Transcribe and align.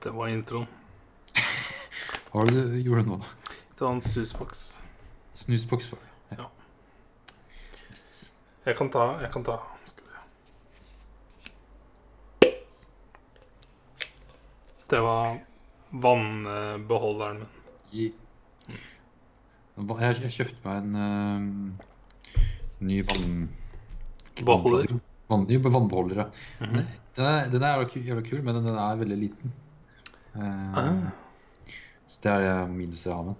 Det 0.00 0.10
var 0.16 0.28
introen. 0.32 0.64
Hva 2.30 2.40
var 2.40 2.48
det 2.48 2.62
du 2.72 2.76
gjorde 2.80 3.02
nå? 3.04 3.16
Det 3.76 3.82
var 3.84 3.90
en 3.92 4.00
snusboks. 4.00 4.62
Snusboks? 5.36 5.90
var 5.92 6.00
det. 6.00 6.38
Ja. 6.38 6.46
Yes. 7.90 8.06
Jeg 8.64 8.78
kan 8.78 8.88
ta. 8.94 9.04
Jeg 9.20 9.32
kan 9.34 9.44
ta. 9.44 9.58
Det 14.88 15.04
var 15.04 15.36
vannbeholderen 15.92 17.44
min. 17.92 18.16
Jeg, 19.76 20.16
jeg 20.24 20.32
kjøpte 20.38 20.64
meg 20.64 20.80
en 20.80 20.96
uh, 20.96 22.40
ny 22.88 23.02
vann... 23.04 23.40
Beholder? 24.40 24.96
Vann, 25.28 25.44
vannbeholder, 25.46 26.24
ja. 26.24 26.30
Mhm. 26.64 26.86
Den 27.16 27.26
er, 27.26 27.50
den 27.52 27.64
er 27.66 27.84
jævla 27.84 28.22
kul, 28.24 28.40
men 28.46 28.64
den 28.64 28.72
er 28.72 28.96
veldig 28.96 29.16
liten. 29.28 29.59
Eh, 30.40 30.78
Ah. 30.78 31.10
Så 32.10 32.18
det 32.24 32.32
er 32.32 32.40
det 32.46 32.70
minuset 32.74 33.12
av 33.12 33.24
den. 33.30 33.36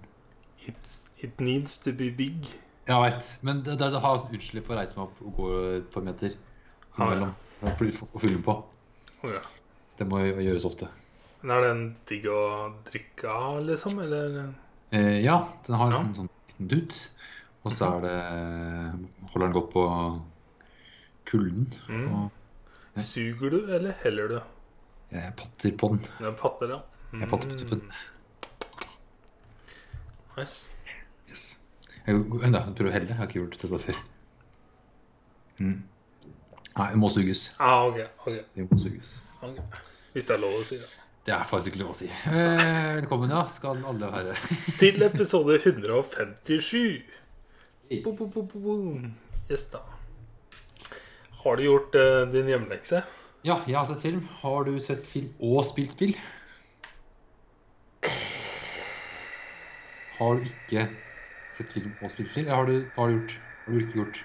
It, 0.67 0.91
it 1.17 1.39
needs 1.41 1.77
to 1.83 1.91
be 1.91 2.11
big. 2.11 2.47
Jeg 2.87 3.01
veit. 3.01 3.39
Men 3.45 3.63
det, 3.65 3.77
det, 3.79 3.99
har 4.01 4.23
utslipp 4.33 4.69
å 4.71 4.77
reise 4.77 4.95
meg 4.97 5.07
opp 5.07 5.21
og 5.25 5.35
gå 5.37 5.49
et 5.77 5.89
par 5.93 6.05
meter 6.05 6.37
Ah, 6.97 7.13
ja. 7.15 7.29
Og 7.61 7.77
fylle 7.79 8.35
den 8.35 8.43
på. 8.43 8.55
Oh, 9.23 9.29
ja. 9.31 9.41
Så 9.89 9.99
det 9.99 10.07
må 10.09 10.19
gjøres 10.23 10.65
ofte. 10.67 10.87
Men 11.41 11.55
er 11.55 11.67
den 11.67 11.83
digg 12.09 12.25
å 12.29 12.41
drikke 12.85 13.29
av, 13.31 13.61
liksom? 13.65 13.99
Eller? 14.03 14.41
Eh, 14.91 15.21
ja, 15.23 15.39
den 15.67 15.75
har 15.79 15.87
en 15.87 15.93
Ja. 15.93 16.01
sånn, 16.01 16.15
sånn 16.15 16.29
liten 16.49 16.67
dut. 16.67 17.09
Og 17.63 17.71
så 17.71 17.87
er 17.95 18.01
det 18.01 18.15
Holder 19.31 19.45
den 19.47 19.53
godt 19.55 19.71
på 19.73 19.85
kulden. 21.25 21.67
Mm. 21.89 22.07
Og 22.95 23.01
Suger 23.01 23.49
du, 23.49 23.59
eller 23.71 23.93
heller 24.03 24.27
du? 24.27 24.39
jeg 25.11 25.33
patter 25.35 25.71
på 25.75 25.87
den. 25.91 26.01
Er 26.23 26.31
patter, 26.39 26.69
ja. 26.69 26.79
Jeg 27.11 27.27
patter 27.27 27.49
på 27.49 27.57
tuppen. 27.59 27.81
Nice. 30.37 30.75
Yes. 31.29 31.59
Jeg, 32.05 32.15
jeg 32.15 32.23
prøver 32.77 32.89
å 32.89 32.93
helle. 32.95 33.09
Jeg 33.11 33.19
har 33.19 33.27
ikke 33.27 33.41
gjort 33.41 33.57
testa 33.59 33.79
før. 33.81 33.99
Mm. 35.59 35.77
Nei, 36.71 36.87
det 36.93 37.01
må 37.01 37.09
suges. 37.11 37.49
Ah, 37.59 37.83
ok. 37.89 37.99
ok, 38.23 38.39
Det 38.55 38.65
må 38.69 38.79
suges. 38.79 39.17
Okay. 39.41 39.83
Hvis 40.15 40.29
det 40.29 40.37
er 40.37 40.43
lov 40.45 40.55
å 40.55 40.63
si 40.65 40.79
det. 40.79 40.89
Det 41.27 41.33
er 41.35 41.45
faktisk 41.45 41.73
ikke 41.75 41.83
lov 41.83 41.91
å 41.93 41.97
si. 41.99 42.07
Eh, 42.31 42.61
velkommen, 43.01 43.29
ja. 43.29 43.43
Skal 43.53 43.83
alle 43.85 44.07
være 44.09 44.37
Til 44.79 45.03
episode 45.05 45.59
157. 45.59 47.03
Bo, 48.01 48.15
bo, 48.15 48.25
bo, 48.31 48.45
bo, 48.47 48.61
bo. 48.63 48.77
Yes, 49.51 49.67
da. 49.73 49.83
Har 51.43 51.59
du 51.59 51.67
gjort 51.67 51.97
uh, 51.99 52.23
din 52.31 52.49
hjemmelekse? 52.49 53.03
Ja, 53.43 53.59
jeg 53.67 53.75
har 53.75 53.85
sett 53.89 54.01
film. 54.01 54.23
Har 54.41 54.63
du 54.65 54.77
sett 54.81 55.05
film 55.09 55.33
og 55.43 55.65
spilt 55.67 55.93
spill? 55.97 56.15
Har 60.21 60.35
du 60.37 60.43
ikke 60.45 60.83
sett 61.49 61.71
film 61.73 61.93
og 61.97 62.11
spilt 62.13 62.29
film? 62.29 62.45
Eller 62.45 62.55
har 62.55 62.67
du, 62.69 62.83
har 62.93 63.07
du 63.07 63.13
gjort? 63.15 63.31
Har 63.65 63.73
du 63.73 63.77
ikke 63.79 63.93
gjort? 63.95 64.17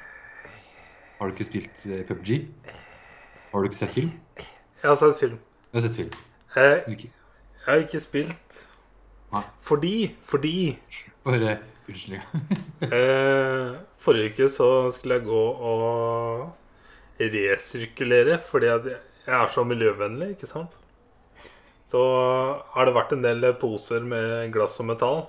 Har 1.16 1.27
du 1.27 1.33
ikke 1.33 1.44
spilt 1.47 1.84
eh, 1.89 2.02
PubG? 2.05 2.33
Har 3.52 3.62
du 3.62 3.69
ikke 3.70 3.78
sett 3.78 3.94
film? 3.94 4.11
Jeg 4.83 4.91
har 4.91 4.98
sett 5.00 5.14
film. 5.17 5.39
Du 5.70 5.78
har 5.78 5.84
sett 5.86 5.97
film. 5.97 6.11
Jeg, 6.56 6.83
jeg 6.92 7.12
har 7.64 7.80
ikke 7.80 8.00
spilt 8.00 8.58
Nei. 9.33 9.41
fordi 9.61 9.92
Fordi 10.20 10.52
Bare 11.24 11.55
unnskyld. 11.89 12.19
eh, 12.98 13.70
Forrige 13.97 14.34
uke 14.34 14.48
så 14.52 14.69
skulle 14.92 15.17
jeg 15.17 15.24
gå 15.30 15.44
og 15.70 16.50
resirkulere 17.20 18.36
fordi 18.44 18.69
at 18.74 18.91
jeg 18.91 19.33
er 19.39 19.48
så 19.48 19.64
miljøvennlig, 19.64 20.34
ikke 20.34 20.50
sant? 20.50 20.77
Så 21.89 22.05
har 22.74 22.84
det 22.84 22.94
vært 22.98 23.17
en 23.17 23.24
del 23.24 23.48
poser 23.56 24.05
med 24.05 24.52
glass 24.52 24.77
og 24.84 24.91
metall 24.92 25.24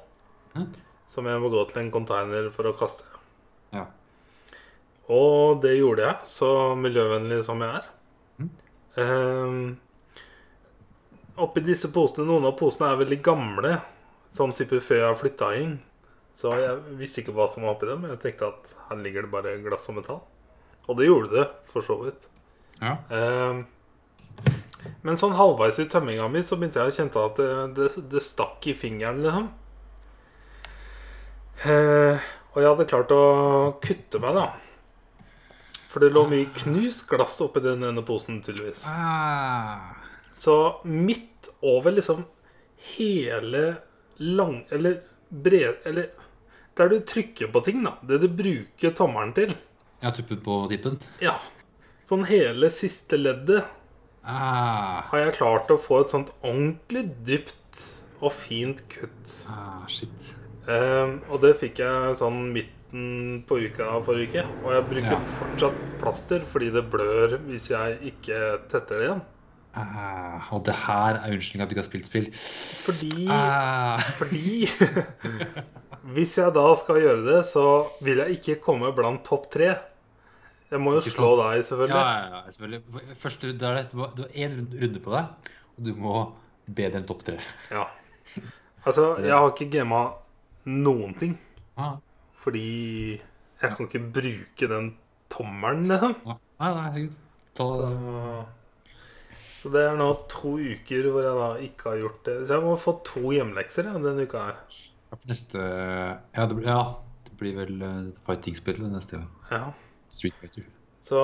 Som 1.08 1.28
jeg 1.30 1.40
må 1.42 1.50
gå 1.52 1.64
til 1.70 1.82
en 1.84 1.92
container 1.94 2.50
for 2.54 2.68
å 2.68 2.76
kaste. 2.78 3.08
Ja. 3.76 3.86
Og 5.14 5.62
det 5.64 5.78
gjorde 5.78 6.04
jeg, 6.04 6.28
så 6.28 6.50
miljøvennlig 6.80 7.40
som 7.48 7.62
jeg 7.64 7.80
er. 7.80 7.86
Mm. 8.38 8.50
Um, 8.98 9.78
oppi 11.46 11.64
disse 11.64 11.92
posene, 11.96 12.28
Noen 12.28 12.50
av 12.50 12.58
posene 12.60 12.92
er 12.92 13.00
veldig 13.04 13.20
gamle, 13.24 13.78
sånn 14.36 14.56
type 14.58 14.82
før 14.84 15.02
jeg 15.04 15.08
har 15.08 15.22
flytta 15.22 15.54
inn. 15.62 15.78
Så 16.38 16.52
jeg 16.60 16.98
visste 17.00 17.24
ikke 17.24 17.34
hva 17.38 17.48
som 17.50 17.64
var 17.66 17.78
oppi 17.78 17.88
dem. 17.90 18.04
Jeg 18.12 18.22
tenkte 18.26 18.52
at 18.52 18.74
her 18.90 19.00
ligger 19.02 19.26
det 19.26 19.34
bare 19.34 19.56
glass 19.64 19.88
og 19.90 19.98
metall. 19.98 20.20
Og 20.88 21.00
det 21.00 21.08
gjorde 21.08 21.34
det, 21.34 21.48
for 21.72 21.86
så 21.86 21.98
vidt. 22.04 22.30
ja. 22.84 23.00
Um, 23.10 23.66
men 25.06 25.18
sånn 25.20 25.36
halvveis 25.38 25.80
i 25.82 25.88
tømminga 25.90 26.28
mi 26.32 26.44
så 26.46 26.58
begynte 26.58 26.84
jeg 26.84 26.92
å 26.92 26.96
kjenne 26.96 27.24
at 27.26 27.40
det, 27.40 27.50
det, 27.78 27.88
det 28.12 28.22
stakk 28.24 28.68
i 28.70 28.76
fingeren, 28.78 29.24
liksom. 29.24 29.48
Eh, 31.66 32.26
og 32.54 32.62
jeg 32.62 32.70
hadde 32.70 32.88
klart 32.90 33.14
å 33.16 33.22
kutte 33.84 34.22
meg, 34.22 34.38
da. 34.38 34.48
For 35.88 36.04
det 36.04 36.12
lå 36.14 36.26
mye 36.30 36.50
knust 36.60 37.08
glass 37.10 37.40
oppi 37.42 37.64
den 37.64 37.86
ene 37.88 38.04
posen, 38.06 38.42
tydeligvis. 38.46 38.86
Ah. 38.92 39.96
Så 40.38 40.82
midt 40.86 41.50
over 41.66 41.96
liksom 41.96 42.26
hele 42.98 43.64
lang... 44.22 44.66
Eller 44.70 45.00
bred... 45.30 45.82
Eller 45.88 46.12
der 46.78 46.92
du 46.94 47.00
trykker 47.02 47.50
på 47.50 47.64
ting, 47.66 47.82
da. 47.88 47.96
Det 48.06 48.20
du 48.22 48.28
bruker 48.30 48.94
tommelen 48.94 49.34
til. 49.34 49.56
Ja, 49.98 50.12
har 50.12 50.18
tuppet 50.20 50.44
på 50.46 50.60
tippen. 50.70 51.00
Ja. 51.24 51.34
Sånn 52.06 52.28
hele 52.30 52.70
siste 52.74 53.18
leddet 53.18 53.66
Ah. 54.28 55.06
har 55.08 55.22
jeg 55.22 55.38
klart 55.38 55.70
å 55.72 55.78
få 55.80 56.02
et 56.04 56.12
sånt 56.12 56.34
ordentlig 56.44 57.06
dypt 57.24 57.80
og 58.20 58.34
fint 58.36 58.82
kutt. 58.92 59.46
ah, 59.48 59.86
shit. 59.88 60.34
Ehm, 60.68 61.22
og 61.32 61.42
det 61.44 61.54
fikk 61.62 61.80
jeg 61.84 62.18
sånn 62.20 62.42
midten 62.54 63.42
på 63.48 63.60
uka 63.68 63.98
forrige 64.04 64.30
uke. 64.30 64.44
Og 64.66 64.76
jeg 64.76 64.86
bruker 64.92 65.16
Ja. 65.16 65.24
fortsatt 65.40 65.82
plaster 66.02 66.40
fordi 66.48 66.72
det 66.76 66.86
blør 66.92 67.38
hvis 67.48 67.70
jeg 67.72 68.00
ikke 68.12 68.68
tetter 68.68 69.00
det 69.00 69.10
igjen. 69.10 69.26
Uh, 69.78 70.42
og 70.56 70.64
det 70.66 70.74
her 70.74 71.20
er 71.20 71.36
unnskyldninga 71.36 71.64
at 71.68 71.70
du 71.70 71.76
ikke 71.76 71.84
har 71.84 71.92
spilt 71.92 72.08
spill. 72.10 72.30
Fordi 72.34 73.28
uh. 73.30 74.00
Fordi 74.18 74.66
Hvis 76.16 76.38
jeg 76.40 76.54
da 76.56 76.64
skal 76.80 77.02
gjøre 77.04 77.24
det, 77.26 77.42
så 77.46 77.64
vil 78.02 78.22
jeg 78.24 78.40
ikke 78.40 78.56
komme 78.64 78.90
blant 78.96 79.26
topp 79.28 79.50
tre. 79.52 79.74
Jeg 80.72 80.80
må 80.80 80.94
jo 80.96 81.02
slå 81.04 81.34
deg, 81.40 81.66
selvfølgelig. 81.68 82.00
ja, 82.00 82.30
ja, 82.32 82.52
selvfølgelig. 82.52 83.18
Første 83.20 83.48
runde 83.52 83.68
er 83.68 83.76
det. 83.76 83.84
Du 83.92 84.22
har 84.24 84.32
én 84.36 84.56
runde 84.82 85.02
på 85.04 85.14
deg, 85.14 85.52
og 85.78 85.84
du 85.84 85.92
må 86.00 86.16
bedre 86.68 87.02
enn 87.02 87.08
topp 87.08 87.26
tre. 87.28 87.38
Ja. 87.72 87.86
Altså, 88.88 89.18
jeg 89.24 89.36
har 89.36 89.52
ikke 89.52 89.70
gama 89.78 90.02
noen 90.68 91.16
ting. 91.20 91.34
Ja. 91.78 91.96
Fordi 92.44 92.68
jeg 93.18 93.74
kan 93.74 93.88
ikke 93.88 94.04
bruke 94.20 94.70
den 94.70 94.92
tommelen, 95.34 95.88
liksom. 95.92 96.16
Nei, 96.28 96.70
nei. 96.76 97.08
Ta 97.58 97.66
Så, 97.74 97.90
så 99.58 99.72
det 99.74 99.84
er 99.88 99.98
nå 99.98 100.12
to 100.32 100.54
uker 100.62 101.10
hvor 101.12 101.26
jeg 101.26 101.40
da 101.40 101.50
ikke 101.66 101.92
har 101.92 102.00
gjort 102.04 102.22
det. 102.28 102.38
Så 102.46 102.58
jeg 102.58 102.66
må 102.68 102.78
få 102.80 102.96
to 103.08 103.34
hjemmelekser 103.34 103.90
ja, 103.90 103.98
denne 104.02 104.28
uka 104.28 104.46
her. 104.50 104.80
Ja, 105.08 105.18
for 105.18 105.32
neste 105.32 105.60
ja 105.64 106.46
det, 106.46 106.58
blir, 106.58 106.68
ja, 106.70 106.82
det 107.28 107.36
blir 107.40 107.58
vel 107.58 107.84
uh, 107.84 108.10
fighting-spillet 108.28 108.92
neste 108.94 109.22
gang. 109.22 109.30
Ja. 109.52 109.64
Street 110.14 110.38
Fighter. 110.40 110.68
Så 111.04 111.20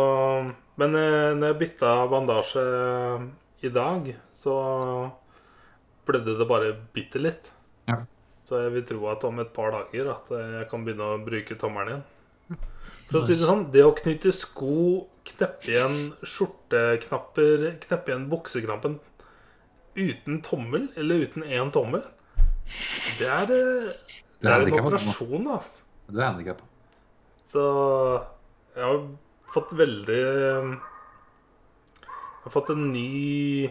Men 0.80 0.96
eh, 0.96 1.34
når 1.36 1.52
jeg 1.52 1.60
bytta 1.60 1.92
bandasje 2.10 2.64
i 3.64 3.70
dag, 3.72 4.08
så 4.32 4.54
blødde 6.08 6.38
det 6.40 6.48
bare 6.50 6.72
bitte 6.96 7.22
litt. 7.22 7.52
Ja. 7.88 8.02
Så 8.44 8.60
jeg 8.60 8.74
vil 8.74 8.84
tro 8.88 9.06
at 9.12 9.24
om 9.28 9.40
et 9.40 9.52
par 9.56 9.72
dager 9.72 10.10
at 10.12 10.32
jeg 10.36 10.68
kan 10.72 10.84
begynne 10.84 11.14
å 11.14 11.22
bruke 11.24 11.56
tommelen 11.60 11.94
igjen. 11.94 12.04
For 13.08 13.20
å 13.20 13.28
si 13.28 13.38
det 13.38 13.48
sånn, 13.48 13.68
det 13.72 13.84
å 13.86 13.94
knytte 13.96 14.34
sko, 14.36 14.76
kneppe 15.28 15.70
igjen 15.70 15.98
skjorteknapper, 16.28 17.66
kneppe 17.84 18.12
igjen 18.12 18.30
bukseknappen 18.32 18.98
uten 19.94 20.42
tommel, 20.44 20.90
eller 21.00 21.28
uten 21.28 21.46
én 21.46 21.72
tommel, 21.72 22.04
det 23.20 23.30
er, 23.30 23.52
eh, 23.54 24.18
det 24.42 24.52
er 24.52 24.66
en 24.66 24.80
operasjon, 24.80 25.48
altså. 25.52 25.84
Du 26.10 26.20
er 26.20 26.32
handikappa. 26.32 26.66
Så 27.48 27.62
jeg 28.74 28.84
har 28.84 29.00
fått 29.54 29.76
veldig 29.78 30.18
Jeg 30.18 30.80
har 32.44 32.52
fått 32.52 32.70
en 32.74 32.92
ny 32.92 33.70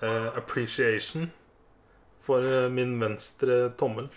uh, 0.00 0.28
appreciation 0.38 1.28
for 2.30 2.46
eh, 2.46 2.68
min 2.72 2.96
venstre 3.02 3.62
tommel. 3.78 4.10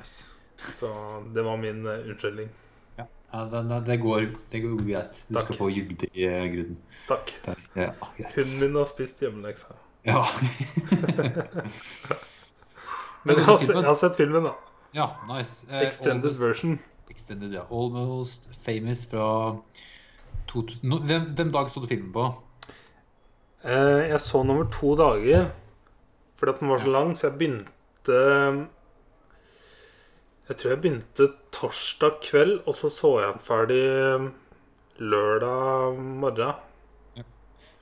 Nice. 0.00 0.24
Så 0.76 0.88
det 1.34 1.42
var 1.42 1.56
min 1.56 1.86
eh, 1.86 1.92
unnskyldning. 1.92 2.48
Ja, 2.96 3.04
ja 3.32 3.44
det, 3.44 3.62
det, 3.68 3.80
det, 3.86 3.96
går, 3.96 4.26
det 4.50 4.60
går 4.60 4.82
greit. 4.88 5.24
Du 5.28 5.34
Takk. 5.34 5.44
skal 5.44 5.56
få 5.56 5.70
jugd 5.70 6.04
i 6.12 6.26
grunnen. 6.26 6.78
Takk. 7.08 7.32
Der. 7.44 7.54
Ja. 7.74 7.90
Hunden 8.34 8.60
min 8.60 8.76
har 8.80 8.88
spist 8.88 9.22
hjemmeleksa. 9.22 9.74
Ja. 10.08 10.24
Men 13.24 13.36
jeg 13.36 13.44
har, 13.44 13.56
sett 13.56 13.66
filmen? 13.66 13.82
jeg 13.82 13.90
har 13.90 13.98
sett 14.00 14.16
filmen, 14.16 14.44
da. 14.48 14.52
ja, 14.96 15.06
nice. 15.28 15.66
Eh, 15.68 15.82
Extended 15.86 16.30
almost, 16.30 16.40
version. 16.40 16.78
Extended, 17.10 17.52
ja. 17.52 17.66
Almost 17.70 18.48
Famous 18.64 19.06
fra 19.10 19.56
2000 20.48 21.06
Hvem, 21.06 21.22
hvem 21.36 21.52
dag 21.52 21.70
så 21.70 21.80
du 21.80 21.86
filmen 21.90 22.12
på? 22.12 22.30
Eh, 23.64 24.08
jeg 24.08 24.20
så 24.20 24.40
den 24.42 24.50
over 24.56 24.70
to 24.72 24.94
dager 24.96 25.50
fordi 26.40 26.54
at 26.54 26.60
den 26.62 26.70
var 26.72 26.80
så 26.82 26.90
lang, 26.94 27.12
så 27.16 27.28
jeg 27.28 27.38
begynte 27.38 28.20
Jeg 30.50 30.56
tror 30.58 30.72
jeg 30.72 30.80
begynte 30.82 31.26
torsdag 31.54 32.16
kveld, 32.24 32.56
og 32.66 32.74
så 32.74 32.88
så 32.90 33.10
jeg 33.22 33.34
den 33.36 33.44
ferdig 33.44 33.84
lørdag 34.98 36.00
morgen. 36.00 36.54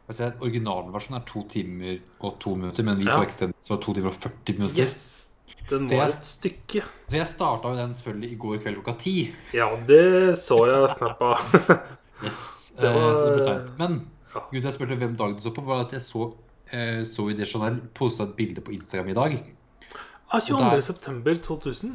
Altså, 0.08 0.30
Originalversjonen 0.40 1.18
er 1.20 1.24
to 1.28 1.42
timer 1.52 1.98
og 2.24 2.36
to 2.40 2.54
minutter, 2.56 2.84
men 2.84 2.98
vi 3.00 3.04
Ja. 3.08 3.16
så 3.18 3.24
extended, 3.26 3.54
så 3.60 3.74
var 3.74 3.80
to 3.82 3.94
timer 3.94 4.08
og 4.08 4.14
40 4.14 4.58
minutter. 4.58 4.82
Yes! 4.82 5.24
Den 5.68 5.84
var 5.90 5.96
jeg, 5.96 6.08
et 6.08 6.24
stykke. 6.26 6.82
Så 7.10 7.16
jeg 7.18 7.26
starta 7.28 7.74
den 7.76 7.94
selvfølgelig 7.94 8.30
i 8.32 8.36
går 8.40 8.56
kveld 8.62 8.76
klokka 8.78 8.94
ti. 8.98 9.34
Ja, 9.52 9.66
det 9.86 10.38
så 10.40 10.62
jeg 10.66 10.90
snap 10.96 11.20
av. 11.20 11.36
Yes. 12.24 12.72
Det 12.80 12.88
var- 12.94 13.08
Eh, 13.10 13.14
så 13.14 13.24
det 13.26 13.34
ble 13.36 13.44
sent. 13.44 13.78
Men 13.78 13.92
Ja. 14.34 14.40
grunnen 14.40 14.62
til 14.62 14.68
at 14.68 14.72
jeg 14.72 14.72
spurte 14.80 14.96
hvem 14.98 15.16
dagen 15.16 15.34
du 15.34 15.40
så 15.40 15.50
på, 15.54 15.64
var 15.64 15.84
at 15.84 15.92
jeg 15.92 16.00
så, 16.00 16.34
eh, 16.72 17.02
så 17.08 17.24
vi 17.28 17.34
det 17.38 17.48
Chanel 17.50 17.80
posta 17.94 18.24
et 18.28 18.36
bilde 18.38 18.60
på 18.64 18.72
Instagram 18.76 19.08
i 19.12 19.16
dag. 19.18 19.36
Ah, 20.28 20.36
Og 20.36 20.42
22. 20.48 20.82
september 20.82 21.34
2000. 21.34 21.94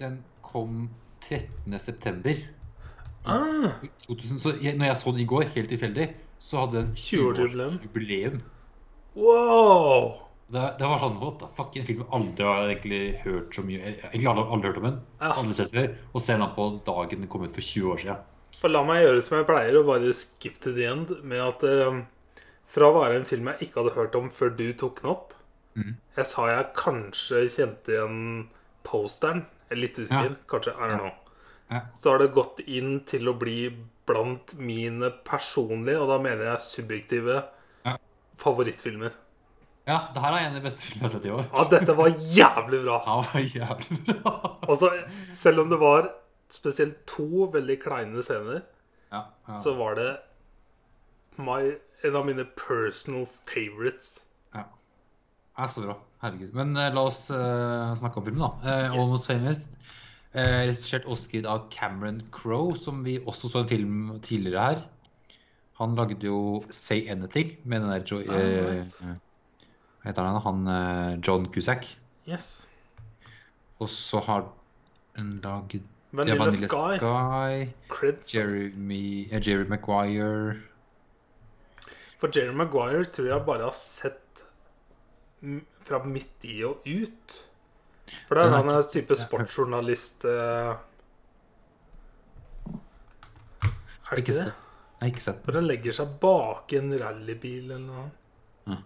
Den 0.00 0.20
kom 0.42 0.88
13. 1.20 1.78
september 1.78 2.34
Ah, 3.26 3.72
2000. 4.06 4.38
Så 4.38 4.52
jeg, 4.62 4.76
når 4.78 4.86
jeg 4.92 4.96
så 4.96 5.10
den 5.10 5.20
i 5.24 5.26
går, 5.26 5.48
helt 5.56 5.68
tilfeldig, 5.68 6.06
så 6.38 6.60
hadde 6.62 6.76
den 6.84 6.92
20-årsjubileum. 6.94 7.78
20-årsjubileum. 7.82 8.40
wow! 9.16 10.14
Det, 10.46 10.62
det 10.78 10.86
var 10.86 11.00
sånn 11.02 11.16
What 11.18 11.40
the 11.40 11.48
fuck? 11.56 11.74
En 11.74 11.86
film 11.88 12.04
jeg 12.04 12.12
aldri 12.14 12.44
har 12.46 12.68
egentlig 12.70 13.00
hørt 13.24 13.56
så 13.56 13.64
mye 13.66 13.80
Egentlig 13.82 14.28
aldri, 14.30 14.44
aldri 14.54 14.68
hørt 14.70 14.76
om 14.78 14.84
den. 14.86 14.98
Ja. 15.18 15.30
Aldri 15.40 15.56
sett 15.58 15.72
før. 15.74 15.88
Og 16.12 16.22
ser 16.22 16.38
den 16.38 16.52
på 16.54 16.66
dagen 16.86 17.24
den 17.24 17.30
kom 17.32 17.42
ut 17.42 17.54
for 17.56 17.66
20 17.66 17.88
år 17.96 18.02
siden. 18.04 18.20
For 18.60 18.70
la 18.72 18.84
meg 18.86 19.02
gjøre 19.02 19.24
som 19.26 19.40
jeg 19.40 19.48
pleier, 19.48 19.76
og 19.80 19.88
bare 19.90 20.12
skip 20.16 20.60
to 20.62 20.70
the 20.76 20.86
end 20.88 21.10
med 21.26 21.42
at 21.44 21.66
eh, 21.66 21.98
fra 22.66 22.88
å 22.90 22.96
være 22.98 23.20
en 23.20 23.28
film 23.28 23.50
jeg 23.52 23.68
ikke 23.68 23.80
hadde 23.82 23.94
hørt 23.96 24.16
om 24.18 24.30
før 24.34 24.50
du 24.58 24.64
tok 24.78 25.02
den 25.02 25.10
opp 25.12 25.34
mm. 25.78 25.92
Jeg 26.16 26.26
sa 26.30 26.46
jeg 26.50 26.70
kanskje 26.78 27.42
kjente 27.52 27.92
igjen 27.94 28.20
posteren. 28.86 29.44
Jeg 29.68 29.76
er 29.76 29.80
litt 29.82 29.98
usikker. 29.98 30.32
Ja. 30.32 30.40
Kanskje. 30.50 30.72
I 30.78 30.88
don't 30.94 31.02
nå. 31.04 31.12
Så 31.98 32.12
har 32.14 32.22
det 32.22 32.30
gått 32.36 32.60
inn 32.70 33.00
til 33.10 33.28
å 33.28 33.34
bli 33.36 33.58
blant 34.06 34.54
mine 34.62 35.10
personlige, 35.26 35.98
og 36.00 36.08
da 36.12 36.18
mener 36.22 36.46
jeg 36.52 36.62
subjektive, 36.62 37.40
Ja. 37.84 37.96
favorittfilmer. 38.38 39.12
Ja, 39.86 39.98
det 40.14 40.22
her 40.22 40.32
er 40.34 40.38
en 40.46 40.54
av 40.56 40.62
de 40.62 40.64
beste 40.68 40.86
filmene 40.86 41.02
jeg 41.02 41.10
har 41.10 41.14
sett 41.18 41.26
i 41.26 41.34
år. 41.34 41.44
Ja, 41.52 41.64
dette 41.70 41.96
var 41.98 42.08
jævlig 42.38 42.80
bra. 42.86 42.96
Ja, 43.06 43.16
var 43.20 43.50
jævlig 43.60 43.98
bra. 44.22 44.34
Altså, 44.70 44.90
selv 45.36 45.60
om 45.62 45.68
det 45.70 45.78
var 45.82 46.08
spesielt 46.50 47.04
to 47.06 47.50
veldig 47.52 47.76
kleine 47.82 48.22
scener, 48.22 48.62
Ja, 49.12 49.24
ja. 49.48 49.58
så 49.62 49.74
var 49.78 49.94
det 49.98 50.08
my, 51.38 51.76
en 52.04 52.16
av 52.16 52.26
mine 52.26 52.44
personal 52.56 53.26
favorites. 53.46 54.20
ja. 54.54 54.64
Det 55.56 55.64
er 55.64 55.66
så 55.72 55.80
bra. 55.86 55.94
Herregud. 56.22 56.52
Men 56.54 56.76
uh, 56.76 56.90
la 56.92 57.02
oss 57.08 57.30
uh, 57.30 57.94
snakke 57.96 58.18
om 58.20 58.24
filmen, 58.26 58.42
da. 58.42 58.50
Uh, 58.60 58.84
Yes. 58.84 58.98
Almost 59.00 59.26
Famous. 59.30 59.62
Uh, 60.36 60.66
Regissert 60.66 61.06
og 61.08 61.16
skrevet 61.16 61.46
av 61.48 61.70
Cameron 61.72 62.22
Crowe, 62.32 62.76
som 62.76 63.02
vi 63.04 63.18
også 63.24 63.48
så 63.48 63.62
en 63.64 63.68
film 63.70 63.96
tidligere 64.20 64.60
her. 64.66 64.82
Han 65.80 65.94
lagde 65.96 66.24
jo 66.24 66.62
Say 66.70 67.06
Anything 67.12 67.56
med 67.64 67.80
den 67.80 67.90
der 67.90 68.04
jo, 68.08 68.20
Ah. 68.28 69.16
Hva 70.02 70.10
heter 70.12 70.22
han? 70.28 70.40
Han 70.44 71.20
John 71.26 71.46
Cusack. 71.52 71.84
Yes. 72.28 72.66
Og 73.80 73.88
så 73.92 74.20
har 74.24 74.46
han 75.16 75.34
lagd 75.44 75.80
Vanilla, 76.12 76.36
Vanilla 76.44 76.68
Sky. 76.68 76.96
Sky. 77.00 78.36
Jeremy, 78.36 79.28
Jerry 79.40 79.66
Maguire. 79.68 80.56
For 82.20 82.32
Jerry 82.32 82.54
Maguire 82.56 83.04
tror 83.12 83.28
jeg 83.28 83.44
bare 83.46 83.66
har 83.68 83.76
sett 83.76 84.44
fra 85.86 86.00
midt 86.08 86.46
i 86.48 86.62
og 86.64 86.86
ut. 86.88 87.34
For 88.28 88.38
da 88.38 88.46
er 88.46 88.54
han 88.56 88.70
en 88.72 88.86
type 88.92 89.16
sportsjournalist 89.20 90.24
eh. 90.30 90.76
Er 94.06 94.14
det 94.14 94.22
Ikke 94.22 94.36
det? 94.38 94.46
Jeg 94.46 95.02
har 95.02 95.10
ikke 95.12 95.24
sett. 95.26 95.40
For 95.44 95.52
den 95.58 95.66
legger 95.68 95.92
seg 95.96 96.12
bak 96.22 96.72
en 96.78 96.92
rallybil 96.98 97.66
eller 97.74 97.82
noe. 97.84 98.06
Mm. 98.70 98.82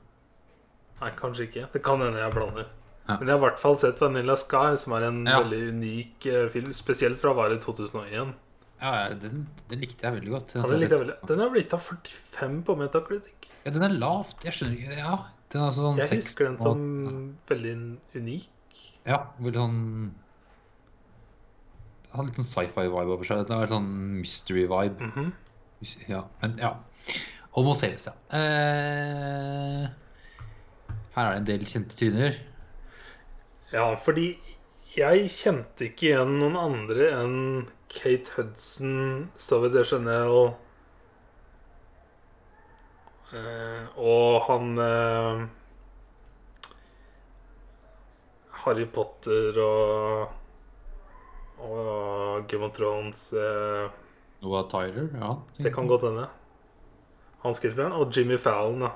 Nei, 1.00 1.10
kanskje 1.16 1.46
ikke. 1.46 1.66
Det 1.74 1.82
kan 1.86 2.02
hende 2.02 2.18
jeg 2.22 2.34
blander. 2.34 2.66
Ja. 3.06 3.16
Men 3.20 3.26
jeg 3.28 3.34
har 3.34 3.40
i 3.40 3.44
hvert 3.44 3.60
fall 3.62 3.78
sett 3.82 4.00
Vanilla 4.02 4.34
Sky, 4.40 4.74
som 4.80 4.92
er 4.98 5.06
en 5.06 5.20
Ja. 5.26 5.38
veldig 5.40 5.60
unik 5.76 6.26
eh, 6.26 6.48
film. 6.52 6.72
Spesielt 6.76 7.20
fra 7.20 7.30
året 7.34 7.62
2001. 7.62 8.34
Ja, 8.80 8.92
den, 9.20 9.42
den 9.68 9.82
likte 9.82 10.06
jeg 10.06 10.16
veldig 10.16 10.32
godt. 10.32 10.54
Ja, 10.56 10.62
den, 10.64 10.80
likte 10.80 10.96
jeg 10.96 11.02
veldig. 11.02 11.16
den 11.28 11.42
er 11.44 11.52
rata 11.56 11.78
45 11.84 12.62
på 12.64 12.76
Metacritic. 12.80 13.50
Ja, 13.66 13.72
den 13.74 13.84
er 13.84 13.92
lavt. 13.92 14.46
Jeg 14.46 14.56
skjønner 14.56 14.78
ikke 14.78 14.96
Ja, 15.02 15.16
den 15.52 15.64
er 15.66 15.74
sånn 15.76 16.00
Jeg 16.00 16.12
husker 16.16 16.48
den 16.48 16.58
som 16.64 16.82
ja. 17.04 17.12
veldig 17.50 17.74
unik. 18.16 18.46
Ja, 19.04 19.18
veldig 19.40 19.60
sånn 19.60 19.78
Det 22.06 22.14
har 22.16 22.26
litt 22.26 22.40
sånn 22.40 22.48
sci-fi-vibe 22.48 23.16
over 23.18 23.28
seg. 23.28 23.44
Det 23.50 23.58
er 23.58 23.70
sånn 23.74 23.90
mystery-vibe. 24.20 25.10
Mhm. 25.10 25.32
Ja, 26.10 26.24
men 26.42 26.56
ja. 26.60 26.74
Almost 27.56 27.80
famous, 27.84 28.06
ja. 28.06 28.12
Eh, 28.36 29.84
her 31.16 31.26
er 31.26 31.30
det 31.32 31.38
en 31.40 31.48
del 31.48 31.64
kjente 31.70 31.96
tryner. 31.98 32.36
Ja, 33.72 33.86
fordi 33.98 34.32
jeg 34.96 35.28
kjente 35.30 35.86
ikke 35.88 36.10
igjen 36.10 36.36
noen 36.40 36.58
andre 36.58 37.08
enn 37.14 37.38
Kate 37.90 38.30
Hudson, 38.36 39.30
Zoe 39.38 39.70
Deschanel 39.72 40.52
eh, 43.34 43.98
og 43.98 44.42
han 44.46 44.78
eh, 44.78 45.46
Harry 48.62 48.86
Potter 48.86 49.58
og 49.64 50.36
og 51.60 52.46
Game 52.48 52.64
of 52.64 52.72
Thrones 52.72 53.32
eh, 53.36 53.90
Noah 54.40 54.64
Tyler, 54.70 55.10
ja. 55.20 55.34
Det 55.58 55.74
kan 55.74 55.86
godt 55.90 56.06
hende. 56.08 56.24
Han 57.42 57.54
skuespilleren. 57.54 57.92
Og 57.92 58.16
Jimmy 58.16 58.38
Fallon, 58.38 58.80
da. 58.80 58.88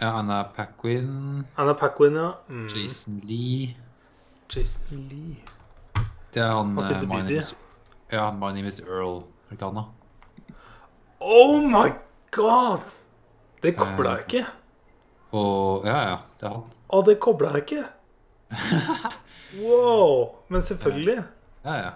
Ja, 0.00 0.18
Anna 0.18 0.42
Paquin, 0.56 1.46
Anna 1.56 1.72
Paquin, 1.72 2.16
ja. 2.16 2.30
Mm. 2.48 2.66
Jason 2.68 3.20
Lee 3.24 3.76
Jason 4.56 5.08
Lee. 5.08 5.36
Det 6.32 6.40
er 6.42 6.52
han 6.56 6.78
eh, 6.78 7.00
Bibi. 7.00 7.36
is, 7.38 7.54
Ja, 8.12 8.30
My 8.32 8.52
name 8.52 8.66
is 8.68 8.80
Earl. 8.80 9.22
Er 9.50 9.56
da? 9.60 9.84
Oh 11.20 11.60
my 11.68 11.92
god! 12.30 12.80
Det 13.62 13.74
kobla 13.78 14.16
jeg 14.18 14.26
ikke. 14.26 14.46
Og 15.32 15.84
Ja, 15.86 15.98
ja, 16.10 16.16
det 16.40 16.46
er 16.48 16.54
han. 16.56 16.64
Å, 16.92 17.02
det 17.06 17.18
kobla 17.20 17.52
jeg 17.56 17.66
ikke. 17.66 17.84
Wow. 19.60 20.34
Men 20.48 20.62
selvfølgelig. 20.64 21.22
Ja, 21.64 21.74
ja. 21.76 21.90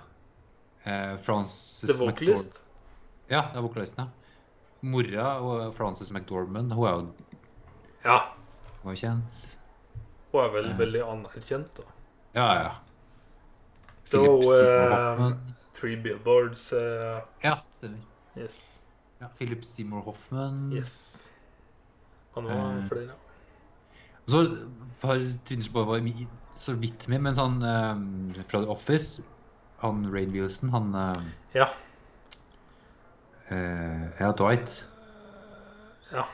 Eh, 0.85 1.16
Frances 1.25 1.81
The 1.88 1.97
Vocalist. 1.99 2.47
McDormand- 2.61 2.62
Ja, 3.33 3.40
det 3.52 3.59
er 3.59 3.62
vokalisten, 3.64 4.05
ja. 4.05 4.09
Mora 4.87 5.31
og 5.43 5.75
Frances 5.75 6.11
McDormand, 6.12 6.73
hun 6.76 6.87
er 6.87 6.93
jo, 6.93 7.07
Ja. 8.05 8.19
hun 8.83 8.93
er 8.93 8.97
kjent. 9.00 9.57
Hun 10.33 10.45
er 10.45 10.49
vel 10.52 10.69
veldig 10.78 11.00
anerkjent, 11.02 11.73
da. 11.81 11.83
Ja, 12.37 12.47
ja. 12.62 12.71
Det 14.11 14.19
var 14.21 14.65
eh, 14.65 14.91
Hoffman. 14.95 15.39
Three 15.77 15.97
Billboards. 15.97 16.73
Uh, 16.73 17.21
Ja, 17.45 17.59
stemmer. 17.73 17.99
yes. 18.37 18.81
Ja, 19.21 19.27
Philip 19.39 19.65
Seymour 19.65 20.01
Hoffman. 20.07 20.71
Yes. 20.73 21.29
Han 22.35 22.45
var 22.45 22.77
uh, 22.79 22.87
flere. 22.89 23.15
Og 24.27 24.31
Så 24.33 24.41
et 24.43 24.59
par 25.01 25.21
tryner 25.47 25.63
som 25.63 25.73
bare 25.77 25.87
var 25.87 26.27
så 26.57 26.73
vidt 26.81 27.05
med, 27.13 27.21
men 27.23 27.37
sånn 27.37 27.59
eh, 27.63 28.43
fra 28.49 28.63
The 28.65 28.71
Office 28.73 29.21
Han 29.85 30.07
Rain 30.13 30.33
Wilson, 30.33 30.71
han 30.73 30.95
eh, 30.97 31.21
Ja. 31.61 31.67
eh, 33.51 34.07
Ja, 34.21 34.33
Dwight. 34.33 34.85
Ja. 36.13 36.25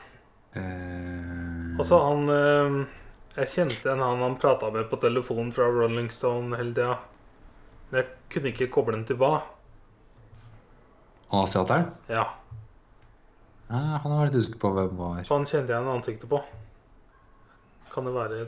Eh, 0.55 1.77
Og 1.79 1.85
så 1.85 1.99
han 2.05 2.29
eh, 2.29 2.79
Jeg 3.37 3.49
kjente 3.55 3.91
en 3.93 4.03
han 4.05 4.21
han 4.21 4.35
prata 4.41 4.69
med 4.71 4.89
på 4.91 4.99
telefon 5.01 5.51
fra 5.51 5.65
Rolling 5.73 6.09
Stone 6.13 6.55
hele 6.57 6.73
tida. 6.77 6.97
Men 7.93 8.01
jeg 8.01 8.09
kunne 8.33 8.49
ikke 8.49 8.71
koble 8.73 8.95
den 8.97 9.03
til 9.05 9.19
hva. 9.21 9.35
Han 11.29 11.43
asiateren? 11.45 11.91
Ja. 12.09 12.23
Ja, 13.69 13.99
han 14.01 14.09
var 14.09 14.25
litt 14.25 14.37
usikker 14.41 14.57
på 14.63 14.71
hvem 14.73 14.95
var. 14.97 15.19
Så 15.27 15.37
han 15.37 15.45
kjente 15.45 15.69
jeg 15.69 15.77
igjen 15.77 15.91
ansiktet 15.93 16.29
på. 16.31 16.39
Kan 17.93 18.09
det 18.09 18.15
være 18.15 18.39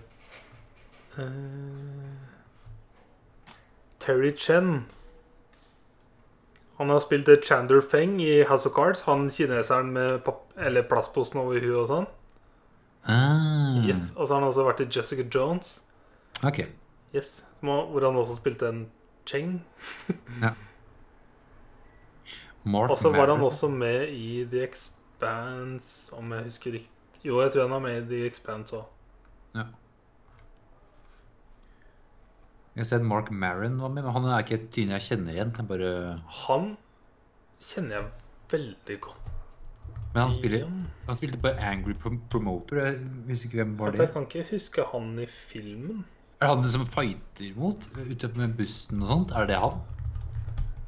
uh, 1.20 2.26
Terry 4.02 4.34
Chen. 4.34 4.88
Han 6.82 6.90
har 6.90 7.06
spilt 7.06 7.30
Chander 7.46 7.86
Feng 7.86 8.18
i 8.26 8.42
House 8.50 8.66
of 8.66 8.74
Cards. 8.74 9.06
Han 9.06 9.30
kineseren 9.30 9.94
med 9.94 10.26
eller 10.58 10.90
plastposen 10.90 11.40
over 11.46 11.62
huet 11.62 11.84
og 11.86 11.88
sånn. 11.94 12.10
Ah, 13.06 13.86
Yes. 13.86 14.10
Og 14.18 14.26
så 14.26 14.34
har 14.34 14.42
han 14.42 14.50
også 14.50 14.66
vært 14.66 14.82
i 14.82 14.90
Jessica 14.90 15.30
Jones. 15.30 15.76
Ok. 16.42 16.64
Yes. 17.14 17.46
Hvor 17.62 18.02
han 18.02 18.18
også 18.18 18.42
spilte 18.42 18.74
en 18.74 18.88
Cheng. 19.26 19.62
Mark 22.66 22.90
Og 22.90 22.98
så 22.98 23.12
var 23.14 23.30
han 23.30 23.42
også 23.46 23.70
med 23.70 24.10
i 24.10 24.44
The 24.50 24.64
Expanse, 24.66 26.16
om 26.18 26.32
jeg 26.34 26.44
husker 26.50 26.78
riktig 26.80 26.92
Jo, 27.26 27.42
jeg 27.42 27.52
tror 27.54 27.68
han 27.68 27.76
er 27.78 27.84
med 27.84 27.98
i 28.04 28.06
The 28.10 28.26
Expanse 28.30 28.76
òg. 28.78 28.86
Ja. 29.56 29.66
Jeg 32.76 32.84
har 32.84 32.90
sett 32.90 33.06
Mark 33.08 33.32
Maron 33.32 33.78
var 33.82 33.88
med, 33.94 34.04
men 34.04 34.12
han 34.12 34.26
er 34.28 34.44
ikke 34.44 34.58
et 34.60 34.68
tyne 34.76 34.98
jeg 34.98 35.06
kjenner 35.08 35.38
igjen. 35.38 35.54
Jeg 35.58 35.68
bare... 35.70 35.92
Han 36.46 36.74
kjenner 37.64 37.96
jeg 37.96 38.10
veldig 38.52 38.98
godt 39.06 39.30
Men 40.12 40.20
han, 40.22 40.34
spiller, 40.36 40.66
han 41.08 41.18
spilte 41.18 41.40
på 41.40 41.54
Angry 41.70 41.96
Promoter. 42.02 42.82
Jeg 42.84 43.00
husker 43.30 43.50
ikke 43.50 43.62
hvem 43.62 43.80
var 43.80 43.96
det. 43.96 44.04
Jeg 44.04 44.14
kan 44.14 44.28
ikke 44.28 44.46
huske 44.52 44.86
han 44.92 45.08
i 45.20 45.26
filmen. 45.32 46.04
Er 46.46 46.52
det 46.54 46.64
han 46.64 46.72
som 46.76 46.86
fighter 46.86 47.56
mot 47.58 47.86
ute 47.98 48.28
med 48.38 48.52
bussen 48.58 49.02
og 49.02 49.10
sånt? 49.10 49.32
Er 49.36 49.48
det 49.50 49.58
han? 49.58 49.80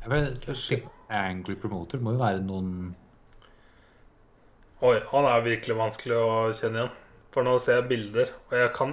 Jeg 0.05 0.11
vet. 0.13 0.85
Angry 1.09 1.55
Promoter 1.55 2.01
må 2.03 2.13
jo 2.13 2.19
være 2.21 2.41
noen 2.43 2.93
Oi, 4.85 4.99
han 5.09 5.25
er 5.25 5.41
virkelig 5.41 5.73
vanskelig 5.79 6.17
å 6.19 6.25
kjenne 6.53 6.83
igjen. 6.83 6.91
For 7.33 7.45
nå 7.47 7.55
ser 7.61 7.79
jeg 7.79 7.87
bilder, 7.89 8.29
og 8.51 8.53
jeg 8.59 8.69
kan 8.77 8.91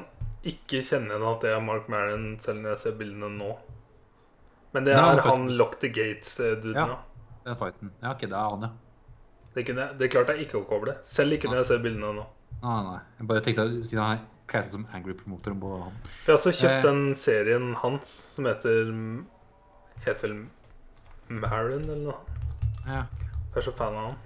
ikke 0.49 0.81
kjenne 0.87 1.13
igjen 1.13 1.27
at 1.29 1.43
det 1.45 1.51
er 1.53 1.61
Mark 1.65 1.91
Marion, 1.93 2.39
selv 2.41 2.63
når 2.63 2.73
jeg 2.75 2.81
ser 2.87 2.95
bildene 3.03 3.29
nå. 3.37 3.51
Men 4.73 4.85
det 4.89 4.97
Nei, 4.97 5.03
er 5.13 5.21
han- 5.21 5.29
han 5.45 5.49
Lock 5.59 5.77
the 5.81 5.89
Gates-duden, 5.89 6.75
Ja. 6.75 6.87
ja. 6.87 7.53
er 7.53 7.55
fighten. 7.61 7.91
Ja, 8.03 8.11
ok, 8.13 8.21
det 8.21 8.33
er 8.33 8.49
han, 8.51 8.63
ja. 8.63 8.71
Det, 9.55 9.67
kunne 9.67 9.99
det 9.99 10.11
klarte 10.11 10.35
jeg 10.39 10.47
ikke 10.49 10.63
å 10.65 10.67
koble. 10.69 10.97
Selv 11.03 11.33
ikke 11.37 11.49
når 11.51 11.57
jeg 11.61 11.67
ser 11.67 11.79
bildene 11.85 12.15
nå. 12.17 12.27
Nei, 12.63 12.83
nei. 12.83 13.01
Jeg 13.19 13.27
bare 13.29 13.41
tenkte 13.41 13.63
at 13.69 13.85
siden 13.85 14.03
han 14.03 14.19
castet 14.49 14.73
som 14.73 14.87
Angry 14.95 15.15
Promoter 15.15 15.55
må 15.57 15.77
han. 15.85 15.93
For 16.25 16.33
jeg 16.33 16.39
har 16.39 16.41
også 16.41 16.53
kjøpt 16.61 16.79
Eh. 16.79 16.83
den 16.91 17.15
serien 17.15 17.75
hans 17.81 18.09
som 18.35 18.45
heter 18.45 18.93
Heter 20.05 20.29
vel 20.29 20.47
Maron 21.29 21.81
eller 21.85 21.97
noe. 21.97 22.15
Ja. 22.87 23.05
Jeg 23.55 23.57
er 23.57 23.61
så 23.61 23.73
fan 23.79 23.95
av 23.97 24.11
han. 24.11 24.17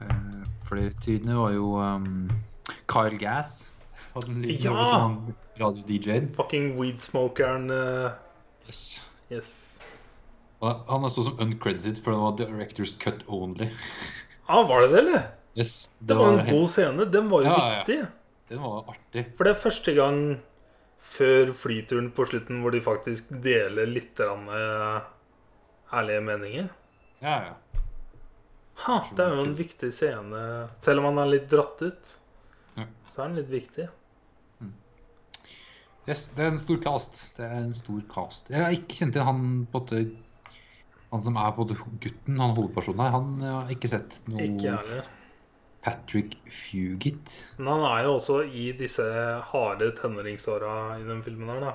Eh, 0.00 0.44
flere 0.68 0.90
var 1.36 1.52
jo 1.52 1.74
um, 1.82 2.30
Kyle 2.88 3.18
Gass. 3.20 3.70
Hadde 4.14 4.30
en 4.32 4.42
liten 4.42 4.72
Ja! 4.72 4.84
som 4.84 5.34
radio-DJ-en. 5.60 6.32
Fucking 6.36 6.76
weedsmokeren. 6.80 7.70
Uh, 7.70 8.10
Yes. 8.70 9.02
yes. 9.32 9.80
Han 10.62 11.02
har 11.02 11.08
stått 11.08 11.24
som 11.24 11.38
uncredited, 11.40 11.98
for 12.04 12.12
det 12.12 12.20
var 12.20 12.36
directors 12.38 12.92
cut 13.00 13.24
only. 13.26 13.66
Ah, 14.48 14.62
var 14.68 14.82
det 14.82 14.90
det, 14.92 14.98
eller? 14.98 15.22
Yes, 15.58 15.90
Det 16.00 16.16
var 16.16 16.32
en 16.32 16.38
helt- 16.38 16.50
god 16.50 16.68
scene. 16.68 17.04
Den 17.10 17.28
var 17.30 17.42
jo 17.42 17.46
Ja, 17.50 17.56
ja. 17.58 17.78
viktig. 17.84 18.08
Den 18.48 18.62
var 18.62 18.84
artig. 18.88 19.24
For 19.36 19.44
det 19.44 19.56
er 19.56 19.60
første 19.70 19.94
gang 19.94 20.40
før 21.00 21.46
flyturen 21.56 22.10
på 22.12 22.26
slutten 22.28 22.60
hvor 22.62 22.70
de 22.72 22.80
faktisk 22.80 23.28
deler 23.42 23.86
litt 23.86 24.20
eh, 24.20 25.00
ærlige 25.92 26.20
meninger. 26.22 26.68
Ja, 27.22 27.36
ja. 27.50 27.54
Ha, 28.86 29.00
det 29.14 29.20
er 29.26 29.34
jo 29.36 29.42
en 29.44 29.54
viktig 29.56 29.92
scene. 29.92 30.68
Selv 30.80 31.00
om 31.00 31.04
han 31.10 31.18
er 31.26 31.30
litt 31.30 31.48
dratt 31.50 31.82
ut, 31.82 32.16
Ja. 32.76 32.84
så 33.08 33.24
er 33.24 33.28
den 33.28 33.36
litt 33.36 33.50
viktig. 33.50 33.88
Yes, 36.08 36.28
det 36.34 36.44
er 36.44 36.48
en 36.54 36.58
stor 36.58 36.78
cast. 36.82 37.36
Det 37.36 37.44
er 37.44 37.58
en 37.60 37.74
stor 37.76 38.00
cast. 38.10 38.48
Jeg 38.50 38.62
har 38.64 38.72
ikke 38.74 38.96
kjent 39.02 39.12
til 39.12 39.22
han 39.26 39.66
på 39.70 39.82
en 39.98 40.16
Han 41.12 41.22
som 41.22 41.34
er 41.36 41.50
både 41.56 41.74
gutten, 42.00 42.36
han 42.38 42.54
hovedpersonen 42.54 43.00
her. 43.02 43.10
Han 43.10 43.40
har 43.42 43.68
ikke 43.74 43.88
sett 43.90 44.20
noe 44.30 44.44
Ikke 44.44 44.76
heller. 44.78 45.04
Patrick 45.84 46.34
Fugit. 46.52 47.32
Men 47.56 47.70
han 47.72 47.84
er 47.88 48.04
jo 48.04 48.16
også 48.18 48.42
i 48.44 48.66
disse 48.76 49.04
harde 49.52 49.88
tenåringsåra 49.96 50.74
i 51.00 51.06
den 51.08 51.22
filmen 51.24 51.48
her, 51.54 51.60
da. 51.64 51.72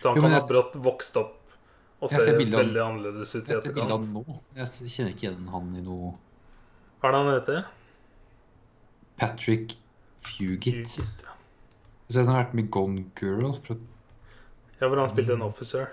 Så 0.00 0.10
han 0.12 0.18
Jo, 0.20 0.22
kan 0.22 0.30
kan 0.30 0.36
ha 0.38 0.46
brått 0.46 0.76
vokst 0.84 1.16
opp 1.18 1.36
og 2.00 2.08
ser, 2.12 2.22
ser 2.24 2.38
veldig 2.38 2.80
annerledes 2.80 3.34
ut 3.34 3.48
i 3.48 3.52
Jeg 3.52 3.60
ser 3.64 3.74
bildet 3.76 3.92
av 3.96 4.06
nå. 4.12 4.22
Jeg 4.56 4.92
kjenner 4.92 5.12
ikke 5.14 5.26
igjen 5.26 5.48
han 5.52 5.70
i 5.76 5.82
noe 5.84 6.12
Hva 7.00 7.10
er 7.10 7.12
det 7.16 7.20
han 7.20 7.32
heter? 7.34 7.60
Patrick 9.20 9.74
Fugit. 10.24 10.86
Fugit, 10.86 11.24
ja. 11.24 11.34
Så 12.10 12.22
han 12.24 12.30
har 12.32 12.44
vært 12.44 12.54
med 12.58 12.70
Gone 12.74 13.04
Girl 13.20 13.52
fra 13.62 13.76
Ja, 14.80 14.88
hvor 14.88 14.96
han 15.00 15.10
spilte 15.10 15.34
en 15.36 15.44
officer. 15.44 15.90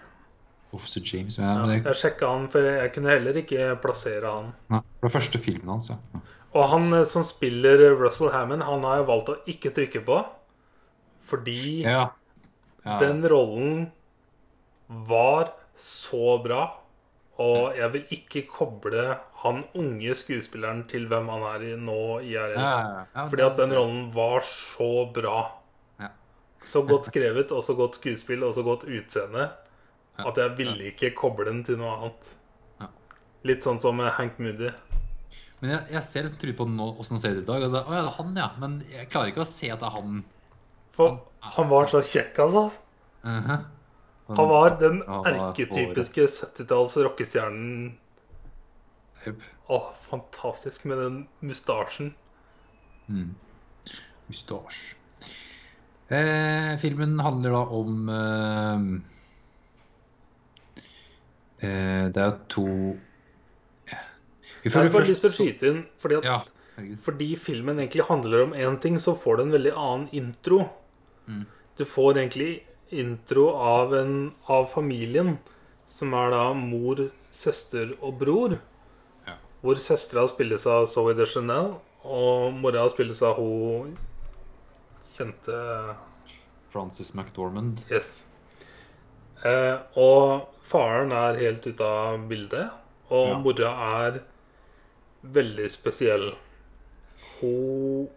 Officer 0.75 1.03
James. 1.03 1.37
Ja, 1.39 1.53
Ja, 1.61 1.67
jeg... 1.71 1.83
jeg 1.87 1.99
sjekka 2.01 2.29
han, 2.31 2.47
for 2.51 2.63
jeg 2.67 2.91
kunne 2.95 3.11
heller 3.11 3.39
ikke 3.39 3.69
plassere 3.83 4.31
han. 4.31 4.53
Nei, 4.71 4.81
fra 5.01 5.11
første 5.11 5.39
filmen 5.43 5.71
hans, 5.75 5.89
ja. 5.91 6.21
Og 6.55 6.69
han 6.71 6.93
eh, 6.93 7.05
som 7.09 7.25
spiller 7.27 7.83
Russell 7.99 8.31
Hammond, 8.31 8.63
han 8.63 8.85
har 8.87 9.01
jeg 9.01 9.09
valgt 9.11 9.31
å 9.33 9.37
ikke 9.51 9.73
trykke 9.75 10.03
på. 10.07 10.19
Fordi 11.27 11.83
Ja. 11.83 12.09
ja. 12.85 12.97
den 13.01 13.23
rollen 13.27 13.91
var 14.87 15.53
så 15.75 16.37
bra. 16.43 16.65
Og 17.37 17.75
jeg 17.77 17.91
vil 17.93 18.13
ikke 18.15 18.41
koble 18.49 19.19
han 19.43 19.59
unge 19.77 20.15
skuespilleren 20.17 20.87
til 20.89 21.05
hvem 21.11 21.27
han 21.29 21.43
er 21.51 21.65
i 21.67 21.75
nå 21.77 21.99
i 22.25 22.33
RL. 22.33 22.55
ja, 22.57 23.25
Fordi 23.29 23.43
at 23.45 23.59
den 23.59 23.75
rollen 23.77 24.07
var 24.15 24.41
så 24.41 25.05
bra. 25.13 25.43
Ja. 26.01 26.09
Så 26.65 26.81
godt 26.87 27.11
skrevet, 27.11 27.51
og 27.53 27.61
så 27.63 27.75
godt 27.77 27.99
skuespill, 27.99 28.43
og 28.47 28.55
så 28.57 28.63
godt 28.65 28.87
utseende. 28.89 29.51
At 30.17 30.39
jeg 30.41 30.57
ville 30.57 30.89
ikke 30.89 31.13
koble 31.13 31.45
den 31.45 31.61
til 31.63 31.77
noe 31.77 31.93
annet. 31.99 32.33
Litt 33.45 33.63
sånn 33.63 33.77
som 33.79 33.99
Hank 34.01 34.39
Moody. 34.41 34.71
Men 35.61 35.73
jeg, 35.73 35.85
jeg 35.95 36.05
ser 36.05 36.25
liksom 36.25 36.41
tydelig 36.41 36.57
på 36.59 36.67
nå, 36.69 36.89
han 36.97 37.21
ser 37.21 37.37
ut 37.37 37.41
i 37.41 37.47
dag. 37.47 37.63
Altså, 37.65 37.81
å 37.81 37.95
ja, 37.95 38.01
det 38.03 38.11
er 38.11 38.17
han, 38.19 38.35
ja. 38.37 38.49
Men 38.61 38.75
jeg 38.93 39.09
klarer 39.13 39.31
ikke 39.31 39.45
å 39.45 39.49
se 39.49 39.71
at 39.73 39.81
det 39.81 39.89
er 39.89 39.95
han. 39.95 40.19
For 40.97 41.17
han 41.55 41.71
var 41.71 41.89
så 41.91 42.03
kjekk, 42.05 42.43
altså. 42.45 42.67
Mhm. 43.25 43.65
Han 44.27 44.49
var 44.51 44.73
den 44.81 44.97
han 45.07 45.27
erketypiske 45.29 46.25
70-talls 46.27 46.97
rockestjernen. 46.99 47.93
Yep. 49.23 49.45
Å, 49.71 49.79
fantastisk 50.03 50.83
med 50.87 50.99
den 50.99 51.17
mustasjen. 51.47 52.11
Mm. 53.07 53.35
Mustasje. 54.27 54.97
Eh, 56.11 56.73
filmen 56.79 57.17
handler 57.19 57.55
da 57.55 57.61
om 57.75 58.09
eh, 58.15 58.83
eh, 61.67 62.05
Det 62.15 62.21
er 62.23 62.37
to 62.47 62.67
Jeg 64.63 64.73
har 64.73 64.89
bare 64.89 65.07
lyst 65.07 65.21
til 65.25 65.29
å 65.29 65.35
skyte 65.37 65.67
inn, 65.71 65.85
fordi, 66.01 66.17
at, 66.17 66.23
Ja, 66.23 66.87
fordi 67.01 67.35
filmen 67.37 67.77
egentlig 67.79 68.05
handler 68.07 68.43
om 68.43 68.53
én 68.53 68.79
ting, 68.81 68.97
så 68.99 69.15
får 69.17 69.37
du 69.37 69.43
en 69.43 69.51
veldig 69.55 69.73
annen 69.75 70.09
intro. 70.11 70.69
Mm. 71.27 71.45
Du 71.77 71.85
får 71.85 72.17
egentlig 72.17 72.63
intro 72.91 73.49
av, 73.53 73.93
en, 73.93 74.31
av 74.47 74.67
familien, 74.71 75.37
som 75.87 76.13
er 76.13 76.31
da 76.31 76.53
mor, 76.53 77.09
søster 77.31 77.93
og 78.01 78.19
bror. 78.19 78.57
Ja. 79.27 79.35
Hvor 79.61 79.75
søstera 79.75 80.27
spilles 80.29 80.65
av 80.67 80.87
Zoe 80.87 81.13
de 81.13 81.25
Chanel, 81.25 81.75
og 82.07 82.53
mora 82.53 82.87
spilles 82.89 83.21
av 83.21 83.35
hun 83.41 83.97
kjente 85.07 85.95
Frances 86.71 87.13
McDormand. 87.15 87.81
Yes. 87.91 88.27
Eh, 89.45 89.77
og 89.99 90.47
faren 90.67 91.11
er 91.15 91.39
helt 91.41 91.67
ute 91.67 91.83
av 91.83 92.19
bildet, 92.29 92.69
og 93.09 93.27
Ja. 93.29 93.37
mora 93.39 93.71
er 94.07 94.21
veldig 95.23 95.69
spesiell. 95.71 96.31
Hun 97.41 98.07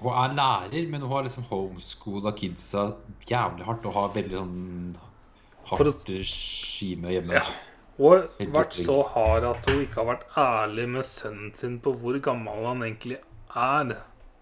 Hun 0.00 0.12
er 0.14 0.34
lærer, 0.38 0.88
men 0.88 1.00
hun 1.02 1.10
har 1.10 1.24
liksom 1.26 1.42
homeschoola 1.50 2.30
kidsa 2.38 2.84
jævlig 3.26 3.64
hardt 3.66 3.86
og 3.88 3.94
har 3.96 4.12
veldig 4.14 4.36
sånn 4.38 4.98
hardt 5.66 5.80
å- 5.90 6.04
regime 6.12 7.10
hjemme. 7.16 7.34
Ja. 7.34 7.42
Hun 7.98 8.28
har 8.38 8.46
vært 8.60 8.76
så 8.78 9.00
hard 9.10 9.42
at 9.44 9.66
hun 9.66 9.80
ikke 9.82 9.98
har 10.04 10.06
vært 10.14 10.28
ærlig 10.38 10.88
med 10.88 11.04
sønnen 11.04 11.52
sin 11.56 11.80
på 11.80 11.96
hvor 11.98 12.14
gammel 12.22 12.64
han 12.64 12.82
egentlig 12.86 13.18
er. 13.56 13.96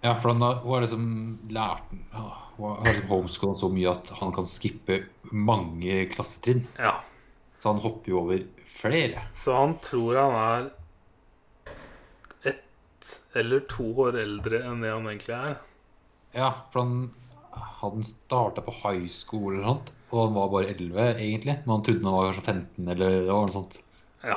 Ja, 0.04 0.12
for 0.14 0.34
han 0.34 0.42
har, 0.42 0.56
hun 0.60 0.72
har 0.74 0.80
liksom 0.84 1.38
lært 1.48 1.88
Hun 2.12 2.76
har 2.76 2.84
liksom 2.84 3.08
homeschoola 3.08 3.54
så 3.54 3.68
mye 3.72 3.90
at 3.90 4.10
han 4.20 4.32
kan 4.32 4.44
skippe 4.44 5.06
mange 5.32 6.06
klassetrinn. 6.12 6.66
Ja. 6.78 7.00
Så 7.58 7.72
han 7.72 7.80
hopper 7.80 8.08
jo 8.12 8.20
over 8.20 8.44
flere. 8.64 9.22
Så 9.34 9.52
han 9.56 9.78
tror 9.78 10.16
han 10.20 10.32
er 10.64 10.70
ett 13.06 13.36
eller 13.36 13.60
to 13.70 13.86
år 14.06 14.18
eldre 14.20 14.62
enn 14.66 14.82
det 14.82 14.92
han 14.92 15.06
egentlig 15.10 15.36
er. 15.36 15.56
Ja, 16.36 16.50
for 16.72 16.82
han 16.82 16.96
hadde 17.80 18.04
starta 18.08 18.64
på 18.64 18.74
high 18.82 19.06
school 19.08 19.54
eller 19.54 19.66
noe, 19.66 19.94
og 20.10 20.20
han 20.24 20.36
var 20.36 20.52
bare 20.52 20.74
11 20.74 21.08
egentlig. 21.14 21.56
Men 21.64 21.74
han 21.76 21.86
trodde 21.86 22.08
han 22.08 22.16
var 22.16 22.28
kanskje 22.30 22.46
15 22.52 22.92
eller 22.96 23.16
noe 23.30 23.54
sånt. 23.54 23.80
Ja. 24.24 24.36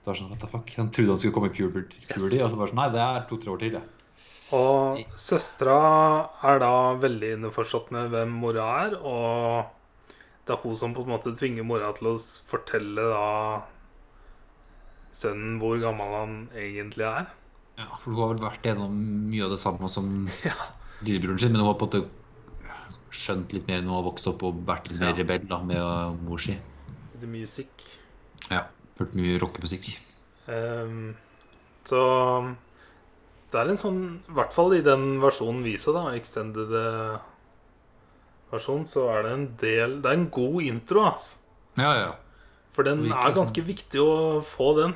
Så 0.00 0.06
det 0.06 0.12
var 0.12 0.20
sånn, 0.20 0.32
what 0.32 0.42
the 0.44 0.50
fuck? 0.50 0.72
Han 0.78 0.90
trodde 0.94 1.14
han 1.14 1.20
skulle 1.20 1.36
komme 1.36 1.50
i 1.50 1.56
puberty, 1.56 2.02
yes. 2.06 2.16
og 2.16 2.50
så 2.52 2.60
bare 2.60 2.72
sånn, 2.72 2.80
nei, 2.80 2.90
det 2.94 3.04
er 3.04 3.24
to-tre 3.30 3.52
år 3.52 3.62
til, 3.62 3.78
det. 3.78 3.84
Og 4.54 5.00
søstera 5.18 5.78
er 6.46 6.60
da 6.62 6.74
veldig 7.02 7.32
innforstått 7.34 7.88
med 7.94 8.12
hvem 8.12 8.36
mora 8.44 8.66
er, 8.84 8.94
og 9.00 10.12
det 10.46 10.54
er 10.54 10.60
hun 10.62 10.76
som 10.78 10.94
på 10.94 11.02
en 11.02 11.10
måte 11.10 11.34
tvinger 11.34 11.66
mora 11.66 11.90
til 11.96 12.12
å 12.12 12.18
fortelle 12.46 13.08
da 13.10 13.24
sønnen 15.16 15.58
hvor 15.58 15.80
gammel 15.82 16.14
han 16.14 16.38
egentlig 16.54 17.08
er. 17.08 17.26
Ja, 17.76 17.86
for 18.00 18.12
hun 18.12 18.20
har 18.22 18.30
vel 18.34 18.44
vært 18.46 18.64
gjennom 18.64 18.94
mye 19.30 19.44
av 19.44 19.50
det 19.52 19.58
samme 19.60 19.88
som 19.92 20.06
Ja. 20.48 20.54
lillebroren 21.04 21.38
sin, 21.42 21.52
men 21.52 21.60
hun 21.60 21.68
har 21.72 21.78
på 21.80 21.88
en 21.90 22.00
måte 22.00 22.08
skjønt 23.16 23.52
litt 23.54 23.66
mer 23.68 23.80
når 23.82 23.88
hun 23.90 23.96
har 23.98 24.06
vokst 24.10 24.26
opp 24.30 24.42
og 24.48 24.62
vært 24.68 24.88
litt 24.90 25.00
mer 25.00 25.12
Ja. 25.14 25.20
rebell 25.22 25.46
da, 25.48 25.58
med 25.62 26.22
mor 26.26 26.38
si. 26.42 26.56
The 27.20 27.26
music. 27.30 27.68
Ja. 28.50 28.64
Hørt 28.98 29.14
mye 29.16 29.36
rockemusikk. 29.40 29.90
Um, 30.48 31.14
så 31.84 32.00
det 33.52 33.58
er 33.60 33.70
en 33.72 33.78
sånn 33.80 33.98
I 34.28 34.34
hvert 34.36 34.52
fall 34.54 34.74
i 34.76 34.82
den 34.84 35.16
versjonen 35.22 35.62
vi 35.64 35.72
så, 35.80 35.92
da, 35.94 36.04
extended 36.14 36.70
eh, 36.76 37.16
versjon, 38.52 38.84
så 38.86 39.08
er 39.14 39.24
det 39.26 39.32
en 39.34 39.46
del 39.60 39.96
Det 40.04 40.10
er 40.12 40.18
en 40.20 40.28
god 40.30 40.60
intro, 40.66 41.02
altså. 41.10 41.40
Ja, 41.76 41.92
ja. 41.98 42.12
For 42.76 42.86
den 42.86 43.04
er 43.06 43.10
sånn- 43.16 43.36
ganske 43.40 43.64
viktig 43.66 44.00
å 44.02 44.40
få 44.44 44.70
den. 44.80 44.94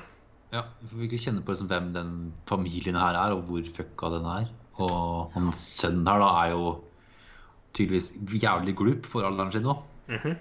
Ja. 0.53 0.63
Vi 0.81 0.89
får 0.91 1.03
virkelig 1.05 1.21
kjenne 1.25 1.43
på 1.47 1.53
liksom 1.55 1.69
hvem 1.71 1.91
den 1.95 2.13
familien 2.49 2.97
her 2.99 3.15
er, 3.19 3.35
og 3.37 3.45
hvor 3.49 3.63
fucka 3.77 4.11
den 4.17 4.27
er. 4.27 4.49
Og 4.81 5.31
hans 5.35 5.63
sønn 5.81 6.07
her 6.09 6.23
da 6.23 6.31
er 6.45 6.55
jo 6.55 6.71
tydeligvis 7.77 8.13
jævlig 8.43 8.75
glup 8.79 9.07
for 9.07 9.27
alderen 9.29 9.53
sin 9.55 9.63
nå. 9.69 9.77
Mhm. 10.11 10.37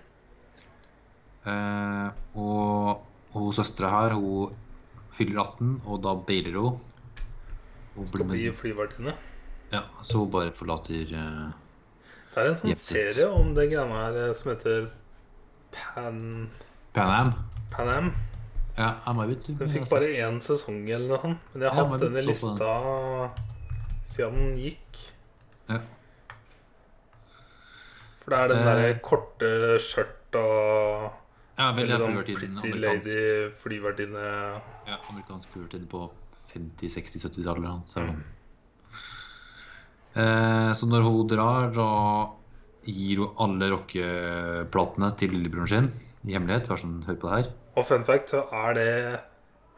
Eh, 1.50 2.10
og, 2.36 3.04
og 3.38 3.54
søstera 3.56 3.90
her, 3.94 4.16
hun 4.20 4.54
fyller 5.16 5.40
18, 5.44 5.82
og 5.86 6.02
da 6.04 6.14
bailer 6.28 6.58
hun. 6.60 6.80
hun 7.96 8.08
Skal 8.08 8.26
bli 8.28 8.50
flyvertinne. 8.54 9.14
ja, 9.72 9.82
så 10.02 10.18
hun 10.24 10.32
bare 10.32 10.52
forlater 10.56 11.14
eh, 11.14 11.52
Det 12.34 12.42
er 12.44 12.50
en 12.50 12.58
sånn 12.58 12.70
Jepp, 12.72 12.82
serie 12.82 13.28
om 13.30 13.54
det 13.58 13.70
greiene 13.72 14.02
her 14.02 14.18
eh, 14.24 14.34
som 14.38 14.52
heter 14.52 14.90
Pan 15.74 16.20
Pan 16.94 17.12
Am. 17.16 17.32
Pan 17.74 17.90
Am. 17.94 18.12
Ja. 18.80 18.90
Den 19.06 19.70
fikk 19.74 19.90
bare 19.92 20.08
én 20.24 20.38
sesong 20.40 20.86
eller 20.88 21.10
noe 21.12 21.20
sånt. 21.22 21.40
Men 21.54 21.66
jeg 21.66 21.72
har 21.76 21.84
Ja, 21.84 21.90
hatt 21.90 22.26
lista 22.26 22.54
den 22.56 23.32
siden 24.08 24.38
den 24.40 24.56
gikk. 24.64 25.02
Ja. 25.70 25.80
For 28.24 28.32
det 28.32 28.40
er 28.40 28.48
den 28.54 28.58
Eh. 28.62 28.66
derre 28.70 29.00
korte 29.04 29.50
skjørt 29.84 30.36
og 30.40 31.12
Ja, 31.60 31.74
veldig 31.76 31.98
sånn 32.00 32.24
pretty 32.24 32.72
lady 32.80 33.52
flyvertinne. 33.52 34.62
ja, 34.88 34.98
amerikansk 35.12 35.50
flyvertinne 35.52 35.88
på 35.92 36.10
50-, 36.54 36.88
60-, 36.90 37.20
70-tallet. 37.28 37.88
Så. 37.90 38.00
Mm. 38.00 38.24
Eh, 40.16 40.72
så 40.74 40.88
når 40.90 41.04
hun 41.04 41.28
drar, 41.28 41.68
da 41.76 41.90
gir 42.88 43.18
hun 43.18 43.36
alle 43.38 43.70
rockeplatene 43.76 45.12
til 45.18 45.32
lillebroren 45.36 45.68
sin 45.68 45.92
i 46.26 46.34
hemmelighet. 46.34 46.68
Vær 46.72 46.78
sånn, 46.82 47.04
hør 47.06 47.16
på 47.20 47.30
det 47.30 47.36
her. 47.44 47.52
Og 47.80 47.86
fun 47.88 48.04
fact, 48.08 48.34
så 48.34 48.44
er 48.52 48.74
det 48.78 48.90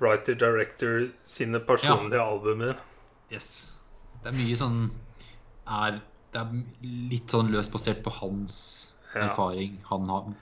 writer-director 0.01 1.09
sine 1.23 1.59
personlige 1.65 2.21
albumer. 2.23 2.79
Yes. 3.31 3.77
Det 4.23 4.31
er 4.33 4.37
mye 4.37 4.57
sånn 4.57 4.79
er, 5.67 6.01
Det 6.31 6.39
er 6.39 6.63
litt 7.11 7.27
sånn 7.33 7.49
løst 7.51 7.71
basert 7.73 8.01
på 8.05 8.11
hans 8.21 8.93
Ja. 9.13 9.27
erfaring. 9.27 9.79
Han 9.89 10.05
har 10.07 10.33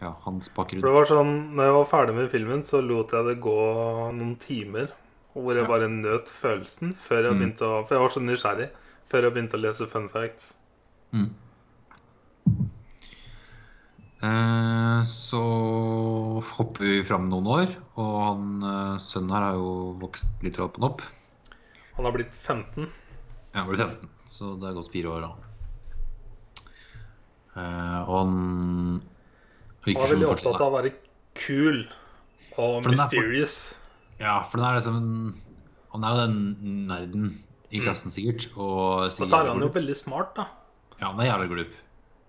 Ja, 0.00 0.12
hans 0.24 0.48
For 0.48 0.64
det 0.64 0.82
var 0.82 1.04
sånn, 1.04 1.54
når 1.54 1.64
jeg 1.64 1.72
var 1.74 1.84
ferdig 1.84 2.14
med 2.14 2.30
filmen, 2.30 2.60
så 2.62 2.80
lot 2.86 3.10
jeg 3.12 3.24
det 3.26 3.40
gå 3.40 4.12
noen 4.14 4.36
timer. 4.38 4.88
Hvor 5.34 5.54
jeg 5.54 5.62
Ja. 5.62 5.68
bare 5.68 5.88
nøt 5.88 6.26
følelsen 6.28 6.94
før 6.94 7.22
jeg 7.24 7.32
Mm. 7.32 7.38
begynte 7.38 7.62
å 7.66 7.86
For 7.86 7.94
jeg 7.94 8.02
var 8.02 8.08
så 8.10 8.20
nysgjerrig 8.22 8.70
før 9.08 9.22
jeg 9.22 9.32
begynte 9.34 9.54
å 9.54 9.60
lese 9.60 9.86
fun 9.88 10.08
facts. 10.08 10.54
Mm. 11.12 11.30
Eh, 14.18 15.02
så 15.06 15.40
hopper 16.56 16.82
vi 16.84 17.02
fram 17.06 17.28
noen 17.30 17.46
år, 17.54 17.74
og 18.00 18.14
han 18.24 18.46
eh, 18.66 18.96
sønnen 19.02 19.30
her 19.36 19.44
har 19.46 19.58
jo 19.60 19.68
vokst 20.00 20.42
litt 20.42 20.58
opp 20.64 20.80
og 20.80 20.88
opp. 20.90 21.04
Han 21.98 22.08
har 22.08 22.14
blitt 22.16 22.34
15. 22.34 22.88
Ja, 23.54 23.60
han 23.62 23.68
blitt 23.70 23.84
15, 23.84 24.10
så 24.30 24.52
det 24.58 24.70
er 24.70 24.76
gått 24.78 24.90
fire 24.94 25.12
år, 25.14 25.26
da. 25.28 25.30
Eh, 27.58 28.00
og 28.08 28.14
han 28.18 28.34
Han 29.88 29.96
er 30.02 30.12
veldig 30.12 30.28
opptatt 30.34 30.60
av 30.60 30.66
å 30.68 30.74
være 30.76 30.92
kul 31.38 31.84
og 32.58 32.58
For 32.58 32.66
er 32.78 32.82
for- 32.82 32.90
mysterious. 32.90 33.56
Ja, 34.18 34.40
for 34.42 34.58
den 34.58 34.66
er 34.66 34.80
liksom 34.80 35.34
Han 35.94 36.04
er 36.04 36.10
jo 36.14 36.20
den 36.26 36.86
nerden 36.90 37.28
i 37.70 37.80
klassen, 37.80 38.10
sikkert. 38.12 38.50
Og, 38.56 39.06
Og 39.06 39.10
så 39.12 39.24
er 39.40 39.48
han 39.48 39.60
jo 39.62 39.68
veldig 39.72 39.96
smart, 39.96 40.34
da. 40.36 40.46
Ja, 41.00 41.12
han 41.12 41.20
er 41.20 41.30
jævlig 41.30 41.48
glup. 41.54 41.72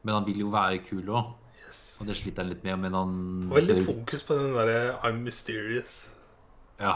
Men 0.04 0.14
han 0.16 0.26
vil 0.26 0.40
jo 0.46 0.50
være 0.54 0.80
kul 0.86 1.04
òg. 1.04 1.34
Yes. 1.70 2.00
Og 2.02 2.10
det 2.10 2.18
sliter 2.18 2.44
han 2.44 2.50
litt 2.52 2.66
med. 2.66 2.80
Men 2.82 2.98
han 2.98 3.14
Og 3.50 3.58
Veldig 3.60 3.84
fokus 3.86 4.26
på 4.26 4.38
den 4.40 4.56
derre 4.58 4.98
I'm 5.06 5.22
mysterious. 5.26 6.16
Ja. 6.80 6.96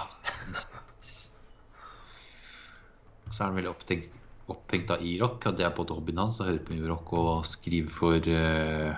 Så 3.30 3.44
er 3.44 3.48
han 3.48 3.58
veldig 3.58 3.72
opptenkt, 3.72 4.14
opphengt 4.52 4.92
av 4.94 5.04
i 5.04 5.16
rock, 5.22 5.46
og 5.50 5.58
det 5.58 5.66
er 5.66 5.76
både 5.76 5.96
hobbyen 5.98 6.22
hans 6.22 6.40
å 6.42 6.48
høre 6.48 6.62
på 6.64 6.78
rock 6.88 7.14
og 7.18 7.46
skrive 7.50 7.92
for 7.92 8.18
uh, 8.30 8.94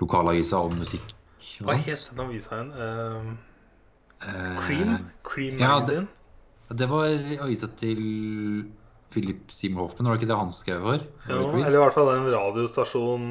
lokalavisa 0.00 0.60
om 0.64 0.76
musikk. 0.76 1.14
Hva 1.64 1.76
het 1.80 2.08
den 2.10 2.20
avisa 2.20 2.58
igjen? 2.58 2.72
Uh, 4.20 4.58
Cream? 4.60 4.92
Cream 5.24 5.56
ja, 5.60 5.76
Magazine? 5.76 6.06
Det 6.76 6.88
var 6.90 7.06
avisa 7.46 7.70
til 7.80 8.02
Philip 9.14 9.52
Seymour 9.54 9.86
Hoffman, 9.86 10.10
var 10.10 10.18
det 10.18 10.22
ikke 10.22 10.32
det 10.32 10.42
han 10.42 10.52
skrev 10.52 10.84
for? 10.84 11.06
Det 11.24 11.40
Cream? 11.40 11.62
eller 11.62 11.78
i 11.78 11.82
hvert 11.84 11.96
fall 11.96 12.12
en 12.12 12.28
radiostasjon 12.34 13.26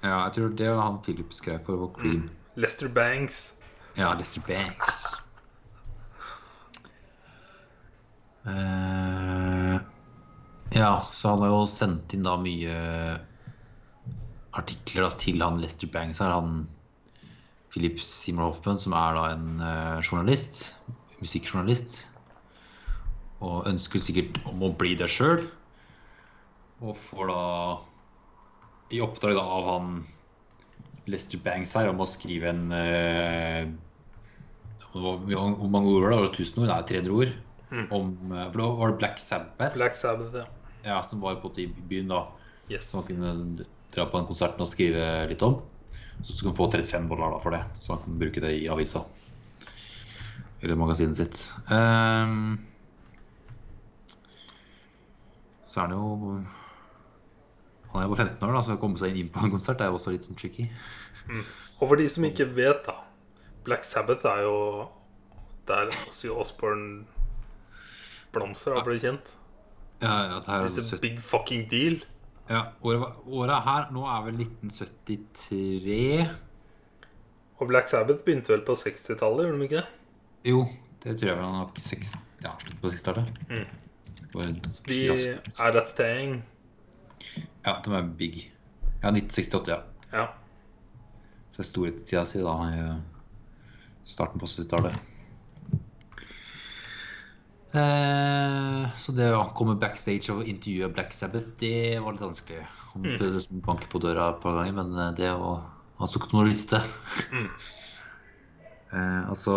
Ja, 0.00 0.24
jeg 0.26 0.36
tror 0.36 0.52
det 0.56 0.68
var 0.72 0.86
han 0.86 1.00
Philip 1.04 1.32
skrev 1.36 1.60
for, 1.64 1.90
Cream. 1.96 2.28
Lester 2.56 2.88
Banks. 2.88 3.52
Ja, 3.98 4.14
Lester 4.16 4.40
Banks. 4.46 5.02
Uh, 8.46 9.76
ja, 10.72 10.92
så 11.12 11.34
han 11.34 11.42
har 11.44 11.52
jo 11.52 11.66
sendt 11.68 12.14
inn 12.16 12.24
da 12.24 12.38
mye 12.40 12.76
artikler 14.56 15.04
da, 15.04 15.10
til 15.20 15.44
han 15.44 15.60
Lester 15.60 15.90
Banks 15.92 16.22
her, 16.24 16.32
han 16.32 16.64
Philip 17.70 18.00
Seymour 18.02 18.48
Hoffman, 18.48 18.80
som 18.82 18.96
er 18.96 19.18
da 19.18 19.26
en 19.34 19.60
uh, 19.60 20.00
journalist, 20.00 20.72
musikkjournalist, 21.20 22.00
og 23.44 23.68
ønsker 23.68 24.02
sikkert 24.02 24.40
om 24.48 24.64
å 24.64 24.72
bli 24.80 24.96
det 24.98 25.10
sjøl, 25.12 25.44
og 26.80 26.96
får 26.96 27.30
da 27.30 27.44
i 28.90 29.00
oppdrag 29.04 29.36
da 29.38 29.44
av 29.44 29.68
han 29.68 29.92
Lester 31.10 31.40
Banks 31.42 31.74
her 31.78 31.90
om 31.90 32.02
å 32.02 32.08
skrive 32.08 32.50
en 32.50 32.66
uh, 32.74 33.70
hvor 34.92 35.70
mange 35.70 35.90
ord 35.92 36.02
var 36.02 36.10
det? 36.10 36.18
Var 36.18 36.26
det 36.26 36.44
1000 36.44 36.62
ord? 36.62 36.70
Nei, 36.70 36.82
300 36.88 37.14
ord. 37.14 37.34
Om, 37.70 38.32
eh, 38.34 38.46
for 38.50 38.58
da 38.58 38.68
var 38.74 38.90
det 38.90 38.98
Black 38.98 39.20
Sabbath 39.22 39.76
Black 39.76 39.94
Sabbath, 39.94 40.34
ja. 40.34 40.46
ja, 40.82 41.02
som 41.06 41.20
var 41.22 41.36
på 41.38 41.52
i 41.62 41.68
byen 41.70 42.10
da. 42.10 42.24
Yes. 42.68 42.90
Så 42.90 42.98
han 42.98 43.06
kunne 43.06 43.66
dra 43.94 44.06
på 44.10 44.18
den 44.18 44.26
konserten 44.26 44.64
og 44.64 44.70
skrive 44.70 45.28
litt 45.30 45.42
om. 45.46 45.60
Så 46.24 46.34
skulle 46.34 46.50
han 46.50 46.58
få 46.58 46.66
35 46.72 47.06
dollar 47.08 47.36
da 47.36 47.38
for 47.42 47.54
det, 47.54 47.62
så 47.78 47.94
han 47.94 48.02
kan 48.04 48.18
bruke 48.18 48.42
det 48.42 48.56
i 48.58 48.66
avisa. 48.70 49.04
Eller 50.60 50.76
magasinet 50.76 51.16
sitt. 51.16 51.44
Um, 51.70 52.58
så 55.64 55.84
er 55.84 55.92
det 55.92 55.96
jo 55.96 56.42
Han 57.92 58.02
er 58.02 58.06
jo 58.06 58.14
på 58.14 58.20
15 58.22 58.46
år, 58.46 58.54
da, 58.54 58.62
så 58.62 58.76
å 58.76 58.80
komme 58.82 59.00
seg 59.00 59.16
inn 59.18 59.30
på 59.32 59.42
en 59.44 59.54
konsert 59.54 59.80
er 59.82 59.90
jo 59.90 59.98
også 59.98 60.14
litt 60.14 60.26
sånn 60.26 60.38
tricky. 60.38 60.68
Og 61.80 61.84
for 61.86 61.98
de 61.98 62.06
som 62.10 62.26
ikke 62.26 62.46
vet, 62.54 62.86
da 62.86 62.96
Black 63.66 63.84
Sabbath 63.84 64.26
er 64.28 64.44
jo 64.46 64.56
der 65.68 65.90
Ozzy 66.06 66.30
Osbourne 66.32 67.04
blomster 68.32 68.74
har 68.76 68.86
blitt 68.86 69.04
kjent. 69.04 69.34
Ja, 70.00 70.14
ja, 70.30 70.38
det 70.40 70.48
er 70.48 70.68
It's 70.70 70.94
a 70.94 71.00
big 71.00 71.20
fucking 71.20 71.66
deal. 71.70 72.00
Ja, 72.50 72.72
året, 72.82 73.18
året 73.26 73.62
her 73.66 73.90
nå 73.94 74.06
er 74.10 74.22
vel 74.26 74.40
1973. 74.46 76.30
Og 77.60 77.68
Black 77.68 77.90
Sabbath 77.92 78.24
begynte 78.24 78.54
vel 78.54 78.64
på 78.66 78.74
60-tallet, 78.78 79.44
gjorde 79.46 79.60
de 79.60 79.68
ikke 79.68 79.82
det? 79.82 79.88
Jo, 80.48 80.64
det 81.04 81.18
tror 81.20 81.28
jeg 81.28 81.36
vel 81.36 81.44
han 81.44 81.58
har 81.60 81.68
ja, 82.46 82.54
slutt 82.64 82.80
på 82.80 82.92
60-tallet. 82.94 83.42
Mm. 83.50 83.68
Det 84.30 84.86
De 84.86 84.98
er 85.10 85.76
a 85.76 85.84
thing. 85.94 86.40
Ja, 87.66 87.76
de 87.84 87.94
er 87.96 88.10
big. 88.18 88.42
Ja, 89.00 89.12
1968, 89.12 89.72
ja. 89.72 89.80
Ja. 90.12 90.26
Så 91.50 91.60
det 91.60 91.64
er 91.64 91.70
storhetstida 91.70 92.26
si 92.28 92.42
da, 92.44 92.56
i 92.70 94.10
starten 94.10 94.40
på 94.40 94.48
70-tallet. 94.48 95.10
Eh, 97.70 98.86
så 98.98 99.12
det 99.14 99.28
å 99.30 99.44
komme 99.54 99.76
backstage 99.78 100.32
og 100.34 100.48
intervjue 100.50 100.90
Black 100.90 101.12
Sabbath, 101.14 101.52
det 101.60 102.00
var 102.02 102.16
litt 102.16 102.24
vanskelig. 102.24 102.64
Han 102.92 103.04
prøvde 103.06 103.34
liksom 103.36 103.60
å 103.60 103.66
banke 103.68 103.90
på 103.90 104.00
døra 104.02 104.32
et 104.32 104.40
par 104.42 104.56
ganger, 104.58 104.74
men 104.80 104.96
eh, 104.98 105.12
det 105.20 105.34
å 105.34 105.60
Han 106.00 106.08
sto 106.08 106.16
ikke 106.16 106.30
på 106.30 106.38
noen 106.38 106.48
liste. 106.48 106.78
eh, 108.96 109.22
altså 109.28 109.54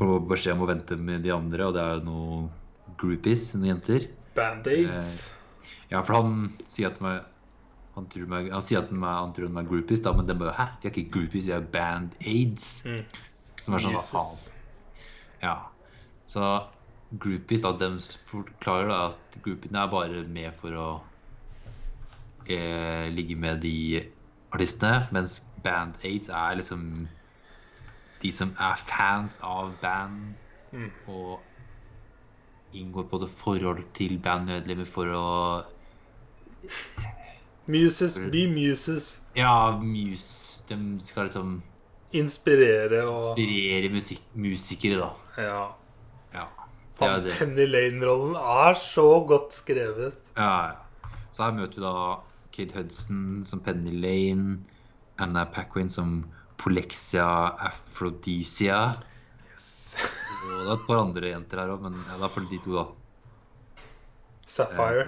Får 0.00 0.22
beskjed 0.24 0.56
om 0.56 0.62
å 0.64 0.70
vente 0.70 0.96
med 0.96 1.20
de 1.26 1.34
andre, 1.34 1.66
og 1.68 1.74
det 1.76 1.82
er 1.84 2.00
noen 2.06 2.46
groupies, 2.96 3.50
noen 3.58 3.74
jenter. 3.74 4.06
Band-aids. 4.38 5.39
Ja, 5.90 6.00
for 6.02 6.20
han 6.20 6.50
sier 6.70 6.90
at 6.90 6.98
de 7.00 7.06
er 7.10 7.20
han, 7.96 8.06
er, 8.06 8.50
han 8.52 8.62
sier 8.62 8.80
at 8.84 8.90
de 8.92 8.96
er, 8.96 9.06
han 9.18 9.32
tror 9.34 9.48
de 9.50 9.58
er 9.58 9.66
groupies, 9.68 10.00
da, 10.04 10.12
men 10.14 10.28
de 10.28 10.36
bare 10.38 10.54
Hæ, 10.56 10.66
de 10.80 10.88
er 10.88 10.94
ikke 10.94 11.10
groupies, 11.18 11.48
de 11.48 11.52
er 11.56 11.66
band-aids. 11.74 12.68
Mm. 12.86 13.02
Som 13.60 13.74
er 13.76 13.82
sånn 13.84 13.96
Jesus. 13.96 14.30
Ja. 15.42 15.56
Så 16.30 16.44
groupies, 17.20 17.64
da, 17.66 17.72
de 17.80 17.90
forklarer 18.30 18.88
da 18.92 19.00
at 19.10 19.40
groupiene 19.44 19.82
er 19.82 19.90
bare 19.92 20.22
med 20.30 20.54
for 20.60 20.78
å 20.78 20.88
eh, 22.46 23.10
ligge 23.12 23.36
med 23.36 23.60
de 23.66 24.04
artistene, 24.54 25.08
mens 25.14 25.40
band-aids 25.64 26.30
er 26.30 26.60
liksom 26.62 26.86
de 28.22 28.32
som 28.36 28.54
er 28.60 28.78
fans 28.86 29.40
av 29.46 29.74
band, 29.82 30.36
Mm. 30.70 30.86
og 31.10 31.40
inngår 32.76 33.08
på 33.10 33.20
det 33.22 33.30
forhold 33.32 33.82
til 33.96 34.18
bandmedlemmer 34.22 34.88
for 34.88 35.10
å 35.16 35.26
Muses 37.70 38.16
be 38.32 38.46
muses. 38.50 39.20
Ja, 39.36 39.78
mus, 39.78 40.62
de 40.68 40.76
skal 41.02 41.28
liksom 41.28 41.60
Inspirere 42.10 43.04
og 43.06 43.38
inspirere 43.38 43.90
musik 43.94 44.22
musikere, 44.34 44.96
da. 44.98 45.10
Ja. 45.38 45.60
Ja. 46.34 46.46
Det. 47.22 47.32
Penny 47.38 47.64
Lane-rollen 47.64 48.34
er 48.36 48.74
så 48.76 49.22
godt 49.24 49.54
skrevet. 49.54 50.18
Ja, 50.36 50.74
ja. 50.74 51.12
Så 51.30 51.46
her 51.46 51.54
møter 51.54 51.78
vi 51.78 51.84
da 51.84 51.92
Kate 52.52 52.76
Hudson 52.76 53.44
som 53.46 53.62
Penny 53.64 53.94
Lane, 54.02 54.58
Anna 55.22 55.46
Paquin 55.48 55.88
som 55.88 56.24
Polexia 56.58 57.54
Aphrodisia. 57.70 58.98
Og 60.40 60.50
det 60.50 60.66
er 60.66 60.74
et 60.74 60.86
par 60.88 61.02
andre 61.02 61.32
jenter 61.32 61.62
her 61.62 61.72
òg, 61.74 61.84
men 61.84 61.98
ja, 62.00 62.16
det 62.16 62.26
er 62.26 62.34
for 62.34 62.50
de 62.50 62.60
to, 62.64 62.74
da. 62.78 63.84
Sapphire. 64.50 65.06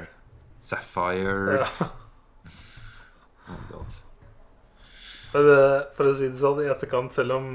Sapphire. 0.61 1.59
Ja. 1.63 1.91
Oh, 3.51 3.59
God. 3.73 3.95
Men 5.33 5.49
eh, 5.51 5.81
for 5.97 6.07
å 6.07 6.13
si 6.15 6.29
det 6.31 6.39
sånn, 6.39 6.61
i 6.63 6.69
etterkant, 6.71 7.11
selv 7.13 7.35
om 7.35 7.49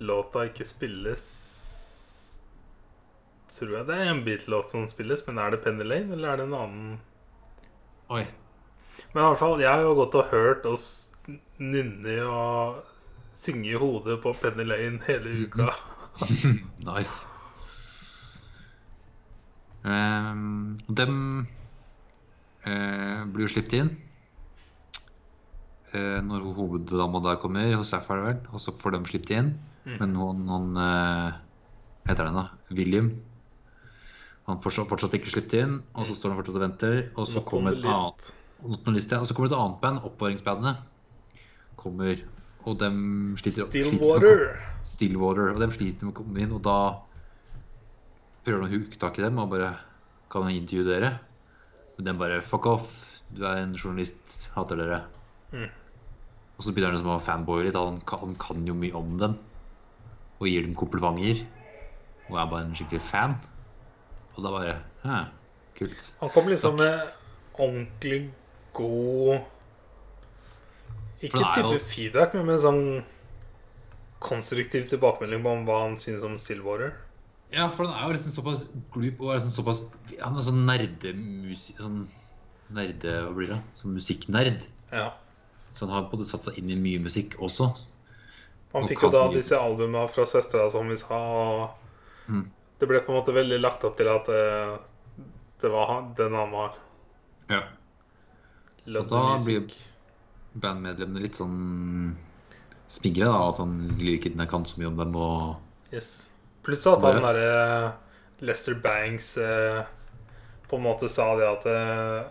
låta 0.00 0.46
ikke 0.48 0.64
spilles 0.66 1.24
Tror 3.52 3.74
jeg 3.76 3.86
det 3.90 3.96
er 4.00 4.08
en 4.08 4.22
Beatle-låt 4.24 4.72
som 4.72 4.86
spilles, 4.88 5.20
men 5.26 5.38
er 5.38 5.52
det 5.52 5.60
Penny 5.62 5.84
Lane, 5.84 6.16
eller 6.16 6.32
er 6.32 6.40
det 6.40 6.46
en 6.48 6.56
annen 6.56 6.94
Oi. 8.08 8.24
Men 9.12 9.20
i 9.20 9.26
hvert 9.26 9.40
fall, 9.42 9.60
jeg 9.60 9.68
har 9.68 9.84
jo 9.84 9.92
gått 10.00 10.16
og 10.18 10.32
hørt 10.32 10.64
oss 10.68 10.86
nynne 11.60 12.16
og 12.24 12.80
synge 13.36 13.70
i 13.70 13.78
hodet 13.78 14.16
på 14.24 14.32
Penny 14.40 14.64
Lane 14.66 15.04
hele 15.06 15.36
uka. 15.44 15.68
Nice. 16.90 17.26
Um, 19.82 20.76
dem 20.86 21.16
uh, 22.66 23.22
blir 23.34 23.48
jo 23.48 23.50
sluppet 23.50 23.74
inn 23.80 23.88
uh, 25.96 26.20
når 26.22 26.44
hoveddama 26.54 27.22
der 27.24 27.40
kommer, 27.42 27.74
hos 27.78 27.90
Sapphire, 27.92 28.26
vel. 28.26 28.40
Og 28.52 28.62
så 28.62 28.74
får 28.76 28.96
de 28.96 29.02
sluppet 29.10 29.34
inn. 29.38 29.52
Mm. 29.84 29.96
Men 29.98 30.14
noen, 30.14 30.44
noen 30.46 30.78
uh, 30.78 31.34
heter 32.08 32.28
den, 32.28 32.38
da? 32.38 32.74
William. 32.74 33.10
Han 34.48 34.58
får 34.58 34.70
fortsatt, 34.70 34.90
fortsatt 34.90 35.18
ikke 35.18 35.32
sluppet 35.32 35.58
inn, 35.60 35.74
og 35.94 36.06
så 36.08 36.16
står 36.18 36.32
han 36.32 36.40
fortsatt 36.40 36.58
og 36.58 36.64
venter. 36.64 37.02
Og 37.14 37.28
så 37.30 37.42
kommer 37.46 37.76
et 37.76 37.84
annet 37.86 38.32
list. 38.94 39.12
Ja. 39.14 39.20
Og 39.22 39.28
så 39.28 39.36
kommer 39.36 39.52
et 39.52 39.58
annet 39.58 39.82
band, 39.82 40.02
oppvarmingsbandet. 40.08 40.82
Kommer, 41.78 42.22
og 42.62 42.78
dem 42.78 42.98
sliter, 43.40 43.66
sliter 43.66 43.88
Stillwater. 43.90 44.44
Stillwater, 44.86 45.50
og 45.52 45.60
de 45.62 45.68
sliter 45.74 46.06
med 46.06 46.14
å 46.14 46.18
komme 46.20 46.42
inn, 46.44 46.54
og 46.54 46.62
da 46.64 46.78
prøver 48.46 48.62
han 48.62 48.68
å 48.68 48.72
huke 48.72 49.00
tak 49.00 49.18
i 49.18 49.24
dem 49.24 49.38
og 49.38 49.50
bare 49.52 49.74
Kan 50.32 50.48
jeg 50.48 50.62
intervjue 50.62 50.88
dere? 50.88 51.10
Og 51.98 52.04
de 52.06 52.14
bare 52.16 52.40
Fuck 52.46 52.66
off, 52.70 52.92
du 53.34 53.44
er 53.44 53.60
en 53.62 53.74
journalist, 53.76 54.48
hater 54.54 54.80
dere. 54.80 55.02
Mm. 55.52 55.68
Og 56.56 56.64
så 56.64 56.72
begynner 56.72 56.92
han 56.92 56.96
liksom 56.96 57.12
å 57.12 57.22
fanboye 57.22 57.66
litt. 57.66 57.76
Han 57.76 58.00
kan, 58.08 58.22
han 58.24 58.34
kan 58.40 58.64
jo 58.68 58.76
mye 58.76 58.96
om 58.96 59.16
dem. 59.20 59.36
Og 60.40 60.48
gir 60.48 60.64
dem 60.64 60.76
komplimenter. 60.78 61.42
Og 62.30 62.36
er 62.38 62.48
bare 62.48 62.66
en 62.66 62.74
skikkelig 62.76 63.02
fan. 63.04 63.36
Og 64.36 64.40
da 64.44 64.52
bare 64.54 64.76
Hæ, 65.02 65.18
kult. 65.76 66.08
Han 66.20 66.30
kom 66.32 66.48
liksom 66.48 66.76
med 66.78 67.00
ordentlig 67.58 68.20
god 68.76 69.40
Ikke 71.22 71.38
jo- 71.38 71.52
type 71.54 71.80
feedback, 71.86 72.34
men 72.34 72.46
med 72.46 72.60
sånn 72.60 72.82
konstruktiv 74.22 74.86
tilbakemelding 74.90 75.42
på 75.44 75.54
hva 75.66 75.80
han 75.86 75.96
synes 75.98 76.22
om 76.26 76.36
Stillwater. 76.38 76.92
Ja, 77.52 77.66
for 77.68 77.84
han 77.86 77.94
er 77.98 78.08
jo 78.08 78.16
liksom 78.16 78.32
såpass 78.36 78.62
glup 78.94 79.20
og 79.20 79.32
er 79.34 79.40
liksom 79.40 79.52
såpass 79.52 79.82
Han 80.22 80.36
er 80.38 80.44
sånn 80.46 80.62
nerdemusik... 80.68 81.76
Sånn 81.82 82.06
nerde... 82.72 83.16
Hva 83.26 83.32
blir 83.36 83.50
det? 83.52 83.58
Sånn 83.76 83.92
musikknerd. 83.96 84.62
Ja. 84.92 85.10
Så 85.72 85.84
han 85.84 85.92
har 85.96 86.06
både 86.12 86.24
satt 86.28 86.46
seg 86.46 86.56
inn 86.62 86.70
i 86.72 86.78
mye 86.80 87.02
musikk 87.04 87.36
også. 87.44 87.66
Han 88.72 88.86
Og 88.86 88.88
fikk 88.88 89.02
jo 89.04 89.10
da 89.12 89.26
mye. 89.26 89.36
disse 89.36 89.58
albumene 89.58 90.06
fra 90.08 90.24
søstera, 90.28 90.70
som 90.72 90.88
vi 90.88 90.96
sa. 90.96 91.18
Og 91.18 91.78
Mm. 92.32 92.46
det 92.78 92.88
ble 92.88 93.00
på 93.02 93.10
en 93.12 93.18
måte 93.20 93.34
veldig 93.34 93.60
lagt 93.60 93.84
opp 93.84 93.96
til 93.98 94.08
at 94.08 94.24
det, 94.30 94.80
det 95.60 95.70
var 95.70 96.14
den 96.16 96.32
han 96.38 96.50
var. 96.54 96.76
Ja. 97.50 97.62
Love 98.86 99.04
Og 99.04 99.10
da 99.10 99.38
the 99.38 99.44
blir-. 99.44 99.76
Bandmedlemmene 100.54 101.22
litt 101.24 101.38
sånn 101.38 102.16
smigre, 102.90 103.26
da. 103.30 103.48
At 103.48 103.58
han 103.62 103.76
ikke 103.98 104.34
kan 104.50 104.66
så 104.68 104.80
mye 104.80 104.90
om 104.92 104.96
dem 105.00 105.16
og 105.16 105.92
Yes. 105.92 106.28
Pluss 106.64 106.86
at 106.88 107.02
han 107.04 107.20
derre 107.24 107.92
Lester 108.40 108.74
Banks 108.80 109.36
eh, 109.38 109.82
på 110.68 110.78
en 110.78 110.84
måte 110.86 111.08
sa 111.12 111.34
det 111.36 111.48
at 111.48 111.66
eh, 111.68 112.22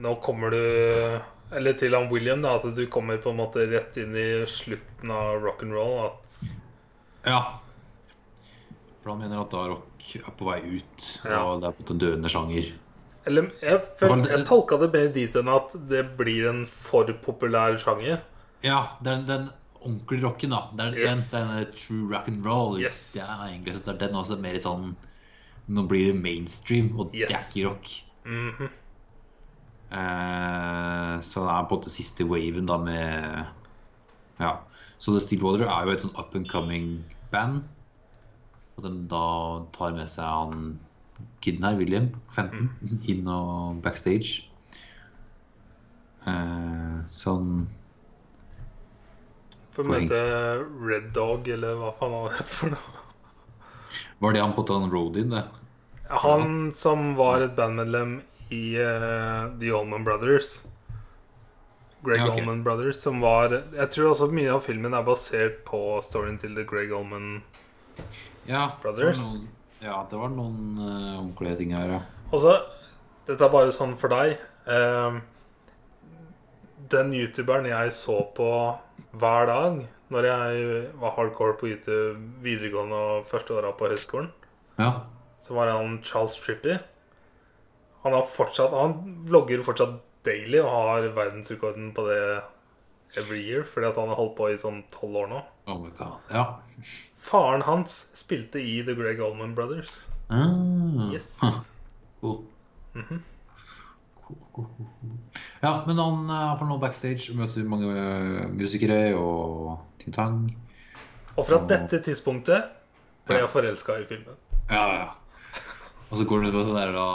Nå 0.00 0.14
kommer 0.24 0.50
du 0.54 0.60
Eller 1.54 1.76
til 1.78 1.94
han 1.94 2.08
William, 2.10 2.42
da, 2.42 2.56
at 2.56 2.66
du 2.76 2.84
kommer 2.90 3.18
på 3.22 3.30
en 3.32 3.40
måte 3.42 3.66
rett 3.70 3.96
inn 4.00 4.14
i 4.16 4.28
slutten 4.46 5.10
av 5.10 5.40
rock'n'roll. 5.42 6.06
At 6.06 6.38
Ja. 7.26 7.40
For 9.02 9.10
han 9.14 9.18
mener 9.22 9.40
at 9.42 9.50
da 9.50 9.64
rock 9.72 10.06
er 10.20 10.30
på 10.38 10.46
vei 10.46 10.60
ut, 10.78 11.06
Ja. 11.24 11.40
og 11.42 11.60
det 11.62 11.68
er 11.68 11.72
på 11.72 11.80
en 11.80 11.84
måte 11.84 11.94
en 11.96 12.02
døende 12.04 12.30
sjanger. 12.30 12.70
Eller 13.26 13.50
jeg, 13.60 13.80
føl, 14.00 14.22
jeg 14.28 14.44
tolka 14.48 14.78
det 14.80 14.88
mer 14.94 15.08
dit 15.12 15.34
enn 15.36 15.48
at 15.52 15.74
det 15.90 16.04
blir 16.16 16.48
en 16.48 16.62
for 16.66 17.04
populær 17.24 17.76
sjanger. 17.78 18.22
Ja, 18.64 18.78
det 19.04 19.12
er 19.12 19.22
den 19.28 19.50
ordentlige 19.80 20.24
rocken, 20.24 20.50
da. 20.54 20.62
Det 20.76 20.86
er 20.86 20.98
Yes. 21.06 21.30
den, 21.30 21.48
den 21.56 21.72
true 21.76 22.08
rock 22.14 22.28
and 22.28 22.44
roll. 22.46 22.78
Yes. 22.80 23.12
Det 23.16 23.22
er 23.22 23.44
egentlig 23.48 23.74
så 23.76 23.84
det 23.84 23.94
er 23.94 24.06
den 24.06 24.16
også 24.16 24.38
mer 24.40 24.58
sånn 24.60 24.94
Nå 25.70 25.84
blir 25.86 26.08
det 26.12 26.16
mainstream, 26.20 26.88
og 26.98 27.12
det 27.12 27.28
er 27.28 27.30
Yes. 27.36 27.50
ikke 27.54 27.68
rock. 27.68 27.90
Mhm. 28.24 28.70
Eh, 29.90 31.14
så 31.26 31.42
det 31.46 31.52
er 31.54 31.64
på 31.66 31.74
en 31.74 31.80
måte 31.80 31.90
siste 31.92 32.26
waven 32.28 32.66
da 32.66 32.76
med 32.78 33.46
Ja. 34.40 34.54
Så 34.98 35.12
The 35.12 35.20
Stillwater 35.20 35.66
er 35.68 35.84
jo 35.86 35.92
et 35.92 36.00
sånn 36.04 36.18
up 36.18 36.34
and 36.34 36.48
coming 36.48 37.04
band. 37.32 37.64
Og 38.76 38.84
den 38.84 39.06
da 39.08 39.64
tar 39.72 39.92
med 39.92 40.08
seg 40.08 40.24
han 40.24 40.78
kiden 41.40 41.64
her, 41.66 41.76
William, 41.80 42.10
15, 42.34 42.70
inn 43.08 43.28
og 43.30 43.80
backstage. 43.84 44.46
Eh, 46.28 46.96
sånn 47.08 47.64
For 49.72 49.86
å 49.86 49.94
møte 49.94 50.18
Red 50.84 51.12
Dog, 51.16 51.48
eller 51.48 51.78
hva 51.80 51.94
faen 51.96 52.16
han 52.18 52.34
heter 52.34 52.56
for 52.58 52.74
noe. 52.74 53.06
Var 54.20 54.36
det 54.36 54.42
han 54.44 54.52
på 54.56 54.66
den 54.68 54.90
roadien, 54.92 55.32
det? 55.32 55.46
Han 56.26 56.68
som 56.74 57.14
var 57.16 57.40
et 57.46 57.54
bandmedlem 57.56 58.18
i 58.52 58.74
uh, 58.76 59.46
The 59.60 59.70
Allman 59.72 60.04
Brothers. 60.04 60.60
Greg 62.02 62.18
Ja, 62.20 62.26
okay. 62.28 62.40
Allman 62.40 62.62
Brothers, 62.64 62.96
som 62.96 63.20
var 63.20 63.52
Jeg 63.52 63.88
tror 63.92 64.10
også 64.14 64.30
mye 64.32 64.52
av 64.54 64.62
filmen 64.64 64.94
er 64.96 65.04
basert 65.04 65.58
på 65.68 66.00
storyen 66.04 66.38
til 66.40 66.54
The 66.56 66.64
Greg 66.68 66.92
Allman 66.96 67.42
Ja. 68.48 68.70
Brothers? 68.82 69.20
Noen, 69.20 69.48
ja, 69.80 69.96
det 70.10 70.18
var 70.20 70.32
noen 70.34 70.78
uh, 70.78 71.18
ordentlige 71.20 71.56
ting 71.62 71.74
her, 71.76 71.96
ja. 71.96 72.00
Altså, 72.30 72.54
dette 73.26 73.44
er 73.46 73.52
bare 73.52 73.72
sånn 73.74 73.96
for 73.98 74.12
deg. 74.12 74.36
Eh, 74.70 75.16
den 76.90 77.12
youtuberen 77.16 77.66
jeg 77.70 77.92
så 77.94 78.20
på 78.36 78.50
hver 79.18 79.48
dag 79.50 79.80
når 80.10 80.26
jeg 80.26 80.70
var 81.00 81.14
hardcore 81.16 81.56
på 81.58 81.70
YouTube 81.70 82.18
videregående 82.42 82.98
og 82.98 83.26
første 83.30 83.54
åra 83.54 83.70
på 83.78 83.90
høyskolen, 83.92 84.30
Ja. 84.78 85.06
så 85.38 85.54
var 85.54 85.70
han 85.70 86.00
Charles 86.02 86.34
Trippy. 86.40 86.78
Han 88.02 88.12
har 88.12 88.22
fortsatt 88.22 88.70
Han 88.72 89.22
vlogger 89.28 89.62
fortsatt 89.62 90.00
daily 90.24 90.58
og 90.60 90.70
har 90.70 91.08
verdensrekorden 91.14 91.92
på 91.94 92.06
det 92.08 92.42
every 93.18 93.40
year 93.42 93.64
fordi 93.66 93.88
at 93.90 93.98
han 93.98 94.08
har 94.12 94.18
holdt 94.18 94.36
på 94.38 94.50
i 94.52 94.58
sånn 94.60 94.82
tolv 94.92 95.24
år 95.24 95.30
nå. 95.30 95.40
Oh 95.70 95.80
my 95.82 95.90
god. 95.98 96.22
Ja. 96.30 96.44
Faren 97.20 97.64
hans 97.66 98.02
spilte 98.18 98.62
i 98.62 98.80
The 98.86 98.94
Greg 98.98 99.20
Allman 99.22 99.54
Brothers. 99.54 100.00
Ah. 100.30 101.10
Yes. 101.12 101.38
Cool. 102.20 102.44
Mm 102.94 103.04
-hmm. 103.08 103.20
cool, 104.22 104.38
cool. 104.52 104.66
cool. 104.66 104.86
Ja, 105.62 105.84
men 105.86 105.98
han 105.98 106.28
får 106.28 106.58
for 106.58 106.66
nå 106.66 106.78
backstage 106.78 107.34
møter 107.34 107.64
mange 107.64 107.86
eh, 107.92 108.48
musikere 108.48 109.14
og 109.16 109.78
ting 109.98 110.14
tang. 110.14 110.56
Og 111.36 111.46
fra 111.46 111.56
og... 111.56 111.68
dette 111.68 112.02
tidspunktet 112.02 112.62
ble 113.26 113.36
jeg 113.36 113.48
forelska 113.48 113.98
i 114.00 114.06
filmen. 114.06 114.34
Ja, 114.70 114.86
ja. 114.94 115.08
Og 116.10 116.18
så 116.18 116.24
går 116.24 116.40
han 116.40 116.48
ut 116.48 116.54
med 116.54 116.66
sånn 116.66 116.80
der 116.80 116.92
da, 116.92 117.08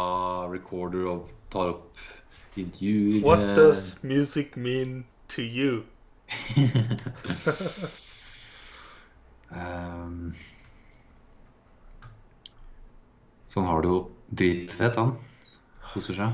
recorder 0.51 1.07
og 1.11 1.29
tar 1.51 1.73
opp 1.73 1.97
intervjuer. 2.55 3.23
What 3.25 3.55
does 3.55 4.03
music 4.03 4.55
mean 4.55 5.05
to 5.35 5.41
you? 5.43 5.83
um, 9.51 10.33
sånn 13.51 13.67
har 13.69 13.81
det 13.83 13.89
jo 13.91 13.99
dritfett, 14.41 14.95
han. 14.99 15.11
Koser 15.93 16.15
seg. 16.17 16.29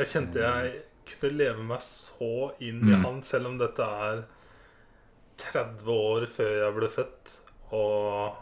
Jeg 0.00 0.06
kjente 0.14 0.40
jeg 0.40 0.70
kunne 1.10 1.36
leve 1.36 1.62
meg 1.66 1.80
så 1.84 2.52
inn 2.62 2.80
i 2.86 2.94
Mm. 2.94 3.04
han, 3.04 3.22
selv 3.26 3.46
om 3.50 3.58
dette 3.60 3.82
er 3.82 4.22
30 5.40 5.88
år 5.92 6.26
før 6.30 6.54
jeg 6.64 6.74
ble 6.76 6.88
født, 6.88 7.34
og 7.72 8.36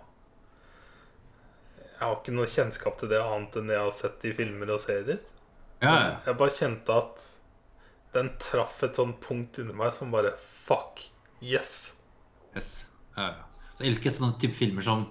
jeg 1.98 2.06
har 2.06 2.14
ikke 2.16 2.32
noe 2.36 2.46
kjennskap 2.46 2.98
til 3.00 3.08
det 3.10 3.18
annet 3.22 3.56
enn 3.58 3.66
det 3.70 3.74
jeg 3.74 3.84
har 3.88 3.92
sett 3.96 4.24
i 4.28 4.32
filmer 4.38 4.70
og 4.70 4.80
serier. 4.80 5.18
Ja, 5.82 5.94
ja. 5.94 6.20
Jeg 6.26 6.36
bare 6.38 6.50
kjente 6.54 6.94
at 6.94 7.24
den 8.14 8.30
traff 8.40 8.82
et 8.82 8.96
sånt 8.96 9.20
punkt 9.20 9.58
inni 9.58 9.74
meg 9.76 9.92
som 9.92 10.10
bare 10.10 10.32
Fuck! 10.38 11.04
Yes! 11.42 11.94
Yes. 12.56 12.86
Ja, 13.16 13.28
ja. 13.28 13.44
Så 13.76 13.84
jeg 13.84 13.92
elsker 13.94 14.10
sånne 14.10 14.38
type 14.42 14.54
filmer 14.58 14.82
som 14.82 15.06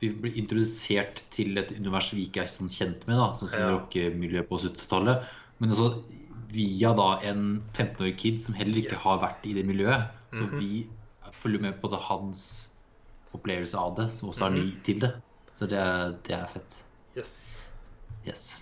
vi 0.00 0.10
blir 0.14 0.36
introdusert 0.38 1.24
til 1.34 1.58
et 1.58 1.72
univers 1.74 2.12
vi 2.14 2.28
ikke 2.28 2.44
er 2.44 2.46
sånn 2.52 2.68
kjent 2.70 3.06
med, 3.08 3.16
da, 3.18 3.32
sånn 3.34 3.48
som 3.50 3.60
Ja. 3.60 3.70
rockemiljøet 3.74 4.46
på 4.48 4.58
70-tallet. 4.62 5.24
Men 5.58 5.70
også 5.74 6.04
via 6.54 6.92
da 6.94 7.08
en 7.26 7.62
15-årig 7.74 8.16
kid 8.16 8.38
som 8.40 8.54
heller 8.54 8.78
ikke 8.78 8.92
Yes. 8.94 9.02
har 9.02 9.18
vært 9.18 9.44
i 9.50 9.54
det 9.54 9.66
miljøet. 9.66 10.08
Så 10.32 10.46
Mhm. 10.46 10.58
vi 10.60 10.86
følger 11.32 11.60
med 11.60 11.80
på 11.82 11.90
det 11.90 11.98
hans 12.00 12.68
opplevelse 13.34 13.74
av 13.74 13.96
det, 13.96 14.12
som 14.12 14.28
også 14.30 14.46
er 14.46 14.50
ny 14.50 14.64
Mhm. 14.70 14.82
til 14.84 14.98
det. 15.00 15.12
Så 15.52 15.66
det, 15.68 16.22
det 16.24 16.34
er 16.36 16.46
fett. 16.46 16.84
Yes. 17.16 17.62
Yes. 18.26 18.60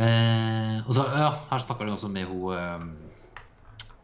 Eh, 0.00 0.78
og 0.86 0.94
så, 0.96 1.04
ja, 1.12 1.28
her 1.50 1.60
snakker 1.60 1.84
de 1.84 1.92
også 1.92 2.08
med 2.12 2.24
hun 2.30 2.54
eh, 2.56 2.84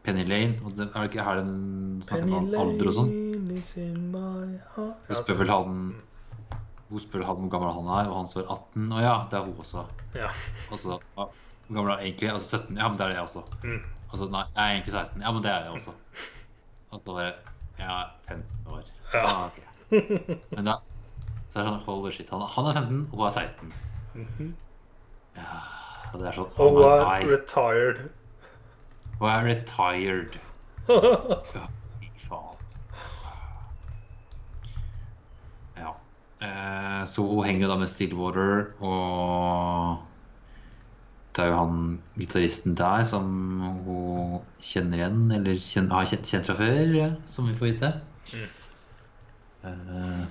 Penny 0.05 0.25
Lane. 0.27 0.59
Og 0.63 0.75
det, 0.77 0.89
er 0.89 0.99
det 0.99 1.09
ikke 1.11 1.25
her 1.25 1.41
den 1.41 2.01
snakker 2.05 2.35
om 2.39 2.51
alder 2.63 2.91
og 2.91 2.95
sånn? 2.99 3.13
Hun 3.49 5.19
spør 5.19 5.39
vel 5.41 5.51
han 5.53 5.79
Hun 6.89 7.01
spør 7.03 7.25
han 7.25 7.41
hvor 7.41 7.53
gammel 7.53 7.73
han 7.79 7.89
er, 7.99 8.09
og 8.09 8.19
han 8.21 8.29
svarer 8.29 8.51
18. 8.55 8.89
Og 8.89 9.01
ja, 9.05 9.15
det 9.31 9.39
er 9.39 9.47
hun 9.47 9.63
også. 9.65 9.85
Ja. 10.17 10.29
Og 10.69 10.81
så 10.81 10.97
ja, 10.99 11.25
Hvor 11.67 11.79
gammel 11.79 11.93
er 11.95 12.03
egentlig? 12.05 12.31
Altså 12.33 12.61
17? 12.61 12.77
Ja, 12.77 12.89
men 12.89 12.99
det 12.99 13.05
er 13.05 13.13
det 13.13 13.19
jeg 13.19 13.27
også. 13.29 13.45
Mm. 13.63 13.81
Altså, 14.09 14.29
nei, 14.33 14.45
jeg 14.55 14.61
er 14.63 14.75
egentlig 14.77 14.93
16. 14.93 15.25
Ja, 15.25 15.33
men 15.33 15.43
det 15.45 15.51
er 15.53 15.65
jeg 15.65 15.79
også. 15.79 15.97
Og 16.89 17.01
så 17.01 17.17
bare 17.17 17.33
Jeg 17.79 17.89
er 17.89 18.07
15 18.27 18.73
år. 18.73 18.87
Ja. 19.13 19.25
Ah, 19.25 19.43
okay. 19.49 20.37
Men 20.55 20.65
da 20.69 20.79
så 21.49 21.59
er 21.59 21.65
det 21.65 21.71
sånn 21.73 21.85
Holy 21.87 22.11
shit. 22.13 22.29
Han, 22.29 22.43
han 22.45 22.67
er 22.69 22.77
15, 22.77 22.97
og 23.09 23.15
hun 23.17 23.25
er 23.25 23.33
16. 23.33 23.71
Mhm. 24.13 24.49
Ja, 25.37 25.61
og 26.13 26.19
det 26.21 26.29
er 26.29 26.37
sånn 26.37 26.51
Oh, 26.57 26.79
Oh 26.83 27.03
my 27.05 27.19
retired. 27.29 27.99
Hun 29.19 29.29
er 29.29 29.49
retired. 29.49 30.39
Ja, 30.89 31.65
fy 32.01 32.07
faen. 32.23 32.61
Ja. 35.77 35.91
Eh, 36.41 37.01
så 37.11 37.25
hun 37.27 37.45
henger 37.45 37.67
jo 37.67 37.69
da 37.69 37.77
med 37.83 37.91
Stillwater, 37.91 38.71
og 38.81 39.99
det 41.35 41.45
er 41.45 41.51
jo 41.51 41.59
han 41.59 41.99
gitaristen 42.17 42.73
der 42.79 43.05
som 43.07 43.29
hun 43.85 44.39
kjenner 44.65 44.97
igjen, 45.03 45.21
eller 45.35 45.61
kjenner, 45.61 45.99
har 45.99 46.09
kjent, 46.09 46.25
kjent 46.33 46.49
fra 46.49 46.57
før, 46.57 46.81
ja, 46.97 47.09
som 47.29 47.47
vi 47.51 47.57
får 47.59 47.69
vite. 47.69 47.91
Mm. 48.33 48.49
Eh, 49.69 50.23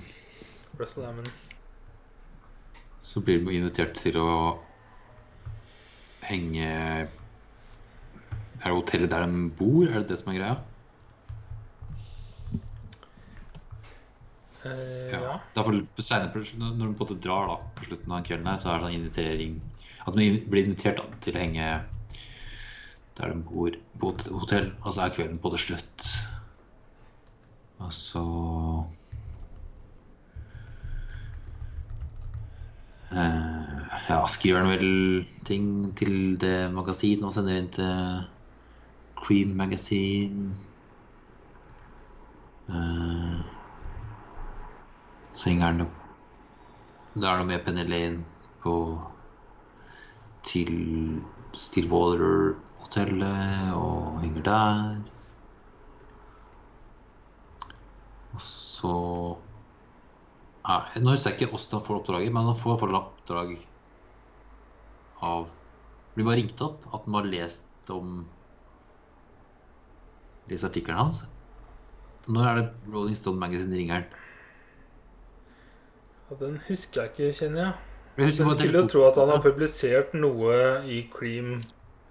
så 3.01 3.23
blir 3.23 3.39
hun 3.39 3.53
invitert 3.53 3.95
til 3.97 4.19
å 4.19 4.31
henge 6.29 6.65
Er 6.69 8.65
det 8.65 8.75
hotellet 8.75 9.11
der 9.11 9.25
de 9.25 9.45
bor? 9.59 9.87
Er 9.87 10.01
det 10.01 10.09
det 10.11 10.19
som 10.21 10.33
er 10.33 10.39
greia? 10.39 10.57
Uh, 14.59 15.07
Ja. 15.09 15.19
ja. 15.23 15.35
Da 15.55 15.63
senere, 16.03 16.43
når 16.59 16.89
de 16.89 16.95
på 16.99 17.07
en 17.07 17.21
drar 17.23 17.47
da, 17.47 17.55
på 17.77 17.85
slutten 17.87 18.11
av 18.11 18.25
kvelden, 18.27 18.49
her, 18.49 18.59
så 18.59 18.73
er 18.73 18.81
det 18.81 18.89
sånn 18.89 18.97
invitering 18.97 19.53
At 20.05 20.17
de 20.17 20.27
blir 20.51 20.67
invitert 20.67 20.99
da, 20.99 21.07
til 21.23 21.37
å 21.37 21.41
henge 21.43 21.69
der 23.19 23.33
de 23.33 23.43
bor 23.43 23.75
på 23.99 24.11
et 24.15 24.27
hotell, 24.31 24.69
og 24.83 24.93
så 24.95 25.05
er 25.05 25.15
kvelden 25.15 25.39
på 25.43 25.51
det 25.51 25.59
slutt. 25.59 26.05
Og 27.83 27.91
så 27.95 28.23
eh, 33.11 33.58
Ja, 34.09 34.23
skriver 34.25 34.63
han 34.63 34.71
vel 34.71 35.25
ting 35.45 35.65
til 35.93 36.33
det 36.41 36.71
magasinet 36.73 37.27
og 37.27 37.33
sender 37.35 37.59
inn 37.59 37.67
til 37.69 38.23
Cream 39.21 39.51
Magazine. 39.59 40.55
Uh, 42.69 43.37
så 45.33 45.49
henger 45.49 45.65
han 45.67 45.81
opp 45.85 45.95
Da 47.15 47.27
er 47.29 47.37
det 47.39 47.47
med 47.49 47.63
Penny 47.65 47.83
Lane 47.89 48.19
på 48.65 48.73
til 50.49 50.73
Stillwater-hotellet 51.53 53.73
og 53.77 54.21
henger 54.25 54.43
der. 54.49 54.95
Og 58.33 58.41
så 58.41 58.97
er, 60.65 60.79
Nå 60.97 61.09
husker 61.13 61.29
jeg 61.29 61.37
ikke 61.41 61.51
hvordan 61.53 61.77
han 61.77 61.87
får 61.91 61.99
oppdraget, 62.01 62.33
men 62.33 62.49
han 62.49 62.61
får 62.65 62.81
får 62.81 63.01
oppdrag 63.05 63.49
av 65.25 65.49
Blir 66.15 66.25
bare 66.27 66.39
ringt 66.41 66.61
opp 66.65 66.87
at 66.93 67.05
han 67.05 67.15
har 67.19 67.27
lest 67.29 67.91
om 67.93 68.23
Lest 70.49 70.65
artikkelen 70.65 70.97
hans. 70.97 71.19
Når 72.29 72.47
er 72.49 72.55
det 72.57 72.93
Rolling 72.93 73.17
Stone 73.17 73.37
Magazine 73.37 73.77
ringer 73.77 73.99
han? 73.99 74.07
Ja, 76.29 76.37
Den 76.39 76.57
husker 76.67 77.03
jeg 77.03 77.11
ikke, 77.13 77.29
kjenner 77.37 77.61
jeg. 77.61 77.73
Jeg 78.17 78.25
Jeg 78.25 78.33
skulle 78.33 78.81
jo 78.81 78.87
tro 78.91 79.05
at 79.07 79.17
han 79.21 79.29
har 79.31 79.41
publisert 79.41 80.13
noe 80.17 80.55
i 80.89 81.03
Cream 81.13 81.61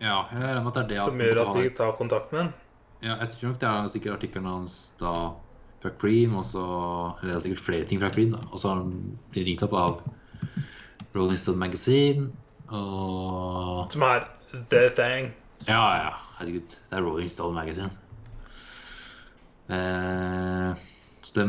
Ja, 0.01 0.23
det 0.33 0.89
det 0.89 1.03
som 1.03 1.19
gjør 1.21 1.43
at 1.43 1.55
de 1.59 1.69
tar 1.75 1.93
kontakt 1.99 2.33
med 2.33 2.41
han. 2.41 2.55
Ja, 3.03 3.19
jeg 3.21 3.31
tror 3.35 3.51
nok 3.51 3.61
det 3.61 3.69
er 3.69 3.91
sikkert 3.93 4.17
artikkelen 4.17 4.47
hans 4.49 4.95
da 4.99 5.35
fra 5.83 5.91
Cream, 6.01 6.35
og 6.39 6.45
så 6.45 6.65
Eller 7.21 7.35
det 7.35 7.37
er 7.37 7.45
sikkert 7.47 7.67
flere 7.67 7.85
ting 7.85 8.01
fra 8.01 8.11
Cream, 8.11 8.33
da. 8.33 8.41
Og 8.51 8.59
så 8.59 8.69
har 8.69 8.81
han 8.81 9.19
blitt 9.31 9.47
ringt 9.47 9.63
opp 9.63 9.75
av 9.79 10.01
Rolling 11.15 11.39
Stone 11.39 11.59
Magazine, 11.59 12.31
og 12.71 13.93
Som 13.93 14.03
er 14.03 14.27
The 14.71 14.89
Thing. 14.97 15.31
Ja, 15.67 15.83
ja, 15.99 16.11
herregud. 16.39 16.69
Det 16.91 16.99
er 16.99 17.03
Rolling 17.03 17.31
Stone 17.31 17.55
Magazine. 17.57 17.91
Eh, 19.69 20.75
så 21.23 21.35
de 21.41 21.47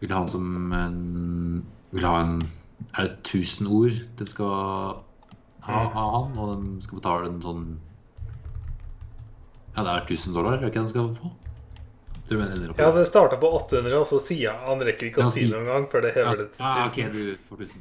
vil 0.00 0.10
ha 0.12 0.20
en 0.20 0.28
som 0.28 0.72
en 0.76 1.64
Vil 1.94 2.04
ha 2.04 2.18
en 2.20 2.34
Er 2.96 3.06
det 3.06 3.14
1000 3.24 3.66
ord 3.72 3.96
de 4.18 4.26
skal 4.28 4.50
ha 5.64 5.78
av 5.80 5.94
han, 5.94 6.36
og 6.40 6.50
de 6.60 6.82
skal 6.84 7.00
betale 7.00 7.30
en 7.30 7.40
sånn 7.44 7.64
Ja, 9.76 9.84
det 9.86 9.90
er 9.94 10.04
1000 10.04 10.34
dollar, 10.36 10.56
er 10.58 10.60
det 10.64 10.70
ikke 10.72 10.82
det 10.82 10.88
de 10.88 10.94
skal 10.94 11.14
få? 11.16 11.32
Ja, 12.30 12.90
det 12.94 13.06
starta 13.08 13.36
på 13.42 13.48
800, 13.58 13.96
og 13.98 14.06
så 14.06 14.20
sier 14.22 14.54
han 14.66 14.78
rekker 14.86 15.08
ikke 15.08 15.22
å 15.24 15.26
Ja, 15.26 15.30
si 15.34 15.48
det 15.50 15.56
engang 15.58 15.88
før 15.90 16.04
det 16.04 16.12
hever 16.14 16.36
det 16.38 16.46
til 16.54 16.64
Ah, 16.64 16.84
ok, 16.86 16.98
1000. 17.00 17.12
du 17.16 17.48
får 17.48 17.56
1000. 17.64 17.80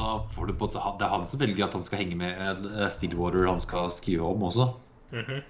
da 0.00 0.26
får 0.32 0.46
du 0.46 0.54
på 0.56 0.66
Det 0.72 1.04
er 1.04 1.12
han 1.12 1.26
som 1.28 1.40
velger 1.40 1.66
at 1.66 1.74
han 1.76 1.84
skal 1.84 2.00
henge 2.00 2.16
med 2.16 2.38
eh, 2.40 2.84
er 2.84 2.92
Stillwater 2.92 3.48
han 3.48 3.60
skal 3.60 3.90
skrive 3.92 4.24
om 4.24 4.46
også. 4.48 4.70
Mhm. 5.12 5.42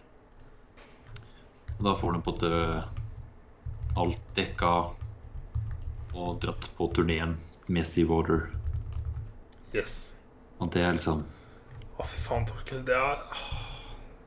Og 1.78 1.84
da 1.86 1.94
får 1.96 2.16
han 2.16 2.24
på 2.24 2.34
en 2.48 4.00
alt 4.00 4.34
dekka 4.36 4.72
og 6.10 6.40
dratt 6.42 6.66
på 6.76 6.88
turneen 6.96 7.36
med 7.70 7.86
Stillwater. 7.86 8.48
Yes. 9.74 10.16
Og 10.58 10.72
det 10.74 10.82
er 10.82 10.96
liksom 10.98 11.22
Å, 12.00 12.04
fy 12.04 12.18
faen, 12.24 12.46
Torkel. 12.48 12.82
Det 12.84 12.96
er 12.96 13.22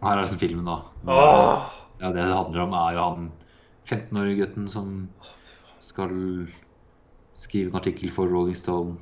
Her 0.03 0.15
er 0.15 0.21
liksom 0.23 0.39
filmen, 0.39 0.67
da. 0.69 0.79
Åh! 1.09 1.69
Ja, 1.99 2.11
det 2.11 2.21
det 2.21 2.35
handler 2.35 2.63
om, 2.63 2.73
er 2.77 2.95
jo 2.95 3.05
han 3.07 3.29
15-årige 3.87 4.43
gutten 4.43 4.67
som 4.71 4.89
skal 5.83 6.13
skrive 7.35 7.71
en 7.71 7.79
artikkel 7.79 8.11
for 8.13 8.29
Rolling 8.31 8.57
Stone 8.57 8.97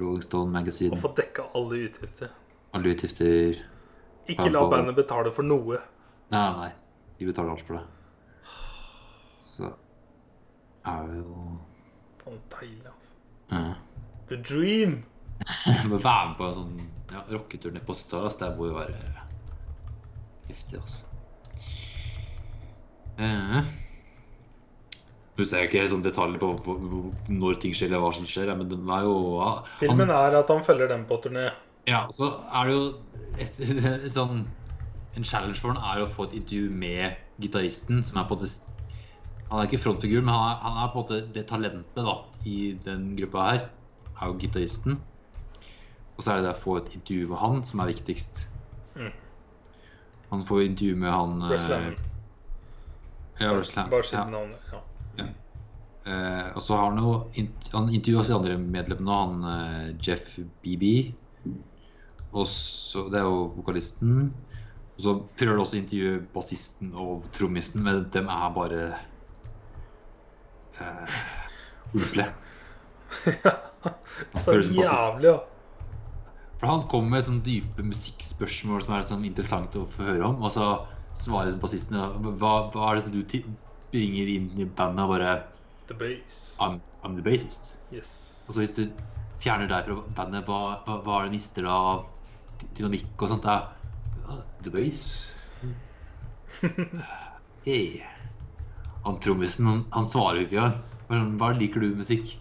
Rolling 0.00 0.24
Stone 0.24 0.52
Magazine. 0.54 0.94
Og 0.96 1.02
få 1.02 1.12
dekka 1.16 1.48
alle 1.58 1.84
utgifter. 1.86 2.32
Alle 2.76 2.94
utgifter 2.94 3.60
Ikke 4.30 4.50
la 4.52 4.62
bandet 4.70 4.96
betale 4.98 5.32
for 5.34 5.46
noe. 5.46 5.80
Nei, 6.30 6.48
nei. 6.56 6.70
De 7.18 7.28
betaler 7.28 7.54
alt 7.54 7.66
for 7.66 7.80
det. 7.80 7.86
Så 9.40 9.70
er 10.86 11.06
det 11.10 11.20
jo 11.20 11.58
Faen, 12.20 12.40
deilig, 12.52 12.86
altså. 12.86 13.14
ja. 13.50 13.74
The 14.30 14.38
dream! 14.44 15.00
Å 15.40 15.96
være 15.96 16.28
med 16.28 16.34
på 16.38 16.46
en 16.46 16.56
sånn 16.58 16.74
ja, 17.10 17.22
rocketur 17.32 17.72
ned 17.72 17.84
på 17.88 17.96
altså. 17.96 18.28
det 18.42 18.50
må 18.58 18.68
jo 18.68 18.76
være 18.76 18.98
heftig, 20.50 20.80
altså. 20.80 21.06
Eh. 23.20 23.72
Nå 25.38 25.44
ser 25.46 25.62
jeg 25.62 25.70
ikke 25.70 25.88
sånn 25.88 26.02
detaljer 26.04 26.38
på 26.42 26.74
når 27.32 27.60
ting 27.62 27.72
skjer, 27.72 27.88
eller 27.88 28.02
hva 28.02 28.10
som 28.14 28.26
skjer, 28.28 28.50
men 28.58 28.68
den 28.68 28.88
er 28.90 29.02
jo 29.06 29.14
ja, 29.40 29.50
han- 29.62 29.78
Filmen 29.80 30.10
er 30.10 30.36
at 30.40 30.48
han 30.52 30.62
følger 30.66 30.88
dem 30.88 31.06
på 31.08 31.20
turné. 31.22 31.50
Ja, 31.86 32.06
så 32.12 32.28
er 32.52 32.66
det 32.66 32.74
jo 32.74 32.94
et, 33.38 33.60
et 34.06 34.14
sånn 34.14 34.42
En 35.16 35.24
challenge 35.24 35.58
for 35.58 35.72
han 35.72 35.80
er 35.82 36.04
å 36.04 36.08
få 36.08 36.28
et 36.28 36.34
intervju 36.38 36.68
med 36.70 37.16
gitaristen, 37.40 38.02
som 38.06 38.20
er 38.20 38.28
på 38.28 38.36
en 38.36 38.42
måte 38.44 38.50
Han 39.50 39.58
er 39.60 39.66
ikke 39.66 39.80
frontfigur, 39.82 40.20
men 40.22 40.30
han 40.34 40.44
er, 40.52 40.60
han 40.62 40.76
er 40.84 40.92
på 40.92 41.00
en 41.00 41.02
måte 41.02 41.32
det 41.34 41.46
talentet 41.48 41.96
da, 42.06 42.12
i 42.46 42.58
den 42.84 43.16
gruppa 43.18 43.46
her. 43.48 43.64
Er 44.20 44.26
jo 44.30 44.36
gitaristen. 44.38 45.00
Og 46.16 46.22
så 46.22 46.30
er 46.30 46.36
det 46.36 46.44
det 46.46 46.52
å 46.54 46.60
få 46.62 46.76
et 46.78 46.92
intervju 46.94 47.26
med 47.32 47.38
han 47.40 47.64
som 47.66 47.80
er 47.82 47.90
viktigst. 47.90 48.44
Mm. 48.94 49.10
Han 50.30 50.42
får 50.46 50.62
intervju 50.68 50.94
med 51.02 51.10
han 51.10 51.34
Russland. 51.50 51.82
Hammond. 51.82 51.98
Ja, 53.40 53.50
Russland, 53.56 53.88
Hammond. 53.88 53.90
Bare 53.90 54.04
Ja. 54.04 54.10
siden 54.12 54.30
navnet. 54.36 54.70
Ja. 54.70 54.80
Eh, 55.18 56.46
og 56.56 56.62
så 56.64 56.78
har 56.78 56.88
han 56.90 56.98
jo 56.98 57.10
Han 57.74 57.90
intervjua 57.92 58.22
de 58.24 58.34
andre 58.34 58.54
medlemmene, 58.58 59.18
han 59.22 59.42
eh, 59.50 59.90
Jeff 60.00 60.38
BB. 60.64 61.12
Og 62.32 62.46
så 62.48 63.08
Det 63.10 63.20
er 63.20 63.28
jo 63.28 63.50
vokalisten. 63.56 64.32
Og 64.96 65.04
så 65.04 65.14
prøver 65.38 65.56
de 65.56 65.62
også 65.64 65.78
å 65.78 65.80
intervjue 65.80 66.24
bassisten 66.34 66.92
og 66.92 67.24
trommisten, 67.32 67.82
men 67.86 68.02
dem 68.12 68.28
er 68.28 68.50
bare 68.52 68.80
uh, 70.76 71.14
simple. 71.88 72.26
Så 74.36 74.58
jævlig, 74.60 75.30
ja. 75.30 75.38
For 76.60 76.68
han 76.68 76.84
kommer 76.92 77.14
med 77.14 77.24
sånne 77.24 77.40
dype 77.46 77.86
musikkspørsmål 77.88 78.84
som 78.84 78.92
er 78.92 79.06
sånn 79.08 79.24
interessant 79.24 79.78
å 79.80 79.86
få 79.88 80.04
høre 80.10 80.28
om, 80.28 80.42
og 80.44 80.52
så 80.52 80.68
svarer 81.16 81.56
bassisten 81.62 81.96
hva, 81.96 82.52
hva 82.74 82.90
er 82.90 82.98
det 82.98 83.06
som 83.06 83.14
du 83.14 83.22
bringer 83.90 84.30
inn 84.34 84.50
i 84.58 84.66
bandet? 84.66 85.04
Og 85.04 85.14
bare 85.14 85.34
The 85.90 85.96
Base. 85.98 86.56
I'm, 86.62 86.78
I'm 87.02 87.16
the 87.18 87.24
bassist. 87.26 87.74
Yes. 87.92 88.46
Og 88.48 88.54
så 88.54 88.62
hvis 88.62 88.76
du 88.76 88.84
fjerner 89.42 89.70
deg 89.70 89.88
fra 89.88 90.14
bandet, 90.20 90.46
hva, 90.46 90.78
hva, 90.86 91.00
hva 91.02 91.18
er 91.18 91.28
det 91.28 91.34
mister 91.34 91.66
da 91.66 91.78
av 91.94 92.04
dynamikk 92.76 93.24
og 93.24 93.32
sånt? 93.32 93.48
Da? 93.48 94.40
The 94.62 94.70
bass. 94.74 95.00
Hei. 97.66 98.04
Han 99.04 99.18
trommisen, 99.24 99.66
han, 99.66 99.82
han 99.94 100.08
svarer 100.12 100.42
jo 100.42 100.46
ikke 100.46 100.60
engang. 100.60 100.78
Sånn, 101.08 101.34
Hva 101.40 101.50
liker 101.56 101.82
du 101.82 101.96
musikk? 101.98 102.36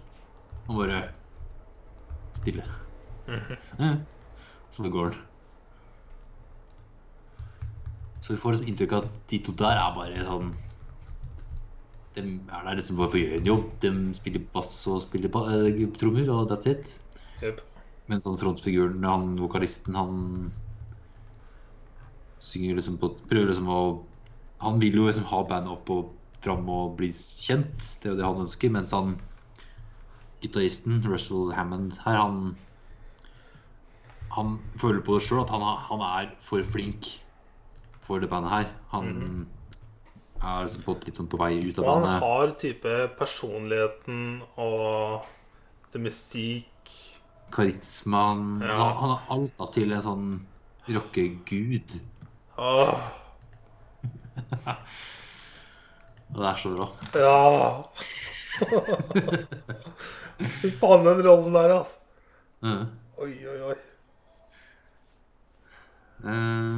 Han 0.67 0.77
bare 0.77 1.01
Stille. 2.37 2.67
Ja. 3.27 3.89
Så 4.69 4.85
går 4.85 5.09
han. 5.09 5.25
Så 8.21 8.35
vi 8.35 8.39
får 8.39 8.53
liksom 8.53 8.67
inntrykk 8.69 8.91
av 8.93 9.07
at 9.07 9.15
de 9.31 9.39
to 9.41 9.55
der 9.57 9.79
er 9.79 9.95
bare 9.95 10.25
sånn 10.27 10.51
De 12.19 12.35
er 12.51 12.65
der 12.67 12.77
liksom 12.79 12.99
for 12.99 13.15
å 13.15 13.21
gjøre 13.21 13.39
en 13.39 13.49
jobb. 13.49 13.65
De 13.83 13.91
spiller 14.17 14.45
bass 14.53 14.73
og 14.91 15.03
spiller 15.05 15.31
ba 15.33 15.45
eh, 15.55 15.81
trommer, 15.99 16.29
og 16.33 16.49
that's 16.51 16.69
it. 16.69 16.93
Yep. 17.43 17.61
Men 18.09 18.21
sånn 18.23 18.39
frontfiguren, 18.41 19.05
han 19.05 19.35
vokalisten, 19.39 19.95
han 19.95 20.49
synger 22.43 22.79
liksom 22.79 22.97
på 23.01 23.11
Prøver 23.29 23.51
liksom 23.51 23.67
å 23.69 23.81
Han 24.63 24.79
vil 24.81 24.95
jo 24.97 25.05
liksom 25.07 25.27
ha 25.29 25.43
bandet 25.47 25.71
opp 25.71 25.91
og 25.93 26.15
fram 26.43 26.67
og 26.71 26.97
bli 26.99 27.11
kjent. 27.13 27.77
Det 28.01 28.09
er 28.09 28.13
jo 28.13 28.19
det 28.19 28.27
han 28.27 28.41
ønsker. 28.43 28.73
Mens 28.75 28.95
han 28.95 29.13
gitaristen, 30.43 30.99
Russell 31.07 31.53
Hammond 31.55 31.95
her, 32.05 32.19
han 32.19 32.57
Han 34.35 34.59
føler 34.77 35.01
på 35.03 35.15
det 35.17 35.25
sjøl 35.25 35.41
at 35.41 35.51
han, 35.53 35.63
han 35.63 36.03
er 36.05 36.33
for 36.43 36.63
flink 36.75 37.07
for 38.05 38.21
det 38.21 38.29
bandet 38.29 38.51
her. 38.51 38.67
Han 38.91 39.47
er 40.41 40.63
liksom 40.65 40.83
på, 40.85 40.95
litt 41.05 41.17
sånn 41.19 41.27
på 41.31 41.37
vei 41.41 41.53
ut 41.59 41.79
av 41.79 41.83
Og 41.85 41.89
han 42.05 42.21
har 42.23 42.51
type 42.59 42.93
personligheten 43.19 44.19
og 44.57 45.25
det 45.93 46.01
mystikk 46.03 46.67
Karisma. 47.51 48.19
Han, 48.29 48.43
Ja. 48.61 48.75
han, 48.77 48.93
han 48.99 49.09
har 49.15 49.21
alt 49.35 49.53
da 49.57 49.65
til 49.73 49.91
en 49.95 50.03
sånn 50.05 50.27
rockegud. 50.89 51.95
Åh, 52.57 52.99
Og 56.29 56.37
det 56.37 56.45
er 56.45 56.57
så 56.61 56.69
bra. 56.75 56.87
ja. 57.17 57.39
Fy 60.59 60.69
faen, 60.77 61.03
den 61.07 61.21
rollen 61.25 61.53
der, 61.57 61.71
altså. 61.79 61.97
Mm. 62.61 62.85
Oi, 63.19 63.33
oi, 63.49 63.59
oi. 63.71 63.77
Eh, 66.29 66.77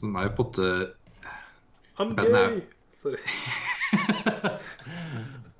Den 0.00 0.16
er 0.16 0.28
jo 0.28 0.34
på 0.38 0.46
en 0.46 0.50
måte 0.50 0.66
I'm 2.00 2.14
gay. 2.16 2.62
Sorry. 2.96 3.20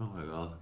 Oh 0.00 0.06
my 0.16 0.24
god. 0.24 0.52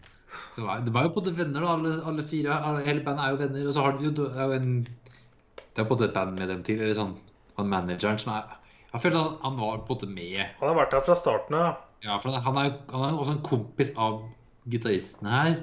Så 0.50 0.60
det 0.60 0.66
var, 0.66 0.80
det 0.82 0.92
var 0.94 1.04
jo 1.06 1.10
på 1.14 1.20
en 1.20 1.26
måte 1.28 1.38
venner, 1.38 1.62
da. 1.62 1.74
Alle, 1.76 1.90
alle 2.10 2.22
fire. 2.26 2.54
Alle, 2.58 2.80
hele 2.82 3.04
bandet 3.06 3.24
er 3.24 3.34
jo 3.34 3.40
venner. 3.42 3.66
Og 3.70 3.74
så 3.76 3.84
har 3.84 3.94
de 3.94 4.08
jo 4.08 4.10
det 4.16 4.24
er 4.34 4.48
jo 4.50 4.56
en 4.56 4.72
Det 4.82 5.78
er 5.78 5.84
på 5.84 5.84
en 5.84 5.92
måte 5.92 6.08
et 6.08 6.16
band 6.16 6.40
med 6.40 6.50
dem 6.50 6.64
til. 6.66 6.80
Eller 6.82 6.96
sånn 6.98 7.14
Han 7.58 7.70
manageren 7.70 8.18
som 8.18 8.32
er 8.34 8.56
Jeg 8.90 9.04
føler 9.04 9.20
han, 9.20 9.36
han 9.44 9.60
var 9.60 9.84
på 9.86 9.94
en 9.94 10.00
måte 10.00 10.10
med. 10.10 10.40
Han 10.58 10.72
har 10.72 10.78
vært 10.80 10.96
der 10.96 11.06
fra 11.06 11.18
starten 11.20 11.58
av. 11.60 11.84
Ja, 12.02 12.18
for 12.22 12.34
han 12.34 12.60
er 12.62 12.74
han 12.90 13.04
er 13.04 13.20
også 13.20 13.36
en 13.36 13.44
kompis 13.46 13.94
av 13.98 14.22
gitaristene 14.70 15.34
her. 15.34 15.56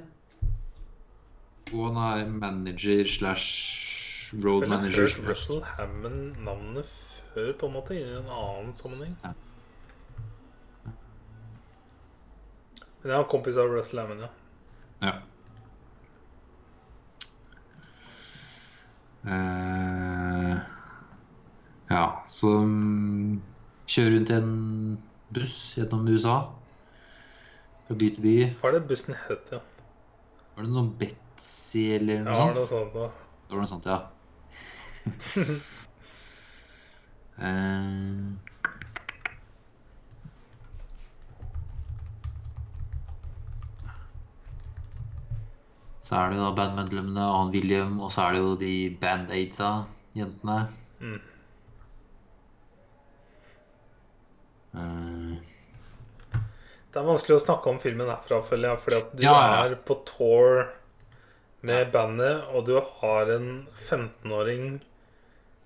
Og 1.73 1.89
han 1.89 1.99
er 2.05 2.31
manager 2.31 3.03
slash 3.09 4.31
road 4.43 4.67
manager. 4.69 5.09
Russell 5.27 5.63
Hammond 5.75 6.39
navnet 6.45 6.91
før, 7.35 7.51
på 7.59 7.67
en 7.69 7.75
måte, 7.75 7.95
i 7.99 8.03
en 8.03 8.25
annen 8.31 8.73
sammenheng. 8.79 9.13
Ja. 9.23 9.33
Men 13.05 13.11
jeg 13.11 13.19
har 13.19 13.27
kompis 13.29 13.57
av 13.61 13.69
Russ 13.69 13.91
Hammond, 13.93 14.23
ja. 14.25 14.31
Ja. 15.05 15.15
Uh, 19.25 20.55
ja, 21.89 22.05
så 22.29 22.49
um, 22.61 23.41
kjører 23.89 24.15
rundt 24.15 24.33
i 24.33 24.37
en 24.39 24.51
buss 25.33 25.55
gjennom 25.77 26.07
USA. 26.09 26.35
Fra 27.85 27.97
by 28.01 28.09
til 28.15 28.25
by. 28.25 28.35
Hva 28.61 28.71
er 28.71 28.77
det 28.79 28.83
bussen 28.89 29.17
het, 29.27 29.53
ja? 29.53 29.61
Var 30.55 30.65
det 30.65 30.73
noe 30.73 30.89
Betzy 30.97 31.85
eller 31.99 32.25
noe 32.25 32.33
Ja, 32.33 32.41
sånt? 32.41 32.57
noe 32.57 32.69
sånt 32.69 32.93
da. 32.97 33.07
Det 33.45 33.53
var 33.53 33.61
noe 33.61 33.73
sånt, 33.75 33.85
ja. 33.85 33.99
Eh, 37.39 38.35
så 46.05 46.15
er 46.19 46.31
det 46.31 46.37
da 46.39 46.51
bandmedlemmene 46.53 47.23
og 47.25 47.37
han 47.39 47.53
William, 47.55 47.95
og 48.05 48.11
så 48.13 48.27
er 48.27 48.35
det 48.35 48.41
jo 48.43 48.51
de 48.61 48.73
Band-Aidsa, 49.01 49.71
jentene. 50.17 50.57
Mm. 51.01 51.21
Uh, 54.75 55.35
Det 56.91 57.01
er 57.01 57.07
vanskelig 57.09 57.35
å 57.39 57.43
snakke 57.43 57.71
om 57.73 57.79
filmen 57.83 58.07
herfra, 58.11 58.41
føler 58.45 58.69
jeg, 58.73 58.83
fordi 58.83 58.97
at 59.01 59.15
du 59.15 59.23
Ja, 59.25 59.33
ja. 59.35 59.63
er 59.65 59.75
på 59.87 59.97
tour 60.07 60.67
med 61.65 61.89
bandet, 61.91 62.43
og 62.53 62.67
du 62.69 62.77
har 62.79 63.31
en 63.33 63.49
15-åring 63.89 64.77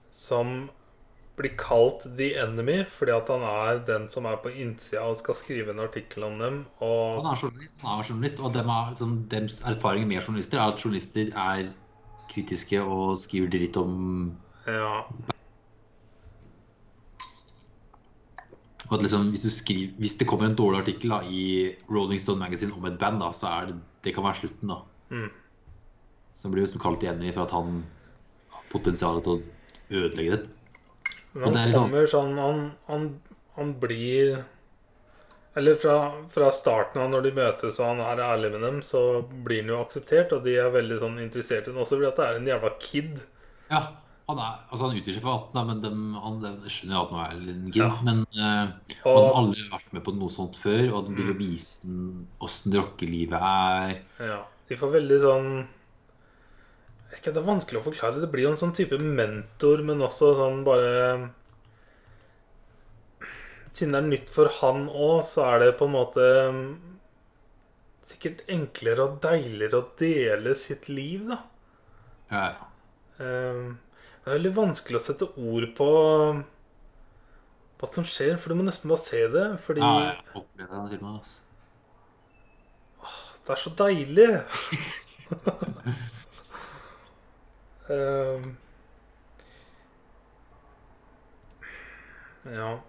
som 0.09 0.69
blir 1.39 1.55
kalt 1.59 2.05
The 2.19 2.33
Enemy 2.43 2.81
fordi 2.91 3.15
at 3.15 3.31
han 3.31 3.45
er 3.47 3.81
den 3.87 4.09
som 4.11 4.27
er 4.27 4.37
på 4.43 4.51
innsida 4.51 5.05
og 5.07 5.17
skal 5.19 5.37
skrive 5.39 5.73
en 5.73 5.81
artikkel 5.83 6.27
om 6.27 6.37
dem. 6.41 6.61
Og 6.83 7.21
han 7.21 7.31
er 7.31 7.43
journalist, 7.43 7.79
han 7.83 7.95
er 7.95 8.11
journalist 8.11 8.43
og 8.43 8.53
dem 8.57 8.71
er, 8.75 8.93
liksom, 8.93 9.17
dems 9.31 9.63
erfaring 9.73 10.07
med 10.11 10.21
journalister 10.21 10.59
er 10.59 10.75
at 10.75 10.85
journalister 10.85 11.33
er 11.33 11.73
kritiske 12.29 12.83
og 12.83 13.17
skriver 13.17 13.51
dritt 13.55 13.79
om 13.79 13.99
ja, 14.67 15.01
Og 18.89 18.95
at 18.97 19.03
liksom, 19.05 19.27
hvis, 19.29 19.45
du 19.45 19.51
skriver, 19.53 19.91
hvis 20.01 20.15
det 20.17 20.27
kommer 20.27 20.49
en 20.49 20.57
dårlig 20.57 20.79
artikkel 20.81 21.11
da, 21.13 21.19
i 21.21 21.75
Rolling 21.91 22.21
Stone 22.21 22.41
Magazine 22.41 22.73
om 22.73 22.87
et 22.89 22.97
band, 22.97 23.19
da, 23.21 23.29
så 23.37 23.51
er 23.51 23.67
det, 23.69 23.75
det 24.03 24.15
kan 24.15 24.25
være 24.25 24.39
slutten. 24.41 24.71
da. 24.71 24.79
Mm. 25.13 25.29
Så 26.33 26.47
han 26.47 26.55
blir 26.55 26.65
liksom 26.65 26.81
kalt 26.81 27.05
enig 27.05 27.35
for 27.35 27.45
at 27.45 27.53
han 27.53 27.83
har 28.55 28.65
potensial 28.71 29.21
til 29.21 29.37
å 29.37 29.99
ødelegge 29.99 30.37
det. 30.39 30.47
Men 31.39 31.55
han 31.55 31.69
er 31.69 31.75
kommer 31.75 32.09
sånn 32.11 32.35
Han, 32.39 32.59
han, 32.89 33.05
han 33.55 33.73
blir 33.81 34.41
Eller 35.59 35.75
fra, 35.81 35.95
fra 36.31 36.51
starten 36.55 37.01
av, 37.03 37.09
når 37.11 37.25
de 37.25 37.31
møtes 37.39 37.79
og 37.81 37.87
han 37.89 38.03
er 38.05 38.21
ærlig 38.23 38.51
med 38.53 38.61
dem, 38.67 38.77
så 38.85 39.01
blir 39.45 39.63
han 39.63 39.71
jo 39.73 39.79
akseptert, 39.83 40.35
og 40.35 40.45
de 40.45 40.53
er 40.61 40.69
veldig 40.73 40.99
sånn 41.01 41.17
interessert 41.23 41.67
i 41.67 41.73
ham 41.73 41.81
også, 41.83 41.97
fordi 41.97 42.09
at 42.11 42.19
det 42.21 42.27
er 42.27 42.37
en 42.39 42.51
jævla 42.53 42.69
kid. 42.83 43.17
Ja, 43.71 43.81
han, 44.29 44.37
er, 44.45 44.59
altså 44.69 44.85
han 44.85 44.99
utgir 44.99 45.15
seg 45.17 45.23
for 45.25 45.33
18, 45.49 45.65
men 45.71 45.81
de, 45.83 45.89
han 46.21 46.37
de 46.43 46.51
skjønner 46.71 46.99
at 47.01 47.11
han 47.15 47.23
er 47.25 47.49
en 47.55 47.65
kid. 47.73 47.81
Ja. 47.81 47.89
Men 48.05 48.21
eh, 48.37 48.93
han 49.01 49.17
har 49.25 49.39
aldri 49.41 49.65
vært 49.73 49.91
med 49.97 50.05
på 50.05 50.13
noe 50.19 50.31
sånt 50.37 50.59
før, 50.61 50.85
og 50.99 51.09
de 51.09 51.17
vil 51.17 51.31
jo 51.33 51.35
Mm. 51.35 51.41
vise 51.41 51.97
åssen 52.45 52.77
rockelivet 52.77 53.41
er. 53.49 53.97
ja, 54.29 54.39
de 54.69 54.77
får 54.79 54.93
veldig 54.99 55.19
sånn 55.25 55.49
ikke, 57.15 57.33
Det 57.33 57.41
er 57.41 57.47
vanskelig 57.47 57.81
å 57.81 57.87
forklare. 57.87 58.21
Det 58.21 58.29
blir 58.31 58.45
jo 58.45 58.53
en 58.53 58.61
sånn 58.61 58.75
type 58.77 58.99
mentor, 59.01 59.83
men 59.85 60.05
også 60.05 60.33
sånn 60.39 60.63
bare 60.67 60.93
Siden 63.73 63.93
det 63.95 63.99
er 63.99 64.07
nytt 64.09 64.31
for 64.33 64.49
han 64.59 64.87
òg, 64.89 65.21
så 65.23 65.45
er 65.53 65.61
det 65.63 65.75
på 65.79 65.87
en 65.87 65.93
måte 65.93 66.23
sikkert 68.09 68.41
enklere 68.49 69.05
og 69.05 69.19
deiligere 69.23 69.79
å 69.79 69.89
dele 69.99 70.55
sitt 70.57 70.89
liv, 70.89 71.29
da. 71.29 71.37
Ja, 72.33 72.41
ja. 72.55 72.65
Det 73.19 74.25
er 74.25 74.35
veldig 74.35 74.51
vanskelig 74.57 74.99
å 74.99 75.03
sette 75.03 75.29
ord 75.39 75.67
på 75.77 75.89
hva 77.79 77.87
som 77.87 78.03
skjer, 78.07 78.35
for 78.39 78.51
du 78.51 78.59
må 78.59 78.65
nesten 78.67 78.91
bare 78.91 79.03
se 79.05 79.21
det. 79.31 79.45
Fordi 79.63 79.83
ja, 79.83 79.91
jeg 80.09 80.41
opplevde 80.41 80.73
den 80.75 80.89
filmen. 80.91 81.19
Altså. 81.21 81.39
det 83.45 83.55
er 83.55 83.63
så 83.63 83.75
deilig. 83.85 84.29
Uh, 87.89 88.45
ja. 92.45 92.79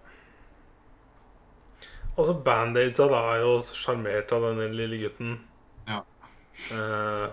Altså, 2.17 2.33
Band-Aidsa 2.45 3.07
er 3.09 3.37
jo 3.41 3.55
sjarmert 3.65 4.31
av 4.35 4.41
denne 4.45 4.67
lille 4.75 4.97
gutten. 5.01 5.31
Ja. 5.89 5.99
Uh, 6.69 7.27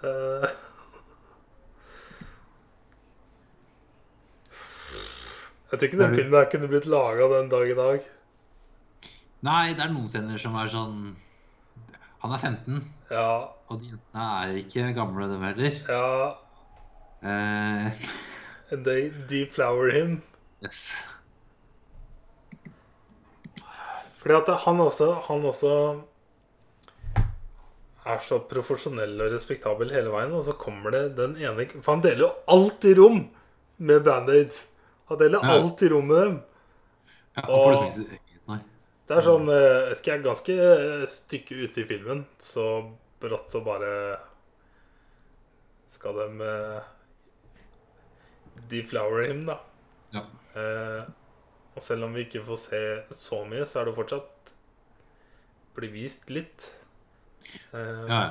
uh, 0.00 0.48
jeg 5.70 5.78
tror 5.78 5.88
ikke 5.90 6.00
den 6.00 6.16
filmen 6.16 6.38
her 6.40 6.48
kunne 6.54 6.70
blitt 6.72 6.88
laga 6.88 7.28
den 7.36 7.52
dag 7.52 7.66
i 7.68 7.76
dag. 7.82 7.98
Nei, 9.44 9.66
det 9.76 9.84
er 9.84 9.92
noen 9.92 10.08
scener 10.08 10.40
som 10.40 10.56
er 10.60 10.68
sånn 10.72 10.96
han 12.22 12.32
er 12.36 12.38
15, 12.38 12.80
Ja, 13.10 13.26
og 13.70 13.80
de 13.80 13.86
jentene 13.94 14.24
er 14.42 14.56
ikke 14.60 14.92
gamle, 14.96 15.28
dem 15.32 15.42
heller. 15.42 15.78
ja 15.88 16.34
Eh, 17.22 17.92
And 18.72 18.84
they 18.84 19.10
deflower 19.28 19.90
him. 19.92 20.22
yes. 20.62 20.96
Fordi 24.20 24.34
at 24.36 24.48
han 24.64 24.80
også, 24.80 25.14
han 25.28 25.44
også 25.48 25.72
er 28.10 28.18
så 28.24 28.38
profesjonell 28.50 29.20
og 29.20 29.32
respektabel 29.34 29.92
hele 29.94 30.12
veien, 30.12 30.32
og 30.36 30.42
så 30.44 30.52
kommer 30.60 30.90
det 30.94 31.02
den 31.18 31.36
ene 31.40 31.66
For 31.82 31.92
han 31.94 32.02
deler 32.04 32.26
jo 32.26 32.30
alt 32.56 32.84
i 32.88 32.94
rom 32.98 33.20
med 33.78 34.00
Band-Aids. 34.04 34.66
Han 35.08 35.18
deler 35.20 35.40
Ja. 35.44 35.56
i 35.82 35.88
rom 35.92 36.04
med 36.08 36.20
dem. 36.24 36.40
Ja, 37.36 37.42
han 37.42 37.50
får 37.50 37.82
liksom 37.82 38.04
ikke. 38.10 38.29
Det 39.10 39.16
er 39.18 39.26
sånn 39.26 39.48
jeg 39.50 39.86
vet 39.88 40.00
ikke, 40.00 40.10
jeg 40.12 40.18
er 40.20 40.26
ganske 40.28 40.56
stykke 41.10 41.56
ute 41.64 41.82
i 41.82 41.86
filmen, 41.88 42.20
så 42.38 42.66
brått 43.20 43.50
så 43.50 43.62
bare 43.66 43.90
skal 45.90 46.14
de 46.14 46.46
eh, 46.46 46.90
deflower 48.70 49.26
him, 49.26 49.42
da. 49.48 49.58
Ja. 50.14 50.22
Eh, 50.54 51.02
og 51.74 51.82
selv 51.82 52.06
om 52.06 52.14
vi 52.14 52.28
ikke 52.28 52.44
får 52.46 52.60
se 52.62 52.82
så 53.18 53.42
mye, 53.50 53.66
så 53.66 53.80
er 53.80 53.90
det 53.90 53.96
fortsatt 53.98 54.54
blir 55.74 55.92
vist 55.94 56.30
litt. 56.30 56.70
Eh, 57.72 58.06
Ja, 58.06 58.20
ja. 58.28 58.30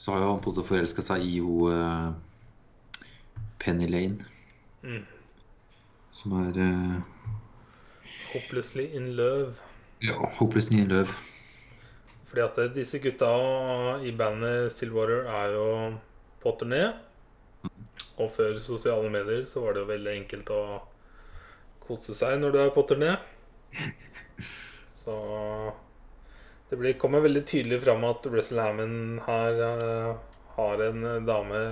Så 0.00 0.14
har 0.14 0.22
jo 0.22 0.30
han 0.30 0.40
på 0.40 0.48
en 0.48 0.56
måte 0.56 0.64
forelska 0.64 1.02
seg 1.04 1.26
i 1.26 1.34
jo 1.42 1.66
uh, 1.68 2.14
Penny 3.60 3.84
Lane. 3.90 4.24
Mm. 4.80 5.02
Som 6.20 6.34
er 6.36 6.56
eh, 6.60 6.96
Hopelessly 8.34 8.84
in 8.92 9.14
love. 9.16 9.54
ja, 10.04 10.18
Hopelessly 10.36 10.82
in 10.82 10.88
love. 10.88 11.14
Fordi 12.28 12.42
at 12.44 12.74
disse 12.74 13.00
gutta 13.00 13.30
i 14.04 14.12
bandet 14.12 14.72
Stillwater 14.72 15.24
er 15.32 15.54
jo 15.54 15.66
på 16.42 16.52
turné. 16.60 16.82
Og 18.20 18.28
før 18.30 18.58
sosiale 18.60 19.08
medier 19.10 19.46
så 19.48 19.64
var 19.64 19.74
det 19.74 19.84
jo 19.86 19.92
veldig 19.94 20.12
enkelt 20.18 20.52
å 20.52 20.62
kose 21.86 22.14
seg 22.14 22.36
når 22.42 22.52
du 22.52 22.58
er 22.60 22.74
på 22.74 22.84
turné. 22.86 23.16
Så 25.00 25.14
det 26.68 26.76
blir, 26.76 26.98
kommer 27.00 27.24
veldig 27.24 27.46
tydelig 27.48 27.80
fram 27.82 28.04
at 28.04 28.26
Russell 28.28 28.60
Hammond 28.60 29.22
her 29.24 29.62
uh, 29.80 30.18
har 30.58 30.82
en 30.84 31.06
dame 31.26 31.62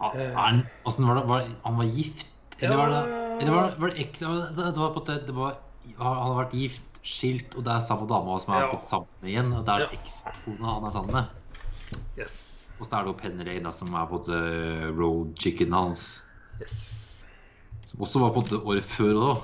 han, 0.00 0.62
Åssen 0.88 1.06
var 1.08 1.18
det? 1.20 1.24
Var, 1.28 1.48
han 1.64 1.76
var 1.76 1.84
gift? 1.84 2.26
Eller 2.60 2.76
var 2.76 2.88
det 2.92 3.00
Eller 3.40 3.52
var 3.52 3.70
det, 3.70 3.80
var 3.80 3.88
det. 3.88 4.06
Det 4.56 4.64
det 4.74 4.80
var 4.80 4.94
på 4.94 5.02
det, 5.06 5.18
det 5.26 5.34
var, 5.36 5.58
Han 5.98 6.16
har 6.22 6.34
vært 6.44 6.54
gift, 6.56 6.82
skilt, 7.02 7.54
og 7.56 7.64
det 7.64 7.72
er 7.72 7.80
samme 7.84 8.06
dama 8.08 8.38
som 8.40 8.54
er 8.54 8.66
blitt 8.72 8.88
sammen 8.88 9.08
med 9.22 9.30
igjen. 9.32 9.52
Og 9.56 9.64
det 9.66 9.74
er 9.74 9.80
Ja. 9.86 9.92
ekskona 9.96 10.74
han 10.74 10.84
er 10.84 10.90
sammen 10.96 11.12
med. 11.12 11.24
Yes. 12.18 12.34
Og 12.80 12.86
så 12.86 12.96
er 12.96 13.04
det 13.04 13.10
jo 13.12 13.18
Penny 13.20 13.44
Lane 13.44 13.64
da, 13.64 13.70
som 13.72 13.94
er 13.94 14.06
på 14.08 14.20
en 14.28 14.96
road 14.98 15.32
chicken 15.40 15.72
hans. 15.72 16.22
Yes. 16.60 17.26
Som 17.84 18.00
også 18.04 18.20
var 18.20 18.30
på 18.36 18.44
en 18.44 18.60
året 18.64 18.84
før 18.84 19.14
òg. 19.20 19.42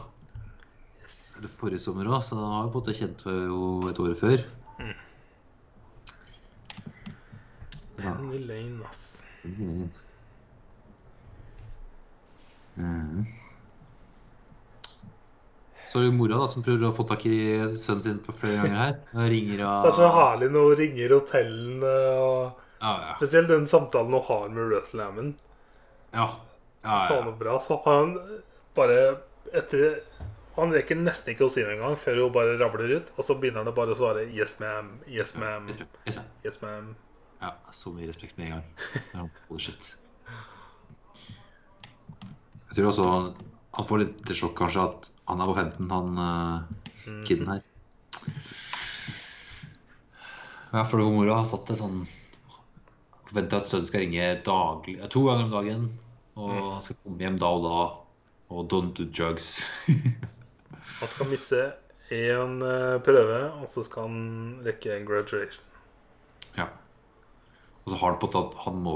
yes. 1.02 1.36
Eller 1.38 1.48
forrige 1.48 1.80
sommer 1.80 2.04
òg, 2.08 2.22
så 2.22 2.36
han 2.36 2.52
har 2.52 2.62
jo 2.64 2.70
på 2.70 2.78
en 2.78 2.84
måte 2.84 2.96
kjent 2.96 3.24
henne 3.24 3.90
et 3.90 3.98
år 4.00 4.14
før. 4.16 4.44
Mm. 4.78 4.94
Ja. 7.98 8.12
Penny 8.12 8.38
Lane, 8.46 8.84
ass. 8.88 9.24
Mm. 12.76 13.26
Så 15.86 16.00
det 16.02 16.08
jo 16.10 16.16
mora 16.18 16.38
da, 16.40 16.46
som 16.50 16.64
prøver 16.66 16.88
å 16.88 16.94
få 16.96 17.06
tak 17.08 17.22
i 17.30 17.36
sønnen 17.78 18.02
sin 18.02 18.16
på 18.24 18.34
flere 18.36 18.58
ganger 18.64 18.80
her. 18.80 18.96
Og 19.14 19.86
Det 19.86 19.92
er 19.92 19.98
så 20.00 20.08
herlig 20.12 20.48
når 20.52 20.66
hun 20.70 20.80
ringer 20.82 21.14
hotellene 21.14 21.92
og 22.20 22.62
Ja, 22.82 22.90
ja. 23.00 23.12
Spesielt 23.16 23.48
den 23.48 23.66
samtalen 23.70 24.12
hun 24.12 24.26
har 24.26 24.48
med 24.52 24.72
Russell 24.74 25.00
Hammond. 25.00 25.38
ja. 26.12 26.26
ja, 26.82 26.98
Faen 27.08 27.30
ja. 27.30 27.36
bra. 27.38 27.58
Så 27.62 27.78
han 27.86 28.18
bare 28.76 28.98
etter 29.54 30.02
Han 30.56 30.72
rekker 30.72 30.96
nesten 30.96 31.34
ikke 31.34 31.46
å 31.46 31.52
si 31.52 31.60
det 31.60 31.74
engang 31.74 31.96
før 32.00 32.22
hun 32.24 32.32
bare 32.32 32.56
rabler 32.60 32.92
ut. 32.96 33.10
Og 33.16 33.24
så 33.24 33.36
begynner 33.36 33.64
han 33.64 33.74
bare 33.76 33.92
å 33.92 33.98
svare 33.98 34.24
'yes, 34.24 34.56
ma'am', 34.60 34.98
'yes, 35.06 35.34
ma'am', 35.36 35.68
'yes, 35.68 35.82
ma'am'. 36.16 36.24
'yes, 36.44 36.62
ma 36.62 36.70
Ja, 37.42 37.52
så 37.72 37.92
mye 37.92 38.08
respekt 38.08 38.38
med 38.38 38.46
en 38.46 38.52
gang. 38.52 38.64
Ja, 39.14 39.28
holy 39.48 39.60
shit. 39.60 39.96
Jeg 42.76 42.82
tror 42.82 42.90
også 42.90 43.04
han, 43.08 43.84
får 43.88 44.00
litt 44.02 44.30
sjokk 44.36 44.58
kanskje 44.58 44.82
at 44.84 45.06
han 45.30 45.40
er 45.40 45.48
på 45.48 45.52
15, 45.56 45.86
han 45.88 46.18
uh, 46.20 47.20
kiden 47.24 47.46
her. 47.48 47.62
Ja, 50.74 50.82
for 50.84 51.00
mora 51.00 51.38
har 51.38 51.46
satt 51.48 51.70
det 51.70 51.78
sånn 51.78 52.02
Forventer 53.30 53.62
at 53.62 53.70
sønnen 53.70 53.88
skal 53.88 54.02
ringe 54.04 54.26
daglig, 54.44 54.98
to 55.08 55.22
ganger 55.24 55.46
om 55.46 55.54
dagen. 55.54 55.86
Og 56.36 56.52
han 56.52 56.84
skal 56.84 56.98
komme 57.00 57.24
hjem 57.24 57.38
da 57.40 57.48
og 57.56 57.64
da. 57.64 57.78
Og 58.52 58.68
don't 58.68 58.92
do 58.98 59.06
drugs. 59.08 59.64
Han 61.00 61.10
skal 61.10 61.30
misse 61.32 61.62
én 62.12 62.60
eh, 62.62 62.98
prøve, 63.08 63.40
og 63.56 63.66
så 63.72 63.82
skal 63.88 64.06
han 64.06 64.20
rekke 64.68 64.92
en 64.94 65.08
graduation. 65.08 65.64
ja. 66.60 66.68
Og 67.82 67.90
så 67.90 67.98
har 67.98 68.12
han 68.12 68.20
på 68.20 68.30
tatt 68.30 68.52
at 68.52 68.62
han 68.68 68.78
må 68.84 68.94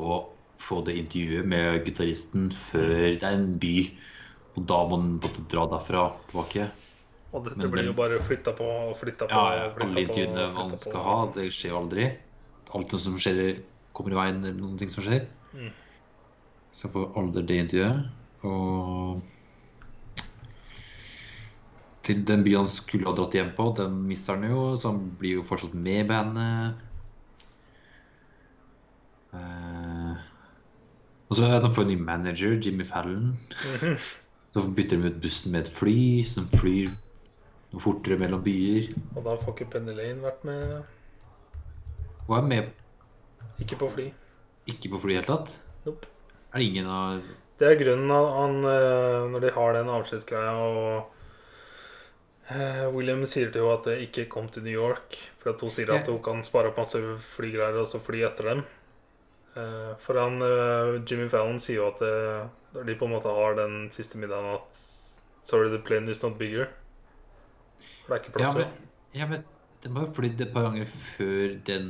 få 0.61 0.83
det 0.87 0.97
intervjuet 1.01 1.49
med 1.49 1.85
gitaristen 1.87 2.51
før 2.55 3.17
det 3.17 3.25
er 3.25 3.35
en 3.39 3.57
by. 3.61 3.75
Og 4.59 4.63
da 4.69 4.79
må 4.89 4.99
den 5.01 5.17
måtte 5.19 5.45
dra 5.51 5.67
derfra 5.71 6.07
tilbake. 6.31 6.69
Og 7.31 7.45
dette 7.47 7.63
Men 7.63 7.75
blir 7.75 7.91
jo 7.91 7.97
bare 7.99 8.19
flytta 8.23 8.55
på 8.59 8.67
og 8.91 8.97
flytta 8.99 9.29
på. 9.31 9.35
Ja, 9.35 9.57
ja, 9.57 9.67
alle 9.87 10.03
intervjuene 10.03 10.47
man 10.57 10.73
skal 10.77 10.97
på. 10.97 11.05
ha, 11.07 11.19
det 11.37 11.51
skjer 11.55 11.75
jo 11.75 11.83
aldri. 11.85 12.09
Alt 12.75 12.95
som 13.03 13.19
skjer, 13.23 13.61
kommer 13.97 14.15
i 14.15 14.19
veien, 14.19 14.41
eller 14.43 14.59
noen 14.59 14.79
ting 14.81 14.91
som 14.91 15.07
skjer. 15.07 15.29
Mm. 15.55 15.71
Så 16.75 16.87
jeg 16.87 16.95
får 16.97 17.13
aldri 17.21 17.45
det 17.47 17.61
intervjuet. 17.65 17.99
Og 18.51 19.23
til 22.07 22.23
den 22.27 22.43
byen 22.47 22.65
han 22.65 22.71
skulle 22.73 23.07
ha 23.07 23.15
dratt 23.15 23.35
hjem 23.37 23.53
på, 23.57 23.69
den 23.79 23.99
mister 24.09 24.39
han 24.39 24.51
jo, 24.51 24.63
så 24.75 24.91
han 24.91 25.03
blir 25.21 25.39
jo 25.39 25.47
fortsatt 25.47 25.77
med 25.79 26.03
i 26.03 26.09
bandet. 26.09 26.87
Eh, 29.37 30.15
og 31.30 31.30
så 31.41 31.49
har 31.51 31.65
han 31.65 31.75
fått 31.75 31.89
ny 31.91 31.97
manager, 32.01 32.57
Jimmy 32.63 32.85
Fallon. 32.85 33.33
Mhm. 33.81 33.97
Så 34.51 34.63
bytter 34.75 34.99
de 34.99 35.09
ut 35.13 35.21
bussen 35.23 35.53
med 35.55 35.67
et 35.67 35.73
fly, 35.73 35.99
som 36.27 36.49
flyr 36.59 36.89
noe 37.71 37.83
fortere 37.85 38.17
mellom 38.19 38.41
byer. 38.43 38.89
Og 39.15 39.23
da 39.23 39.37
får 39.39 39.55
ikke 39.55 39.69
Penny 39.77 39.93
Lane 39.95 40.25
vært 40.25 40.43
med. 40.49 40.89
Hun 42.27 42.39
er 42.39 42.49
med 42.49 42.73
Ikke 43.63 43.77
på 43.79 43.89
fly. 43.93 44.09
ikke 44.67 44.91
på 44.91 44.99
fly 45.03 45.13
i 45.15 45.17
det 45.17 45.23
hele 45.25 45.37
tatt. 45.37 45.55
Nope. 45.87 46.07
Er 46.53 46.59
det 46.59 46.67
ingen 46.67 46.87
av 46.91 47.23
Det 47.61 47.69
er 47.69 47.79
grunnen 47.85 48.11
av 48.11 48.27
han, 48.41 48.59
eh, 48.65 49.29
når 49.31 49.41
de 49.45 49.51
har 49.55 49.73
den 49.77 49.87
avskjedsgreia 49.93 50.53
og 50.57 51.07
eh, 52.51 52.87
William 52.91 53.23
sier 53.27 53.53
til 53.53 53.63
henne 53.63 53.77
at 53.79 53.85
det 53.85 53.97
ikke 54.09 54.29
kom 54.33 54.49
til 54.49 54.65
New 54.65 54.73
York. 54.75 55.15
For 55.39 55.53
at 55.53 55.61
hun 55.61 55.71
sier 55.71 55.93
at 55.95 56.09
hun 56.09 56.23
kan 56.25 56.43
spare 56.43 56.73
opp 56.73 56.79
masse 56.83 56.99
flygreier 57.37 57.79
og 57.83 57.87
så 57.87 58.01
fly 58.03 58.25
etter 58.27 58.49
dem. 58.55 58.65
Eh, 59.57 59.97
For 59.99 60.19
han, 60.21 60.43
eh, 60.43 61.03
Jimmy 61.07 61.29
Fallon 61.29 61.59
sier 61.63 61.81
jo 61.81 61.89
at 61.91 62.03
eh, 62.07 62.85
de 62.87 62.95
på 62.95 63.09
en 63.09 63.17
måte 63.17 63.33
har 63.35 63.57
den 63.59 63.89
siste 63.95 64.21
middagen 64.21 64.55
at 64.55 64.83
Sorry, 65.43 65.71
the 65.71 65.79
plane 65.79 66.11
is 66.11 66.23
not 66.23 66.37
bigger. 66.39 66.69
For 68.05 68.15
det 68.15 68.19
er 68.19 68.23
ikke 68.23 68.37
plass 68.37 68.55
til 68.55 68.69
ja, 69.17 69.27
men 69.27 69.43
den 69.83 69.97
har 69.97 70.05
jo 70.07 70.13
flydd 70.15 70.43
et 70.45 70.53
par 70.55 70.69
ganger 70.69 70.87
før 70.87 71.57
den 71.67 71.89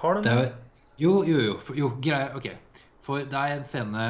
Har 0.00 0.14
den 0.18 0.24
det 0.24 0.32
er, 0.32 0.50
jo, 0.98 1.12
jo, 1.28 1.38
jo, 1.44 1.54
jo, 1.78 1.92
greia 2.02 2.32
Ok. 2.34 2.48
For 3.06 3.22
det 3.22 3.38
er 3.38 3.54
en 3.54 3.66
scene 3.66 4.08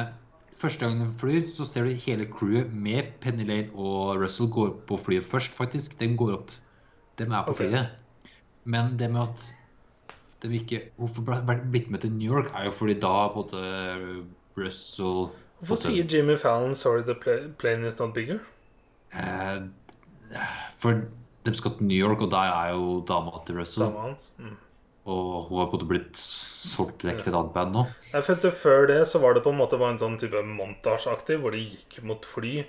Første 0.57 0.85
gang 0.85 0.99
den 1.03 1.13
flyr, 1.17 1.45
så 1.49 1.65
ser 1.65 1.85
du 1.85 2.01
hele 2.05 2.25
crewet 2.29 2.73
med 2.73 3.13
Penny 3.21 3.45
Lane 3.45 3.69
og 3.73 4.21
Russell 4.21 4.49
går 4.49 4.75
på 4.87 4.97
flyet 5.01 5.25
først, 5.25 5.55
faktisk. 5.57 5.95
De 5.99 6.11
går 6.17 6.35
opp. 6.35 6.51
De 7.17 7.25
er 7.25 7.45
på 7.47 7.55
okay. 7.55 7.69
flyet. 7.69 7.87
Men 8.69 8.93
det 8.99 9.09
med 9.09 9.23
at 9.23 9.47
de 10.41 10.57
ikke 10.57 10.81
Hvorfor 10.97 11.21
blitt 11.71 11.89
med 11.91 12.01
til 12.01 12.11
New 12.11 12.33
York, 12.33 12.51
er 12.55 12.65
jo 12.65 12.71
fordi 12.71 12.97
da 12.99 13.27
på 13.33 13.43
en 13.43 13.45
måte 13.45 14.25
Russell 14.57 15.29
Hvorfor 15.61 15.77
sier 15.77 16.07
Jimmy 16.09 16.37
Fallon 16.41 16.73
'Sorry, 16.75 17.03
the 17.05 17.15
plane 17.59 17.87
is 17.87 17.99
not 17.99 18.15
bigger'? 18.15 18.39
Eh, 19.13 19.61
For 20.75 21.01
De 21.45 21.53
skal 21.55 21.71
til 21.77 21.87
New 21.89 21.97
York, 21.97 22.21
og 22.21 22.31
der 22.31 22.49
er 22.49 22.73
jo 22.73 23.01
dama 23.07 23.31
til 23.45 23.57
Russell. 23.57 23.85
Dama 23.85 23.99
hans. 24.07 24.33
Mm. 24.37 24.57
Og 25.05 25.43
hun 25.49 25.57
har 25.59 25.65
på 25.65 25.71
en 25.71 25.79
måte 25.79 25.87
blitt 25.89 26.17
solgt 26.17 27.01
vekk 27.05 27.23
til 27.23 27.33
et 27.33 27.37
annet 27.37 27.53
band 27.53 27.73
nå. 27.73 27.85
Jeg 28.13 28.23
følte 28.23 28.51
Før 28.53 28.85
det 28.87 29.07
så 29.09 29.19
var 29.19 29.33
det 29.33 29.43
på 29.43 29.49
en 29.49 29.57
måte 29.57 29.79
bare 29.81 29.95
en 29.95 30.01
sånn 30.01 30.19
type 30.21 30.43
montasjeaktig, 30.45 31.39
hvor 31.41 31.51
de 31.51 31.63
gikk 31.65 32.03
mot 32.05 32.25
fly. 32.25 32.65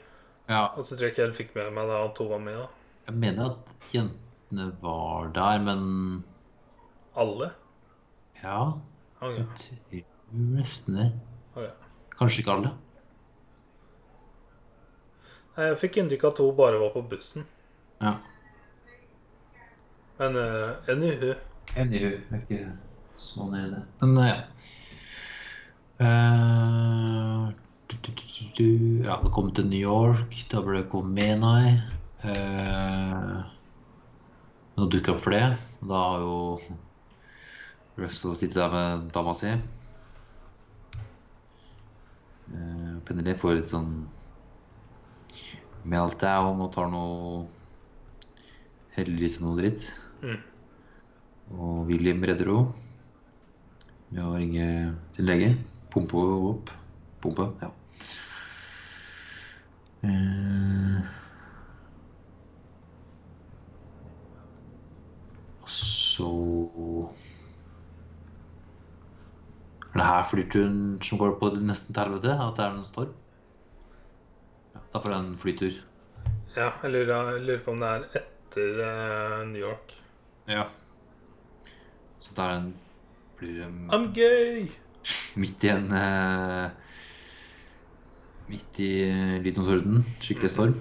Ja, 0.48 0.70
Og 0.76 0.84
så 0.84 0.96
tror 0.96 1.08
jeg 1.08 1.12
ikke 1.12 1.26
jeg 1.26 1.34
fikk 1.34 1.54
med 1.54 1.72
meg 1.76 1.86
da 1.88 2.04
at 2.04 2.18
hun 2.18 2.30
var 2.30 2.38
med. 2.38 2.56
da 2.56 2.66
jeg 3.06 3.14
mener 3.18 3.50
at 3.50 3.92
jentene 3.92 4.72
var 4.82 5.28
der, 5.34 5.58
men 5.58 6.24
Alle? 7.16 7.50
Ja. 8.42 8.58
Jeg 9.22 9.46
tror 9.56 10.02
nesten 10.32 10.98
det. 10.98 11.10
Kanskje 12.18 12.42
ikke 12.42 12.56
alle. 12.56 12.72
Jeg 15.52 15.78
fikk 15.82 15.98
inntrykk 16.00 16.24
av 16.24 16.32
at 16.32 16.40
hun 16.40 16.54
bare 16.56 16.80
var 16.80 16.94
på 16.94 17.02
bussen. 17.10 17.44
Ja. 18.00 18.16
Men 20.18 20.36
uh, 20.38 20.90
anywho 20.90 21.34
Anywho, 21.78 22.08
hu, 22.08 22.36
er 22.36 22.40
ikke 22.42 22.60
så 23.20 23.48
det. 23.52 23.82
Men 24.00 24.16
ja. 24.20 24.38
Uh, 26.02 27.50
du, 27.88 27.96
du, 28.02 28.12
du. 28.58 28.68
Ja, 29.04 29.18
det 29.22 29.32
kom 29.32 29.52
til 29.54 29.68
New 29.70 29.80
York. 29.80 30.34
Da 30.50 30.62
ble 30.64 30.80
det 30.80 30.88
Komenai. 30.92 31.78
Uh, 32.24 33.44
nå 34.76 34.88
dukka 34.88 35.16
opp 35.16 35.28
det. 35.32 35.44
Da 35.84 36.02
har 36.08 36.24
jo 36.24 36.38
Russell 37.96 38.36
sitter 38.36 38.60
der 38.62 38.70
med 38.72 39.10
dama 39.12 39.34
si. 39.36 39.52
Uh, 42.52 43.00
Pennelly 43.06 43.34
får 43.38 43.58
litt 43.58 43.68
sånn 43.68 43.92
meltdown 45.88 46.60
og 46.62 46.72
tar 46.74 46.88
noe 46.92 47.42
Heller 48.92 49.24
i 49.24 49.28
seg 49.32 49.46
noe 49.46 49.56
dritt. 49.56 49.86
Mm. 50.20 50.40
Og 51.56 51.86
William 51.88 52.20
redder 52.28 52.50
henne 52.52 52.74
med 54.12 54.24
å 54.26 54.34
ringe 54.36 54.66
til 55.16 55.28
lege. 55.28 55.54
Pumpe 55.92 56.20
henne 56.20 56.50
opp. 56.50 56.72
Pumpe, 57.24 57.48
ja. 57.62 57.70
Uh, 60.02 61.00
så 65.64 66.28
Er 69.92 69.98
det 70.00 70.06
her 70.08 70.22
flyturen 70.24 70.76
som 71.04 71.18
går 71.20 71.34
på 71.40 71.50
nesten 71.60 71.92
til 71.94 72.02
helvete? 72.02 72.32
At 72.32 72.56
det 72.56 72.64
er 72.64 72.76
en 72.78 72.84
storm? 72.86 73.10
Ja, 74.72 74.80
da 74.94 75.00
får 75.04 75.12
jeg 75.12 75.20
en 75.24 75.34
flytur. 75.42 75.74
Ja, 76.56 76.70
jeg 76.82 76.92
lurer, 76.94 77.32
jeg 77.34 77.42
lurer 77.48 77.60
på 77.66 77.74
om 77.74 77.82
det 77.82 77.90
er 77.90 78.06
etter 78.22 78.80
uh, 78.80 79.42
New 79.50 79.60
York. 79.66 79.92
Ja. 80.48 80.64
Så 82.22 82.32
det 82.36 82.44
er 82.46 82.56
en 82.60 82.70
blir 83.38 83.66
um, 83.66 83.90
I'm 83.92 84.08
gay! 84.16 84.68
midt 85.36 85.64
i 85.66 85.70
en 85.72 85.88
uh, 85.90 86.68
Midt 88.48 88.80
i 88.84 88.90
uh, 89.10 89.38
Lidonsorden. 89.44 90.04
Skikkelig 90.22 90.50
storm. 90.52 90.76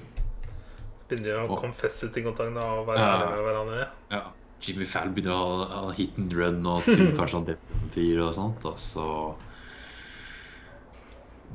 Begynner 1.09 1.33
jo 1.33 1.39
å 1.45 1.47
Åh. 1.55 1.61
confesse 1.65 2.07
ting 2.15 2.27
og 2.31 2.35
tang 2.39 2.55
og 2.59 2.85
være 2.87 2.99
Ja. 3.01 3.11
ærlige 3.17 3.35
med 3.35 3.47
hverandre. 3.49 3.87
Ja. 4.11 4.21
Jimmy 4.61 4.85
Fall 4.85 5.09
begynner 5.15 5.33
å 5.33 5.65
ha, 5.71 5.81
hit 5.97 6.17
and 6.21 6.33
run 6.37 6.59
og 6.69 6.83
tror 6.87 7.15
kanskje 7.17 7.37
han 7.39 7.47
dreper 7.49 7.79
en 7.79 7.91
fyr 7.95 8.21
og 8.27 8.33
sånt. 8.37 8.65
Og 8.69 8.77
så 8.81 9.05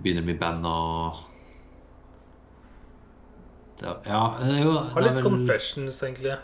begynner 0.03 0.27
mitt 0.27 0.41
band 0.43 0.67
å 0.69 0.77
Ja, 3.83 4.21
det 4.41 4.55
er 4.57 4.63
jo 4.65 4.73
Har 4.95 5.05
litt 5.05 5.19
vel- 5.19 5.27
confessions, 5.27 5.99
egentlig. 6.03 6.37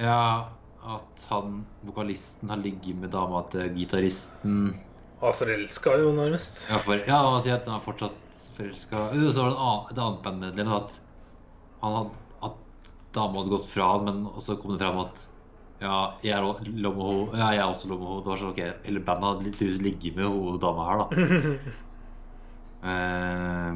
Ja, 0.00 0.48
at 0.82 1.26
han, 1.30 1.60
vokalisten 1.86 2.50
har 2.50 2.58
ligget 2.58 2.96
med 2.98 3.12
dama 3.14 3.44
til 3.52 3.68
gitaristen. 3.76 4.72
Var 5.20 5.34
forelska 5.36 5.94
jo, 6.00 6.10
nærmest. 6.16 6.64
Ja, 6.72 6.78
for, 6.82 6.96
ja, 7.06 7.18
han 7.30 7.40
sier 7.44 7.58
at 7.60 7.66
han 7.68 7.76
er 7.78 7.84
fortsatt 7.84 8.40
forelska. 8.56 9.04
Så 9.30 9.44
var 9.44 9.52
det 9.52 9.60
annen- 9.60 9.90
et 9.92 9.98
annet 10.06 10.22
bandmedlem 10.24 10.72
at 10.80 10.98
han 11.82 12.10
at 12.48 12.92
dama 13.14 13.38
hadde 13.42 13.52
gått 13.54 13.68
fra 13.70 13.92
han, 13.92 14.04
men 14.08 14.40
så 14.40 14.56
kom 14.60 14.72
det 14.74 14.80
fram 14.82 14.98
at 15.04 15.26
ja, 15.80 15.96
jeg 16.22 16.32
er, 16.36 16.44
henne- 16.60 17.38
ja, 17.38 17.46
jeg 17.54 17.60
er 17.62 17.64
også 17.70 17.88
lå. 17.88 17.96
Det 18.20 18.26
var 18.30 18.36
sånn, 18.40 18.52
ok, 18.52 18.60
Hele 18.84 19.00
bandet 19.00 19.28
hadde 19.30 19.44
litt 19.46 19.56
tydeligvis 19.58 19.82
ligge 19.86 20.12
med 20.16 20.26
hun 20.28 20.58
dama 20.60 20.82
her, 20.90 20.96
da. 21.00 21.06
uh, 22.84 23.74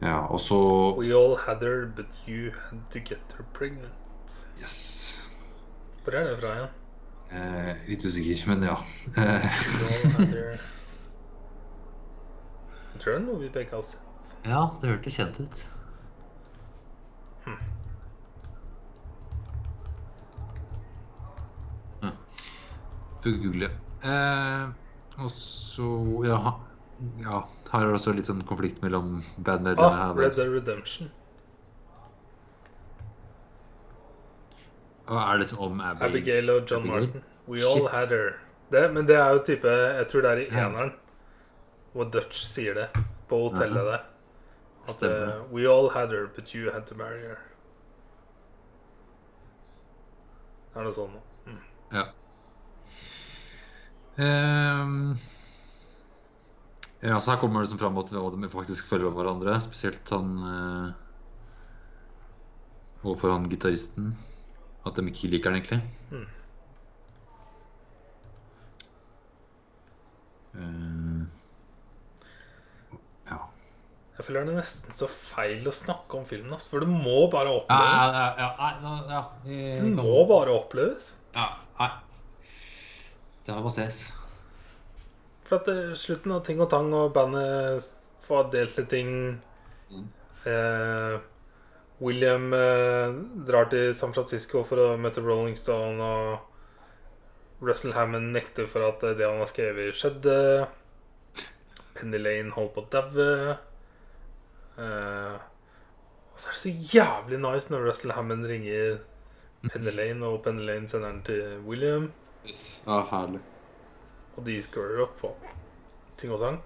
ja, 0.08 0.18
og 0.32 0.40
så 0.40 0.60
We 0.98 1.12
all 1.12 1.36
had 1.46 1.60
her, 1.62 1.86
but 1.96 2.16
you 2.26 2.50
had 2.70 2.80
to 2.90 2.98
get 3.00 3.34
her 3.36 3.44
pregnant. 3.52 4.46
Yes. 4.60 5.28
Hvor 6.04 6.14
er 6.16 6.24
det 6.30 6.38
fra 6.40 6.54
igjen? 6.56 6.70
Eh, 7.30 7.74
litt 7.86 8.02
usikker, 8.08 8.40
men 8.50 8.62
ja. 8.66 8.76
Jeg 12.90 13.02
tror 13.02 13.12
det 13.12 13.18
er 13.20 13.24
noe 13.26 13.40
vi 13.40 13.48
begge 13.54 13.76
har 13.76 13.84
sett. 13.86 14.32
ja, 14.44 14.62
det 14.80 14.90
hørtes 14.90 15.16
kjent 15.20 15.38
ut. 15.44 15.60
Google. 23.24 23.70
Eh, 24.02 24.68
og 25.20 25.30
så 25.30 25.88
ja, 26.24 26.38
ja, 27.20 27.40
her 27.72 27.80
er 27.84 27.90
det 27.90 27.98
også 27.98 28.14
litt 28.16 28.28
sånn 28.28 28.44
konflikt 28.48 28.80
mellom 28.84 29.18
bandmedlemmene. 29.36 30.06
Ah. 30.08 30.14
Red 30.16 30.38
Dead 30.38 30.52
Redemption. 30.52 31.10
Og 35.10 35.18
er 35.18 35.42
det 35.42 35.48
som 35.50 35.58
om 35.66 35.80
Abbey? 35.82 36.06
Abigail 36.06 36.50
og 36.50 36.64
John 36.70 36.86
Abigail? 36.86 37.00
Marston. 37.00 37.28
We 37.50 37.64
all 37.66 37.88
had 37.90 38.12
her. 38.14 38.38
Det, 38.70 38.84
men 38.94 39.06
det 39.08 39.16
er 39.18 39.32
jo 39.34 39.40
type 39.42 39.66
Jeg 39.66 40.06
tror 40.08 40.22
det 40.22 40.30
er 40.30 40.42
i 40.44 40.50
eneren 40.54 40.92
hvor 41.92 42.06
Dutch 42.06 42.44
sier 42.46 42.76
det 42.78 42.88
på 43.28 43.38
hotellet 43.48 43.88
der. 43.88 44.04
At 44.88 45.02
eh, 45.02 45.52
We 45.52 45.66
all 45.66 45.90
had 45.90 46.14
her, 46.14 46.28
but 46.34 46.54
you 46.54 46.70
had 46.70 46.86
to 46.86 46.94
marry 46.94 47.18
her. 47.26 47.40
Det 50.70 50.78
er 50.78 50.86
noe 50.86 50.94
sånn. 50.94 51.16
Mm. 51.50 51.58
Ja. 51.90 52.04
Ehm, 54.20 55.16
ja, 57.00 57.16
så 57.20 57.32
her 57.32 57.40
kommer 57.40 57.62
det 57.64 57.70
som 57.70 57.80
fram 57.80 57.96
at 58.02 58.10
de 58.12 58.50
faktisk 58.52 58.90
følger 58.90 59.14
hverandre. 59.16 59.54
Spesielt 59.64 60.10
han 60.12 60.34
eh, 60.44 60.90
overfor 63.04 63.32
han 63.36 63.48
gitaristen. 63.48 64.12
At 64.86 64.96
de 64.96 65.06
ikke 65.08 65.30
liker 65.32 65.50
han 65.52 65.60
egentlig. 65.60 65.80
Mm. 66.10 66.28
Uh, 70.50 71.22
ja. 73.30 73.36
Jeg 74.18 74.24
føler 74.26 74.48
det 74.48 74.54
er 74.56 74.58
nesten 74.58 74.96
så 74.98 75.06
feil 75.06 75.68
å 75.70 75.72
snakke 75.74 76.18
om 76.18 76.24
filmen, 76.26 76.52
ass, 76.56 76.66
for 76.68 76.82
det 76.82 76.90
må 76.90 77.28
bare 77.32 77.52
Ja, 77.52 77.54
ja, 77.54 77.60
oppleves. 77.62 78.16
ja, 78.18 78.24
ja, 78.42 78.48
nei, 78.58 78.72
ja, 78.82 78.94
ja, 79.14 79.20
ja. 79.46 79.82
Det 79.86 79.92
må 79.94 80.24
bare 80.28 80.56
oppleves. 80.58 81.12
ja, 81.36 81.52
nei. 81.78 81.90
Det 83.46 83.56
må 83.64 83.72
ses. 83.74 84.00
For 85.48 85.56
at 85.60 85.68
eh, 85.72 85.92
slutten 86.02 86.32
av 86.36 86.44
Ting 86.46 86.60
og 86.64 86.70
Tang 86.72 86.90
og 86.96 87.12
bandet 87.16 87.88
får 88.26 88.50
delt 88.56 88.78
litt 88.80 88.90
ting 88.96 89.12
Mm. 89.90 90.06
eh, 90.46 91.18
William 92.00 92.52
eh, 92.54 93.12
drar 93.48 93.68
til 93.72 93.94
San 93.94 94.14
Francisco 94.16 94.62
for 94.64 94.80
å 94.80 94.96
møte 95.00 95.22
Rolling 95.24 95.56
Stone, 95.58 96.00
og 96.00 97.66
Russell 97.66 97.92
Hammond 97.96 98.32
nekter 98.36 98.66
for 98.70 98.86
at 98.88 99.02
eh, 99.04 99.16
det 99.18 99.28
han 99.28 99.42
har 99.42 99.50
skrevet, 99.50 99.96
skjedde. 99.98 100.36
Penny 101.94 102.18
Lane 102.18 102.50
holder 102.54 102.72
på 102.74 102.82
å 102.82 102.88
daue. 102.94 103.56
Eh, 104.80 105.36
og 106.32 106.40
så 106.40 106.48
er 106.50 106.56
det 106.56 106.62
så 106.62 106.72
jævlig 106.96 107.40
nice 107.42 107.72
når 107.72 107.86
Russell 107.90 108.14
Hammond 108.16 108.46
ringer 108.48 109.00
Penny 109.68 109.92
Lane, 109.92 110.24
og 110.26 110.42
Penny 110.44 110.64
Lane 110.64 110.88
sender 110.88 111.10
den 111.12 111.22
til 111.26 111.60
William. 111.68 112.10
Yes. 112.46 112.82
Ja, 112.86 113.02
herlig. 113.10 113.40
Og 114.36 114.44
de 114.46 114.56
scorer 114.64 115.02
opp 115.04 115.16
på 115.20 115.30
ting 116.20 116.32
og 116.32 116.40
sang. 116.42 116.58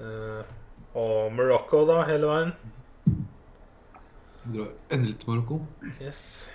Uh, 0.00 0.42
og 0.96 1.32
Morocco, 1.36 1.84
da, 1.88 2.00
hele 2.08 2.28
veien. 2.28 2.52
Du 4.42 4.56
drar 4.58 4.72
endelig 4.92 5.18
til 5.22 5.30
Marokko. 5.30 5.60
Yes. 6.02 6.50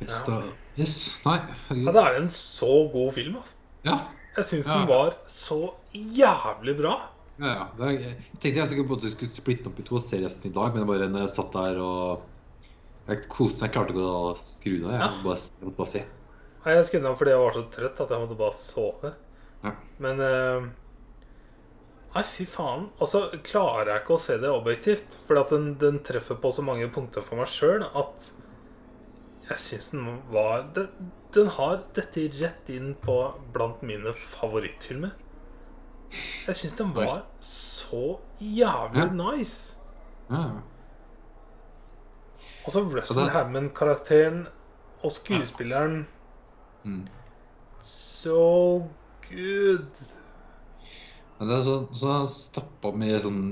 Yes, 0.00 0.22
Ja. 0.26 0.32
da. 0.32 0.42
yes. 0.80 0.94
Nei, 1.26 1.38
Ja, 1.84 1.92
det 1.92 2.02
er 2.06 2.14
en 2.22 2.28
så 2.32 2.70
god 2.92 3.12
film. 3.12 3.36
Altså. 3.36 3.54
Ja. 3.84 3.98
Jeg 4.36 4.44
syns 4.44 4.66
Ja. 4.68 4.78
den 4.78 4.88
var 4.88 5.16
så 5.28 5.74
jævlig 5.92 6.76
bra. 6.80 6.94
Ja, 7.40 7.46
ja. 7.46 7.66
Er, 7.84 7.90
jeg 7.90 8.16
tenkte 8.40 8.58
jeg 8.60 8.68
sikkert 8.68 9.00
du 9.02 9.10
skulle 9.10 9.30
splitte 9.32 9.66
opp 9.68 9.78
i 9.78 9.82
to 9.82 9.94
og 9.96 10.00
se 10.04 10.20
resten 10.24 10.50
i 10.50 10.54
dag, 10.54 10.74
men 10.74 10.86
bare 10.86 11.08
når 11.08 11.20
jeg 11.26 11.30
satt 11.34 11.52
der 11.52 11.78
og 11.80 12.22
Jeg 13.10 13.24
koste 13.32 13.62
meg. 13.62 13.70
Jeg 13.70 13.76
klarte 13.76 13.94
ikke 13.94 14.10
å 14.10 14.34
skru 14.40 14.74
den 14.76 14.90
av. 14.90 14.92
Jeg, 14.94 15.00
Ja. 15.00 15.22
bare, 15.24 15.36
jeg 15.36 15.68
måtte 15.68 15.76
bare 15.80 15.92
se. 15.94 16.04
Nei, 16.64 16.74
Jeg 16.76 16.84
skrudde 16.90 17.02
den 17.02 17.10
av 17.12 17.18
fordi 17.18 17.30
jeg 17.34 17.40
var 17.44 17.56
så 17.56 17.64
trøtt 17.74 18.00
at 18.04 18.10
jeg 18.14 18.20
måtte 18.24 18.38
bare 18.40 18.58
sove. 18.60 19.14
Ja. 19.64 19.72
Men 19.98 20.20
uh, 20.20 20.68
Nei, 22.14 22.22
fy 22.26 22.44
faen. 22.44 22.88
Altså, 22.98 23.20
klarer 23.46 23.92
jeg 23.92 24.02
ikke 24.02 24.16
å 24.16 24.20
se 24.20 24.36
det 24.42 24.50
objektivt. 24.50 25.18
Fordi 25.28 25.40
at 25.44 25.52
den, 25.54 25.66
den 25.78 25.98
treffer 26.02 26.34
på 26.42 26.50
så 26.52 26.64
mange 26.66 26.88
punkter 26.90 27.22
for 27.22 27.38
meg 27.38 27.46
sjøl 27.52 27.84
at 27.86 28.30
jeg 29.50 29.58
syns 29.58 29.88
den 29.90 30.20
var 30.30 30.64
den, 30.74 31.10
den 31.34 31.48
har 31.56 31.80
dette 31.96 32.28
rett 32.38 32.68
inn 32.70 32.92
på 33.02 33.16
blant 33.54 33.80
mine 33.86 34.12
favorittfilmer. 34.14 35.14
Jeg 36.46 36.58
syns 36.58 36.76
den 36.78 36.92
var 36.94 37.22
så 37.46 38.18
jævlig 38.42 39.08
nice. 39.14 39.76
Ja. 40.30 40.44
Altså 42.70 42.84
Russell 42.86 43.18
Altså- 43.24 43.32
Hammond-karakteren 43.34 44.46
og 45.02 45.10
skuespilleren 45.12 46.06
Mm. 46.84 47.02
So 47.82 48.88
good. 49.28 49.98
Ja, 51.40 51.44
det 51.44 51.56
er 51.58 51.62
så, 51.66 51.74
så 51.92 52.14
stappa 52.28 52.92
med 52.96 53.18
sånn 53.20 53.42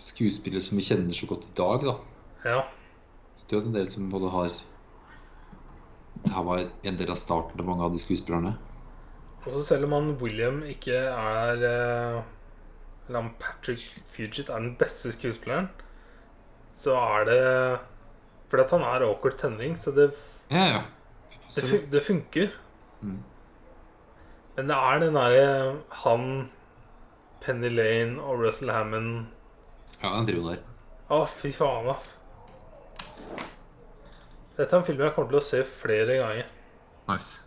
skuespillere 0.00 0.62
som 0.64 0.78
vi 0.80 0.84
kjenner 0.86 1.16
så 1.16 1.28
godt 1.28 1.44
i 1.48 1.52
dag, 1.58 1.84
da. 1.84 1.94
Ja. 2.46 2.62
Så 3.36 3.44
det 3.48 3.56
er 3.56 3.60
jo 3.60 3.66
en 3.70 3.76
del 3.76 3.90
som 3.92 4.08
både 4.12 4.30
har 4.32 4.48
Det 6.24 6.32
her 6.32 6.42
var 6.48 6.62
en 6.82 6.96
del 6.96 7.10
av 7.12 7.16
starten 7.20 7.56
til 7.60 7.66
mange 7.68 7.84
av 7.84 7.92
de 7.92 8.00
skuespillerne. 8.00 8.54
Og 9.44 9.52
så 9.52 9.62
selv 9.64 9.84
om 9.84 9.92
han 9.98 10.14
William 10.22 10.62
ikke 10.66 10.96
er 10.96 11.60
eh, 11.60 12.22
Eller 13.06 13.20
han 13.20 13.34
Patrick 13.38 13.84
Fugit 14.10 14.48
er 14.48 14.58
den 14.64 14.72
beste 14.80 15.12
skuespilleren, 15.12 15.68
så 16.72 16.96
er 16.96 17.28
det 17.28 17.42
Fordi 18.50 18.62
at 18.62 18.70
han 18.76 18.84
er 18.86 19.04
awkward 19.08 19.38
tenåring, 19.40 19.76
så 19.78 19.90
det, 19.96 20.10
Ja, 20.50 20.64
ja. 20.76 20.82
det, 21.54 21.64
fun 21.64 21.88
det 21.92 22.02
funker. 22.06 22.52
Mm. 23.00 23.16
Men 24.56 24.68
det 24.70 24.76
er 24.76 25.00
den 25.02 25.14
derre 25.18 25.48
han, 26.04 26.28
Penny 27.42 27.68
Lane 27.68 28.22
og 28.22 28.40
Russell 28.44 28.70
Hammond 28.72 29.26
Ja, 30.02 30.08
han 30.14 30.26
driver 30.26 30.54
der. 30.54 30.62
Å, 31.12 31.24
fy 31.30 31.50
faen, 31.54 31.86
altså. 31.92 32.16
Dette 34.56 34.72
er 34.72 34.78
en 34.80 34.86
film 34.86 35.02
jeg 35.04 35.12
kommer 35.14 35.30
til 35.34 35.40
å 35.40 35.44
se 35.44 35.60
flere 35.68 36.16
ganger. 36.22 36.48
Nice. 37.10 37.42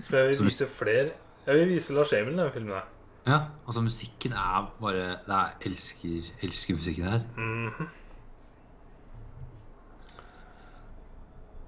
Som 0.00 0.14
jeg 0.16 0.28
vil 0.30 0.36
Så 0.38 0.44
vise 0.46 0.66
flere 0.72 1.10
Jeg 1.44 1.58
vil 1.58 1.68
vise 1.74 1.92
Lars 1.92 2.12
Emil 2.16 2.38
den 2.38 2.52
filmen 2.54 2.72
der. 2.78 2.86
Ja, 3.26 3.38
altså 3.66 3.82
musikken 3.84 4.32
er 4.32 4.70
bare 4.80 5.02
Jeg 5.26 5.56
elsker, 5.68 6.30
elsker 6.46 6.78
musikken 6.78 7.04
her. 7.10 7.24
Mhm. 7.36 7.88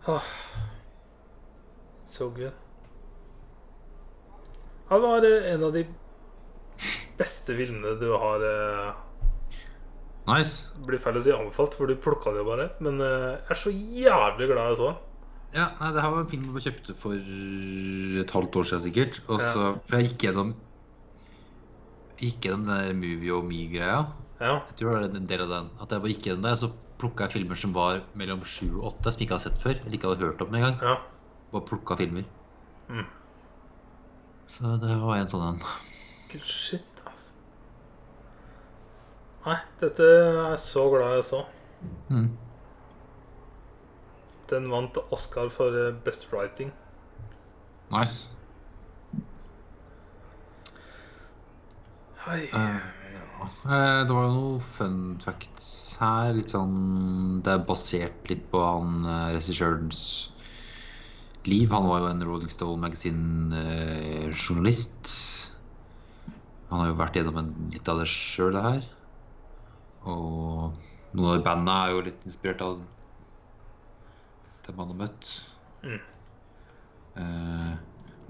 Åh. 0.06 0.22
So 2.06 2.30
good. 2.30 2.52
Han 4.88 5.02
var 5.02 5.24
eh, 5.24 5.52
en 5.54 5.64
av 5.64 5.72
de 5.72 5.84
beste 7.18 7.54
filmene 7.56 7.94
du 8.00 8.08
har 8.18 8.42
eh, 8.48 8.90
Nice. 10.28 10.68
Blir 10.86 11.00
feil 11.02 11.16
å 11.18 11.22
si 11.24 11.32
anbefalt, 11.34 11.74
for 11.74 11.90
du 11.90 11.96
plukka 11.98 12.30
det 12.34 12.42
jo 12.44 12.48
bare. 12.50 12.68
Men 12.84 13.00
eh, 13.02 13.30
jeg 13.40 13.54
er 13.56 13.58
så 13.62 13.72
jævlig 13.74 14.50
glad 14.52 14.68
jeg 14.72 14.78
så 14.82 14.90
den. 14.92 15.00
Ja, 15.52 15.64
nei, 15.80 15.88
det 15.92 16.00
her 16.04 16.12
var 16.14 16.22
en 16.22 16.28
film 16.30 16.44
jeg 16.56 16.64
kjøpte 16.68 16.94
for 17.02 17.16
et 18.22 18.30
halvt 18.36 18.54
år 18.60 18.68
siden 18.70 18.84
sikkert. 18.86 19.18
Og 19.28 19.42
Ja. 19.42 19.50
så, 19.52 19.64
For 19.84 19.98
jeg 19.98 20.12
gikk 20.12 20.28
gjennom 20.28 20.54
Gikk 22.22 22.44
gjennom 22.46 22.62
den 22.68 22.78
der 22.78 22.94
Movie 22.94 23.32
og 23.34 23.44
Me-greia. 23.48 23.98
Ja. 24.38 24.52
Jeg 24.70 24.76
tror 24.78 24.92
det 24.94 25.10
var 25.10 25.18
en 25.18 25.26
del 25.26 25.42
av 25.42 25.50
den. 25.50 25.70
At 25.82 25.90
jeg 25.90 26.04
bare 26.04 26.12
gikk 26.14 26.28
gjennom 26.30 26.44
det, 26.46 26.52
så 26.60 26.70
plukka 27.02 27.26
jeg 27.26 27.34
filmer 27.36 27.58
som 27.58 27.74
var 27.74 28.04
mellom 28.18 28.44
sju 28.46 28.68
og 28.78 28.92
åtte, 28.92 29.10
som 29.10 29.18
jeg 29.20 29.26
ikke 29.26 29.38
hadde 29.38 29.48
sett 29.48 29.62
før. 29.62 29.74
Eller 29.80 29.98
ikke 29.98 30.12
hadde 30.12 30.28
hørt 30.28 30.44
om 30.44 30.54
engang. 30.54 30.78
ja. 30.82 31.00
Bare 31.52 31.66
plukka 31.68 31.98
filmer. 32.00 32.24
Mm. 32.88 33.04
Så 34.48 34.76
det 34.80 34.94
var 35.02 35.18
en 35.18 35.28
sånn 35.28 35.44
en. 35.50 35.58
Shit, 36.48 37.02
altså. 37.04 37.34
Nei, 39.44 39.58
dette 39.82 40.06
er 40.06 40.38
jeg 40.38 40.60
så 40.62 40.86
glad 40.94 41.18
jeg 41.18 41.26
så. 41.28 41.42
Mm. 42.08 42.30
Den 44.52 44.70
vant 44.72 44.96
Oscar 45.12 45.50
for 45.52 45.76
eh, 45.76 45.92
Best 46.04 46.28
Writing. 46.32 46.72
Nice. 47.92 48.30
Hei. 52.24 52.46
Eh, 52.48 53.01
det 53.64 54.14
var 54.14 54.24
jo 54.26 54.32
noen 54.34 54.60
fun 54.74 54.98
facts 55.22 55.68
her. 56.00 56.32
Litt 56.36 56.50
sånn 56.54 56.76
Det 57.44 57.50
er 57.54 57.68
basert 57.68 58.20
litt 58.30 58.44
på 58.52 58.58
han 58.62 58.90
eh, 59.04 59.32
regissørens 59.36 60.00
liv. 61.48 61.68
Han 61.74 61.88
var 61.90 61.98
jo 62.02 62.08
en 62.10 62.26
Rolling 62.26 62.52
Stone 62.52 62.82
Magazine-journalist. 62.82 65.04
han 66.70 66.80
har 66.80 66.88
jo 66.88 67.00
vært 67.00 67.16
gjennom 67.18 67.38
en, 67.42 67.50
litt 67.74 67.88
av 67.90 67.96
det 68.00 68.08
sjøl, 68.10 68.52
det 68.56 68.64
her. 68.64 68.82
Og 70.08 70.22
noen 71.12 71.32
av 71.34 71.44
bandene 71.44 71.74
er 71.76 71.88
jo 71.92 72.06
litt 72.08 72.20
inspirert 72.26 72.62
av 72.64 72.72
dem 74.66 74.76
han 74.78 74.90
har 74.94 75.00
møtt. 75.02 75.24
Mm. 75.82 76.02
Uh, 77.12 77.72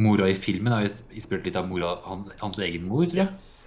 mora 0.02 0.26
i 0.32 0.34
filmen 0.34 0.74
er 0.74 0.80
jo 0.86 0.90
inspirert 1.14 1.46
litt 1.46 1.60
av 1.60 1.68
mora, 1.70 1.88
han, 2.08 2.20
hans 2.42 2.58
egen 2.64 2.84
mor. 2.88 3.04
tror 3.06 3.20
jeg. 3.22 3.30
Yes. 3.30 3.61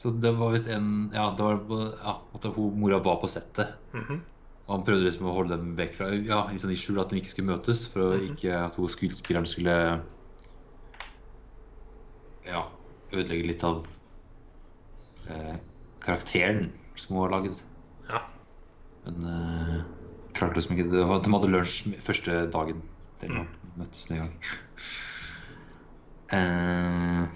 Så 0.00 0.10
det 0.20 0.30
var 0.38 0.54
visst 0.54 0.68
en 0.72 1.10
Ja, 1.12 1.26
det 1.36 1.44
var 1.44 1.58
på- 1.68 1.94
ja, 2.00 2.14
at 2.34 2.44
hun, 2.54 2.78
mora 2.80 2.98
var 3.04 3.20
på 3.20 3.28
settet. 3.28 3.74
Mhm. 3.92 4.20
Og 4.68 4.76
han 4.76 4.84
prøvde 4.86 5.04
liksom 5.04 5.26
å 5.26 5.34
holde 5.34 5.56
dem 5.58 5.74
vekk 5.76 5.94
fra 5.98 6.08
Ja, 6.14 6.46
litt 6.48 6.62
sånn 6.62 6.72
i 6.72 6.78
skjul 6.78 7.00
at 7.02 7.10
de 7.10 7.18
ikke 7.20 7.32
skulle 7.34 7.50
møtes, 7.56 7.86
for 7.90 8.00
å 8.00 8.10
-hmm. 8.16 8.30
ikke 8.30 8.54
at 8.64 8.74
hun 8.76 8.88
skuespilleren 8.88 9.46
skulle 9.46 10.00
Ja, 12.46 12.62
ødelegge 13.12 13.46
litt 13.46 13.64
av 13.64 13.86
eh, 15.28 15.56
karakteren 16.00 16.70
som 16.96 17.16
hun 17.16 17.22
har 17.24 17.30
laget. 17.40 17.62
Ja. 18.08 18.22
Men 19.04 19.24
eh, 19.26 19.82
klarte 20.34 20.54
liksom 20.56 20.76
ikke 20.78 20.90
det. 20.90 21.04
var- 21.06 21.20
De 21.22 21.30
hadde 21.30 21.50
lunsj 21.52 21.94
første 22.00 22.50
dagen. 22.50 22.82
Den 23.20 23.30
Mm. 23.30 23.46
møttes 23.76 24.08
med 24.10 24.20
en 24.20 24.26
gang. 24.28 24.40
Eh, 26.32 27.28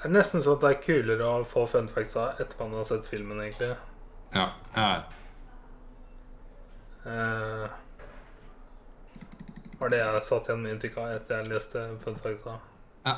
Det 0.00 0.08
er 0.08 0.12
nesten 0.14 0.40
sånn 0.40 0.56
at 0.56 0.62
det 0.64 0.70
er 0.72 0.82
kulere 0.84 1.26
å 1.28 1.40
få 1.44 1.66
fun 1.68 1.88
facts 1.92 2.16
av 2.16 2.38
etter 2.40 2.56
man 2.62 2.78
har 2.78 2.86
sett 2.88 3.04
filmen, 3.08 3.40
egentlig. 3.44 3.74
ja, 4.32 4.46
ja. 4.76 5.02
Uh, 7.00 7.66
var 9.80 9.88
det 9.92 9.98
jeg 10.02 10.24
satt 10.28 10.48
igjen 10.50 10.62
med 10.64 10.74
inntrykk 10.74 10.96
av 11.00 11.12
etter 11.16 11.38
jeg 11.40 11.52
leste 11.52 11.84
fun 12.04 12.16
facts 12.20 12.46
av. 12.48 12.64
Ja. 13.08 13.14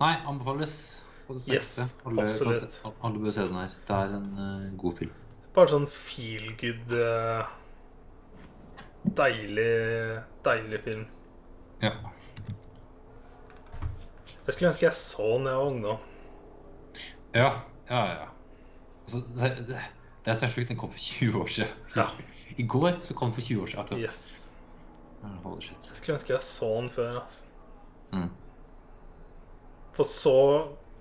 Nei, 0.00 0.12
anbefales. 0.30 0.74
Yes, 1.46 1.76
alle, 2.06 2.24
absolutt. 2.26 2.70
se- 2.74 2.90
alle 3.06 3.18
bør 3.22 3.34
se 3.34 3.46
den 3.46 3.58
her. 3.60 3.74
Det 3.86 3.96
er 3.96 4.14
en 4.16 4.30
uh, 4.38 4.68
god 4.82 4.96
film. 4.98 5.12
Bare 5.54 5.70
sånn 5.70 5.86
feel 5.90 6.48
good 6.58 6.94
uh, 6.98 7.46
Deilig, 9.16 9.70
deilig 10.44 10.80
film. 10.84 11.04
Ja. 11.82 11.92
Jeg 14.50 14.56
skulle 14.56 14.70
ønske 14.72 14.86
jeg 14.88 14.94
så 14.98 15.22
den 15.36 15.44
da 15.46 15.50
jeg 15.52 15.58
var 15.60 15.68
ungdom. 15.70 15.98
Ja, 17.34 17.50
ja, 17.86 18.00
ja. 18.10 18.24
Altså, 19.04 19.20
det, 19.36 19.50
det, 19.68 19.82
det 20.24 20.34
som 20.36 20.46
er 20.46 20.50
sjukt, 20.50 20.72
den 20.72 20.80
kom 20.80 20.90
for 20.90 20.98
20 20.98 21.38
år 21.38 21.46
siden. 21.46 21.76
Ja. 21.94 22.06
I 22.58 22.66
går 22.66 22.96
så 23.06 23.14
kom 23.14 23.30
den 23.30 23.36
for 23.36 23.46
20 23.46 23.62
år 23.62 23.70
siden. 23.70 23.84
akkurat. 23.84 24.00
Yes. 24.00 24.52
Holy 25.44 25.60
shit. 25.60 25.86
Jeg 25.86 26.00
skulle 26.00 26.16
ønske 26.16 26.32
jeg 26.32 26.42
så 26.42 26.72
den 26.80 26.90
før. 26.90 27.20
Altså. 27.20 27.44
Mm. 28.12 28.26
For 29.94 30.10
så 30.16 30.36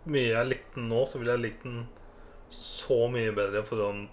mye 0.05 0.29
jeg 0.29 0.51
likte 0.51 0.75
den 0.77 0.87
nå, 0.93 1.01
så 1.09 1.17
ville 1.17 1.33
jeg 1.39 1.45
likt 1.47 1.65
den 1.65 1.83
så 2.53 3.01
mye 3.09 3.33
bedre 3.33 3.65
for 3.65 3.81
sånn 3.81 4.05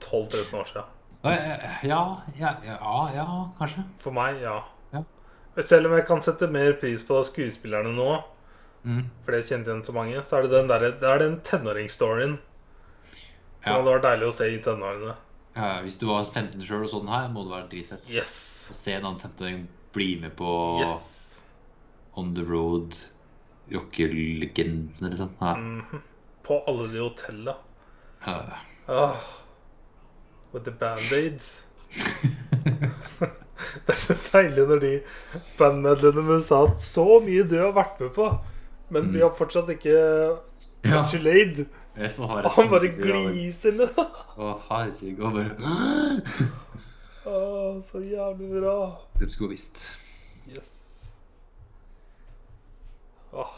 12-13 0.00 0.56
år 0.56 0.72
siden. 0.72 0.98
Ja, 1.20 1.36
ja, 1.84 2.02
ja, 2.40 2.56
ja, 2.64 3.06
ja, 3.12 3.30
kanskje. 3.60 3.84
For 4.00 4.16
meg, 4.16 4.40
ja. 4.40 4.62
Ja. 4.96 5.04
Selv 5.60 5.90
om 5.90 6.00
jeg 6.00 6.08
kan 6.08 6.24
sette 6.24 6.48
mer 6.48 6.80
pris 6.80 7.04
på 7.04 7.20
skuespillerne 7.28 7.92
nå, 7.92 8.12
Mm. 8.84 9.02
for 9.24 9.32
jeg 9.36 9.44
kjente 9.44 9.68
igjen 9.68 9.82
så 9.84 9.92
mange, 9.92 10.22
så 10.24 10.38
er 10.38 10.42
det 10.46 10.50
den, 10.54 10.68
der, 10.70 10.84
det 11.02 11.04
er 11.08 11.18
den 11.20 11.34
tenåringsstoryen 11.44 12.38
som 13.60 13.66
Ja. 13.66 13.74
hadde 13.76 13.90
vært 13.92 14.06
deilig 14.06 14.28
å 14.30 14.32
se 14.32 14.46
i 14.54 14.58
tenårene. 14.64 15.14
Ja, 15.56 15.80
hvis 15.84 15.98
du 16.00 16.06
var 16.08 16.24
15 16.24 16.62
sjøl 16.64 16.84
og 16.86 16.88
sånn 16.88 17.08
her, 17.12 17.28
må 17.28 17.42
det 17.44 17.52
være 17.52 17.68
dritfett. 17.74 18.08
Yes. 18.08 18.34
Å 18.72 18.74
se 18.78 18.94
en 18.94 19.04
annen 19.04 19.20
15-åring 19.20 19.66
bli 19.92 20.08
med 20.22 20.32
på 20.38 20.54
Yes. 20.80 21.42
On 22.16 22.32
the 22.34 22.42
Road, 22.42 22.96
rockelegenden, 23.70 25.10
liksom. 25.10 25.34
Ja. 25.40 25.54
Mhm. 25.56 26.00
På 26.42 26.62
alle 26.66 26.88
de 26.88 26.98
hotella. 27.04 27.56
Ja. 28.26 28.38
Oh. 28.88 29.16
with 30.52 30.64
the 30.64 30.70
band-aids. 30.72 31.64
det 33.86 33.92
er 33.94 33.98
så 34.00 34.14
deilig 34.32 34.64
når 34.70 34.80
de 34.82 34.92
bandmedlemmene 35.58 36.40
sa 36.42 36.62
at 36.66 36.80
så 36.82 37.04
mye 37.24 37.44
du 37.48 37.56
har 37.60 37.74
vært 37.76 38.00
med 38.02 38.12
på, 38.16 38.26
men 38.90 39.12
vi 39.14 39.20
har 39.22 39.30
fortsatt 39.38 39.68
ikke 39.76 39.94
Ja. 40.86 41.02
Og 42.00 42.06
han 42.54 42.68
bare 42.70 42.88
gliser 42.94 43.72
litt. 43.76 43.98
Å, 44.40 44.42
herregud. 44.70 45.34
Bare 45.34 45.52
Å, 47.28 47.30
så 47.84 48.00
jævlig 48.00 48.48
bra. 48.54 48.76
De 49.20 49.26
skulle 49.30 49.52
visst. 49.52 49.76
Yes. 50.48 50.70
Åh. 53.36 53.50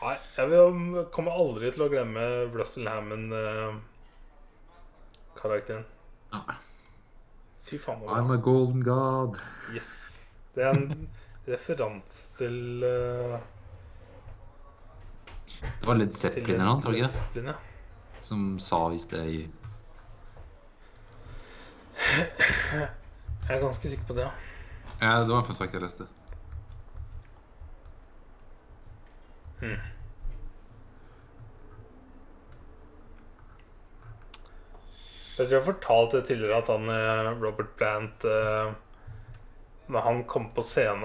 Nei, 0.00 0.16
jeg 0.36 0.46
vil, 0.52 1.04
kommer 1.14 1.32
aldri 1.36 1.70
til 1.74 1.82
å 1.86 1.90
glemme 1.92 2.22
Russell 2.54 2.88
Hammond-karakteren. 2.90 5.84
Ja. 6.32 6.40
Fy 7.66 7.76
faen. 7.82 7.98
hvor 8.00 8.08
I'm 8.14 8.30
a 8.30 8.36
golden 8.38 8.82
god. 8.86 9.32
Yes. 9.74 9.90
Det 10.54 10.62
er 10.64 10.70
en 10.76 11.08
referanse 11.52 12.18
til 12.38 12.56
eh, 12.86 13.36
Det 15.60 15.86
var 15.86 15.94
Led 15.98 16.14
Zeppelin 16.16 16.60
eller 16.60 16.68
noe, 16.68 16.80
tror 16.82 16.92
du 16.92 16.98
ikke 17.00 17.46
det? 17.46 17.56
Som 18.26 18.58
sa 18.62 18.82
hvis 18.92 19.06
det 19.10 19.22
i 19.30 19.38
Jeg 23.46 23.54
er 23.54 23.62
ganske 23.62 23.88
sikker 23.88 24.06
på 24.08 24.16
det. 24.18 24.26
ja. 24.26 24.30
Ja, 25.00 25.20
det 25.20 25.28
var 25.28 25.42
en 25.42 25.44
fun 25.44 25.56
fact 25.56 25.74
jeg 25.76 25.82
leste. 25.82 26.06
Jeg 35.36 35.44
tror 35.44 35.52
jeg 35.52 35.60
har 35.60 35.66
fortalt 35.68 36.14
det 36.16 36.24
tidligere 36.30 36.62
at 36.62 36.70
han 36.72 36.88
eh, 36.92 37.30
Robert 37.42 37.72
Plant 37.76 38.24
eh, 38.24 38.72
Når 39.92 40.04
han 40.06 40.22
kom 40.28 40.48
på 40.52 40.64
scenen 40.64 41.04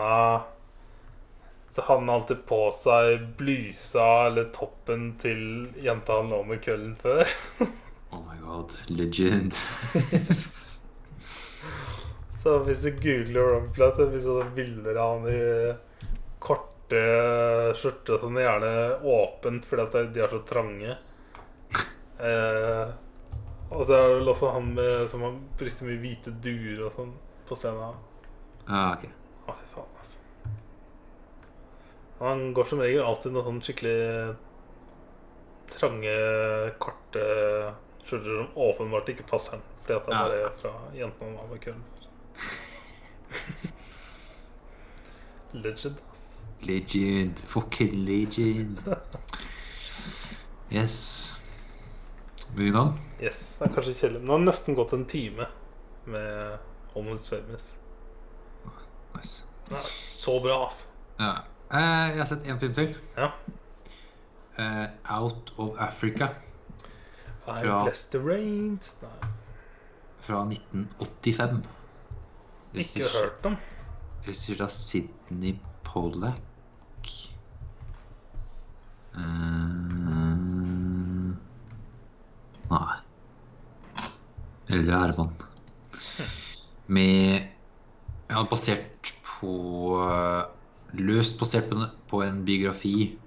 Så 1.72 1.82
han 1.88 2.10
har 2.10 2.16
alltid 2.20 2.46
på 2.46 2.72
seg 2.76 3.22
blusa 3.40 4.08
eller 4.28 4.50
toppen 4.56 5.14
til 5.22 5.70
jenta 5.80 6.20
han 6.20 6.32
lå 6.34 6.44
med 6.50 6.64
kvelden 6.64 6.96
før. 7.00 7.28
Oh 8.12 8.20
my 8.28 8.36
god, 8.44 8.74
legend. 8.88 9.56
Så 12.44 12.58
hvis 12.66 12.82
du 12.84 12.90
googler 12.92 13.62
Plant, 13.72 14.02
hvis 14.12 14.26
du 14.28 14.34
har 14.36 14.50
bilder 14.56 14.98
av 15.00 15.14
han 15.14 15.30
i 15.32 15.74
korte 16.44 17.04
skjorter 17.78 18.20
som 18.20 18.36
er 18.36 18.48
gjerne 18.50 18.72
åpent 19.14 19.70
fordi 19.70 20.04
de 20.12 20.26
er 20.26 20.36
så 20.36 20.42
trange. 20.50 20.98
Eh, 22.22 22.90
og 23.74 23.80
så 23.88 23.96
er 23.96 24.04
det 24.04 24.18
vel 24.20 24.30
også 24.30 24.52
han 24.54 24.68
med, 24.76 25.08
som 25.10 25.24
har 25.26 25.40
brukte 25.58 25.88
mye 25.88 25.98
hvite 26.04 26.34
duer 26.44 26.84
og 26.86 26.92
sånn 26.94 27.16
på 27.50 27.58
scenen. 27.58 27.96
Ah, 28.68 28.92
okay. 28.92 29.10
Å, 29.48 29.56
fy 29.58 29.70
faen. 29.72 29.91
Han 32.22 32.54
går 32.54 32.68
som 32.70 32.82
regel 32.84 33.02
alltid 33.06 33.34
noen 33.34 33.48
sånn 33.48 33.64
skikkelig 33.66 34.36
trange, 35.72 36.14
korte 36.84 37.24
skjorter 38.06 38.38
som 38.38 38.58
åpenbart 38.62 39.10
ikke 39.14 39.26
passer 39.30 39.58
han. 39.58 39.64
Fordi 39.82 39.98
at 39.98 40.10
han 40.10 40.18
bare 40.20 40.40
er 40.46 40.56
fra 40.62 40.74
jentene 40.96 41.32
han 41.32 41.38
var 41.40 41.48
med 41.50 41.64
køllen 41.64 41.86
for. 41.90 42.00
Legend, 45.66 45.98
ass. 46.12 46.26
Legend. 46.62 47.40
Fucking 47.46 47.96
legend. 48.06 48.84
Yes. 50.72 50.98
Vil 52.56 52.64
vi 52.64 52.70
i 52.70 52.72
gang? 52.76 52.94
Yes, 53.20 53.58
det 53.60 53.68
er 53.68 53.74
kanskje 53.76 53.96
kjedelig. 53.98 54.22
Men 54.22 54.28
det 54.30 54.36
har 54.38 54.46
nesten 54.46 54.78
gått 54.78 54.94
en 54.96 55.06
time 55.10 55.48
med 56.06 56.60
Almost 56.96 57.30
Famous. 57.32 57.72
Nice. 59.16 59.44
Det 59.68 59.76
er 59.76 59.90
så 60.08 60.38
bra, 60.44 60.64
altså. 60.66 60.88
Ja. 61.20 61.34
Eh, 61.72 62.08
jeg 62.12 62.18
har 62.20 62.26
sett 62.28 62.44
én 62.52 62.60
film 62.60 62.74
til. 62.76 62.96
Ja. 63.18 63.30
Eh, 64.60 64.88
Out 65.18 65.54
of 65.58 65.78
Africa 65.80 66.28
I 67.48 67.62
Fra- 67.64 67.84
bless 67.86 68.06
the 68.12 68.20
rains. 68.20 68.98
Nei, 69.02 69.30
fra 70.22 70.44
1985. 70.46 71.64
ikke 72.74 73.08
hørt 73.16 73.46
om. 73.46 73.56
Regissert 74.28 74.62
av 74.62 74.70
Sidney 74.70 75.56
Pollack. 75.84 76.40
Uh, 79.16 81.34
nei. 82.72 82.98
Eldre 84.72 85.00
herremann. 85.02 85.34
Med 86.88 87.48
Ja, 88.32 88.46
basert 88.48 89.10
på 89.26 89.50
eh, 90.00 90.46
Løst 91.00 91.38
basert 91.40 91.70
på 91.72 91.86
på 92.12 92.24
en 92.26 92.44
biografi 92.46 93.18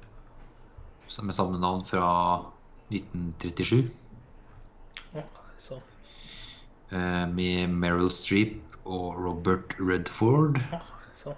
med 1.23 1.35
samme 1.37 1.61
navn 1.61 1.85
fra 1.87 2.09
1937. 2.91 3.91
Ja, 5.15 5.23
eh, 6.91 7.29
Med 7.29 7.69
Meryl 7.69 8.11
Streep 8.11 8.77
og 8.85 9.17
Robert 9.17 9.77
Redford. 9.79 10.59
Ja, 10.73 10.81
så. 11.15 11.35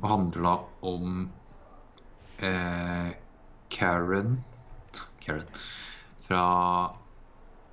Og 0.00 0.08
handla 0.08 0.56
om 0.82 1.30
eh, 2.38 3.14
Karen 3.70 4.38
Karen 5.24 5.46
fra 6.24 6.44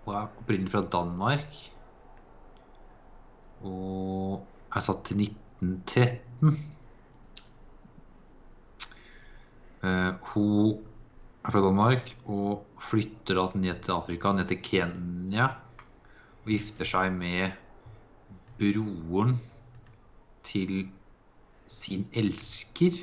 opprinnelig 0.06 0.72
fra 0.72 0.84
Danmark. 0.91 1.58
Og 3.62 4.45
er 4.76 4.84
satt 4.84 5.04
til 5.08 5.26
1913. 5.26 6.52
Eh, 6.52 6.68
hun 9.82 10.78
er 11.42 11.54
fra 11.54 11.62
Danmark 11.64 12.12
og 12.30 12.66
flytter 12.82 13.38
da 13.38 13.48
ned 13.58 13.82
til 13.82 13.96
Afrika, 13.96 14.34
ned 14.34 14.50
til 14.50 14.62
Kenya. 14.62 15.48
Og 16.42 16.52
gifter 16.54 16.88
seg 16.88 17.14
med 17.14 17.56
broren 18.62 19.38
til 20.46 20.86
sin 21.70 22.06
elsker. 22.18 23.00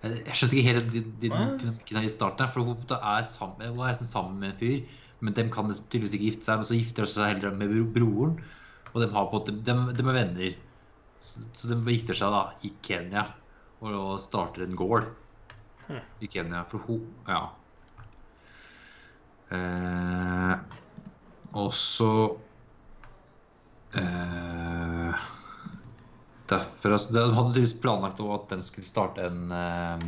Jeg 0.00 0.36
skjønte 0.36 0.56
ikke 0.56 0.68
helt 0.70 0.94
dynamikken 1.20 1.98
her 1.98 2.08
i 2.08 2.12
starten. 2.12 2.48
For 2.54 2.64
hun 2.64 2.96
er 2.96 3.28
sammen, 3.28 3.74
hun 3.74 3.84
er 3.84 4.00
sammen 4.00 4.40
med 4.40 4.54
en 4.54 4.58
fyr, 4.60 5.06
men 5.20 5.36
de 5.36 5.46
kan 5.52 5.72
tydeligvis 5.74 6.16
ikke 6.16 6.30
gifte 6.30 6.48
seg. 6.48 6.60
Men 6.60 6.68
så 6.70 6.78
gifter 6.78 7.08
de 7.08 7.14
seg 7.14 7.34
heller 7.34 7.56
med 7.56 7.76
broren, 7.94 8.38
og 8.94 9.02
de, 9.02 9.10
har 9.12 9.28
på, 9.32 9.42
de, 9.46 9.56
de, 9.66 9.76
de 9.96 10.06
er 10.06 10.16
venner. 10.16 10.60
Så, 11.20 11.44
så 11.52 11.68
de 11.68 11.80
gifter 11.90 12.16
seg 12.16 12.32
da 12.32 12.46
i 12.64 12.72
Kenya 12.86 13.26
og, 13.82 13.90
og 13.92 14.14
starter 14.22 14.64
en 14.64 14.78
gård. 14.78 15.10
I 16.20 16.28
Kenya. 16.30 16.64
For 16.70 16.78
hun 16.86 17.06
Ja. 17.28 17.42
Eh, 19.50 20.54
og 21.58 21.72
så 21.74 22.38
eh, 23.98 25.24
Derfor, 26.50 26.92
altså, 26.94 27.10
De 27.10 27.24
hadde 27.34 27.48
tydeligvis 27.50 27.80
planlagt 27.82 28.20
at 28.22 28.46
den 28.50 28.62
skulle 28.62 28.86
starte 28.86 29.26
en 29.26 29.50
eh, 29.54 30.04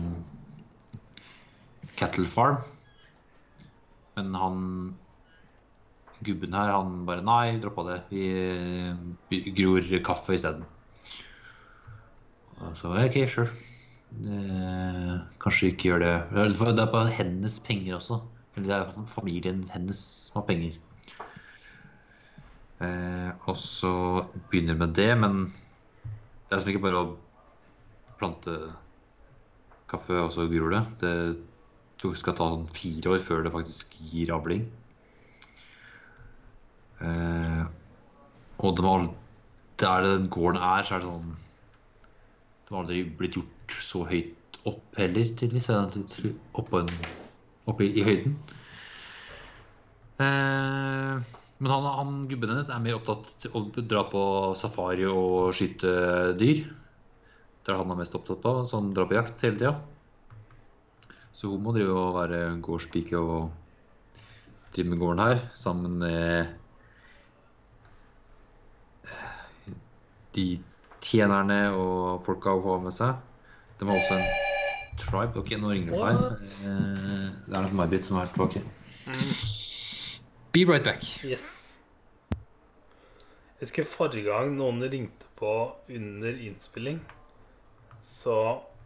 cattle 1.99 2.27
farm. 2.27 2.63
Men 4.17 4.35
han 4.35 4.61
gubben 6.23 6.55
her, 6.55 6.71
han 6.71 7.03
bare 7.07 7.25
Nei, 7.27 7.59
droppa 7.63 7.87
det. 7.89 7.99
Vi, 8.11 8.25
vi 9.31 9.43
gror 9.57 9.91
kaffe 10.07 10.39
isteden. 10.39 10.65
Og 12.63 12.77
Så 12.79 12.91
OK, 12.95 13.19
sure. 13.31 13.51
Eh, 14.21 15.15
kanskje 15.43 15.73
ikke 15.73 15.91
gjør 15.91 16.05
det. 16.05 16.15
Det 16.35 16.83
er 16.85 16.93
på 16.93 17.05
hennes 17.17 17.59
penger 17.65 17.97
også. 17.99 18.21
Eller 18.57 18.69
det 18.69 18.79
er 18.79 19.07
familien 19.09 19.63
hennes 19.73 20.01
som 20.29 20.41
har 20.41 20.49
penger. 20.51 20.77
Eh, 22.83 23.31
og 23.47 23.57
så 23.57 23.95
begynner 24.51 24.79
med 24.79 24.95
det, 24.99 25.13
men 25.19 25.47
det 25.47 26.51
er 26.51 26.59
liksom 26.59 26.75
ikke 26.75 26.85
bare 26.85 27.01
å 27.01 27.15
plante 28.21 28.59
kaffe, 29.91 30.19
og 30.19 30.31
så 30.35 30.47
gror. 30.51 30.83
Det 31.01 31.15
det 32.03 32.19
skal 32.19 32.35
ta 32.35 32.49
sånn 32.51 32.71
fire 32.75 33.15
år 33.15 33.21
før 33.23 33.45
det 33.47 33.53
faktisk 33.55 33.95
gir 34.11 34.33
avling. 34.35 34.65
Eh, 37.03 37.63
og 38.63 38.77
det, 38.79 38.85
var, 38.87 39.07
der 39.83 40.07
den 40.09 40.29
gården 40.33 40.59
er, 40.59 40.87
så 40.87 40.97
er 40.97 41.03
det 41.03 41.11
sånn 41.11 41.33
Det 42.63 42.75
har 42.75 42.83
aldri 42.83 43.03
blitt 43.19 43.39
gjort 43.39 43.62
så 43.81 44.05
høyt 44.09 44.59
opp 44.69 44.99
heller, 44.99 45.31
tydeligvis. 45.39 45.71
Oppe, 46.59 46.85
oppe 47.71 47.87
i, 47.87 47.93
i 47.99 48.05
høyden. 48.07 48.37
Eh, 50.23 51.23
men 51.63 51.71
han, 51.71 51.89
han 51.97 52.15
gubben 52.31 52.51
hennes 52.51 52.71
er 52.75 52.83
mer 52.83 52.99
opptatt 52.99 53.29
til 53.43 53.55
å 53.55 53.65
dra 53.79 54.05
på 54.11 54.23
safari 54.59 55.07
og 55.07 55.53
skyte 55.57 55.93
dyr. 56.39 56.63
Det 57.63 57.71
er 57.71 57.79
han 57.79 57.93
er 57.95 58.01
mest 58.01 58.17
opptatt 58.19 58.47
av, 58.51 58.65
så 58.67 58.81
han 58.81 58.91
drar 58.95 59.07
på 59.11 59.15
jakt 59.19 59.45
hele 59.47 59.61
tida. 59.61 59.77
Så 61.33 61.53
hun 61.53 61.63
må 61.63 61.75
drive 61.75 61.95
og 61.95 62.17
være 62.17 62.41
gårdspike 62.63 63.19
og 63.19 63.53
drive 64.75 64.91
med 64.91 65.01
gården 65.01 65.23
her, 65.23 65.45
sammen 65.59 66.01
med 66.03 66.51
eh, 69.07 69.75
de 70.35 70.47
tjenerne 71.03 71.61
og 71.77 72.25
folka 72.27 72.57
hun 72.59 72.69
har 72.69 72.83
med 72.89 72.97
seg. 72.97 73.32
De 73.83 73.89
var 73.89 73.99
også 73.99 74.15
en 74.15 74.99
tribe. 75.01 75.41
Ok, 75.43 75.49
nå 75.59 75.73
ringer 75.73 75.91
det 75.91 75.99
på 75.99 76.05
her. 76.07 76.19
Eh, 76.71 77.31
Det 77.49 77.57
er 77.59 77.65
nok 77.65 77.73
May-Britt 77.81 78.07
som 78.07 78.21
er 78.23 78.29
tilbake. 78.31 78.63
Be 80.55 80.63
right 80.69 80.85
back. 80.87 81.03
Yes. 81.27 81.49
Jeg 83.59 83.67
husker 83.67 83.87
forrige 83.87 84.27
gang 84.29 84.55
noen 84.59 84.83
ringte 84.91 85.27
på 85.39 85.51
under 85.91 86.39
innspilling 86.47 87.01
så 88.03 88.37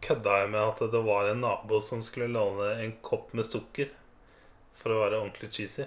kødda 0.05 0.33
jeg 0.43 0.49
med 0.53 0.61
at 0.61 0.81
det 0.93 0.99
var 1.05 1.29
en 1.31 1.41
nabo 1.41 1.79
som 1.81 2.03
skulle 2.05 2.27
låne 2.29 2.67
en 2.83 2.91
kopp 3.05 3.33
med 3.37 3.45
sukker. 3.49 3.89
For 4.77 4.93
å 4.93 4.99
være 5.03 5.21
ordentlig 5.21 5.49
cheesy. 5.53 5.85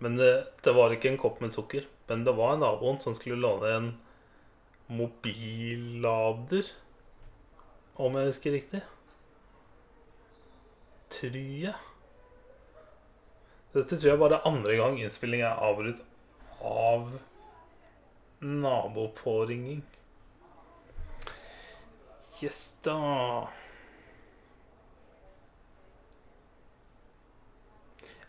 Men 0.00 0.16
det, 0.20 0.30
det 0.64 0.72
var 0.76 0.92
ikke 0.96 1.10
en 1.12 1.20
kopp 1.20 1.40
med 1.44 1.52
sukker. 1.52 1.84
Men 2.08 2.24
det 2.24 2.32
var 2.36 2.56
naboen 2.60 3.00
som 3.00 3.14
skulle 3.16 3.36
låne 3.40 3.72
en 3.78 3.90
mobillader. 4.88 6.72
Om 7.94 8.16
jeg 8.18 8.26
husker 8.26 8.56
riktig. 8.56 8.80
Tror 11.14 11.36
jeg. 11.38 11.74
Dette 13.74 13.98
tror 13.98 14.10
jeg 14.10 14.18
bare 14.18 14.38
er 14.38 14.48
andre 14.50 14.76
gang 14.78 14.98
innspilling 15.02 15.42
er 15.42 15.62
avbrutt 15.62 16.02
av 16.64 17.08
nabopåringing. 18.44 19.82
Yes 22.42 22.60
da. 22.84 22.96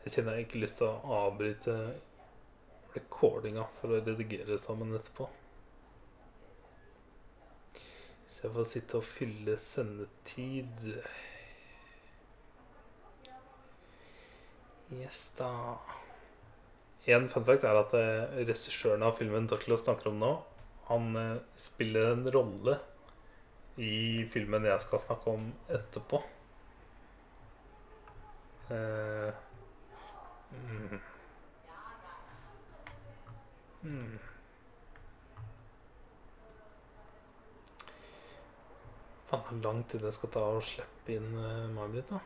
Jeg 0.05 0.13
kjenner 0.13 0.37
jeg 0.37 0.45
ikke 0.45 0.61
lyst 0.61 0.77
til 0.77 0.91
å 0.91 1.21
avbryte 1.25 1.79
recordinga 2.93 3.65
for 3.79 3.95
å 3.95 4.03
redigere 4.05 4.59
sammen 4.61 4.93
etterpå. 4.97 5.25
Så 8.35 8.41
jeg 8.43 8.51
får 8.51 8.65
sitte 8.67 8.97
og 8.99 9.05
fylle 9.07 9.53
sendetid. 9.63 10.89
Yes 14.91 15.21
da. 15.37 15.77
En 17.15 17.29
fun 17.31 17.45
fact 17.47 17.63
er 17.63 17.79
at 17.79 17.95
eh, 17.95 18.35
regissøren 18.41 19.07
av 19.07 19.15
filmen 19.15 19.47
Doklo 19.47 19.77
snakker 19.79 20.11
om 20.11 20.19
nå, 20.19 20.33
han 20.89 21.15
eh, 21.21 21.39
spiller 21.55 22.11
en 22.11 22.27
rolle 22.35 22.75
i 23.79 24.27
filmen 24.35 24.67
jeg 24.67 24.83
skal 24.83 25.03
snakke 25.05 25.39
om 25.39 25.49
etterpå. 25.71 26.19
Uh, 28.65 29.31
mm. 30.51 31.01
Mm. 33.85 34.34
Faen, 39.35 39.59
hvor 39.61 39.73
lang 39.73 39.83
tid 39.91 40.01
det 40.05 40.13
skal 40.15 40.31
ta 40.33 40.43
å 40.55 40.61
slippe 40.63 41.15
inn 41.15 41.29
uh, 41.35 41.65
May-Britt, 41.75 42.09
da. 42.11 42.19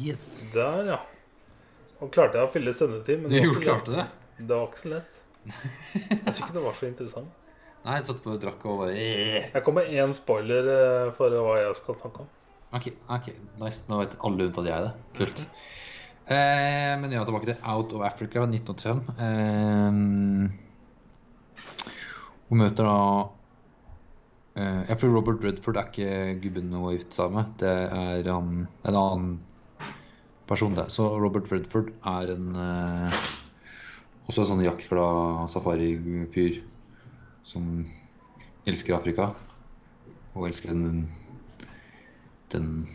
Yes. 0.00 0.44
Der, 0.54 0.84
ja. 0.94 1.00
Nå 2.00 2.08
klarte 2.14 2.38
jeg 2.38 2.46
å 2.46 2.52
fylle 2.52 2.72
sendetid, 2.76 3.20
men 3.20 3.28
Du 3.32 3.36
det 3.36 3.42
var, 3.46 3.56
ikke 3.60 3.74
lett. 3.74 3.90
det? 3.92 4.06
det 4.46 4.54
var 4.56 4.66
ikke 4.70 4.80
så 4.80 4.88
lett. 4.94 5.12
Jeg 5.50 6.22
tror 6.24 6.42
ikke 6.44 6.56
det 6.56 6.64
var 6.64 6.74
så 6.78 6.86
interessant. 6.88 7.30
Nei, 7.84 7.94
jeg 7.96 8.04
satt 8.10 8.20
på 8.24 8.28
og 8.34 8.40
drakk 8.42 8.64
og 8.68 8.74
bare 8.82 8.92
eh. 9.00 9.46
Jeg 9.54 9.62
kom 9.64 9.74
med 9.80 9.86
én 9.96 10.10
spoiler 10.16 10.64
eh, 10.68 11.06
for 11.16 11.32
hva 11.32 11.54
jeg 11.62 11.76
skal 11.78 11.96
snakke 12.02 12.18
om. 12.26 12.28
Ok, 12.76 12.86
ok, 13.10 13.26
nice. 13.58 13.86
Nå 13.90 13.94
vet 14.02 14.12
alle 14.24 14.46
unntatt 14.50 14.68
jeg 14.68 14.80
det. 14.84 14.92
Kult. 15.16 15.38
Eh, 16.30 16.92
men 17.00 17.08
ja, 17.16 17.24
tilbake 17.26 17.48
til 17.48 17.58
Out 17.66 17.90
of 17.96 18.04
Africa 18.06 18.44
1985. 18.46 19.00
Eh, 19.16 19.90
hun 22.50 22.62
møter 22.64 22.86
da 22.86 22.96
eh, 24.58 24.80
Jeg 24.90 24.98
tror 24.98 25.14
Robert 25.14 25.44
Redford 25.46 25.78
er 25.78 25.90
ikke 25.90 26.40
gubben 26.42 26.72
hun 26.74 26.88
er 26.90 26.98
gift 26.98 27.14
seg 27.14 27.30
med. 27.34 27.52
Det 27.62 27.70
er 27.70 28.26
han, 28.30 28.66
en 28.82 28.98
annen 29.02 29.36
person, 30.50 30.74
det. 30.74 30.88
Så 30.90 31.06
Robert 31.22 31.50
Redford 31.52 31.92
er 32.10 32.34
en 32.34 32.50
eh, 32.58 33.20
også 34.26 34.42
en 34.42 34.50
sånn 34.52 34.64
jaktglad 34.66 35.46
safarifyr 35.50 36.60
som 37.46 37.70
elsker 38.68 38.98
Afrika. 38.98 39.30
Og 40.34 40.50
elsker 40.50 40.74
den 40.74 41.08
den 42.50 42.88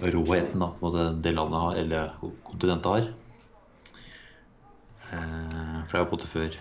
råheten 0.00 0.62
da, 0.62 0.70
på 0.80 0.90
det, 0.94 1.08
det 1.24 1.34
landet 1.36 1.60
har, 1.60 1.74
eller 1.76 2.14
kontinentet 2.46 2.88
har. 2.88 3.08
Eh, 5.12 5.82
for 5.84 5.92
det 5.92 6.00
har 6.00 6.08
på 6.08 6.20
en 6.20 6.30
før 6.30 6.56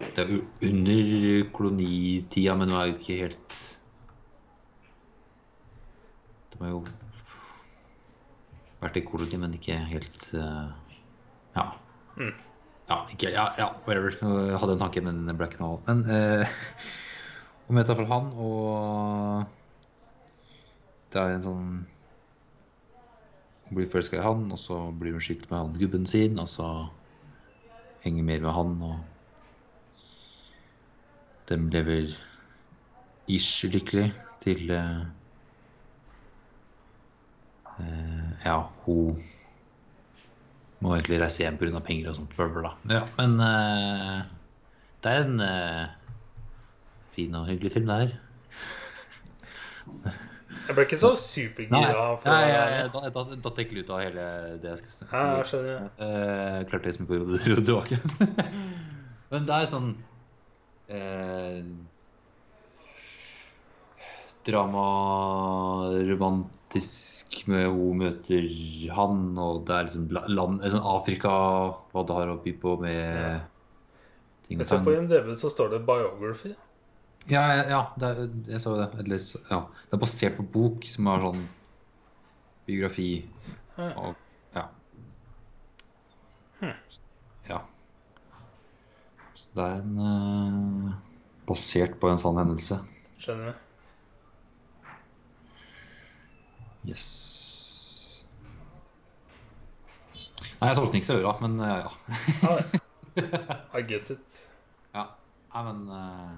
Det 0.00 0.22
er 0.24 0.30
jo 0.32 0.40
under 0.64 1.50
kolonitida, 1.52 2.54
men 2.56 2.70
nå 2.72 2.78
er 2.80 2.86
jo 2.88 2.96
ikke 2.96 3.18
helt 3.20 3.56
De 6.54 6.60
har 6.62 6.72
jo 6.72 6.80
vært 8.80 8.96
i 8.96 9.04
koloni, 9.04 9.36
men 9.42 9.56
ikke 9.58 9.76
helt 9.90 10.30
eh, 10.34 10.70
Ja. 11.56 11.66
Mm. 12.16 12.32
Ja, 12.90 12.96
ikke, 13.12 13.30
ja, 13.30 13.44
ja, 13.60 13.68
whatever. 13.86 14.16
Jeg 14.16 14.58
hadde 14.58 14.74
en 14.74 14.82
tanke, 14.82 15.02
men 15.04 15.22
det 15.28 15.36
ble 15.38 15.46
ikke 15.46 15.60
noe 15.62 15.76
av. 15.76 15.82
Men 15.86 16.00
eh, 16.10 16.58
Hun 17.68 17.76
møter 17.78 17.94
iallfall 17.94 18.10
han, 18.10 18.32
og 18.34 19.44
det 21.12 21.20
er 21.20 21.36
en 21.36 21.44
sånn 21.44 21.68
Hun 23.68 23.76
blir 23.76 23.86
forelska 23.92 24.18
i 24.18 24.24
han, 24.24 24.48
og 24.50 24.58
så 24.58 24.80
blir 24.98 25.14
hun 25.14 25.22
skilt 25.22 25.46
med 25.52 25.58
han 25.60 25.76
gubben 25.78 26.08
sin, 26.10 26.40
og 26.42 26.48
så 26.50 26.66
henger 28.02 28.26
mer 28.26 28.42
med 28.42 28.56
han, 28.56 28.74
og 28.88 28.96
de 31.50 31.58
lever 31.74 32.14
ish 33.30 33.66
lykkelig 33.66 34.10
til 34.42 34.70
eh, 34.70 35.02
eh, 37.78 38.30
Ja, 38.44 38.60
hun 38.86 39.18
må 40.80 40.94
egentlig 40.96 41.20
reise 41.20 41.42
hjem 41.44 41.58
pga. 41.60 41.82
penger 41.84 42.10
og 42.12 42.16
sånt. 42.16 42.36
Bla, 42.36 42.46
bla, 42.48 42.60
bla. 42.60 42.72
Ja, 42.94 43.02
men 43.18 43.36
eh, 43.44 44.20
det 45.04 45.12
er 45.12 45.26
en 45.26 45.42
fin 47.10 47.34
og 47.34 47.48
hyggelig 47.50 47.72
film, 47.72 47.90
det 47.90 47.96
her. 48.00 48.12
Jeg 50.68 50.76
ble 50.76 50.84
ikke 50.86 50.98
så 51.00 51.10
supergira. 51.18 52.04
for 52.20 52.30
Nei, 52.30 52.46
jeg, 52.46 52.72
jeg, 52.76 52.90
da, 52.94 53.10
da, 53.16 53.38
da 53.42 53.52
tenker 53.56 53.76
jeg 53.76 53.84
ut 53.84 53.90
av 53.90 54.02
hele 54.04 54.26
det 54.62 54.70
jeg 54.70 54.78
skal 54.84 54.92
si. 54.92 55.08
Ja, 55.10 55.24
jeg 55.40 55.48
skjønner. 55.50 55.88
Uh, 55.98 56.58
klarte 56.70 56.92
liksom 56.92 57.08
ikke 57.08 57.18
å 57.18 57.56
ro 57.56 57.64
tilbake. 57.66 57.98
Men 59.32 59.48
det 59.48 59.56
er 59.56 59.70
sånn 59.70 59.90
eh, 60.90 61.62
Drama 64.44 64.84
romantisk 66.08 67.42
med 67.50 67.66
hun 67.68 67.98
møter 68.00 68.46
han, 68.96 69.18
og 69.38 69.66
det 69.68 69.74
er 69.76 69.88
liksom 69.88 70.06
land 70.32 70.62
eh, 70.64 70.72
sånn 70.72 70.86
Afrika, 70.94 71.32
hva 71.92 72.04
det 72.08 72.16
har 72.16 72.32
å 72.32 72.38
by 72.44 72.54
på 72.62 72.72
med 72.80 72.96
Ja. 72.96 73.40
ting 74.48 74.56
Jeg 74.58 74.64
og 74.64 74.66
ser 74.70 74.76
tang. 74.80 74.86
på 74.88 74.94
IMDb 74.96 75.34
så 75.36 75.50
står 75.52 75.70
det 75.76 75.82
'biography'. 75.86 76.56
Ja, 77.28 77.42
ja, 77.68 77.82
det 78.00 78.08
er, 78.08 78.30
jeg 78.48 78.60
så 78.64 78.76
det. 78.78 78.88
Eller, 79.04 79.20
ja. 79.50 79.60
Det 79.90 79.92
er 79.92 79.98
basert 80.06 80.36
på 80.38 80.46
bok 80.52 80.84
som 80.88 81.06
har 81.06 81.20
sånn 81.20 81.48
biografi 82.66 83.28
Ja. 83.76 83.92
av 83.96 84.14
Ja. 84.56 84.64
Hm. 86.60 86.72
Det 89.54 89.64
er 89.64 89.80
en 89.80 89.96
eh, 90.06 90.92
Basert 91.48 91.96
på 92.00 92.10
en 92.10 92.20
sann 92.20 92.38
hendelse. 92.38 92.78
Skjønner 93.18 93.50
du? 93.50 93.66
Yes. 96.90 97.06
Nei, 100.60 100.68
jeg 100.68 100.76
solgte 100.76 100.92
den 100.92 101.00
ikke 101.00 101.08
så 101.08 101.18
øra, 101.18 101.34
men 101.42 101.58
eh, 101.64 101.80
ja. 101.80 101.90
Ja. 102.44 102.54
I 103.78 103.82
get 103.88 104.12
it. 104.14 104.40
ja. 104.94 105.08
Nei, 105.50 105.62
men 105.66 105.80
uh, 105.90 106.36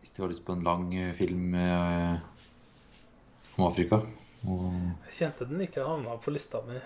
Hvis 0.00 0.12
du 0.12 0.20
har 0.22 0.28
lyst 0.28 0.44
på 0.44 0.52
en 0.52 0.66
lang 0.66 0.90
film 1.16 1.54
uh, 1.56 2.18
om 3.56 3.64
Afrika 3.70 4.02
og 4.44 4.64
Jeg 5.06 5.14
kjente 5.16 5.46
den 5.48 5.62
ikke 5.64 5.86
havna 5.86 6.18
på 6.20 6.34
lista 6.34 6.60
mi. 6.66 6.76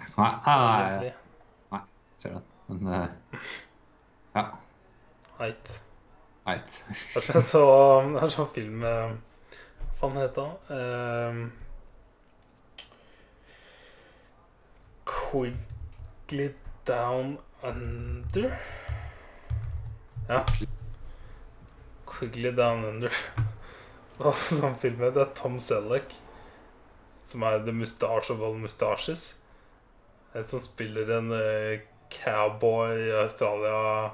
Nei, 0.00 0.06
nei, 0.16 0.30
nei, 0.46 0.56
nei. 0.80 1.10
nei 1.74 1.82
ser 2.20 2.38
den. 2.38 2.42
Men 2.66 2.94
eh, 2.94 3.08
ja. 4.34 4.44
Heit. 5.38 5.80
Eit. 6.46 6.84
Det 7.14 7.34
er 7.34 7.44
så, 7.44 7.64
sånn 8.32 8.48
film 8.54 8.84
eh, 8.86 9.10
Hva 9.50 9.92
faen 9.98 10.16
heter 10.20 10.42
den? 10.68 10.76
Eh, 10.76 11.34
Quickly 15.10 16.48
Down 16.88 17.38
Under? 17.62 18.58
Ja. 20.28 20.44
Quickly 22.06 22.52
Down 22.56 22.84
Under. 22.84 23.12
Det 24.20 24.26
er 24.26 24.30
også 24.34 24.58
sånn 24.60 24.74
film 24.76 24.98
Det 25.00 25.22
er 25.22 25.30
Tom 25.32 25.54
Selleck, 25.64 26.12
som 27.24 27.44
er 27.48 27.62
The 27.64 27.72
Mustache 27.72 28.34
of 28.34 28.42
All 28.44 28.58
Mustaches. 28.60 29.22
En 30.36 30.44
som 30.44 30.60
spiller 30.60 31.08
en 31.16 31.32
eh, 31.32 31.86
cowboy 32.10 32.96
i 33.08 33.10
Australia. 33.22 34.10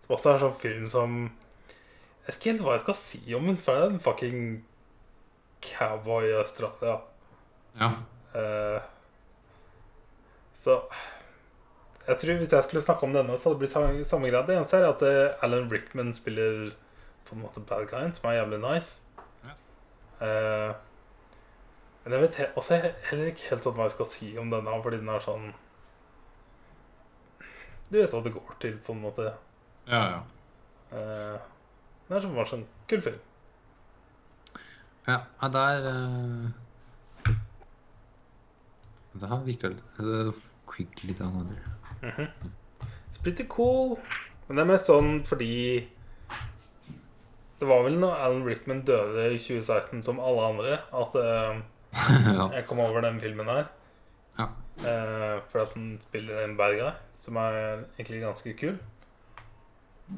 Som 0.00 0.16
også 0.16 0.30
er 0.30 0.38
en 0.38 0.44
sånn 0.46 0.58
film 0.62 0.86
som 0.90 1.18
Jeg 1.28 2.26
vet 2.28 2.36
ikke 2.38 2.50
helt 2.52 2.64
hva 2.66 2.74
jeg 2.76 2.84
skal 2.84 2.96
si 2.98 3.20
om 3.36 3.46
den, 3.48 3.60
for 3.60 3.74
det 3.74 3.84
er 3.84 3.92
en 3.94 4.02
fucking 4.04 4.42
cowboy 5.64 6.28
i 6.28 6.36
Australia. 6.38 6.98
Ja. 7.78 7.92
Uh, 8.34 8.80
så 10.54 10.80
Jeg 12.08 12.18
tror 12.18 12.34
Hvis 12.40 12.52
jeg 12.52 12.64
skulle 12.64 12.82
snakke 12.82 13.06
om 13.06 13.12
denne, 13.12 13.36
så 13.36 13.48
hadde 13.48 13.54
det 13.54 13.62
blitt 13.62 13.72
samme, 13.72 14.04
samme 14.04 14.30
grad. 14.30 14.46
Det 14.48 14.56
eneste 14.56 14.78
er 14.80 14.88
at 14.88 15.02
eh, 15.04 15.44
Alan 15.44 15.68
Rickman 15.72 16.14
spiller 16.14 16.70
på 17.28 17.34
en 17.34 17.42
måte 17.42 17.60
bad 17.60 17.84
guyen, 17.90 18.14
som 18.16 18.30
er 18.30 18.38
jævlig 18.38 18.58
nice. 18.62 19.02
Ja. 19.44 19.52
Uh, 20.24 20.74
men 22.04 22.12
jeg 22.12 22.22
vet 22.22 22.38
he 22.40 22.46
også 22.56 22.78
heller 22.80 23.26
ikke 23.28 23.50
helt 23.50 23.66
sånn 23.66 23.74
hva 23.76 23.84
jeg 23.84 23.96
skal 23.98 24.08
si 24.08 24.28
om 24.40 24.48
denne, 24.48 24.78
fordi 24.82 25.02
den 25.02 25.10
er 25.12 25.20
sånn 25.20 25.50
Du 27.88 27.96
vet 27.96 28.12
hva 28.12 28.20
det 28.24 28.34
går 28.34 28.56
til, 28.60 28.76
på 28.84 28.92
en 28.92 29.00
måte. 29.00 29.30
Ja, 29.88 30.02
ja. 30.12 30.20
Uh, 30.92 31.38
det 32.08 32.16
er 32.16 32.24
som 32.24 32.36
bare 32.36 32.48
sånn 32.48 32.66
kul 32.88 33.02
film. 33.04 33.20
Ja, 35.08 35.22
der 35.52 35.88
uh... 35.88 37.34
Det 39.18 39.28
har 39.28 39.40
virka 39.42 39.72
litt 39.72 40.36
Quickly 40.68 41.14
down 41.16 41.40
under. 41.40 41.62
litt 42.02 42.10
-hmm. 42.10 42.28
It's 43.10 43.22
pretty 43.22 43.44
cool. 43.48 43.98
Men 44.46 44.56
det 44.56 44.62
er 44.62 44.72
mest 44.72 44.86
sånn 44.86 45.24
fordi 45.24 45.88
Det 47.58 47.66
var 47.66 47.82
vel 47.82 47.98
når 47.98 48.14
Alan 48.14 48.44
Rickman 48.46 48.84
døde 48.84 49.34
i 49.34 49.38
2016 49.38 50.02
som 50.02 50.20
alle 50.20 50.42
andre, 50.42 50.78
at 50.92 51.14
uh, 51.24 52.52
jeg 52.54 52.66
kom 52.66 52.78
over 52.78 53.00
den 53.00 53.20
filmen 53.20 53.46
her. 53.46 53.64
Ja. 54.82 54.88
Eh, 54.88 55.40
for 55.50 55.60
at 55.64 55.72
han 55.74 55.98
spiller 56.08 56.44
en 56.44 56.56
bad 56.56 56.76
guy, 56.78 56.90
som 57.18 57.36
er 57.36 57.84
egentlig 57.98 58.20
ganske 58.22 58.52
kul. 58.58 58.78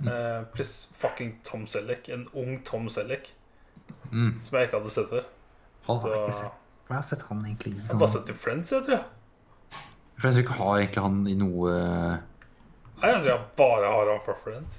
Uh, 0.07 0.45
Pluss 0.55 0.89
fucking 0.95 1.41
Tom 1.45 1.67
Selleck. 1.67 2.09
En 2.09 2.29
ung 2.35 2.61
Tom 2.65 2.89
Selleck 2.89 3.33
Mm. 4.13 4.37
som 4.43 4.57
jeg 4.59 4.69
ikke 4.69 4.79
hadde 4.79 4.91
sett 4.91 5.09
før. 5.11 5.25
Han 5.87 5.99
har 5.99 6.13
ikke 6.15 6.35
sett. 6.37 6.75
For 6.87 6.95
jeg 6.95 6.97
har 6.97 7.03
sett 7.09 7.23
han 7.29 7.41
egentlig 7.45 7.73
i 7.73 7.75
Jeg 7.75 7.81
har 7.83 7.89
sånn 7.91 7.99
bare 7.99 8.13
sett 8.13 8.31
i 8.31 8.33
Friends, 8.39 8.73
jeg 8.73 8.85
tror 8.87 8.95
jeg. 8.97 9.05
Jeg 10.23 10.35
tror 10.35 10.39
ikke 10.43 10.59
ha 10.61 10.69
egentlig 10.79 11.03
han 11.03 11.19
i 11.27 11.35
noe 11.35 11.71
Nei, 13.01 13.11
jeg 13.11 13.23
tror 13.23 13.31
jeg 13.33 13.45
bare 13.57 13.91
har 13.95 14.11
han 14.13 14.21
fra 14.27 14.35
Friends. 14.45 14.79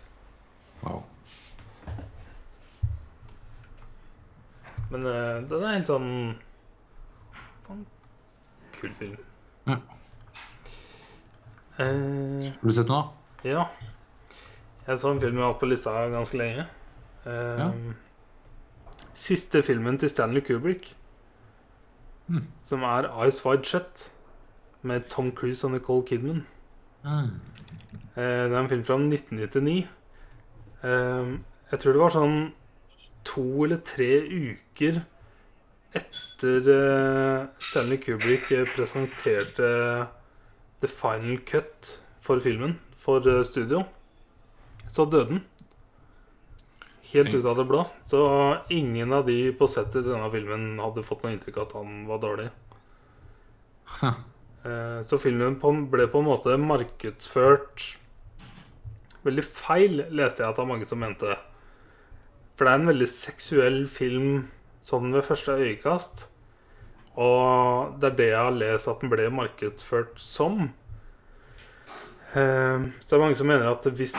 Wow. 0.84 1.04
Men 4.92 5.06
uh, 5.08 5.42
den 5.50 5.64
er 5.64 5.76
en 5.80 5.88
sånn 5.88 6.10
sånn 7.68 7.86
Kul 8.76 8.94
film. 9.00 9.18
Ja. 9.68 9.78
Eh, 11.80 11.86
Har 11.86 12.68
du 12.68 12.74
sett 12.76 12.88
noe, 12.92 13.10
ja. 13.48 13.66
Jeg 14.88 14.98
så 15.00 15.12
en 15.14 15.22
film 15.22 15.38
jeg 15.38 15.44
har 15.46 15.54
hatt 15.54 15.62
på 15.62 15.70
lista 15.70 15.94
ganske 16.12 16.38
lenge. 16.40 16.66
Eh, 17.26 17.60
Ja. 17.60 17.72
Siste 19.14 19.62
filmen 19.64 19.98
til 20.00 20.10
Stanley 20.10 20.42
Kubrick, 20.42 20.96
Mm. 22.30 22.48
som 22.64 22.84
er 22.84 23.10
Eyes 23.22 23.46
Wide 23.46 23.66
Shut, 23.66 24.12
med 24.84 25.10
Tom 25.10 25.32
Cruise 25.36 25.64
og 25.68 25.72
Nicole 25.72 26.06
Kidman. 26.08 26.46
Mm. 27.04 27.40
Eh, 28.16 28.48
det 28.50 28.52
er 28.54 28.60
en 28.60 28.70
film 28.70 28.84
fra 28.86 28.98
1999. 28.98 29.88
Eh, 30.84 31.38
jeg 31.72 31.80
tror 31.80 31.92
det 31.94 32.02
var 32.02 32.10
sånn 32.10 32.52
to 33.24 33.64
eller 33.64 33.78
tre 33.78 34.22
uker 34.28 35.02
etter 35.98 36.70
eh, 36.72 37.46
Stanley 37.60 38.00
Kubrick 38.02 38.52
eh, 38.52 38.66
presenterte 38.76 40.08
the 40.82 40.88
final 40.88 41.38
cut 41.46 42.00
for 42.22 42.40
filmen 42.40 42.78
for 42.98 43.26
eh, 43.28 43.44
studio, 43.44 43.84
så 44.88 45.06
døde 45.06 45.36
den. 45.36 45.46
Helt 47.12 47.34
ut 47.36 47.46
av 47.46 47.58
det 47.60 47.68
blå. 47.68 47.82
Så 48.08 48.22
ingen 48.72 49.12
av 49.14 49.26
de 49.28 49.52
på 49.58 49.68
settet 49.68 50.06
i 50.06 50.12
denne 50.14 50.30
filmen 50.32 50.78
hadde 50.80 51.04
fått 51.04 51.26
noe 51.26 51.34
inntrykk 51.36 51.58
av 51.58 51.66
at 51.66 51.74
han 51.82 52.04
var 52.08 52.22
dårlig. 52.24 52.46
Huh. 53.98 54.22
Så 55.10 55.18
filmen 55.20 55.58
ble 55.92 56.06
på 56.08 56.22
en 56.22 56.28
måte 56.30 56.54
markedsført 56.62 57.88
veldig 59.26 59.44
feil, 59.44 60.04
leste 60.14 60.44
jeg 60.44 60.54
at 60.54 60.56
det 60.56 60.64
var 60.64 60.70
mange 60.70 60.88
som 60.88 61.02
mente. 61.02 61.36
For 62.56 62.64
det 62.64 62.72
er 62.72 62.80
en 62.80 62.92
veldig 62.94 63.10
seksuell 63.10 63.80
film 63.90 64.32
sånn 64.82 65.12
ved 65.14 65.24
første 65.28 65.56
øyekast. 65.58 66.28
Og 67.18 67.98
det 68.00 68.12
er 68.12 68.16
det 68.18 68.28
jeg 68.32 68.40
har 68.40 68.52
lest 68.56 68.88
at 68.88 69.02
den 69.04 69.10
ble 69.12 69.30
markedsført 69.36 70.18
som. 70.22 70.70
Eh, 72.34 72.80
Så 73.00 73.10
det 73.10 73.18
er 73.18 73.24
mange 73.26 73.36
som 73.40 73.48
mener 73.52 73.68
at 73.72 73.84
hvis 73.98 74.16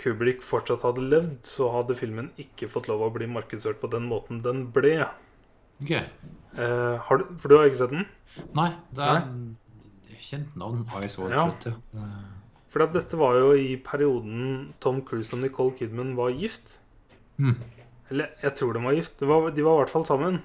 Kubrick 0.00 0.40
fortsatt 0.46 0.84
hadde 0.86 1.02
levd, 1.10 1.40
så 1.44 1.66
hadde 1.74 1.96
filmen 1.98 2.30
ikke 2.40 2.68
fått 2.70 2.86
lov 2.88 3.02
å 3.04 3.10
bli 3.12 3.26
markedsført 3.28 3.80
på 3.82 3.90
den 3.92 4.06
måten 4.08 4.40
den 4.44 4.62
ble. 4.72 4.94
Ok. 5.82 5.90
Eh, 5.92 6.96
har 7.04 7.18
du, 7.20 7.24
for 7.36 7.48
du 7.52 7.56
har 7.58 7.66
ikke 7.68 7.82
sett 7.82 7.90
den? 7.92 8.06
Nei, 8.56 8.70
det 8.94 9.04
er 9.04 9.20
en 9.24 9.56
kjent 10.20 10.56
navn. 10.56 10.86
Ice 11.04 11.18
Watch, 11.20 11.34
Ja. 11.34 11.46
vet 11.50 11.64
du. 11.64 11.70
Eh, 11.98 12.28
For 12.70 12.86
dette 12.86 13.16
var 13.18 13.34
jo 13.34 13.52
i 13.58 13.76
perioden 13.76 14.72
Tom 14.78 15.02
Cruise 15.02 15.34
og 15.34 15.40
Nicole 15.42 15.72
Kidman 15.76 16.14
var 16.14 16.30
gift. 16.30 16.78
Mm. 17.36 17.56
Eller 18.10 18.32
jeg 18.42 18.56
tror 18.58 18.74
de 18.74 18.84
var 18.84 18.96
gift. 18.96 19.20
De 19.20 19.28
var, 19.30 19.50
de 19.54 19.64
var 19.64 19.76
i 19.76 19.82
hvert 19.84 19.92
fall 19.92 20.06
sammen. 20.08 20.40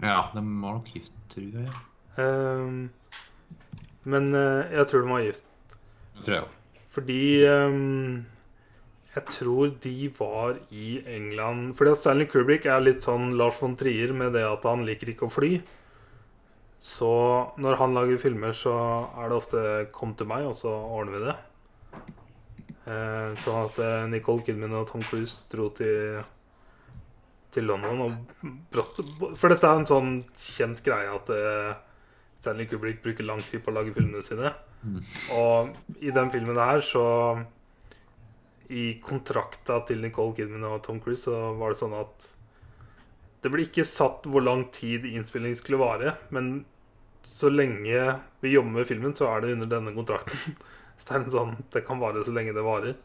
Ja, 0.00 0.24
de 0.34 0.42
var 0.42 0.78
nok 0.78 0.90
gift, 0.90 1.14
tror 1.30 1.60
jeg. 1.62 1.76
Um, 2.18 2.90
men 4.10 4.34
uh, 4.34 4.66
jeg 4.72 4.86
tror 4.90 5.04
de 5.04 5.12
var 5.12 5.24
gift. 5.24 5.46
Det 6.16 6.26
tror 6.26 6.34
jeg 6.36 6.46
òg. 6.46 6.56
Fordi 6.90 7.20
um, 7.46 8.24
jeg 9.14 9.24
tror 9.30 9.74
de 9.82 10.10
var 10.18 10.56
i 10.74 11.00
England 11.06 11.76
Fordi 11.78 11.92
Stanley 11.94 12.26
Kubrick 12.30 12.66
er 12.66 12.82
litt 12.82 13.06
sånn 13.06 13.36
Lars 13.38 13.60
von 13.62 13.76
Trier 13.78 14.10
med 14.14 14.34
det 14.34 14.42
at 14.46 14.66
han 14.66 14.82
liker 14.86 15.12
ikke 15.12 15.28
å 15.28 15.34
fly. 15.34 15.52
Så 16.80 17.12
når 17.60 17.76
han 17.76 17.94
lager 17.94 18.18
filmer, 18.18 18.54
så 18.56 18.72
er 19.20 19.28
det 19.28 19.36
ofte 19.36 19.62
'kom 19.92 20.14
til 20.16 20.26
meg', 20.26 20.48
og 20.48 20.56
så 20.56 20.72
ordner 20.72 21.18
vi 21.18 21.24
det. 21.26 21.36
Eh, 22.90 23.34
sånn 23.36 23.66
at 23.66 23.78
eh, 23.78 24.06
Nicole 24.08 24.42
Kidman 24.42 24.72
og 24.72 24.88
Tom 24.88 25.02
Cruise 25.04 25.44
dro 25.52 25.68
til 25.68 26.22
til 27.50 27.66
London 27.66 28.16
For 29.36 29.50
dette 29.50 29.66
er 29.66 29.80
en 29.80 29.88
sånn 29.88 30.10
kjent 30.38 30.82
greie 30.86 31.10
at 31.10 31.30
eh, 31.34 31.72
Stanley 32.40 32.68
Kubrick 32.70 33.02
bruker 33.04 33.26
lang 33.26 33.40
tid 33.44 33.64
på 33.64 33.72
å 33.72 33.76
lage 33.76 33.94
filmene 33.96 34.22
sine. 34.24 34.52
Og 35.36 35.74
i 36.00 36.12
den 36.14 36.30
filmen 36.32 36.56
her 36.56 36.80
så 36.84 37.04
I 38.72 38.94
kontrakta 39.04 39.80
til 39.88 40.00
Nicole 40.00 40.32
Kidman 40.36 40.64
og 40.70 40.82
Tom 40.86 41.02
Cruise 41.02 41.26
så 41.26 41.50
var 41.58 41.74
det 41.74 41.80
sånn 41.82 41.96
at 41.98 42.30
det 43.40 43.50
ble 43.52 43.64
ikke 43.64 43.86
satt 43.88 44.26
hvor 44.28 44.44
lang 44.44 44.66
tid 44.72 45.06
innspilling 45.08 45.54
skulle 45.56 45.80
vare, 45.80 46.14
men 46.28 46.62
så 47.24 47.48
lenge 47.52 48.02
vi 48.40 48.52
jobber 48.52 48.74
med 48.74 48.88
filmen, 48.88 49.14
så 49.16 49.30
er 49.32 49.42
det 49.42 49.54
under 49.56 49.70
denne 49.70 49.94
kontrakten. 49.96 50.56
Så 51.00 51.06
det 51.08 51.14
er 51.14 51.22
en 51.22 51.32
sånn 51.32 51.52
Det 51.72 51.80
kan 51.86 51.96
vare 51.96 52.20
så 52.26 52.32
lenge 52.36 52.52
det 52.52 52.60
varer. 52.60 52.96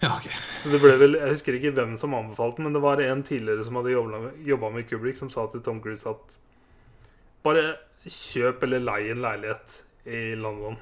Ja, 0.00 0.14
ok. 0.16 0.28
Så 0.62 0.72
det 0.72 0.80
ble 0.80 0.94
vel, 0.96 1.18
Jeg 1.20 1.34
husker 1.34 1.56
ikke 1.56 1.74
hvem 1.76 1.96
som 2.00 2.14
anbefalte 2.16 2.60
den, 2.60 2.68
men 2.68 2.76
det 2.76 2.82
var 2.84 3.02
en 3.04 3.22
tidligere 3.26 3.66
som 3.66 3.76
hadde 3.76 3.92
jobba 3.92 4.70
med 4.72 4.88
Kubrick, 4.88 5.18
som 5.18 5.30
sa 5.32 5.44
til 5.52 5.60
Tom 5.64 5.82
Cruise 5.84 6.08
at 6.08 6.38
bare 7.44 7.76
kjøp 8.08 8.64
eller 8.64 8.80
lei 8.80 9.00
en 9.12 9.20
leilighet 9.20 9.82
i 10.08 10.22
London. 10.40 10.78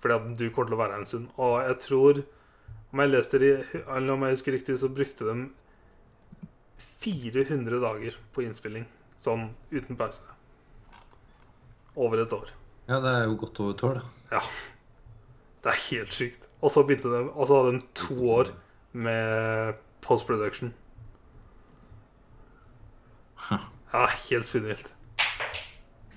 Fordi 0.00 0.14
at 0.18 0.26
du 0.36 0.50
kommer 0.50 0.68
til 0.68 0.76
å 0.76 0.80
være 0.82 0.92
her 0.92 1.04
en 1.04 1.08
stund. 1.08 1.30
Og 1.40 1.54
jeg 1.64 1.78
tror, 1.86 2.20
om 2.92 3.00
jeg 3.00 3.12
leste 3.14 3.40
det, 3.40 3.52
eller 3.86 4.12
om 4.12 4.26
jeg 4.26 4.36
husker 4.36 4.56
riktig, 4.58 4.76
så 4.80 4.92
brukte 4.92 5.28
de 5.30 5.48
400 7.04 7.80
dager 7.80 8.20
på 8.36 8.44
innspilling. 8.44 8.84
Sånn 9.24 9.48
uten 9.72 9.96
pause. 9.96 10.20
Over 11.96 12.24
et 12.26 12.36
år. 12.36 12.52
Ja, 12.90 13.00
det 13.00 13.12
er 13.14 13.24
jo 13.30 13.38
godt 13.40 13.60
over 13.64 13.72
et 13.72 13.84
år, 13.88 14.00
da. 14.02 14.36
Ja. 14.36 14.44
Det 15.64 15.72
er 15.72 15.82
helt 15.88 16.12
sykt. 16.12 16.48
Og 16.64 16.72
så 16.72 16.84
begynte 16.86 17.12
de 17.12 17.20
Og 17.28 17.48
så 17.48 17.60
hadde 17.60 17.76
de 17.76 17.86
to 17.98 18.16
år 18.32 18.54
med 18.92 19.80
post-production. 20.04 20.72
Ja, 23.94 24.06
helt 24.30 24.46
spinnvilt. 24.48 24.88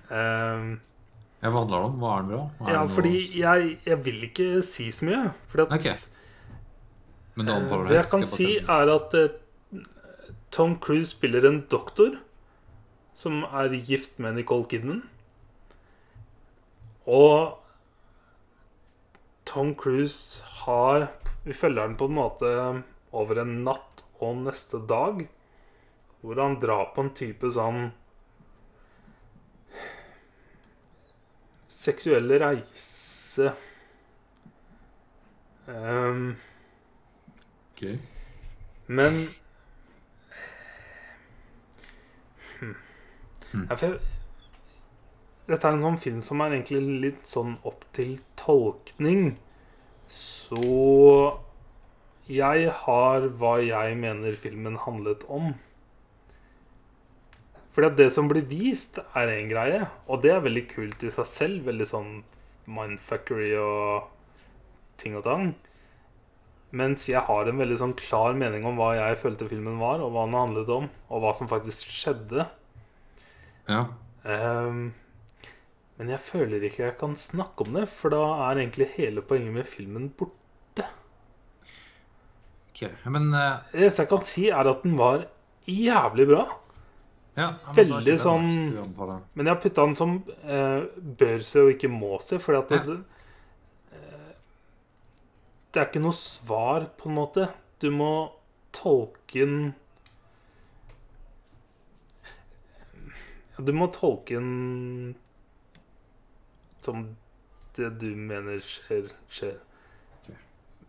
Um, 0.09 0.77
jeg 1.41 1.51
hva 1.53 1.59
handler 1.61 1.83
det 1.83 1.87
om? 1.87 1.97
Hva 2.01 2.13
er 2.13 2.23
den 2.23 2.31
bra? 2.31 2.43
Er 2.63 2.73
ja, 2.73 2.83
fordi 2.89 3.17
jeg, 3.37 3.73
jeg 3.85 3.97
vil 4.05 4.23
ikke 4.29 4.47
si 4.65 4.87
så 4.95 5.05
mye. 5.05 5.19
Fordi 5.51 5.65
at 5.67 5.75
okay. 5.75 5.93
Men 7.35 7.45
du 7.45 7.51
eh, 7.51 7.57
anbefaler 7.59 7.91
det 7.91 7.99
jeg 7.99 8.09
kan 8.13 8.25
si, 8.25 8.47
er 8.57 8.93
at 8.95 9.13
uh, 9.13 9.83
Tom 10.51 10.79
Cruise 10.81 11.11
spiller 11.11 11.45
en 11.45 11.59
doktor 11.69 12.17
som 13.17 13.43
er 13.45 13.77
gift 13.85 14.17
med 14.21 14.39
Nicole 14.39 14.65
Kidman. 14.69 15.03
Og 17.05 17.57
Tom 19.47 19.73
Cruise 19.79 20.43
har 20.65 21.07
Vi 21.45 21.55
følger 21.55 21.81
han 21.87 21.95
på 21.99 22.05
en 22.09 22.17
måte 22.17 22.49
over 23.15 23.39
en 23.41 23.53
natt 23.63 24.03
og 24.19 24.41
neste 24.43 24.81
dag. 24.89 25.23
Hvor 26.21 26.41
han 26.41 26.59
drar 26.59 26.91
på 26.95 27.05
en 27.05 27.13
type 27.15 27.51
sånn 27.55 27.87
Seksuell 31.71 32.33
reise 32.41 33.53
Um, 35.67 36.37
Ok. 37.73 37.99
Men 38.87 39.27
hmm. 42.59 42.75
Hmm. 43.51 43.67
Jeg- 43.69 43.99
Dette 45.47 45.67
er 45.67 45.77
en 45.77 45.85
sånn 45.85 45.99
film 46.01 46.23
som 46.27 46.41
er 46.43 46.57
egentlig 46.57 46.99
litt 47.03 47.27
sånn 47.27 47.55
opp 47.67 47.85
til 47.95 48.17
tolkning, 48.39 49.37
så 50.07 51.37
Jeg 52.27 52.71
har 52.83 53.25
hva 53.39 53.53
jeg 53.63 53.95
mener 53.95 54.35
filmen 54.35 54.75
handlet 54.83 55.21
om. 55.31 55.53
Fordi 57.71 57.87
at 57.87 57.95
det 57.95 58.07
som 58.11 58.27
blir 58.27 58.43
vist, 58.49 58.99
er 59.15 59.31
én 59.31 59.47
greie, 59.47 59.85
og 60.11 60.25
det 60.25 60.33
er 60.33 60.43
veldig 60.43 60.65
kult 60.67 61.03
i 61.07 61.11
seg 61.13 61.29
selv. 61.29 61.67
Veldig 61.69 61.87
sånn 61.87 62.11
mindfuckery 62.67 63.51
og 63.61 64.09
ting 64.99 65.15
og 65.15 65.23
tang. 65.27 65.51
Mens 66.75 67.07
jeg 67.07 67.23
har 67.29 67.47
en 67.47 67.61
veldig 67.61 67.77
sånn 67.79 67.95
klar 67.95 68.35
mening 68.35 68.65
om 68.67 68.75
hva 68.81 68.91
jeg 68.97 69.19
følte 69.21 69.47
filmen 69.47 69.79
var, 69.79 70.01
og 70.03 70.11
hva 70.11 70.25
den 70.27 70.35
handlet 70.35 70.71
om, 70.73 70.89
og 71.07 71.23
hva 71.23 71.31
som 71.37 71.47
faktisk 71.47 71.87
skjedde. 71.93 72.47
Ja. 73.69 73.83
Ehm, 74.27 74.89
men 75.97 76.11
jeg 76.13 76.21
føler 76.21 76.61
ikke 76.67 76.83
jeg 76.83 76.97
kan 76.99 77.15
snakke 77.17 77.65
om 77.65 77.73
det, 77.79 77.87
for 77.89 78.13
da 78.13 78.21
er 78.47 78.61
egentlig 78.61 78.91
hele 78.99 79.23
poenget 79.25 79.55
med 79.55 79.65
filmen 79.69 80.11
borte. 80.13 80.85
ok. 82.69 82.83
Men 83.09 83.31
uh... 83.33 83.65
Det 83.71 83.81
eneste 83.81 84.05
jeg 84.05 84.11
kan 84.13 84.29
si, 84.29 84.47
er 84.53 84.69
at 84.69 84.85
den 84.85 84.97
var 84.99 85.25
jævlig 85.65 86.27
bra. 86.29 86.45
ja, 87.37 87.49
Veldig 87.73 88.17
sånn-. 88.21 88.53
Men 89.33 89.43
jeg 89.45 89.53
har 89.55 89.61
putta 89.63 89.87
den 89.89 89.97
som 89.97 90.15
uh, 90.21 90.85
bør 91.17 91.45
se 91.45 91.65
og 91.65 91.73
ikke 91.73 91.89
må 91.89 92.21
se, 92.21 92.37
fordi 92.41 92.61
at 92.61 92.69
det, 92.85 92.99
uh, 93.97 94.31
det 95.73 95.81
er 95.81 95.89
ikke 95.89 96.05
noe 96.05 96.17
svar, 96.17 96.91
på 96.93 97.09
en 97.09 97.17
måte. 97.17 97.49
Du 97.81 97.89
må 97.93 98.13
tolke 98.75 99.41
den 99.45 99.71
Ja, 103.57 103.63
Du 103.65 103.73
må 103.73 103.89
tolke 103.89 104.37
den 104.37 105.15
som 106.87 107.05
det 107.77 107.93
du 108.01 108.09
mener 108.17 108.61
skjer, 108.65 109.11
skjer. 109.29 109.57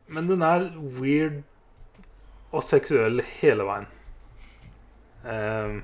Men 0.08 0.28
den 0.30 0.42
er 0.44 0.70
weird 0.96 1.42
og 2.48 2.64
seksuell 2.64 3.20
hele 3.42 3.66
veien. 3.68 3.88
Um, 5.28 5.82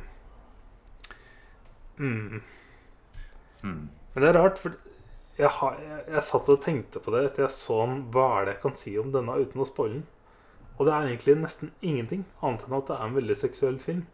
mm. 1.98 2.40
Mm. 3.62 3.82
Men 4.14 4.24
det 4.24 4.30
er 4.30 4.38
rart, 4.38 4.62
for 4.62 4.78
jeg, 5.36 5.50
har, 5.58 5.76
jeg, 5.82 6.00
jeg 6.14 6.26
satt 6.30 6.50
og 6.54 6.62
tenkte 6.64 7.02
på 7.02 7.12
det 7.12 7.24
etter 7.28 7.44
jeg 7.44 7.56
så 7.56 7.82
den. 7.84 8.02
Hva 8.14 8.26
er 8.38 8.46
det 8.46 8.56
jeg 8.56 8.62
kan 8.64 8.76
si 8.80 8.94
om 9.00 9.12
denne 9.12 9.36
uten 9.42 9.64
å 9.64 9.68
spoile 9.68 9.98
den? 9.98 10.06
Og 10.74 10.88
det 10.88 10.94
er 10.94 11.06
egentlig 11.06 11.36
nesten 11.38 11.70
ingenting, 11.86 12.24
annet 12.42 12.64
enn 12.66 12.78
at 12.78 12.88
det 12.88 12.96
er 12.96 13.06
en 13.06 13.18
veldig 13.18 13.36
seksuell 13.38 13.76
film. 13.82 14.06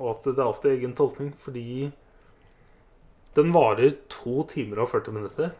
Og 0.00 0.16
at 0.16 0.24
det 0.26 0.40
er 0.40 0.48
opp 0.48 0.62
til 0.62 0.72
egen 0.74 0.96
tolkning, 0.98 1.34
fordi 1.38 1.92
den 3.36 3.52
varer 3.54 3.94
to 4.12 4.42
timer 4.48 4.82
og 4.84 4.90
40 4.92 5.12
minutter. 5.12 5.52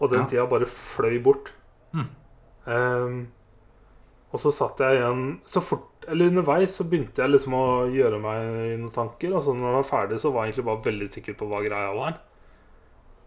Og 0.00 0.10
den 0.10 0.20
Ja. 0.20 0.26
tida 0.26 0.46
bare 0.46 0.66
fløy 0.66 1.22
bort. 1.22 1.52
Mm. 1.92 2.06
Um, 2.66 3.28
og 4.32 4.40
så 4.40 4.50
satt 4.50 4.78
jeg 4.80 4.96
igjen 4.98 5.40
Så 5.46 5.60
fort 5.62 6.06
Eller 6.08 6.26
underveis 6.32 6.72
så 6.74 6.84
begynte 6.88 7.20
jeg 7.22 7.30
liksom 7.30 7.52
å 7.52 7.66
gjøre 7.92 8.18
meg 8.20 8.80
noen 8.80 8.90
tanker. 8.92 9.32
Og 9.34 9.42
så 9.44 9.54
når 9.54 9.68
jeg 9.68 9.76
var 9.78 9.88
ferdig, 9.90 10.20
så 10.20 10.32
var 10.32 10.44
jeg 10.44 10.54
egentlig 10.54 10.64
bare 10.64 10.84
veldig 10.84 11.08
sikker 11.12 11.34
på 11.34 11.48
hva 11.48 11.60
greia 11.64 11.94
var. 11.94 12.18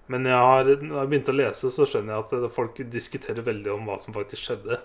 Men 0.07 0.25
jeg 0.25 0.38
har, 0.38 0.63
når 0.63 0.99
jeg 1.01 1.09
begynte 1.09 1.34
å 1.34 1.38
lese, 1.38 1.71
så 1.73 1.88
skjønner 1.89 2.13
jeg 2.13 2.43
at 2.45 2.53
folk 2.53 2.78
diskuterer 2.91 3.41
veldig 3.43 3.73
om 3.73 3.86
hva 3.89 3.97
som 3.99 4.13
faktisk 4.13 4.43
skjedde. 4.45 4.78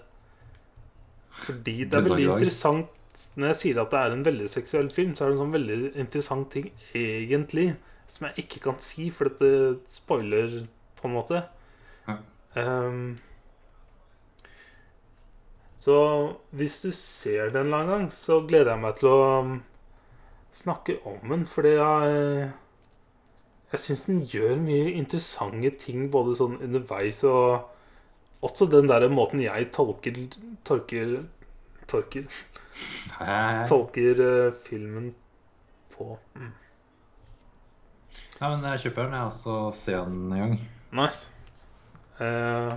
Fordi 1.31 1.85
det 1.85 1.95
er 1.95 2.07
veldig 2.09 2.27
interessant 2.35 2.89
Når 3.37 3.47
jeg 3.53 3.57
sier 3.61 3.81
at 3.83 3.91
det 3.93 4.01
er 4.01 4.13
en 4.15 4.25
veldig 4.25 4.49
seksuell 4.49 4.89
film, 4.91 5.15
så 5.15 5.25
er 5.25 5.29
det 5.31 5.37
en 5.37 5.43
sånn 5.45 5.53
veldig 5.53 5.79
interessant 6.01 6.51
ting 6.51 6.71
egentlig 6.97 7.75
som 8.13 8.29
jeg 8.29 8.45
ikke 8.45 8.61
kan 8.67 8.81
si, 8.83 9.09
for 9.15 9.31
dette 9.31 9.81
spoiler 9.91 10.63
på 10.99 11.09
en 11.09 11.15
måte. 11.17 11.43
Ja. 12.07 12.19
Ehm, 12.61 13.19
så 15.83 15.97
hvis 16.55 16.81
du 16.85 16.91
ser 16.95 17.51
den 17.51 17.67
en 17.67 17.73
eller 17.73 17.79
annen 17.79 17.93
gang, 17.93 18.09
så 18.15 18.43
gleder 18.47 18.75
jeg 18.75 18.83
meg 18.85 18.99
til 19.01 19.11
å 19.11 19.23
um, 19.43 19.55
snakke 20.55 20.99
om 21.09 21.33
den, 21.33 21.47
fordi 21.49 21.77
jeg 21.79 22.51
Jeg 23.73 23.81
syns 23.81 24.03
den 24.05 24.19
gjør 24.29 24.59
mye 24.61 24.91
interessante 25.01 25.71
ting 25.81 26.11
både 26.13 26.35
sånn 26.37 26.59
underveis 26.61 27.23
og 27.25 27.71
også 28.45 28.67
den 28.69 28.91
der 28.91 29.07
måten 29.09 29.41
jeg 29.41 29.71
tolker 29.73 30.19
Tolker 30.69 31.23
Tolker, 31.89 32.27
tolker 33.69 34.21
eh, 34.27 34.53
filmen 34.65 35.15
på. 35.97 36.19
Mm. 36.37 36.53
Ja, 38.43 38.49
men 38.51 38.65
jeg 38.67 38.81
kjøper 38.89 39.05
den, 39.07 39.13
jeg, 39.15 39.27
og 39.29 39.35
så 39.39 39.57
ser 39.79 40.01
jeg 40.01 40.07
den 40.11 40.33
en 40.35 40.41
gang. 40.41 40.55
Nice. 40.99 41.29
Eh, 42.19 42.73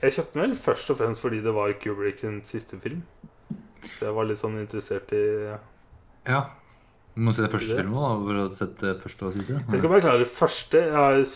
jeg 0.00 0.14
kjøpte 0.16 0.32
den 0.38 0.42
vel 0.46 0.54
først 0.56 0.92
og 0.94 0.96
fremst 0.96 1.20
fordi 1.20 1.40
det 1.44 1.52
var 1.52 1.74
Kubrick 1.82 2.22
sin 2.22 2.38
siste 2.48 2.78
film. 2.80 3.02
Så 3.84 4.06
jeg 4.06 4.14
var 4.16 4.24
litt 4.24 4.40
sånn 4.40 4.56
interessert 4.62 5.12
i 5.12 5.24
Ja. 6.24 6.40
Du 7.14 7.20
må 7.20 7.34
se 7.36 7.44
det 7.44 7.52
første 7.52 7.76
filmen, 7.76 8.00
da, 8.00 8.14
for 8.24 8.40
å 8.40 8.70
det 8.80 8.94
første 9.02 9.28
og 9.28 9.36
siste. 9.36 9.58
Jeg 9.60 9.82
skal 9.82 9.92
bare 9.92 10.08
jeg 10.08 10.24
det 10.24 10.30
første 10.32 10.86
jeg, 10.88 11.26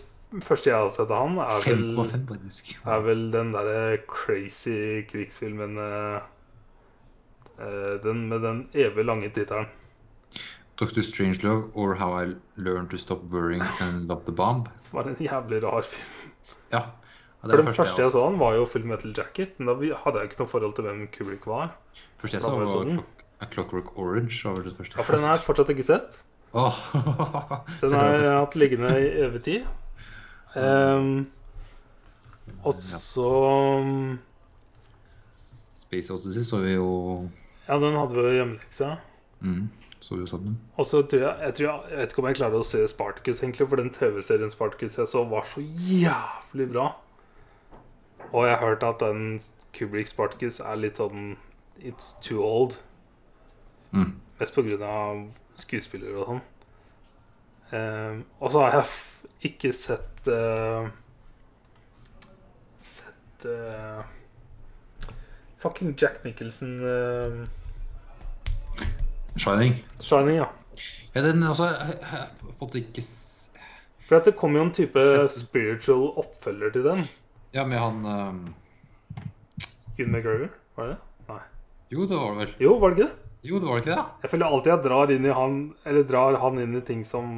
Første 0.45 0.69
jeg 0.69 0.77
har 0.77 0.91
sett 0.93 1.13
av 1.13 1.23
han, 1.25 1.39
er 1.41 1.63
vel, 1.65 1.85
5,5 1.97 2.25
faktisk. 2.29 2.73
er 2.85 3.05
vel 3.05 3.23
den 3.33 3.53
derre 3.55 4.01
crazy 4.13 5.05
krigsfilmen 5.09 5.79
eh, 5.81 6.19
eh, 7.57 7.95
Den 8.05 8.27
med 8.29 8.45
den 8.45 8.61
evig 8.77 9.07
lange 9.09 9.31
tittelen. 9.33 9.71
Dr. 10.79 11.03
Strangelove 11.03 11.71
or 11.75 11.95
How 11.99 12.13
I 12.13 12.35
Learned 12.57 12.91
to 12.91 12.97
Stop 12.97 13.25
Worrying 13.33 13.63
and 13.81 14.09
Love 14.09 14.25
the 14.25 14.33
Bomb. 14.33 14.65
Det 14.85 14.93
var 14.93 15.09
en 15.11 15.17
jævlig 15.21 15.63
rar 15.63 15.83
film. 15.83 16.33
Ja. 16.73 16.83
For 17.43 17.57
den 17.57 17.75
første 17.75 18.03
jeg 18.03 18.11
så 18.11 18.25
den, 18.31 18.39
var 18.39 18.55
jo 18.55 18.65
Full 18.67 18.85
Metal 18.87 19.15
Jacket. 19.17 19.59
Men 19.61 19.69
da 19.71 19.75
hadde 20.05 20.19
jeg 20.23 20.31
ikke 20.31 20.41
noe 20.43 20.51
forhold 20.51 20.75
til 20.75 20.87
hvem 20.89 21.05
Kubrick 21.15 21.47
var. 21.47 21.75
Første 22.19 22.37
jeg 22.39 22.43
så, 22.43 22.55
var 22.59 22.71
sånn. 22.71 23.01
A 23.41 23.47
Clockwork 23.47 23.93
Orange. 23.99 24.39
var 24.45 24.63
det 24.67 24.75
første. 24.77 24.99
Ja, 24.99 25.07
For 25.07 25.15
den 25.19 25.27
har 25.27 25.37
jeg 25.39 25.45
fortsatt 25.47 25.71
ikke 25.75 25.87
sett. 25.87 26.23
Oh. 26.57 26.79
Den 27.83 27.93
har 27.93 28.15
jeg 28.17 28.33
hatt 28.33 28.55
liggende 28.57 28.89
i 28.97 29.09
evig 29.27 29.43
tid. 29.45 29.67
Um, 30.57 31.27
og 32.65 32.73
så 32.81 33.29
Space 35.77 36.13
Odyssey 36.13 36.43
så 36.43 36.63
vi 36.65 36.73
jo 36.73 36.89
Ja, 37.69 37.77
den 37.79 37.99
hadde 38.01 38.17
vi 38.17 38.25
jo 38.25 38.33
hjemmeleksa. 38.39 38.89
mm, 39.45 39.69
Så 40.01 40.15
vi 40.15 40.21
jo 40.23 40.31
sammen. 40.31 40.61
Og 40.77 40.87
så 40.87 41.03
tror 41.03 41.21
jeg, 41.21 41.37
jeg, 41.43 41.55
tror 41.55 41.67
jeg 41.67 41.91
Jeg 41.91 41.99
vet 41.99 42.13
ikke 42.13 42.23
om 42.23 42.29
jeg 42.29 42.39
klarer 42.39 42.63
å 42.63 42.67
se 42.67 42.83
Spartacus, 42.89 43.43
egentlig, 43.43 43.69
for 43.69 43.81
den 43.83 43.91
TV-serien 43.95 44.53
Spartacus 44.53 44.99
jeg 44.99 45.11
så, 45.11 45.25
var 45.27 45.47
så 45.49 45.63
jævlig 45.63 46.69
bra. 46.73 46.93
Og 48.33 48.47
jeg 48.47 48.57
har 48.57 48.67
hørt 48.67 48.87
at 48.87 49.03
den 49.03 49.41
Kubrick 49.75 50.11
Spartacus 50.11 50.61
er 50.61 50.79
litt 50.79 51.03
sånn 51.03 51.35
It's 51.79 52.15
too 52.23 52.43
old. 52.43 52.79
Mm. 53.91 54.17
Mest 54.39 54.55
på 54.55 54.65
grunn 54.67 54.83
av 54.87 55.27
skuespillere 55.59 56.19
og 56.19 56.31
sånn. 56.31 56.47
Ehm, 57.73 58.23
og 58.41 58.53
så 58.53 58.65
har 58.65 58.79
jeg 58.79 59.51
ikke 59.53 59.73
sett 59.77 60.31
uh, 60.33 60.89
Sett 62.81 63.45
uh, 63.45 64.01
Fucking 65.59 65.93
Jack 65.99 66.23
Nicholson 66.25 66.79
eh, 66.87 67.41
Shining. 69.39 69.77
Shining, 70.01 70.37
ja. 70.43 70.49
Ja, 71.15 71.23
den 71.25 71.43
altså 71.43 71.69
på 72.41 72.49
en 72.51 72.57
måte 72.61 72.79
ikke 72.83 73.03
For 74.09 74.17
at 74.19 74.25
det 74.29 74.37
kom 74.39 74.55
jo 74.57 74.63
en 74.67 74.73
type 74.77 75.01
Sett- 75.01 75.31
spiritual 75.43 76.09
oppfølger 76.21 76.71
til 76.73 76.85
den. 76.85 77.05
Ja, 77.55 77.65
med 77.65 77.79
han 77.81 78.05
um, 78.07 78.43
Gunn 79.97 80.13
McGregor, 80.13 80.51
var 80.77 80.87
det 80.91 80.97
det? 80.97 81.25
Nei. 81.29 81.41
Jo, 81.93 82.05
det 82.07 82.17
var 82.21 82.35
det 82.35 82.39
vel. 82.43 82.55
Jo, 82.67 82.75
var 82.79 82.91
det 82.93 82.99
ikke 82.99 83.09
det? 83.09 83.25
Jo, 83.49 83.59
det 83.63 83.69
var 83.69 83.75
det 83.79 83.83
ikke 83.87 83.95
det? 83.97 84.05
Jeg 84.23 84.31
føler 84.35 84.47
alltid 84.53 84.73
jeg 84.73 84.83
drar 84.85 85.11
inn 85.15 85.27
i 85.27 85.35
han 85.39 85.59
Eller 85.87 86.03
drar 86.09 86.39
han 86.43 86.59
inn 86.63 86.77
i 86.77 86.81
ting 86.85 87.05
som 87.07 87.33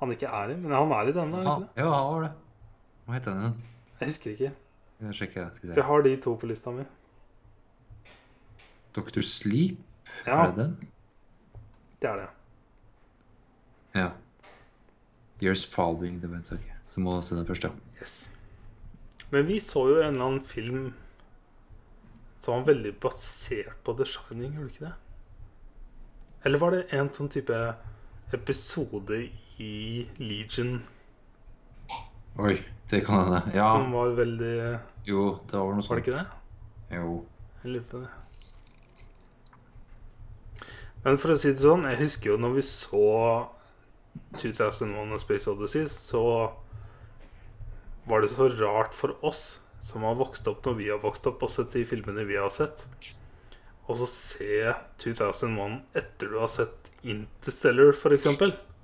han 0.00 0.12
ikke 0.12 0.28
er 0.28 0.52
i. 0.52 0.56
Men 0.60 0.72
han 0.76 0.92
er 0.92 1.08
i 1.10 1.14
denne, 1.16 1.42
Ja, 1.42 1.50
han 1.54 1.62
ikke 1.66 1.74
det? 1.76 1.84
ja, 1.84 1.90
han 1.94 2.12
var 2.14 2.22
det. 2.26 2.32
Hva 3.06 3.14
het 3.18 3.24
den 3.28 3.40
igjen? 3.42 3.56
Jeg 4.00 4.08
husker 4.10 4.30
ikke. 4.34 4.52
Jeg 5.06 5.14
sjekker. 5.20 5.50
Skal 5.54 5.68
jeg. 5.70 5.76
Jeg 5.76 5.84
har 5.90 6.02
de 6.06 6.16
to 6.24 6.34
på 6.40 6.46
lista 6.50 6.70
mi. 6.74 6.84
Dr. 8.96 9.20
Sleep, 9.20 9.78
Ja, 10.26 10.42
er 10.46 10.52
det 10.52 10.56
den? 10.64 10.76
Det 12.02 12.10
er 12.10 12.22
det. 12.22 12.28
Ja. 13.96 14.08
Years 15.42 15.64
Following 15.66 16.20
the 16.20 16.28
Events. 16.28 16.52
Okay. 16.52 16.76
Så 16.88 17.00
må 17.00 17.16
du 17.16 17.22
se 17.24 17.36
den 17.36 17.46
først, 17.48 17.64
ja. 17.64 17.70
Yes. 18.00 18.16
Men 19.30 19.46
vi 19.48 19.58
så 19.60 19.86
jo 19.90 19.98
en 20.00 20.14
eller 20.14 20.24
annen 20.24 20.44
film 20.44 20.94
som 22.40 22.60
var 22.60 22.68
veldig 22.68 22.92
basert 23.02 23.78
på 23.84 23.96
The 23.98 24.06
Shining, 24.06 24.54
gjorde 24.54 24.68
du 24.68 24.74
ikke 24.74 24.84
det? 24.86 24.92
Eller 26.46 26.62
var 26.62 26.76
det 26.76 26.84
en 26.94 27.08
sånn 27.10 27.30
type 27.32 27.56
episode 28.36 29.18
i 29.62 30.06
Legion 30.20 30.76
Oi, 32.36 32.52
det 32.90 33.00
kan 33.06 33.22
hende. 33.24 33.40
Ja. 33.56 33.70
som 33.72 33.90
var 33.96 34.12
veldig 34.18 34.56
Jo, 35.08 35.22
det 35.48 35.56
var 35.56 35.72
noe 35.72 35.82
sånt. 35.82 35.90
Var 35.90 36.02
det 36.02 36.04
ikke 36.04 36.18
det? 36.20 36.98
Jo. 36.98 37.14
Jeg 37.62 37.72
lurer 37.72 37.86
på 37.90 38.02
det. 38.02 38.10
Men 41.06 41.20
for 41.22 41.30
å 41.30 41.38
si 41.38 41.52
det 41.54 41.62
sånn, 41.62 41.86
jeg 41.86 42.00
husker 42.00 42.32
jo 42.32 42.36
når 42.42 42.56
vi 42.56 42.62
så 42.66 43.08
2001 44.40 45.12
A 45.14 45.18
Space 45.22 45.46
Odyssey, 45.52 45.86
så 45.92 46.22
var 48.10 48.24
det 48.24 48.30
så 48.32 48.48
rart 48.50 48.94
for 48.94 49.14
oss 49.26 49.60
som 49.82 50.02
har 50.06 50.16
vokst 50.18 50.48
opp 50.50 50.64
når 50.66 50.74
vi 50.80 50.88
har 50.90 50.98
vokst 51.02 51.28
opp 51.30 51.44
og 51.46 51.52
sett 51.52 51.74
de 51.76 51.84
filmene 51.86 52.24
vi 52.26 52.38
har 52.40 52.50
sett, 52.50 52.82
og 53.86 54.00
så 54.00 54.08
se 54.10 54.72
2001 55.02 55.76
etter 55.94 56.32
du 56.32 56.40
har 56.40 56.50
sett 56.50 56.90
Interstellar, 57.06 57.92
f.eks. 57.94 58.26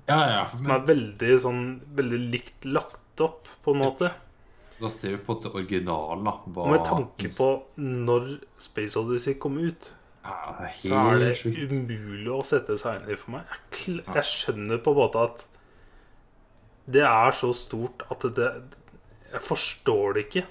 Ja, 0.07 0.19
ja. 0.29 0.43
Som 0.47 0.69
er 0.71 0.85
veldig 0.87 1.31
sånn 1.43 1.63
Veldig 1.97 2.19
likt 2.31 2.67
lagt 2.67 3.19
opp, 3.23 3.49
på 3.65 3.73
en 3.73 3.81
måte. 3.81 4.13
Da 4.77 4.91
ser 4.91 5.17
vi 5.17 5.19
på 5.25 5.35
det 5.43 5.51
originalen, 5.51 6.23
da. 6.23 6.37
Hva 6.55 6.69
med 6.71 6.85
tanke 6.87 7.33
på 7.35 7.49
når 7.83 8.37
Space 8.63 8.95
Odyssey 8.99 9.35
kom 9.43 9.59
ut, 9.59 9.91
ja, 10.23 10.69
så 10.79 10.99
er 11.11 11.19
det 11.19 11.31
umulig 11.43 12.31
å 12.31 12.43
sette 12.47 12.77
seg 12.79 13.01
inn 13.01 13.11
i 13.11 13.17
for 13.19 13.35
meg. 13.35 13.57
Jeg, 13.75 13.99
jeg 14.05 14.29
skjønner 14.29 14.79
på 14.83 14.93
en 14.93 14.99
måte 15.01 15.23
at 15.27 15.43
det 16.93 17.03
er 17.07 17.35
så 17.35 17.53
stort 17.55 18.03
at 18.11 18.25
det 18.35 18.49
Jeg 19.31 19.41
forstår 19.43 20.13
det 20.15 20.25
ikke. 20.27 20.43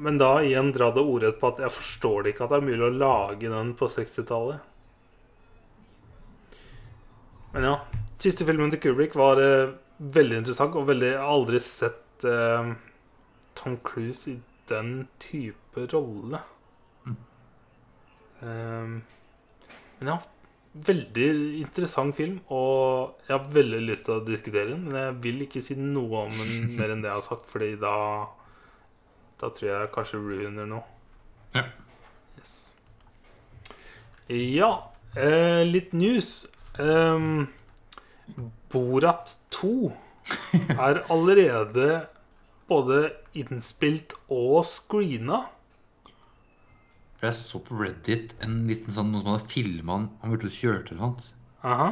Men 0.00 0.18
da 0.20 0.30
igjen 0.44 0.72
dra 0.72 0.90
det 0.94 1.02
ordrett 1.02 1.38
på 1.40 1.50
at 1.50 1.60
jeg 1.62 1.72
forstår 1.74 2.22
det 2.22 2.32
ikke 2.32 2.46
at 2.46 2.52
det 2.52 2.58
er 2.60 2.68
mulig 2.68 2.86
å 2.86 2.98
lage 3.00 3.50
den 3.52 3.72
på 3.76 3.88
60-tallet. 3.90 4.66
Men 7.54 7.66
ja. 7.66 7.74
Siste 8.20 8.44
filmen 8.44 8.70
til 8.72 8.82
Kubrick 8.84 9.16
var 9.16 9.40
eh, 9.40 9.72
veldig 9.98 10.42
interessant, 10.42 10.76
og 10.76 10.88
veldig, 10.90 11.08
jeg 11.14 11.20
har 11.22 11.34
aldri 11.34 11.60
sett 11.64 12.26
eh, 12.28 12.72
Tom 13.56 13.78
Cruise 13.84 14.28
i 14.28 14.36
den 14.68 15.08
type 15.22 15.86
rolle. 15.94 16.42
Um, 18.40 19.00
men 20.00 20.12
ja, 20.14 20.18
veldig 20.72 21.28
interessant 21.60 22.14
film, 22.16 22.38
og 22.48 23.16
jeg 23.26 23.34
har 23.34 23.48
veldig 23.52 23.80
lyst 23.84 24.06
til 24.06 24.18
å 24.18 24.24
diskutere 24.24 24.70
den. 24.72 24.86
Men 24.88 25.00
jeg 25.00 25.16
vil 25.26 25.46
ikke 25.46 25.62
si 25.64 25.76
noe 25.78 26.26
om 26.26 26.36
den 26.36 26.70
mer 26.78 26.94
enn 26.94 27.04
det 27.04 27.10
jeg 27.10 27.18
har 27.18 27.26
sagt, 27.26 27.48
Fordi 27.50 27.74
da 27.80 27.96
Da 29.40 29.48
tror 29.48 29.70
jeg 29.70 29.92
kanskje 29.94 30.20
ruiner 30.20 30.66
noe. 30.68 30.84
Ja. 31.54 31.64
Yes. 32.38 32.72
Ja, 34.28 34.70
eh, 35.16 35.64
litt 35.64 35.94
news. 35.96 36.44
Um, 36.78 37.48
Borat 38.70 39.32
2 39.56 39.90
er 40.86 41.00
allerede 41.10 41.88
både 42.68 43.10
innspilt 43.34 44.14
og 44.28 44.60
screena. 44.68 45.46
For 47.20 47.28
Jeg 47.28 47.36
så 47.36 47.60
på 47.66 47.76
Reddit 47.78 48.34
en 48.40 48.66
liten 48.68 48.94
sånn, 48.96 49.10
noen 49.12 49.20
som 49.22 49.34
hadde 49.34 49.50
filma 49.52 49.92
han 49.98 50.06
han 50.22 50.32
burde 50.32 50.48
kjørte 50.54 50.94
eller 50.94 51.02
noe. 51.10 51.26
Aha. 51.68 51.88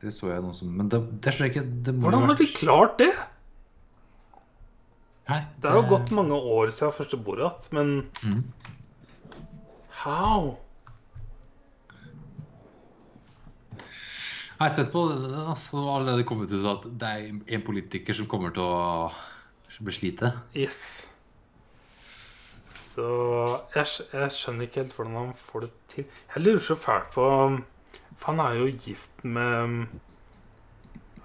Det 0.00 0.10
så 0.16 0.30
jeg 0.32 0.42
noen 0.42 0.54
som 0.56 0.70
Men 0.74 0.88
det, 0.90 0.98
det 1.20 1.32
skjønner 1.36 1.50
jeg 1.52 1.60
ikke 1.60 1.82
det 1.86 1.94
må 1.94 2.08
Hvordan 2.08 2.20
jo 2.24 2.26
har 2.26 2.34
de 2.34 2.44
vært- 2.44 2.58
klart 2.58 2.96
det? 2.98 3.10
Nei, 5.30 5.40
Det 5.60 5.70
har 5.70 5.76
jo 5.82 5.88
gått 5.96 6.10
mange 6.10 6.32
år 6.34 6.72
siden 6.74 6.92
første 6.96 7.18
Borat, 7.22 7.68
men 7.72 8.08
Mhm. 8.24 8.42
How? 10.00 10.56
Jeg 14.60 14.66
er 14.68 14.72
spent 14.74 14.90
på 14.92 15.02
altså, 15.48 15.76
allerede 15.88 16.24
kommet 16.28 16.52
ut 16.52 16.66
at 16.68 16.82
det 16.98 17.08
er 17.08 17.54
en 17.56 17.62
politiker 17.62 18.12
som 18.16 18.26
kommer 18.26 18.52
til 18.52 18.62
å 18.62 19.12
beslite. 19.84 20.34
Yes. 20.54 21.06
Så 22.90 23.04
jeg, 23.76 23.86
jeg 24.12 24.30
skjønner 24.34 24.66
ikke 24.66 24.80
helt 24.82 24.94
hvordan 24.96 25.14
han 25.20 25.32
får 25.38 25.60
det 25.66 25.70
til. 25.92 26.04
Jeg 26.34 26.42
lurer 26.42 26.62
så 26.64 26.74
fælt 26.80 27.10
på 27.14 27.26
For 28.18 28.32
han 28.32 28.40
er 28.42 28.56
jo 28.58 28.70
gift 28.74 29.22
med 29.24 29.86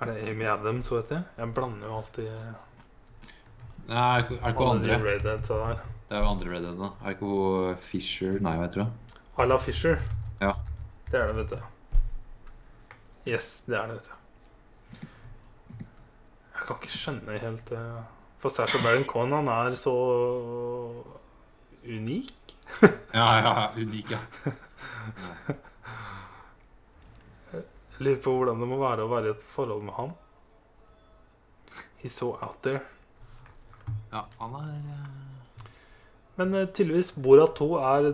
Er 0.02 0.12
det 0.12 0.30
Amy 0.30 0.46
Adams 0.52 0.88
hun 0.92 1.00
heter? 1.02 1.24
Jeg 1.40 1.54
blander 1.58 1.88
jo 1.90 1.98
alltid 1.98 2.30
Nei, 3.88 3.98
er 4.20 4.22
det 4.22 4.32
ikke- 4.32 4.46
det 4.46 4.56
hun 4.58 4.70
andre? 4.78 5.00
redheadsa. 5.04 5.58
Det 6.10 6.18
er 6.18 6.22
jo 6.22 6.30
andre 6.30 6.50
Redhead, 6.54 6.78
da. 6.80 6.86
Er 6.86 7.06
det 7.06 7.16
ikke 7.16 7.26
hun 7.32 7.76
Fisher 7.78 8.40
Nei, 8.42 8.56
hva 8.58 8.66
heter 8.68 8.84
hun? 8.84 8.92
Ala 9.38 9.58
Fisher. 9.58 9.98
Ja. 10.42 10.52
Det 11.12 11.20
er 11.22 11.28
det, 11.28 11.36
vet 11.36 11.50
du. 11.50 11.58
Yes, 13.28 13.64
det 13.68 13.76
er 13.78 13.88
det, 13.88 13.96
vet 13.96 14.10
du. 14.10 14.98
Jeg 16.56 16.68
kan 16.68 16.76
ikke 16.82 16.94
skjønne 16.98 17.40
helt 17.42 17.70
det. 17.70 17.82
For 18.40 18.50
Sasha 18.50 18.78
Baron 18.84 19.04
Cohen, 19.10 19.32
han 19.34 19.48
er 19.50 19.76
så 19.78 19.94
unik. 21.86 22.56
Ja, 23.14 23.28
ja, 23.40 23.54
unik, 23.78 24.12
ja. 24.12 24.20
Jeg 27.96 28.04
lurer 28.04 28.22
på 28.24 28.34
hvordan 28.36 28.60
det 28.60 28.68
må 28.68 28.80
være 28.82 29.06
å 29.06 29.12
være 29.12 29.30
i 29.30 29.34
et 29.36 29.44
forhold 29.48 29.86
med 29.88 29.96
han. 29.96 30.16
He's 32.02 32.18
so 32.18 32.34
out 32.44 32.58
there. 32.66 32.82
Ja, 34.12 34.26
han 34.42 34.58
er 34.60 34.74
uh... 34.74 35.70
Men 36.36 36.52
uh, 36.52 36.66
tydeligvis 36.68 37.14
Borat 37.24 37.56
2 37.56 37.70
er 37.80 38.10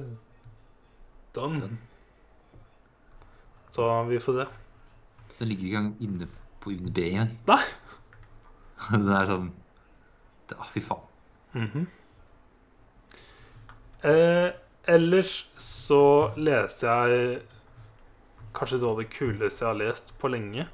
done. 1.36 1.72
Så 3.72 3.88
vi 4.12 4.20
får 4.22 4.38
se. 4.38 4.46
Den 5.40 5.50
ligger 5.50 5.66
ikke 5.66 5.78
engang 5.80 5.96
inne 6.06 6.28
på 6.62 6.76
UNB 6.76 6.98
engang. 7.08 7.34
Nei. 7.48 7.64
Den 8.92 9.10
er 9.16 9.26
sånn 9.30 9.50
ah, 10.58 10.70
Fy 10.70 10.84
faen. 10.86 11.10
Mhm. 11.56 11.90
Eh, 14.08 14.50
ellers 14.90 15.34
så 15.62 16.04
leste 16.38 16.90
jeg 16.90 17.42
kanskje 18.56 18.82
noe 18.82 18.96
av 18.96 19.02
det 19.02 19.10
kuleste 19.14 19.64
jeg 19.64 19.70
har 19.70 19.80
lest 19.80 20.14
på 20.20 20.32
lenge. 20.32 20.68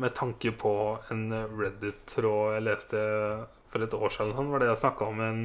Med 0.00 0.14
tanke 0.16 0.52
på 0.56 0.74
en 1.12 1.26
Reddit-tråd 1.32 2.56
jeg 2.56 2.66
leste 2.66 3.00
for 3.70 3.84
et 3.84 3.96
år 3.96 4.14
siden. 4.14 4.36
Sånn, 4.36 4.52
var 4.52 4.62
det 4.62 4.70
jeg 4.70 4.82
snakka 4.84 5.10
om 5.12 5.20
en, 5.24 5.42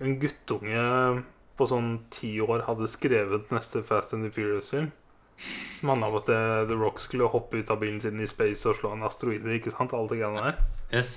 en 0.00 0.18
guttunge 0.22 0.84
på 1.54 1.68
sånn 1.70 1.94
ti 2.12 2.34
år 2.42 2.66
hadde 2.68 2.90
skrevet 2.90 3.52
neste 3.54 3.84
Fast 3.86 4.14
and 4.16 4.26
the 4.26 4.32
Furious-film. 4.34 4.90
Som 5.80 5.90
handla 5.90 6.10
om 6.10 6.18
at 6.20 6.30
eh, 6.30 6.60
The 6.70 6.76
Rock 6.78 7.00
skulle 7.02 7.30
hoppe 7.30 7.58
ut 7.58 7.70
av 7.70 7.80
bilen 7.82 8.00
sin 8.02 8.20
i 8.22 8.28
space 8.30 8.68
og 8.70 8.78
slå 8.78 8.92
en 8.94 9.06
asteroide. 9.06 9.56
Ikke 9.56 9.72
sant? 9.74 9.94
Alle 9.96 10.10
de 10.10 10.20
greiene 10.20 10.44
der. 10.44 10.60
Yes. 10.94 11.14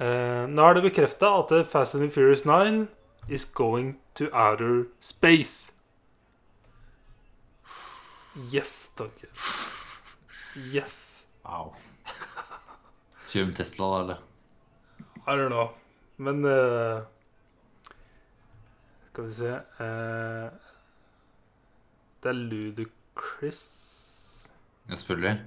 Eh, 0.00 0.44
nå 0.48 0.64
er 0.66 0.76
det 0.76 0.86
bekrefta 0.88 1.32
at 1.40 1.54
Fast 1.70 1.96
and 1.96 2.04
the 2.04 2.12
Furious 2.12 2.46
9 2.48 2.88
is 3.30 3.44
going 3.44 3.94
to 4.14 4.28
outer 4.34 4.86
space. 5.00 5.72
Yes, 8.52 8.90
Torgeir. 8.96 9.30
Yes. 10.72 11.24
Wow. 11.44 11.72
Kjører 13.30 13.54
Tesla, 13.54 13.88
eller? 14.00 14.18
I 15.26 15.36
don't 15.38 15.48
know. 15.54 15.68
Men 16.18 16.44
uh, 16.44 17.02
Skal 19.12 19.24
vi 19.24 19.30
se 19.34 19.52
uh, 19.54 20.50
Det 22.22 22.28
er 22.32 22.36
Ludacris 22.36 23.60
Ja, 24.88 24.94
selvfølgelig. 24.94 25.40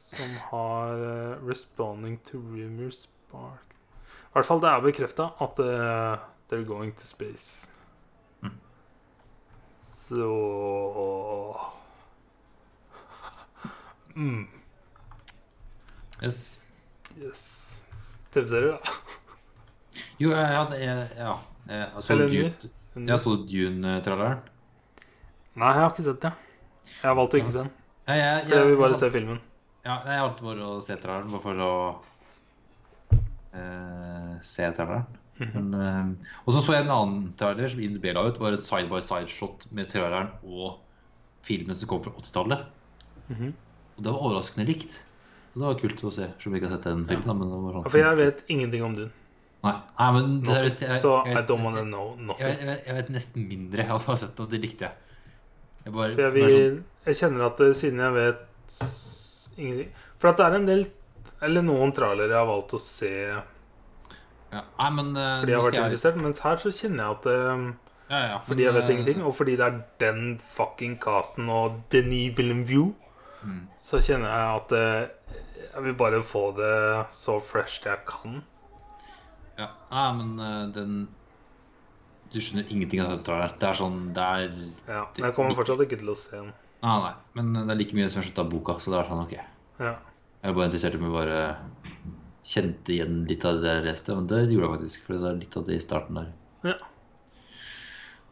som 0.00 0.30
har 0.50 0.96
uh, 0.96 1.48
'Responding 1.48 2.18
to 2.24 2.38
rumors 2.38 3.06
spark'. 3.06 3.68
I 4.32 4.32
hvert 4.32 4.46
fall 4.46 4.60
det 4.60 4.68
er 4.68 4.80
bekrefta 4.80 5.24
at 5.44 5.58
eh, 5.60 6.18
they're 6.52 6.68
going 6.68 6.92
to 6.92 7.06
space. 7.06 7.68
Mm. 8.42 8.56
Så 9.80 10.26
mm, 14.14 14.46
Yes. 16.22 16.66
Yes. 17.16 17.80
TV-serier, 18.30 18.72
da. 18.72 18.78
Jo, 20.18 20.30
ja, 20.30 20.52
ja, 20.52 20.66
er, 20.74 21.08
ja. 21.18 21.38
Jeg 21.68 22.02
så 22.02 22.16
Dune-tralleren. 22.16 23.48
Dune-traileren. 23.48 24.44
Nei, 25.54 25.72
jeg 25.72 25.80
har 25.80 25.90
ikke 25.90 26.04
sett 26.04 26.20
det. 26.22 26.32
Jeg 26.92 27.08
har 27.08 27.16
valgt 27.16 27.34
å 27.34 27.40
ikke 27.40 27.54
se 27.54 27.64
den. 27.64 27.72
Ja, 28.06 28.14
jeg, 28.18 28.44
ja, 28.50 28.60
jeg 28.60 28.68
vil 28.70 28.78
bare 28.84 29.00
se 29.00 29.10
filmen. 29.14 29.40
Ja, 29.86 29.98
jeg 30.06 30.22
valgte 30.26 30.46
bare 30.46 30.68
å 30.68 30.78
se 30.84 31.00
tralleren, 31.00 31.32
bare 31.32 31.44
for 31.48 31.64
å 31.64 31.72
eh, 33.56 34.32
se 34.44 34.70
traileren. 34.76 35.21
Mhm. 35.42 35.70
Men, 35.70 35.80
eh, 35.80 36.34
og 36.46 36.54
så 36.54 36.60
så 36.62 36.72
jeg 36.76 36.84
en 36.86 36.90
annen 36.94 37.32
trailer 37.38 37.68
som 37.68 37.80
IMDb 37.80 38.04
la 38.14 38.26
ut. 38.28 38.38
var 38.38 38.52
et 38.52 38.58
side-by-side-shot 38.62 39.66
med 39.72 39.88
traileren 39.90 40.30
og 40.44 40.78
filmen 41.42 41.74
som 41.74 41.88
kom 41.88 42.02
fra 42.04 42.12
80-tallet. 42.12 42.66
Mhm. 43.28 43.52
Og 43.98 44.04
det 44.04 44.12
var 44.12 44.20
overraskende 44.22 44.66
likt. 44.66 45.00
Så 45.52 45.60
det 45.60 45.66
var 45.68 45.74
kult 45.82 46.00
å 46.08 46.12
se, 46.12 46.28
Som 46.40 46.52
jeg 46.54 46.62
ikke 46.62 46.68
har 46.70 46.76
sett 46.78 46.84
den 46.84 47.06
filmen. 47.06 47.26
Ja. 47.26 47.32
Men 47.34 47.48
det 47.50 47.58
var 47.60 47.72
sånn. 47.72 47.84
Ja, 47.84 47.90
For 47.90 47.98
jeg 47.98 48.16
vet 48.16 48.44
ingenting 48.48 48.82
om 48.84 48.94
Dune. 48.96 49.10
Nei, 49.62 49.72
nei, 49.98 50.12
men 50.12 50.40
det 50.42 50.48
er, 50.56 50.62
jeg, 50.64 51.00
Så 51.00 51.24
jeg, 51.26 51.36
I 51.36 51.42
don't 51.46 51.62
jeg, 51.62 51.74
jeg, 51.76 52.26
nothing. 52.26 52.38
jeg, 52.48 52.66
vet- 52.66 52.86
jeg 52.86 52.94
vet 52.96 53.10
nesten 53.10 53.48
mindre 53.48 53.76
jeg 53.84 53.86
har 53.86 54.16
sett, 54.16 54.40
og 54.40 54.50
det 54.50 54.60
likte 54.60 54.80
jeg. 54.88 54.92
Jeg 55.84 55.92
bare, 55.94 56.14
For 56.14 56.22
jeg, 56.22 56.32
vil, 56.32 56.50
sånn, 56.50 56.84
jeg 57.06 57.14
kjenner 57.20 57.46
at 57.46 57.60
eh, 57.60 57.72
siden 57.72 57.98
jeg 57.98 58.12
vet 58.14 58.38
ingenting 59.58 59.88
For 60.18 60.28
at 60.30 60.36
det 60.38 60.46
er 60.46 60.54
en 60.58 60.66
del 60.66 60.84
Eller 61.42 61.62
noen 61.66 61.92
trailere 61.94 62.30
jeg 62.30 62.38
har 62.38 62.46
valgt 62.46 62.74
å 62.74 62.80
se 62.82 63.10
ja, 64.52 64.60
nei, 64.78 64.90
men, 64.98 65.06
uh, 65.16 65.40
fordi 65.40 65.52
jeg 65.52 65.60
har 65.60 65.66
vært 65.70 65.74
jeg- 65.78 65.84
interessert, 65.88 66.16
mens 66.22 66.38
her 66.44 66.56
så 66.56 66.70
kjenner 66.70 67.04
jeg 67.04 67.16
at 67.16 67.26
uh, 67.26 67.72
ja, 68.12 68.18
ja, 68.28 68.38
Fordi 68.44 68.62
jeg 68.66 68.74
vet 68.74 68.84
eh, 68.84 68.90
ingenting, 68.96 69.22
og 69.24 69.34
fordi 69.34 69.56
det 69.56 69.64
er 69.66 69.78
den 69.98 70.38
fucking 70.38 70.98
casten 71.00 71.48
og 71.48 71.80
Denis 71.90 72.36
Villeneuve, 72.36 72.94
Mm. 73.42 73.66
så 73.80 73.98
kjenner 73.98 74.28
jeg 74.30 74.50
at 74.54 74.72
uh, 74.72 75.08
Jeg 75.74 75.82
vil 75.84 75.94
bare 75.94 76.22
få 76.22 76.42
det 76.54 77.06
så 77.10 77.40
fresh 77.42 77.80
jeg 77.86 77.98
kan. 78.06 78.42
Ja, 79.58 79.66
Nei, 79.90 80.12
men 80.12 80.72
den 80.72 81.08
Du 82.32 82.38
skjønner 82.38 82.70
ingenting 82.70 83.00
av 83.00 83.10
dette. 83.16 83.38
Det 83.58 83.68
er 83.68 83.74
sånn 83.74 84.12
Det 84.14 84.22
er 84.22 84.46
Ja, 84.86 85.04
Men 85.16 85.24
jeg 85.26 85.34
kommer 85.34 85.54
fortsatt 85.58 85.80
ikke 85.84 85.98
til 85.98 86.12
å 86.12 86.16
se 86.16 86.36
den. 86.36 86.52
Nei, 86.82 86.98
nei. 87.02 87.12
Men 87.34 87.52
det 87.66 87.70
er 87.74 87.80
like 87.80 87.94
mye 87.98 88.08
som 88.08 88.22
har 88.22 88.28
skjønt 88.30 88.38
av 88.44 88.50
boka, 88.50 88.72
så 88.78 88.90
det 88.94 89.00
er 89.00 89.10
sånn 89.10 89.24
OK. 89.24 89.32
Ja. 89.80 89.92
Jeg 90.42 90.50
er 90.50 90.54
bare 90.54 90.68
interessert 90.70 90.94
i 90.94 90.98
om 90.98 91.04
vi 91.08 91.16
bare 91.18 91.56
kjente 92.46 92.94
igjen 92.94 93.22
litt 93.28 93.44
av 93.46 93.60
det 93.62 93.70
jeg 93.76 93.86
leste. 93.86 94.16
Men 94.18 94.28
det 94.30 94.40
gjorde 94.46 94.66
jeg 94.66 94.74
faktisk, 94.76 95.06
for 95.06 95.18
det 95.18 95.30
er 95.30 95.40
litt 95.42 95.58
av 95.58 95.68
det 95.68 95.78
i 95.78 95.84
starten 95.84 96.18
der. 96.20 96.32
Ja. 96.66 96.76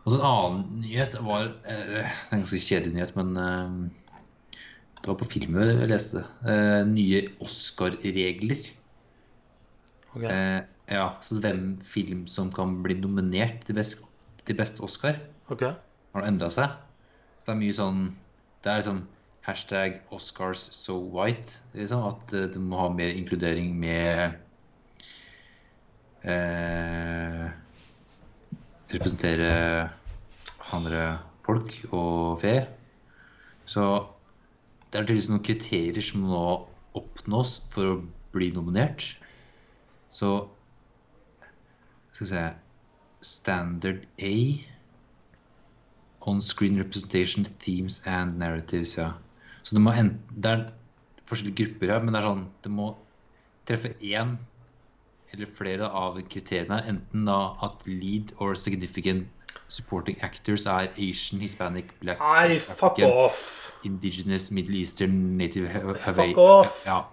Og 0.00 0.12
så 0.12 0.18
en 0.18 0.26
annen 0.26 0.82
nyhet 0.82 1.16
var 1.20 1.50
eh, 1.68 1.80
Det 1.84 1.98
er 2.00 2.12
en 2.32 2.44
ganske 2.44 2.62
kjedelig 2.64 2.96
nyhet, 2.96 3.16
men 3.18 3.34
uh, 3.36 4.60
det 5.00 5.08
var 5.08 5.18
på 5.20 5.28
filmen 5.32 5.72
jeg 5.74 5.90
leste. 5.90 6.24
Eh, 6.44 6.82
nye 6.88 7.24
Oscar-regler. 7.44 8.66
Okay. 10.10 10.28
Uh, 10.28 10.60
ja, 10.90 11.06
så 11.22 11.38
hvem 11.38 11.76
film 11.86 12.24
som 12.28 12.50
kan 12.52 12.80
bli 12.84 12.96
nominert 12.98 13.62
til 13.66 13.78
best, 13.78 14.02
til 14.48 14.58
best 14.58 14.80
Oscar, 14.82 15.20
okay. 15.52 15.76
har 16.16 16.26
endra 16.26 16.50
seg. 16.52 16.74
Så 17.38 17.46
det 17.46 17.54
er 17.54 17.60
mye 17.62 17.76
sånn 17.76 18.00
Det 18.60 18.68
er 18.68 18.82
liksom 18.82 18.98
hashtag 19.46 20.00
Oscars 20.12 20.72
so 20.72 20.98
white. 20.98 21.60
Liksom, 21.74 22.02
at 22.12 22.34
eh, 22.34 22.48
du 22.52 22.60
må 22.60 22.80
ha 22.82 22.88
mer 22.92 23.14
inkludering 23.14 23.72
med 23.78 24.36
eh, 26.24 27.48
Representere 28.90 29.90
andre 30.74 31.02
folk 31.46 31.76
og 31.94 32.40
fe. 32.42 32.54
Så 33.70 33.84
det 34.90 34.98
er 34.98 35.04
tydeligvis 35.04 35.28
noen 35.30 35.44
kriterier 35.46 36.02
som 36.02 36.24
må 36.26 36.40
oppnås 36.98 37.52
for 37.70 37.92
å 37.92 38.00
bli 38.34 38.50
nominert. 38.54 39.12
Så 40.10 40.48
Skal 42.10 42.26
vi 42.26 42.30
se 42.32 42.42
Standard 43.22 44.02
A. 44.18 44.34
On-screen 46.26 46.78
representation, 46.78 47.46
themes 47.62 48.02
and 48.06 48.38
narratives, 48.38 48.96
ja. 48.98 49.12
Så 49.62 49.76
det 49.76 49.82
må 49.84 49.92
hente, 49.94 50.18
Det 50.34 50.50
er 50.50 50.62
forskjellige 51.28 51.64
grupper 51.64 51.92
her, 51.94 52.00
men 52.04 52.14
det 52.14 52.20
er 52.22 52.28
sånn 52.28 52.46
Det 52.64 52.70
må 52.72 52.94
treffe 53.68 53.92
én 54.00 54.38
eller 55.32 55.46
flere 55.46 55.86
av 55.94 56.16
kriteriene 56.26 56.80
her. 56.80 56.88
Enten 56.90 57.26
da 57.28 57.54
at 57.62 57.84
lead 57.86 58.32
or 58.42 58.56
significant 58.58 59.28
supporting 59.70 60.16
actors 60.26 60.64
er 60.66 60.88
Asian, 60.98 61.38
Hispanic, 61.40 61.92
Black, 62.00 62.18
Nei, 62.18 62.58
fuck 62.58 62.98
African, 62.98 63.10
off! 63.28 63.44
Indigenous, 63.86 64.50
Middle 64.50 64.80
Eastern, 64.80 65.36
Native 65.38 65.68
Hawaii 65.70 66.32
Fuck 66.32 66.38
off! 66.38 66.80
Ja, 66.86 67.04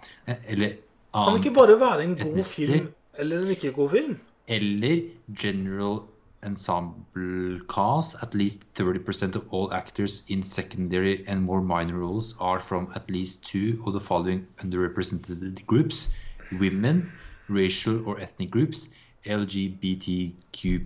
eller 0.49 0.77
Kan 1.13 1.35
det 1.37 1.45
ikke 1.45 1.53
bare 1.55 1.79
være 1.79 2.03
en 2.03 2.15
god 2.17 2.31
etnister, 2.31 2.65
film 2.73 2.87
eller 3.17 3.41
en 3.45 3.47
ikke 3.53 3.71
god 3.73 3.89
film? 3.89 4.17
eller 4.47 5.01
general 5.41 6.01
ensemble 6.43 7.59
cast, 7.67 8.15
at 8.21 8.33
least 8.33 8.73
30% 8.73 9.35
of 9.35 9.47
all 9.51 9.73
actors 9.73 10.23
in 10.27 10.43
secondary 10.43 11.25
and 11.27 11.43
more 11.43 11.61
minor 11.61 11.97
roles 11.97 12.35
are 12.39 12.59
from 12.59 12.91
at 12.95 13.09
least 13.09 13.45
two 13.45 13.81
of 13.85 13.93
the 13.93 13.99
following 13.99 14.47
underrepresented 14.59 15.65
groups 15.65 16.13
women, 16.51 17.11
racial 17.47 18.07
or 18.07 18.19
ethnic 18.19 18.51
groups, 18.51 18.89
LGBTQ, 19.25 20.85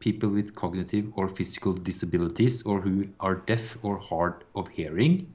people 0.00 0.28
with 0.28 0.54
cognitive 0.54 1.12
or 1.16 1.28
physical 1.28 1.72
disabilities, 1.72 2.62
or 2.62 2.80
who 2.80 3.04
are 3.20 3.36
deaf 3.36 3.76
or 3.82 3.98
hard 3.98 4.44
of 4.54 4.68
hearing. 4.68 5.32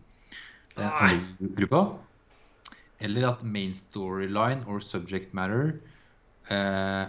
Andre 0.78 1.20
gruppa. 1.56 1.98
Eller 3.00 3.28
at 3.28 3.44
main 3.44 3.72
storyline 3.72 4.66
or 4.68 4.80
subject 4.80 5.34
matter 5.34 5.82
eh, 6.50 7.06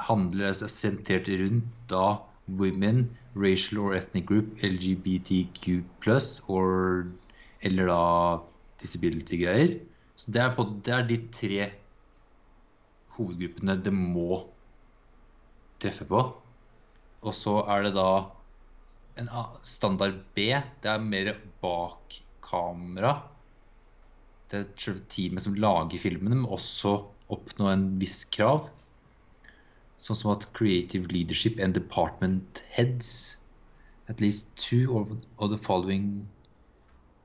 handler 0.00 0.48
altså 0.52 0.68
sentrert 0.70 1.28
rundt 1.28 1.68
da 1.90 2.18
women, 2.48 3.04
racial 3.36 3.80
or 3.80 3.94
ethnic 3.94 4.26
group, 4.26 4.56
LGBTQ 4.62 5.84
or, 6.48 7.06
eller 7.62 7.86
da 7.86 8.02
disability-greier. 8.82 9.78
Så 10.16 10.32
det 10.32 10.42
er, 10.42 10.54
på, 10.56 10.66
det 10.84 10.94
er 10.94 11.06
de 11.08 11.18
tre 11.34 11.70
hovedgruppene 13.16 13.78
det 13.82 13.92
må 13.94 14.42
treffe 15.82 16.06
på. 16.08 16.22
Og 17.22 17.34
så 17.36 17.60
er 17.70 17.86
det 17.86 17.94
da 17.96 18.10
en 19.20 19.30
standard 19.66 20.18
B. 20.34 20.48
Det 20.82 20.90
er 20.90 21.04
mer 21.04 21.34
bak 21.62 22.18
kamera. 22.44 23.16
Det 24.50 24.60
er 24.60 24.70
selve 24.76 25.04
teamet 25.12 25.44
som 25.44 25.56
lager 25.56 26.00
filmene, 26.00 26.42
men 26.42 26.48
også 26.50 26.96
oppnå 27.32 27.70
en 27.70 27.86
viss 28.00 28.24
krav. 28.32 28.68
Sånn 30.02 30.18
som 30.18 30.32
at 30.32 30.48
creative 30.58 31.12
leadership 31.14 31.60
and 31.62 31.76
department 31.78 32.64
heads 32.74 33.38
at 34.10 34.20
least 34.20 34.50
two 34.58 34.98
of, 34.98 35.12
the 35.50 35.58
following 35.58 36.26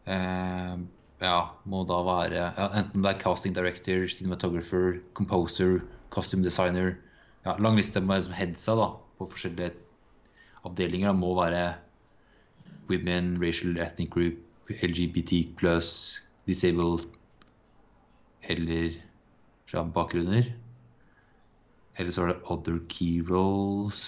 uh, 0.06 0.78
ja, 1.22 1.40
må 1.66 1.82
da 1.90 1.98
være 2.06 2.38
ja, 2.38 2.68
enten 2.78 3.02
det 3.02 3.16
er 3.16 3.20
casting 3.24 3.56
director, 3.58 4.06
cinematographer, 4.08 5.02
composer, 5.18 5.82
costume 6.14 6.46
designer 6.46 6.94
ja, 7.48 7.56
Lang 7.58 7.78
liste 7.80 8.02
med 8.04 8.22
liksom 8.22 8.38
headsa 8.38 8.76
da, 8.78 8.88
på 9.18 9.26
forskjellige 9.32 9.72
avdelinger. 10.68 11.14
Da, 11.14 11.16
må 11.16 11.34
være 11.38 11.62
women, 12.90 13.38
racial 13.40 13.78
ethnic 13.80 14.12
group, 14.12 14.40
LGBT 14.70 15.46
pluss, 15.56 16.20
disabled 16.48 17.08
eller 18.44 18.98
fra 19.68 19.84
bakgrunner. 19.84 20.52
Eller 21.98 22.12
så 22.14 22.24
er 22.24 22.28
det 22.34 22.42
other 22.54 22.78
key 22.90 23.22
roles. 23.30 24.02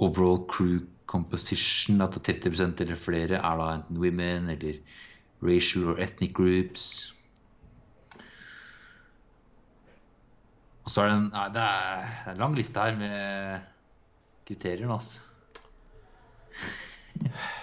Overall 0.00 0.46
crew 0.48 0.80
composition, 1.10 2.00
at 2.00 2.14
30 2.24 2.80
eller 2.80 2.96
flere 2.96 3.36
er 3.40 3.56
da 3.60 3.66
enten 3.74 3.98
women 4.00 4.48
eller 4.52 4.78
racial 5.42 5.88
or 5.92 5.98
ethnic 6.00 6.32
groups. 6.36 7.14
Og 10.84 10.90
så 10.94 11.02
er 11.02 11.10
det 11.10 11.16
en 11.18 11.28
Nei, 11.34 11.48
det 11.54 11.62
er 11.62 12.30
en 12.32 12.40
lang 12.40 12.54
liste 12.56 12.80
her 12.80 12.96
med 12.98 13.66
kriterier, 14.48 14.90
altså. 14.90 15.20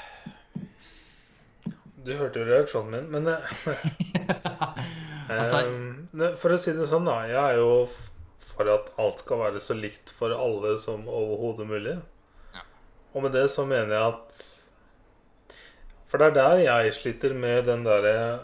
Du 2.07 2.13
hørte 2.15 2.39
jo 2.39 2.45
reaksjonen 2.47 2.93
min, 2.93 3.07
men 3.11 3.27
eh, 3.27 3.41
Altså- 5.39 5.65
eh, 5.67 6.35
For 6.39 6.55
å 6.55 6.59
si 6.61 6.71
det 6.77 6.87
sånn, 6.87 7.07
da. 7.09 7.17
Jeg 7.27 7.41
er 7.41 7.57
jo 7.59 7.71
for 8.57 8.69
at 8.73 8.91
alt 8.99 9.21
skal 9.21 9.41
være 9.43 9.61
så 9.63 9.75
likt 9.77 10.09
for 10.17 10.33
alle 10.33 10.75
som 10.81 11.05
overhodet 11.07 11.67
mulig. 11.69 11.95
Ja. 12.55 12.63
Og 13.13 13.23
med 13.27 13.35
det 13.37 13.45
så 13.53 13.65
mener 13.69 13.93
jeg 13.93 14.13
at 14.15 14.43
For 16.07 16.17
det 16.21 16.27
er 16.31 16.37
der 16.37 16.61
jeg 16.63 16.93
sliter 16.95 17.33
med 17.35 17.65
den 17.67 17.83
derre 17.85 18.39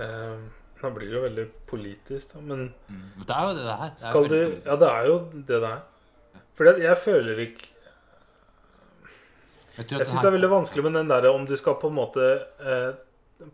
eh, 0.00 0.38
Nå 0.78 0.90
blir 0.94 1.08
det 1.10 1.16
jo 1.16 1.24
veldig 1.24 1.46
politisk, 1.66 2.34
da, 2.34 2.40
men 2.40 2.68
Mm. 2.88 3.24
Det 3.26 3.34
er 3.34 3.48
jo 3.48 3.54
det 3.56 3.64
det 3.66 3.78
her. 3.80 3.90
Det 3.98 4.08
er 4.08 4.28
du. 4.28 4.60
Ja, 4.64 4.76
det 4.76 4.88
er 4.88 5.06
jo 5.08 5.16
det 5.32 5.46
det 5.48 5.70
er. 5.72 5.80
For 6.58 6.64
jeg 6.82 6.98
føler 6.98 7.38
ikke 7.46 7.66
Jeg 9.78 9.90
Jeg 9.92 10.06
syns 10.06 10.22
det 10.22 10.26
er 10.26 10.34
veldig 10.34 10.50
vanskelig 10.50 10.82
med 10.84 10.94
den 10.98 11.10
derre 11.10 11.30
om 11.30 11.44
du 11.46 11.56
skal 11.56 11.76
på 11.78 11.90
en 11.90 11.94
måte 11.98 12.24
eh, 12.58 12.94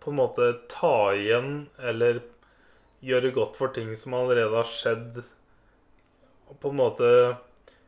På 0.01 0.11
en 0.11 0.17
måte 0.17 0.47
ta 0.73 1.13
igjen 1.13 1.67
eller 1.79 2.23
gjøre 3.05 3.35
godt 3.37 3.57
for 3.57 3.69
ting 3.69 3.91
som 4.01 4.15
allerede 4.17 4.55
har 4.57 4.65
skjedd. 4.65 5.19
På 6.61 6.71
en 6.71 6.81
måte 6.81 7.09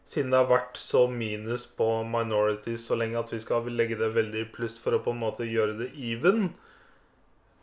Siden 0.07 0.31
det 0.31 0.39
har 0.39 0.47
vært 0.47 0.79
så 0.79 1.09
minus 1.11 1.65
på 1.67 1.87
minorities 2.07 2.85
så 2.87 2.95
lenge 2.95 3.19
at 3.19 3.33
vi 3.35 3.41
skal 3.43 3.67
legge 3.75 3.99
det 3.99 4.13
veldig 4.15 4.45
i 4.45 4.51
pluss 4.55 4.77
for 4.79 4.95
å 4.95 5.01
på 5.03 5.11
en 5.11 5.19
måte 5.19 5.49
gjøre 5.51 5.75
det 5.81 5.89
even. 5.99 6.53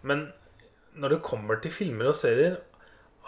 Men 0.04 0.26
når 1.00 1.16
det 1.16 1.20
kommer 1.24 1.62
til 1.64 1.72
filmer 1.72 2.12
og 2.12 2.18
serier 2.20 2.58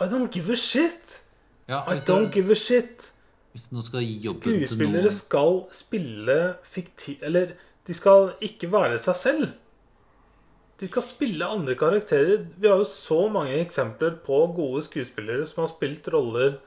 I 0.03 0.09
don't 0.11 0.35
give 0.35 0.51
a 0.51 0.59
shit! 0.59 1.21
ja, 1.69 1.79
I 1.87 2.03
don't 2.03 2.33
give 2.35 2.51
a 2.51 2.59
shit! 2.59 3.07
Skuespillere 3.55 5.11
skal 5.15 5.61
spille 5.71 6.39
fiktiv... 6.67 7.23
Eller 7.23 7.55
de 7.87 7.95
skal 7.95 8.33
ikke 8.43 8.67
være 8.73 8.99
seg 8.99 9.15
selv. 9.15 9.47
De 10.81 10.89
skal 10.89 11.05
spille 11.07 11.47
andre 11.47 11.77
karakterer. 11.79 12.43
Vi 12.59 12.67
har 12.67 12.81
jo 12.81 12.87
så 12.89 13.29
mange 13.31 13.55
eksempler 13.61 14.17
på 14.25 14.41
gode 14.57 14.83
skuespillere 14.83 15.47
som 15.47 15.63
har 15.63 15.71
spilt 15.71 16.09
roller 16.11 16.57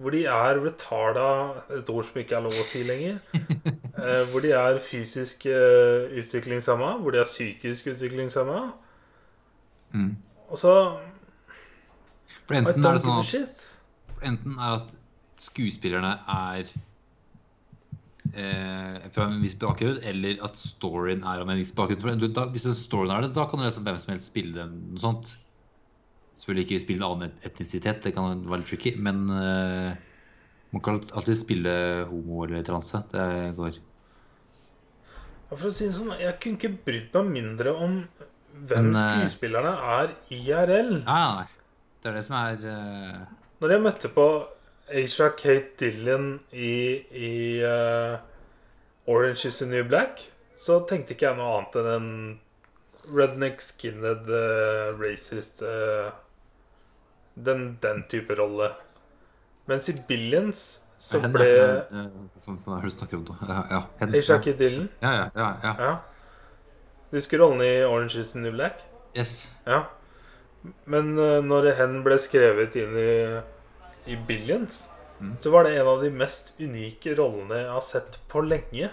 hvor 0.00 0.14
de 0.14 0.24
er 0.24 0.58
retarda 0.64 1.28
Et 1.76 1.88
ord 1.92 2.06
som 2.08 2.20
ikke 2.22 2.36
er 2.38 2.44
lov 2.46 2.56
å 2.56 2.66
si 2.68 2.84
lenger. 2.86 3.20
Eh, 4.00 4.22
hvor 4.30 4.40
de 4.40 4.48
er 4.56 4.78
fysisk 4.80 5.42
eh, 5.50 6.06
utviklingshemma, 6.16 6.94
hvor 7.02 7.12
de 7.12 7.18
er 7.20 7.26
psykisk 7.28 7.90
utviklingshemma. 7.92 8.60
mm. 9.92 10.14
Og 10.48 10.58
så 10.58 10.72
For 12.46 12.56
enten 12.56 12.86
er 12.86 12.96
det 12.96 13.02
sånn 13.02 13.20
at. 13.20 13.58
Enten 14.30 14.56
er 14.56 14.78
at 14.78 14.94
skuespillerne 15.44 16.14
er 16.32 16.72
eh, 18.32 19.10
fra 19.12 19.28
en 19.28 19.36
viss 19.42 19.58
bakgrunn, 19.60 20.00
eller 20.00 20.40
at 20.48 20.56
storyen 20.60 21.20
er 21.20 21.44
av 21.44 21.52
en 21.52 21.60
viss 21.60 21.74
bakgrunn. 21.76 22.24
Da, 22.32 22.46
hvis 22.54 22.64
storyen 22.80 23.12
er 23.18 23.26
det, 23.26 23.34
da 23.36 23.44
kan 23.50 23.60
du 23.60 23.66
liksom 23.66 23.84
hvem 23.84 24.00
som 24.00 24.14
helst 24.14 24.32
spille 24.32 24.56
den, 24.62 24.78
noe 24.94 25.04
sånt. 25.04 25.34
Selvfølgelig 26.40 26.66
ikke 26.66 26.80
spille 26.80 27.04
en 27.04 27.10
annen 27.10 27.32
etnisitet, 27.44 28.00
det 28.06 28.14
kan 28.16 28.40
være 28.48 28.62
litt 28.62 28.70
tricky, 28.70 28.94
men 28.96 29.26
uh, 29.28 29.90
man 30.72 30.84
kan 30.86 31.00
alltid 31.12 31.36
spille 31.36 31.72
homo 32.08 32.46
eller 32.46 32.64
transe. 32.64 33.02
Det 33.12 33.26
går. 33.58 33.76
Ja, 35.50 35.56
For 35.56 35.68
å 35.68 35.74
si 35.74 35.90
det 35.90 35.98
sånn, 35.98 36.14
Jeg 36.16 36.38
kunne 36.40 36.56
ikke 36.56 36.72
brydd 36.86 37.18
meg 37.18 37.32
mindre 37.34 37.74
om 37.74 38.00
hvem 38.50 38.88
Men, 38.88 38.96
eh, 38.96 39.18
skuespillerne 39.18 39.74
er 39.98 40.14
IRL. 40.32 40.94
Nei, 41.04 41.20
nei. 41.36 41.46
Det 42.00 42.08
er 42.08 42.16
det 42.16 42.24
som 42.24 42.36
er 42.38 42.64
uh... 42.64 43.20
Når 43.60 43.74
jeg 43.74 43.84
møtte 43.84 44.10
på 44.14 44.26
Asia 44.88 45.28
Kate 45.36 45.76
Dillon 45.78 46.30
i, 46.56 47.04
i 47.12 47.34
uh, 47.60 48.16
Orange 49.06 49.50
is 49.50 49.60
the 49.60 49.68
New 49.68 49.84
Black, 49.84 50.24
så 50.56 50.80
tenkte 50.88 51.14
ikke 51.14 51.28
jeg 51.28 51.38
noe 51.38 51.58
annet 51.58 51.76
enn 51.82 51.90
en 51.92 52.08
redneck 53.16 53.60
skinhead 53.64 54.28
uh, 54.28 54.96
racist 55.00 55.62
eh, 55.66 56.10
den, 57.34 57.78
den 57.82 58.04
type 58.08 58.34
rolle. 58.38 58.72
Mens 59.70 59.88
i 59.88 59.94
Billions 60.08 60.62
så 61.00 61.20
ble 61.32 61.46
eh, 61.46 62.06
Hva 62.44 62.56
hva 62.64 62.76
er 62.76 62.82
det 62.82 62.90
du 62.90 62.96
snakker 62.96 63.16
om, 63.20 63.24
da? 63.24 63.36
Ja, 63.48 63.80
hen, 64.00 64.12
ja. 64.12 64.38
Ja, 65.00 65.12
ja, 65.14 65.26
ja, 65.36 65.48
ja. 65.64 65.74
Ja. 65.78 65.92
Du 67.10 67.16
husker 67.18 67.40
rollen 67.42 67.62
i 67.64 67.72
Orange 67.86 68.20
is 68.20 68.32
the 68.32 68.38
New 68.42 68.52
Black? 68.52 68.82
Yes. 69.16 69.54
Ja. 69.66 69.84
Men 70.84 71.14
eh, 71.18 71.40
når 71.42 71.70
hen 71.78 72.02
ble 72.04 72.18
skrevet 72.20 72.76
inn 72.76 72.96
i, 73.00 73.12
i 74.12 74.16
Billions, 74.28 74.86
Mm. 75.20 75.34
så 75.40 75.50
var 75.52 75.64
det 75.64 75.74
en 75.76 75.86
av 75.86 75.98
de 76.00 76.08
mest 76.16 76.54
unike 76.56 77.12
rollene 77.18 77.58
jeg 77.58 77.68
har 77.68 77.82
sett 77.84 78.14
på 78.32 78.40
lenge. 78.40 78.86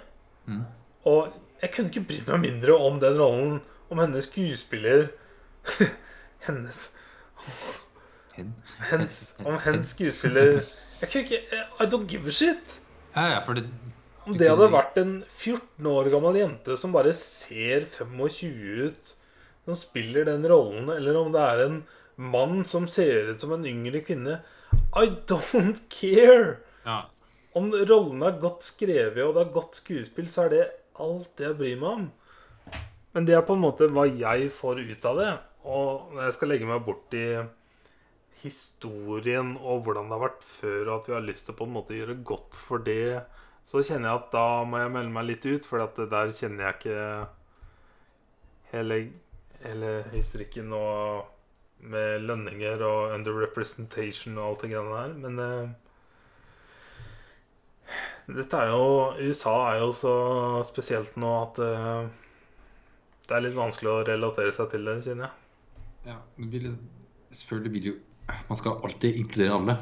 Mm. 0.44 0.66
Og 1.08 1.30
jeg 1.62 1.72
kunne 1.72 1.88
ikke 1.88 2.02
brydd 2.10 2.32
meg 2.34 2.42
mindre 2.44 2.76
om 2.76 2.98
den 3.00 3.16
rollen, 3.16 3.62
om 3.88 4.02
hennes 4.04 4.28
skuespiller 4.28 5.06
Hennes 6.48 6.82
Hen. 8.38 8.54
hens, 8.92 9.18
Om 9.44 9.58
hennes 9.66 9.92
skuespiller 9.96 10.60
Jeg 11.02 11.10
kunne 11.12 11.24
ikke 11.24 11.62
I 11.82 11.88
don't 11.90 12.08
give 12.10 12.30
a 12.30 12.34
shit. 12.34 12.80
Ja, 13.16 13.28
ja, 13.36 13.40
for 13.46 13.58
det 13.58 13.66
Om 14.28 14.38
det 14.38 14.50
hadde 14.52 14.68
vært 14.74 14.98
en 15.02 15.14
14 15.26 15.88
år 15.92 16.10
gammel 16.14 16.40
jente 16.42 16.78
som 16.78 16.94
bare 16.96 17.14
ser 17.18 17.86
25 17.88 18.90
ut, 18.90 19.14
som 19.66 19.78
spiller 19.80 20.28
den 20.28 20.46
rollen, 20.52 20.90
eller 20.94 21.18
om 21.20 21.32
det 21.34 21.44
er 21.44 21.64
en 21.66 21.78
mann 22.18 22.64
som 22.68 22.88
ser 22.92 23.32
ut 23.32 23.40
som 23.40 23.54
en 23.56 23.66
yngre 23.68 24.02
kvinne 24.06 24.40
I 24.98 25.08
don't 25.30 25.84
care! 26.00 26.58
Ja. 26.86 27.06
Om 27.58 27.72
rollen 27.90 28.22
er 28.28 28.38
godt 28.42 28.66
skrevet 28.68 29.24
og 29.24 29.34
det 29.38 29.46
er 29.48 29.54
godt 29.56 29.80
skuespill, 29.80 30.28
så 30.30 30.46
er 30.46 30.54
det 30.54 30.64
alt 31.02 31.42
jeg 31.42 31.56
bryr 31.58 31.78
meg 31.80 31.90
om. 31.90 32.08
Men 33.16 33.26
det 33.26 33.34
er 33.38 33.46
på 33.48 33.56
en 33.56 33.64
måte 33.64 33.88
hva 33.90 34.04
jeg 34.10 34.52
får 34.54 34.84
ut 34.84 35.06
av 35.10 35.22
det. 35.22 35.32
Og 35.68 36.12
når 36.14 36.28
jeg 36.28 36.36
skal 36.38 36.52
legge 36.52 36.68
meg 36.70 36.84
bort 36.86 37.16
i 37.18 37.24
historien 38.44 39.56
og 39.58 39.86
hvordan 39.86 40.10
det 40.10 40.18
har 40.18 40.26
vært 40.28 40.46
før, 40.46 40.82
og 40.86 40.94
at 40.98 41.10
vi 41.10 41.16
har 41.16 41.26
lyst 41.26 41.48
til 41.48 41.56
å 41.56 41.60
på 41.60 41.68
en 41.68 41.76
måte 41.78 41.98
gjøre 41.98 42.20
godt 42.28 42.58
for 42.58 42.84
det, 42.86 43.24
så 43.68 43.82
kjenner 43.84 44.10
jeg 44.10 44.20
at 44.22 44.30
da 44.36 44.46
må 44.68 44.80
jeg 44.80 44.94
melde 44.94 45.16
meg 45.16 45.26
litt 45.28 45.48
ut, 45.48 45.66
for 45.68 45.84
at 45.84 45.98
der 46.00 46.36
kjenner 46.36 46.70
jeg 46.70 46.78
ikke 46.78 47.00
hele, 48.72 49.00
hele 49.64 49.92
historikken 50.14 50.72
og 50.76 51.34
med 51.88 52.24
lønninger 52.26 52.82
og 52.86 53.14
underrepresentation 53.18 54.38
og 54.40 54.46
alt 54.46 54.64
det 54.64 54.72
greiene 54.72 55.02
der. 55.02 55.12
Men 55.26 55.34
eh, 55.44 55.68
dette 58.40 58.62
er 58.64 58.72
jo 58.74 58.88
USA 59.20 59.58
er 59.74 59.84
jo 59.84 59.92
så 59.96 60.16
spesielt 60.68 61.20
nå 61.20 61.34
at 61.42 61.62
eh, 61.64 62.08
det 63.28 63.36
er 63.36 63.44
litt 63.44 63.60
vanskelig 63.60 63.92
å 63.92 64.04
relatere 64.08 64.56
seg 64.56 64.72
til 64.72 64.88
det, 64.88 65.02
kjenner 65.06 65.28
jeg. 65.28 65.34
Ja, 66.08 66.18
vil, 66.56 66.72
selvfølgelig 67.36 67.74
vil 67.76 67.90
jo 67.92 67.96
Man 68.28 68.60
skal 68.60 68.80
alltid 68.84 69.16
inkludere 69.16 69.56
alle. 69.56 69.78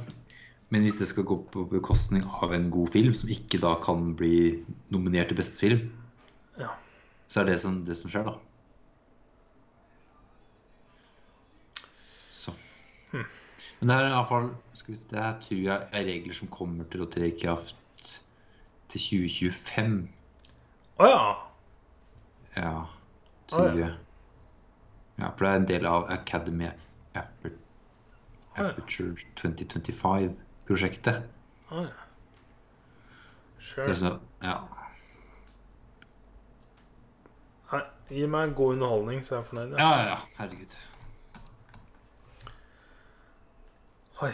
Men 0.73 0.81
hvis 0.85 0.97
det 0.99 1.07
skal 1.09 1.27
gå 1.29 1.37
på 1.53 1.65
bekostning 1.69 2.25
av 2.41 2.53
en 2.53 2.69
god 2.73 2.89
film, 2.93 3.13
som 3.13 3.29
ikke 3.29 3.61
da 3.61 3.75
kan 3.85 4.15
bli 4.17 4.63
nominert 4.93 5.29
til 5.31 5.39
beste 5.39 5.61
film, 5.61 5.85
Ja. 6.57 6.71
så 7.27 7.41
er 7.41 7.45
det 7.51 7.59
som, 7.61 7.83
det 7.85 7.97
som 7.97 8.09
skjer, 8.09 8.25
da. 8.25 8.35
Så. 12.27 12.53
Men 13.13 13.89
det 13.91 13.95
er 13.95 14.09
iallfall 14.09 14.49
Det 14.87 15.19
her 15.19 15.39
tror 15.41 15.59
jeg 15.59 15.87
er 15.91 16.05
regler 16.07 16.33
som 16.33 16.47
kommer 16.47 16.85
til 16.89 17.03
å 17.05 17.09
tre 17.11 17.29
i 17.29 17.37
kraft 17.37 17.75
til 18.89 19.01
2025. 19.01 19.95
Å 20.97 21.09
ja. 21.09 21.23
Ja, 22.55 22.73
Tror 23.51 23.67
oh, 23.67 23.79
ja. 23.79 23.85
jeg. 23.85 23.95
Ja, 25.19 25.29
for 25.31 25.45
det 25.45 25.51
er 25.51 25.59
en 25.61 25.69
del 25.69 25.85
av 25.89 26.09
Academy 26.11 26.69
ja. 27.15 27.23
Aperture 28.55 29.15
2025-prosjektet. 29.35 31.23
Å 31.71 31.81
ja. 31.83 31.91
Så 33.59 33.75
det 33.81 33.89
er 33.89 33.93
Sure. 33.93 33.95
sånn, 33.95 34.19
ja. 34.45 34.55
Nei, 37.71 37.81
gi 38.13 38.27
meg 38.29 38.53
god 38.55 38.75
underholdning, 38.77 39.23
så 39.25 39.35
er 39.35 39.39
jeg 39.41 39.47
fornøyd. 39.49 39.71
ja, 39.79 39.89
ja, 39.97 40.03
ja, 40.11 40.17
herregud. 40.37 40.75
Oi. 44.23 44.31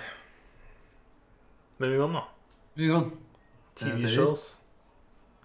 Men 1.82 1.90
vi 1.92 1.98
kan, 1.98 2.14
da. 2.14 2.24
Vi 2.78 2.88
kan. 2.92 3.06
Eh. 3.06 3.12
TV-shows. 3.82 4.44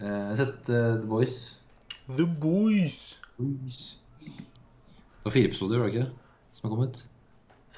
Eh, 0.00 0.06
Jeg 0.06 0.26
har 0.28 0.34
sett 0.42 0.68
uh, 0.68 0.74
The 1.00 1.06
Boys. 1.08 1.38
The 2.10 2.26
Boys. 2.42 2.98
Boys. 3.38 3.78
Det 4.20 5.24
var 5.24 5.30
fire 5.32 5.48
episoder, 5.48 5.78
var 5.80 5.86
det 5.88 5.94
ikke 5.94 6.04
det? 6.04 6.12
Som 6.52 6.68
har 6.68 6.74
kommet? 6.76 7.00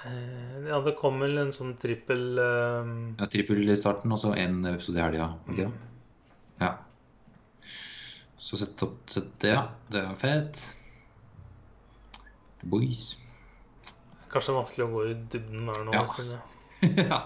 Eh, 0.07 0.67
ja, 0.69 0.79
det 0.85 0.95
kom 1.01 1.19
vel 1.23 1.41
en 1.43 1.53
sånn 1.55 1.75
trippel 1.81 2.39
um... 2.39 2.93
Ja, 3.19 3.27
Trippel 3.31 3.65
i 3.67 3.77
starten, 3.79 4.13
og 4.15 4.21
så 4.23 4.35
én 4.39 4.61
episode 4.71 5.01
i 5.01 5.05
helga. 5.05 5.31
Okay? 5.49 5.67
Mm. 5.67 6.61
Ja. 6.61 6.73
Så 8.49 8.61
sett 8.61 8.85
opp 8.87 9.01
til 9.11 9.27
det. 9.43 9.57
Det 9.91 10.03
er 10.05 10.21
fett. 10.21 10.61
The 12.61 12.71
Boys. 12.71 13.11
Kanskje 14.29 14.55
vanskelig 14.57 14.87
å 14.87 14.93
gå 14.93 15.05
i 15.09 15.17
dybden 15.33 15.71
der 15.71 15.85
nå. 15.89 15.97
Ja. 15.97 16.05
jeg. 16.19 16.93
ja. 17.13 17.23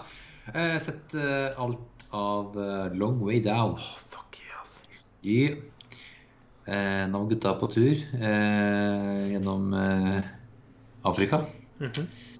Jeg 0.49 0.73
har 0.73 0.81
sett 0.83 1.13
uh, 1.15 1.61
alt 1.61 2.07
av 2.13 2.57
uh, 2.57 2.89
Long 2.97 3.21
Way 3.23 3.39
Down. 3.45 3.77
Oh, 3.77 3.93
fuck 4.11 4.41
yeah, 4.41 4.59
ass. 4.59 4.81
I 5.23 5.37
eh, 6.65 7.07
Nå 7.09 7.19
var 7.19 7.29
gutta 7.29 7.53
på 7.59 7.69
tur 7.71 7.93
eh, 7.93 9.31
gjennom 9.31 9.73
eh, 9.73 10.19
Afrika. 11.03 11.43
Mhm. 11.79 11.91
Eh, 11.91 12.32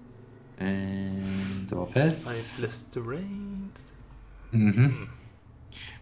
det 0.58 1.74
var 1.76 1.86
fett. 1.92 2.18
I 2.22 2.38
bless 2.60 2.84
the 2.94 3.00
rains. 3.00 3.92
Mhm. 4.52 5.08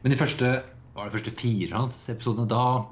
Men 0.03 0.13
de 0.13 0.17
første, 0.19 0.63
var 0.95 1.09
de 1.09 1.15
første 1.19 1.31
fire 1.39 1.73
hans 1.77 2.09
episodene, 2.13 2.49
da 2.51 2.85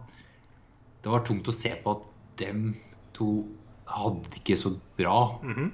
Det 1.03 1.11
var 1.11 1.23
tungt 1.25 1.49
å 1.49 1.53
se 1.53 1.71
på 1.85 1.91
at 1.97 2.03
dem 2.39 2.75
to 3.17 3.47
hadde 3.89 4.23
det 4.31 4.41
ikke 4.43 4.57
så 4.57 4.75
bra 4.99 5.41
Mhm. 5.43 5.73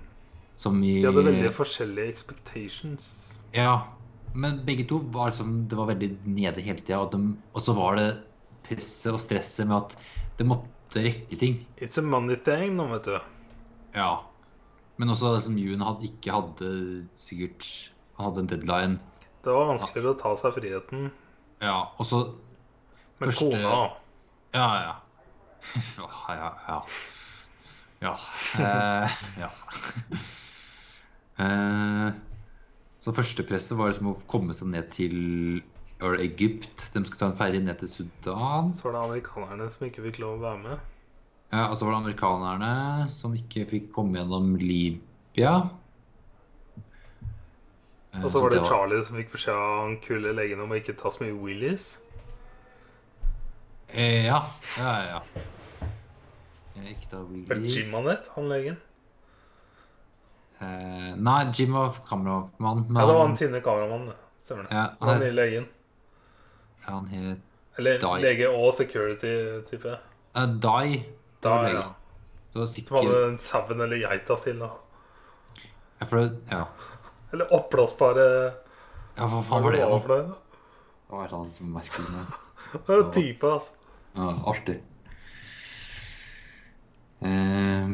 som 0.56 0.82
i 0.84 1.00
De 1.02 1.06
hadde 1.06 1.24
veldig 1.24 1.50
forskjellige 1.52 2.08
expectations. 2.08 3.40
Ja, 3.54 3.82
men 4.34 4.64
begge 4.64 4.86
to 4.88 4.98
var 4.98 5.30
liksom 5.30 5.68
Det 5.68 5.76
var 5.76 5.86
veldig 5.86 6.18
nede 6.26 6.62
hele 6.62 6.78
tida. 6.80 6.98
Og, 7.00 7.14
og 7.54 7.60
så 7.60 7.74
var 7.74 7.96
det 7.96 8.22
presset 8.64 9.12
og 9.12 9.20
stresset 9.20 9.66
med 9.66 9.76
at 9.76 9.96
det 10.38 10.46
måtte 10.46 11.02
rekke 11.02 11.38
ting. 11.38 11.66
It's 11.80 11.98
a 11.98 12.02
money 12.02 12.36
thing 12.36 12.76
nå, 12.76 12.88
vet 12.92 13.04
du. 13.04 13.18
Ja. 13.94 14.20
Men 14.97 15.12
også 15.12 15.35
det 15.35 15.43
som 15.44 15.59
Jun 15.60 15.82
hadde, 15.85 16.09
ikke 16.09 16.32
hadde 16.32 16.70
sikkert 17.18 17.66
Han 18.16 18.31
hadde 18.31 18.40
en 18.44 18.48
deadline. 18.48 18.94
Det 19.44 19.52
var 19.52 19.68
vanskeligere 19.68 20.14
å 20.14 20.18
ta 20.18 20.31
seg 20.40 20.55
friheten 20.56 21.10
Ja, 21.62 21.77
og 22.01 22.06
så 22.09 22.23
med 23.20 23.28
Første- 23.28 23.51
kona. 23.52 23.74
Ja, 24.56 24.68
ja. 24.86 24.94
Ja, 26.01 26.35
ja, 26.36 26.51
ja. 26.68 26.81
Ja. 28.06 28.16
Eh, 28.60 29.20
ja. 29.44 29.51
Eh, 31.36 32.10
så 33.05 33.12
førstepresset 33.12 33.77
var 33.77 33.90
liksom 33.90 34.06
å 34.09 34.18
komme 34.31 34.55
seg 34.56 34.70
ned 34.73 34.86
til 34.94 35.16
Egypt. 36.01 36.86
De 36.94 37.02
skulle 37.05 37.20
ta 37.20 37.28
en 37.28 37.36
ferje 37.36 37.60
ned 37.60 37.77
til 37.82 37.90
Sudan. 37.93 38.70
Så 38.73 38.86
var 38.86 38.94
det 38.97 39.02
amerikanerne 39.02 39.66
som 39.73 39.85
ikke 39.85 40.05
fikk 40.06 40.23
lov 40.23 40.39
å 40.39 40.44
være 40.47 40.62
med. 40.62 40.86
Ja, 41.52 41.68
og 41.70 41.77
så 41.78 41.86
var 41.86 41.93
det 41.94 42.01
amerikanerne 42.05 43.09
som 43.14 43.35
ikke 43.39 43.66
fikk 43.70 43.90
komme 43.94 44.18
gjennom 44.18 44.56
Libya. 44.59 45.52
Eh, 48.14 48.24
Og 48.24 48.31
så 48.32 48.40
var 48.43 48.51
det 48.51 48.64
Charlie 48.66 49.05
som 49.05 49.16
fikk 49.20 49.31
beskjed 49.36 49.55
av 49.55 49.81
han 49.85 49.97
kule 50.05 50.32
legen 50.35 50.60
om 50.64 50.73
å 50.73 50.78
ikke 50.81 50.97
ta 50.98 51.10
så 51.12 51.23
mye 51.24 51.36
Willies. 51.36 51.98
Eh, 53.93 54.24
ja, 54.27 54.40
ja, 54.78 54.93
ja. 55.12 55.20
Eh, 56.77 56.90
Ikke 56.93 57.09
ta 57.10 57.20
Var 57.23 57.55
det 57.60 57.70
Jim 57.77 57.93
han 57.94 58.06
het, 58.10 58.27
han 58.35 58.48
legen? 58.51 58.77
Eh, 60.60 61.12
nei, 61.16 61.40
Jim 61.55 61.73
var 61.77 61.94
kameramann. 62.09 62.86
men 62.89 62.97
Ja, 63.02 63.06
det 63.06 63.14
var 63.14 63.27
han- 63.27 63.36
tynne 63.36 63.60
kameramannen. 63.62 64.14
Stemmer 64.43 64.62
det. 64.66 64.73
Ja, 64.73 64.89
Han 65.01 65.09
het- 65.09 65.23
nye 65.23 65.32
legen. 65.32 65.64
Ja, 66.86 66.93
han 66.93 67.06
het 67.06 67.39
Eller 67.78 67.98
lege 68.23 68.48
og 68.48 68.73
security-type. 68.74 69.98
uh, 70.36 70.47
Dai. 70.60 71.05
Legen. 71.44 71.76
ja. 71.76 71.94
Det 72.52 72.58
var 72.58 72.66
Som 72.66 72.96
var 72.96 73.04
det 73.04 73.24
den 73.26 73.38
sauen 73.38 73.80
eller 73.80 73.96
geita 73.96 74.36
sin. 74.36 74.58
da 74.58 74.70
Ja, 75.98 76.06
for 76.06 76.16
det, 76.16 76.38
ja. 76.50 76.66
Eller 77.32 77.52
oppblåsbare 77.52 78.26
ja, 79.16 79.26
hva 79.26 79.42
faen 79.42 79.64
var 79.64 79.72
det, 79.72 79.80
da? 79.80 79.98
for 80.00 80.08
noe? 80.08 80.22
da? 80.28 80.34
Det 81.06 81.16
var 81.16 81.28
sånn 81.32 81.52
som 81.52 81.72
merkelig 81.72 82.10
med 82.12 82.26
Det 82.86 82.94
er 82.96 83.02
type, 83.14 83.46
altså. 83.46 83.72
Ja, 84.16 84.30
artig. 84.50 84.80
Eh, 87.20 87.92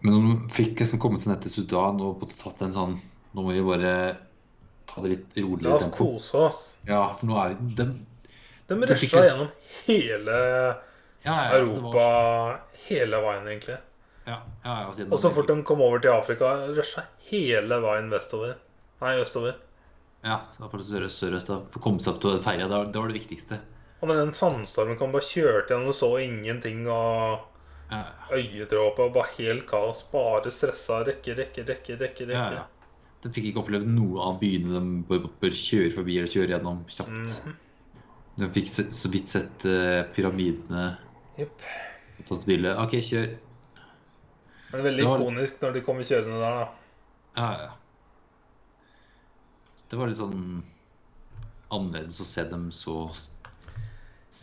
men 0.00 0.14
de 0.16 0.52
fikk 0.54 0.80
liksom 0.80 1.00
kommet 1.02 1.20
seg 1.24 1.34
ned 1.34 1.42
til 1.44 1.52
Sudan 1.52 2.00
og 2.04 2.20
på 2.22 2.28
tatt 2.32 2.62
en 2.64 2.72
sånn 2.72 2.94
Nå 3.30 3.42
må 3.44 3.52
vi 3.52 3.60
bare 3.62 3.90
ta 4.90 5.02
det 5.04 5.10
litt 5.12 5.36
La 5.36 5.44
roligere 5.44 5.74
oss 5.76 5.90
kose 5.94 6.38
oss. 6.48 6.62
Ja, 6.88 7.02
for 7.14 7.28
nå 7.30 7.36
er 7.38 7.52
De, 7.60 7.84
De 8.66 8.78
fikk 8.96 9.12
rusha 9.12 9.26
gjennom 9.28 9.50
hele 9.86 10.38
Europa 11.24 12.60
hele 12.88 13.20
veien, 13.22 13.46
egentlig. 13.48 13.78
Ja, 14.26 14.38
ja, 14.64 14.74
ja, 14.86 15.04
Og 15.10 15.18
så 15.18 15.30
fort 15.32 15.48
de 15.48 15.62
kom 15.66 15.80
over 15.82 15.98
til 16.00 16.12
Afrika, 16.12 16.52
rusha 16.76 17.04
hele 17.30 17.80
veien 17.82 18.10
vestover. 18.12 18.54
Nei, 19.00 19.16
østover. 19.22 19.54
Ja, 20.24 20.42
så 20.52 20.68
for 20.70 20.78
sør- 20.84 21.08
sørøst 21.08 21.48
da, 21.48 21.60
For 21.70 21.80
å 21.80 21.82
komme 21.82 22.00
seg 22.00 22.14
opp 22.14 22.20
til 22.20 22.38
ferja, 22.44 22.68
det, 22.68 22.92
det 22.92 23.00
var 23.00 23.08
det 23.08 23.16
viktigste. 23.20 23.58
Og 24.02 24.08
når 24.08 24.16
den 24.24 24.32
sandstormen 24.36 24.98
kom, 24.98 25.12
bare 25.12 25.24
kjørte 25.24 25.72
gjennom 25.74 25.88
og 25.88 25.94
så 25.96 26.10
ingenting 26.20 26.86
og 26.88 27.46
Ja, 27.90 28.04
øyedråpe 28.30 29.02
og 29.02 29.14
bare 29.16 29.32
helt 29.38 29.66
kaos. 29.66 30.04
Bare 30.12 30.50
stressa. 30.54 31.00
Rekke, 31.04 31.34
rekke, 31.36 31.64
rekke, 31.66 31.96
rekke. 31.98 32.26
rekke. 32.28 32.60
ja. 32.60 32.66
De 33.20 33.28
fikk 33.28 33.50
ikke 33.50 33.60
opplevd 33.64 33.88
noe 33.90 34.20
av 34.30 34.38
byene 34.40 34.72
de 34.78 35.02
bør, 35.08 35.26
bør 35.42 35.50
kjøre 35.52 35.90
forbi 35.92 36.14
eller 36.20 36.30
kjøre 36.30 36.54
gjennom 36.54 36.84
kjapt. 36.88 37.42
Mhm. 37.44 37.56
De 38.40 38.46
fikk 38.48 38.68
så 38.70 39.10
vidt 39.12 39.28
sett 39.28 39.64
uh, 39.68 40.04
pyramidene 40.14 40.84
Jepp. 41.40 41.64
tatt 42.28 42.44
bilde. 42.48 42.74
OK, 42.82 42.98
kjør. 43.06 43.30
Det 44.70 44.78
er 44.78 44.84
veldig 44.84 45.02
Det 45.02 45.06
var- 45.08 45.20
ikonisk 45.24 45.60
når 45.64 45.72
de 45.78 45.80
kommer 45.86 46.06
kjørende 46.06 46.38
der, 46.40 46.58
da. 46.60 46.68
Ja, 47.40 47.50
ja. 47.64 47.70
Det 49.90 49.98
var 49.98 50.06
litt 50.10 50.20
sånn 50.20 50.62
annerledes 51.74 52.20
å 52.22 52.26
se 52.28 52.44
dem 52.50 52.68
så 52.74 53.08
s- 53.10 53.36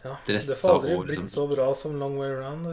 Ja, 0.03 0.17
det 0.27 0.41
stressa 0.43 0.67
får 0.67 0.73
aldri 0.81 0.95
og 0.97 1.05
liksom 1.07 1.23
blitt 1.23 1.31
så 1.37 1.45
bra 1.55 1.67
som 1.73 1.93
Long 1.99 2.17
Way 2.19 2.27
Around. 2.33 2.65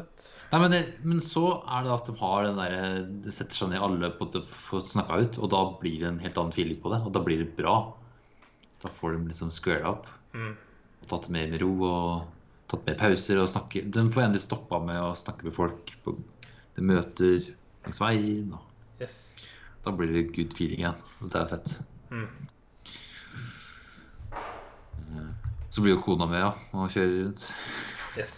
Nei, 0.51 0.59
men, 0.59 0.71
det, 0.73 0.81
men 1.05 1.21
så 1.23 1.63
er 1.71 1.85
det 1.87 1.93
at 1.95 2.07
de 2.07 2.15
har 2.19 2.43
den 2.49 2.57
derre 2.59 3.23
Det 3.23 3.33
setter 3.33 3.55
seg 3.55 3.69
ned 3.71 3.81
alle 3.87 4.11
på 4.19 4.27
det 4.33 4.43
får 4.43 4.83
snakka 4.91 5.21
ut, 5.23 5.39
og 5.39 5.51
da 5.51 5.61
blir 5.79 6.01
det 6.01 6.09
en 6.09 6.19
helt 6.19 6.35
annen 6.43 6.53
feeling 6.53 6.81
på 6.83 6.91
det, 6.91 7.05
og 7.07 7.13
da 7.15 7.21
blir 7.23 7.39
det 7.45 7.55
bra. 7.57 7.93
Da 8.83 8.89
får 8.89 9.13
de 9.17 9.29
liksom 9.31 9.53
square 9.53 9.85
up. 9.87 10.07
Mm. 10.35 10.57
og 11.05 11.09
tatt 11.09 11.23
det 11.29 11.31
mer 11.31 11.47
med 11.53 11.61
ro 11.63 11.71
og 11.85 12.27
tatt 12.71 12.87
mer 12.89 12.97
pauser 12.99 13.41
og 13.43 13.49
snakke 13.51 13.83
De 13.93 14.05
får 14.13 14.23
endelig 14.27 14.45
stoppa 14.47 14.79
med 14.83 15.01
å 15.03 15.13
snakke 15.19 15.47
med 15.49 15.55
folk 15.57 15.93
på 16.05 16.17
de 16.75 16.83
møter 16.83 17.51
langs 17.85 18.01
veien, 18.03 18.53
og 18.57 19.03
Yes. 19.03 19.17
da 19.85 19.91
blir 19.93 20.11
det 20.15 20.29
good 20.35 20.55
feeling 20.57 20.81
igjen. 20.81 21.01
Det 21.29 21.39
er 21.41 21.49
fett. 21.51 21.73
Mm. 22.11 22.29
Så 25.71 25.83
blir 25.83 25.97
jo 25.97 26.03
kona 26.03 26.27
med, 26.31 26.41
ja, 26.41 26.53
og 26.79 26.91
kjører 26.95 27.17
rundt 27.25 27.45
Yes. 28.19 28.35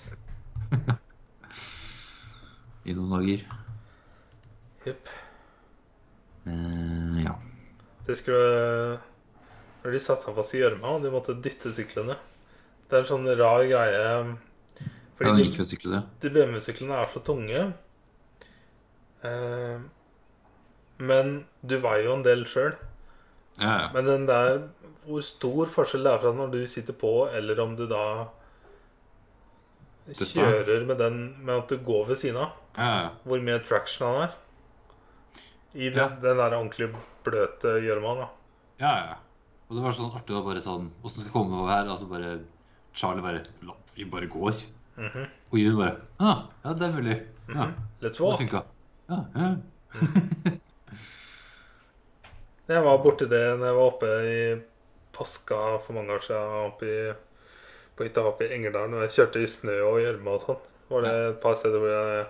i 2.89 2.95
noen 2.97 3.13
dager. 3.13 3.43
Jepp. 4.87 5.11
Uh, 6.47 7.19
ja. 7.25 7.33
Det 8.07 8.15
skulle 8.21 8.99
Når 9.83 9.95
de 9.97 10.01
satte 10.03 10.23
seg 10.25 10.37
fast 10.39 10.55
i 10.57 10.61
gjørma, 10.63 10.97
og 10.97 11.05
de 11.05 11.11
måtte 11.15 11.35
dytte 11.43 11.73
syklene 11.77 12.17
Det 12.87 12.95
er 12.97 13.03
en 13.03 13.09
sånn 13.09 13.27
rar 13.39 13.65
greie 13.67 13.99
ja, 13.99 14.21
Fordi 15.17 15.31
den 15.31 15.37
de, 15.41 15.45
gikk 15.49 15.59
med 15.59 15.67
sykkel, 15.71 15.95
ja. 15.97 16.03
de 16.23 16.31
BMW-syklene 16.31 16.99
er 17.03 17.09
så 17.11 17.23
tunge. 17.27 17.63
Eh, 19.27 19.79
men 20.99 21.33
du 21.67 21.77
veier 21.83 22.05
jo 22.07 22.15
en 22.17 22.23
del 22.27 22.45
sjøl. 22.49 22.75
Ja, 23.59 23.73
ja. 23.87 23.89
Men 23.97 24.07
den 24.11 24.27
der 24.29 24.61
hvor 25.07 25.23
stor 25.25 25.71
forskjell 25.71 26.05
det 26.07 26.13
er 26.13 26.23
fra 26.23 26.33
når 26.37 26.51
du 26.55 26.61
sitter 26.69 26.97
på, 26.99 27.13
eller 27.33 27.61
om 27.63 27.75
du 27.79 27.85
da 27.91 28.05
kjører 30.15 30.85
med 30.87 30.99
den 31.03 31.17
med 31.43 31.55
at 31.65 31.71
du 31.73 31.79
går 31.87 32.07
ved 32.13 32.19
siden 32.21 32.39
av. 32.45 32.53
ja, 32.77 32.91
ja. 33.03 33.09
Hvor 33.27 33.41
mye 33.43 33.59
traction 33.67 34.07
han 34.07 34.23
er. 34.29 34.35
I 35.75 35.89
den, 35.91 35.99
Ja. 35.99 36.09
den 36.09 36.39
der 36.39 36.55
ordentlig 36.57 36.91
bløte 37.25 37.79
gjørma. 37.83 38.29
Ja, 38.81 38.93
ja. 39.11 39.17
Og 39.69 39.77
det 39.77 39.83
var 39.83 39.93
sånn 39.93 40.13
artig 40.15 40.37
å 40.37 40.45
bare 40.47 40.61
sånn 40.63 40.93
Åssen 41.03 41.25
skal 41.25 41.27
jeg 41.27 41.33
komme 41.35 41.57
over 41.59 41.73
her? 41.73 41.89
Altså 41.91 42.07
bare 42.07 42.37
Charlie 42.97 43.23
bare 43.25 43.43
Vi 43.97 44.05
bare 44.09 44.27
går. 44.33 44.63
Mhm. 44.97 45.27
Og 45.53 45.59
Jun 45.61 45.77
bare 45.79 45.97
ah, 46.19 46.39
Ja, 46.65 46.73
det 46.73 46.87
er 46.89 46.95
mulig. 46.97 47.17
Ja, 47.53 47.67
Let's 48.03 48.17
det 48.17 48.21
walk. 48.25 48.39
funka. 48.41 48.63
Ja, 49.09 49.19
ja. 49.37 49.51
Jeg 52.67 52.83
var 52.83 52.99
borti 53.05 53.29
det 53.31 53.43
når 53.61 53.67
jeg 53.69 53.77
var 53.77 53.91
oppe 53.93 54.09
i 54.27 54.39
påska 55.15 55.59
for 55.85 55.95
mange 55.95 56.17
år 56.17 56.25
siden. 56.25 56.55
Oppe 56.73 56.89
i, 56.91 57.13
på 57.97 58.05
hytta 58.09 58.25
oppe 58.27 58.49
i 58.49 58.57
Engerdalen. 58.57 58.97
Og 58.99 59.05
jeg 59.07 59.15
kjørte 59.15 59.43
i 59.45 59.51
snø 59.51 59.77
og 59.87 60.01
gjørme 60.03 60.35
og 60.35 60.43
sånt. 60.43 60.73
Var 60.91 61.05
det 61.07 61.13
et 61.29 61.39
par 61.45 61.55
steder 61.59 61.79
hvor 61.83 61.93
jeg 61.93 62.27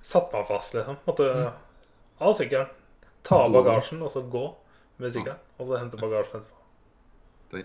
satte 0.00 0.32
meg 0.38 0.48
fast, 0.48 0.74
liksom. 0.78 0.96
Måtte 1.06 1.28
av 2.20 2.32
sykkelen. 2.38 2.72
Ta 3.26 3.42
av 3.44 3.52
bagasjen, 3.52 4.00
og 4.02 4.10
så 4.14 4.22
gå 4.32 4.46
med 5.02 5.12
sykkelen. 5.12 5.38
Og 5.60 5.68
så 5.68 5.76
hente 5.82 6.00
bagasjen 6.00 6.40
etterpå. 6.40 6.56
Oi. 7.60 7.64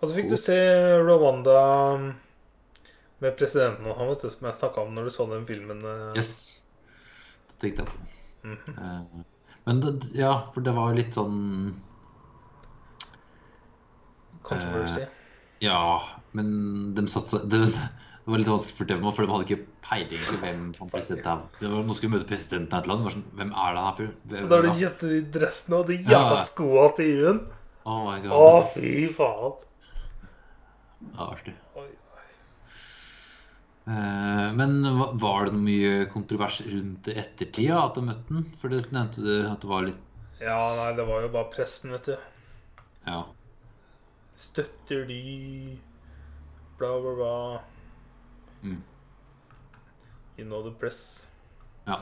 Og 0.00 0.08
så 0.08 0.14
fikk 0.16 0.30
du 0.32 0.36
se 0.40 0.56
Rwanda 1.04 1.58
med 3.20 3.34
presidenten 3.36 3.84
og 3.90 3.98
han, 3.98 4.08
vet 4.08 4.22
du, 4.24 4.30
som 4.32 4.46
jeg 4.48 4.56
snakka 4.56 4.80
om 4.86 4.94
når 4.96 5.10
du 5.10 5.12
så 5.12 5.26
den 5.28 5.44
filmen. 5.48 5.82
eh. 5.84 6.16
Yes. 6.16 6.62
Det 7.50 7.58
tenkte 7.60 7.84
jeg 7.84 7.88
på. 7.90 7.96
Mm 8.48 8.58
-hmm. 8.66 9.24
Men 9.66 9.80
det, 9.80 10.14
ja, 10.14 10.40
for 10.54 10.60
det 10.60 10.72
var 10.74 10.88
jo 10.90 10.96
litt 10.96 11.14
sånn 11.14 11.74
Controversy. 14.42 15.04
Ja, 15.60 16.02
men 16.32 16.94
de 16.94 17.06
satsa 17.08 17.44
det, 17.44 17.58
det 18.24 18.30
var 18.32 18.38
litt 18.38 18.48
vanskelig 18.48 18.76
for 18.78 18.84
dem, 18.84 19.12
for 19.12 19.26
de 19.26 19.32
hadde 19.32 19.44
ikke 19.44 19.66
peiling 19.84 20.22
på 20.24 20.36
hvem 20.40 20.74
han 20.78 20.90
president 20.90 21.26
er. 21.26 21.38
Det 21.60 21.70
var, 21.70 21.82
nå 21.84 21.94
skulle 21.94 22.14
møte 22.16 22.28
presidenten 22.28 22.72
av 22.76 22.82
et 22.82 22.86
land. 22.90 23.10
Sånn, 23.12 23.24
hvem 23.36 23.52
er 23.52 23.74
det 23.74 23.80
han? 23.86 24.12
Hvem- 24.32 24.48
Da 24.48 24.60
de 24.60 24.68
ja. 24.68 24.74
kjøpte 24.74 25.08
de 25.08 25.20
dressene 25.38 25.76
og 25.76 25.86
de 25.86 25.98
jævla 25.98 26.36
Ja. 26.36 26.44
skoa 26.44 26.96
til 26.96 27.06
Juen. 27.06 27.40
Oh. 27.84 28.14
Å, 28.14 28.72
fy 28.74 29.08
faen. 29.12 29.52
Ja, 31.00 31.26
artig. 31.30 31.54
Oi. 31.80 31.88
Eh, 33.90 34.48
men 34.54 34.74
var 35.18 35.46
det 35.48 35.54
noe 35.56 35.64
mye 35.64 35.92
kontrovers 36.12 36.60
rundt 36.68 37.08
det 37.08 37.16
ettertida 37.22 37.80
at 37.86 37.96
de 37.96 38.04
møtte 38.06 38.34
den? 38.36 38.44
For 38.60 38.72
det 38.72 38.84
nevnte 38.92 39.24
du 39.24 39.32
at 39.48 39.62
det 39.64 39.70
var 39.70 39.86
litt 39.88 40.36
Ja, 40.40 40.58
nei, 40.76 40.90
det 40.98 41.06
var 41.08 41.24
jo 41.24 41.32
bare 41.32 41.50
pressen, 41.52 41.94
vet 41.96 42.12
du. 42.12 42.14
Ja. 43.08 43.22
Støtter 44.40 45.06
de 45.08 45.18
Bla, 46.80 46.94
bla, 47.00 47.12
bla. 47.16 47.32
Mm. 48.62 48.78
You 50.38 50.46
know 50.46 50.62
the 50.64 50.72
press. 50.80 51.26
ja. 51.88 51.98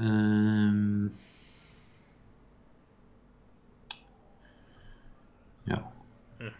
Ehm. 0.00 1.10
Ja. 5.70 5.80
Mm. 6.40 6.54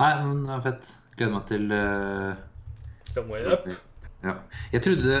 Nei, 0.00 0.10
men 0.24 0.42
det 0.46 0.50
var 0.52 0.64
fett. 0.66 0.90
Gleder 1.16 1.32
meg 1.34 1.46
til 1.50 1.64
uh, 1.72 2.34
Long 3.16 3.28
way 3.32 3.44
up. 3.52 3.66
Ja. 4.24 4.34
Jeg 4.72 4.82
trodde 4.86 5.16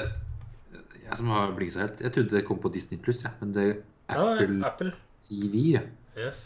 Jeg 1.02 1.16
som 1.18 1.28
har 1.34 1.50
blinket 1.56 1.74
så 1.74 1.80
helt 1.82 2.00
Jeg 2.00 2.12
trodde 2.14 2.32
det 2.36 2.44
kom 2.48 2.60
på 2.62 2.70
Disney 2.72 3.00
Pluss, 3.02 3.24
ja. 3.26 3.32
men 3.40 3.52
det 3.56 3.64
er 3.66 3.74
Apple, 4.14 4.30
Apple 4.38 4.66
Apple. 4.70 4.92
TV. 5.26 5.54
Ja. 5.74 5.82
Yes. 6.16 6.40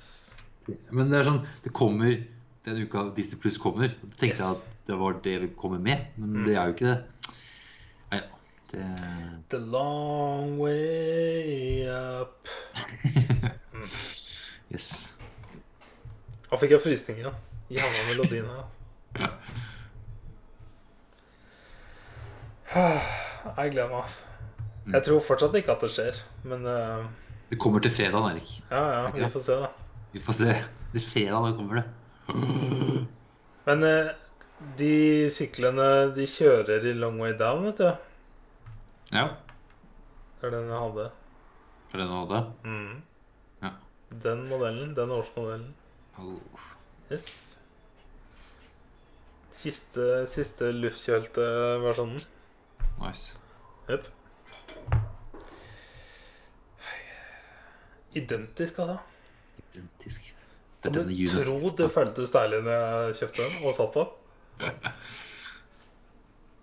Men 0.90 1.10
det 1.12 1.20
er 1.20 1.28
sånn 1.28 1.42
Det 1.62 1.70
kommer 1.76 2.16
den 2.66 2.80
uka 2.82 3.04
Disney 3.14 3.38
Pluss 3.38 3.58
kommer. 3.62 3.92
Da 3.94 4.16
tenkte 4.18 4.42
jeg 4.42 4.56
at 4.56 4.64
det 4.88 4.96
var 4.98 5.20
det 5.22 5.36
vi 5.44 5.48
kommer 5.58 5.78
med, 5.82 6.08
men 6.18 6.32
Mm. 6.40 6.44
det 6.48 6.56
er 6.58 6.66
jo 6.66 6.74
ikke 6.74 6.88
det. 6.90 7.34
Nei, 8.10 8.18
ja. 8.18 8.26
Det 8.72 8.86
The 9.54 9.60
long 9.62 10.56
way 10.58 11.86
up. 11.86 12.50
Yes. 14.72 15.15
Da 16.50 16.58
fikk 16.60 16.76
jeg 16.76 16.82
frysninger. 16.84 17.32
Jævla 17.72 18.02
melodien 18.08 18.46
her. 18.50 18.66
Ja. 19.20 19.30
Jeg 23.56 23.72
gleder 23.72 23.88
meg, 23.88 24.02
altså. 24.02 24.24
Jeg 24.92 25.02
tror 25.06 25.22
fortsatt 25.24 25.54
ikke 25.58 25.74
at 25.74 25.82
det 25.82 25.90
skjer, 25.94 26.18
men 26.46 26.66
uh... 26.66 27.06
Det 27.50 27.58
kommer 27.62 27.82
til 27.82 27.94
fredag, 27.94 28.26
Erik. 28.32 28.50
ja, 28.70 28.82
ja, 28.90 29.10
vi 29.14 29.28
får 29.30 29.42
se, 29.42 29.56
da. 29.62 29.68
Vi 30.12 30.22
får 30.22 30.36
se. 30.38 30.54
Det 30.92 31.00
er 31.00 31.06
fredag, 31.06 31.46
da 31.46 31.52
kommer 31.56 31.80
det. 31.80 31.86
Men 33.66 33.82
uh, 33.86 34.10
de 34.78 34.92
syklene 35.34 35.88
de 36.16 36.26
kjører 36.30 36.86
i 36.86 36.94
long 36.96 37.18
way 37.22 37.34
down, 37.38 37.66
vet 37.66 37.82
du. 37.82 37.90
Ja. 39.14 39.26
Det 40.40 40.48
er 40.48 40.54
den 40.54 40.70
jeg 40.70 40.82
hadde. 40.84 41.08
For 41.90 42.02
den 42.02 42.14
hadde. 42.14 42.40
Mm. 42.66 43.02
Ja. 43.62 43.72
Den 44.24 44.46
modellen. 44.50 44.94
Den 44.96 45.14
årsmodellen. 45.14 45.74
Yes. 47.10 47.58
Siste, 49.56 50.26
siste 50.28 50.68
luftkjølte 50.72 51.44
versjonen. 51.84 52.20
Nice. 53.00 53.38
Jepp. 53.88 54.04
Identisk, 58.16 58.78
altså. 58.78 58.96
Identisk. 59.74 60.34
Det 60.82 60.90
er 60.90 60.94
denne 60.98 61.12
Judas. 61.12 61.44
tro 61.46 61.70
det 61.78 61.90
føltes 61.92 62.30
deilig 62.32 62.62
når 62.64 62.72
jeg 62.72 63.14
kjøpte 63.20 63.42
den 63.46 63.54
og 63.68 63.74
satt 63.76 63.92
på? 63.96 64.02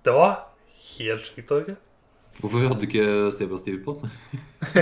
Det 0.04 0.14
var 0.14 0.34
helt 0.98 1.26
sjukt, 1.28 1.48
Torgeir. 1.48 1.76
Hvorfor 2.40 2.58
hadde 2.66 2.80
du 2.82 2.86
ikke 2.90 3.32
Zebra 3.32 3.58
Steve 3.58 3.84
på 3.86 3.92
den? 4.02 4.10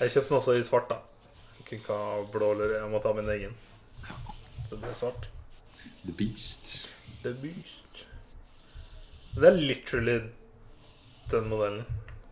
Jeg 0.00 0.10
kjøpte 0.12 0.28
den 0.28 0.36
også 0.36 0.52
i 0.58 0.62
svart, 0.66 0.90
da. 0.90 0.96
Kunne 1.66 1.80
ikke 1.80 1.96
ha 1.98 2.20
blå 2.32 2.52
eller 2.54 2.76
Jeg 2.78 2.90
måtte 2.92 3.10
ha 3.10 3.16
min 3.18 3.30
egen. 3.34 3.54
Så 4.66 4.74
det 4.74 4.80
ble 4.84 4.94
svart. 4.98 5.26
The 6.06 6.12
Beast. 6.18 6.74
The 7.24 7.32
Beast. 7.42 8.04
Det 9.36 9.50
er 9.50 9.58
literally 9.60 10.18
den 11.30 11.48
modellen. 11.50 11.84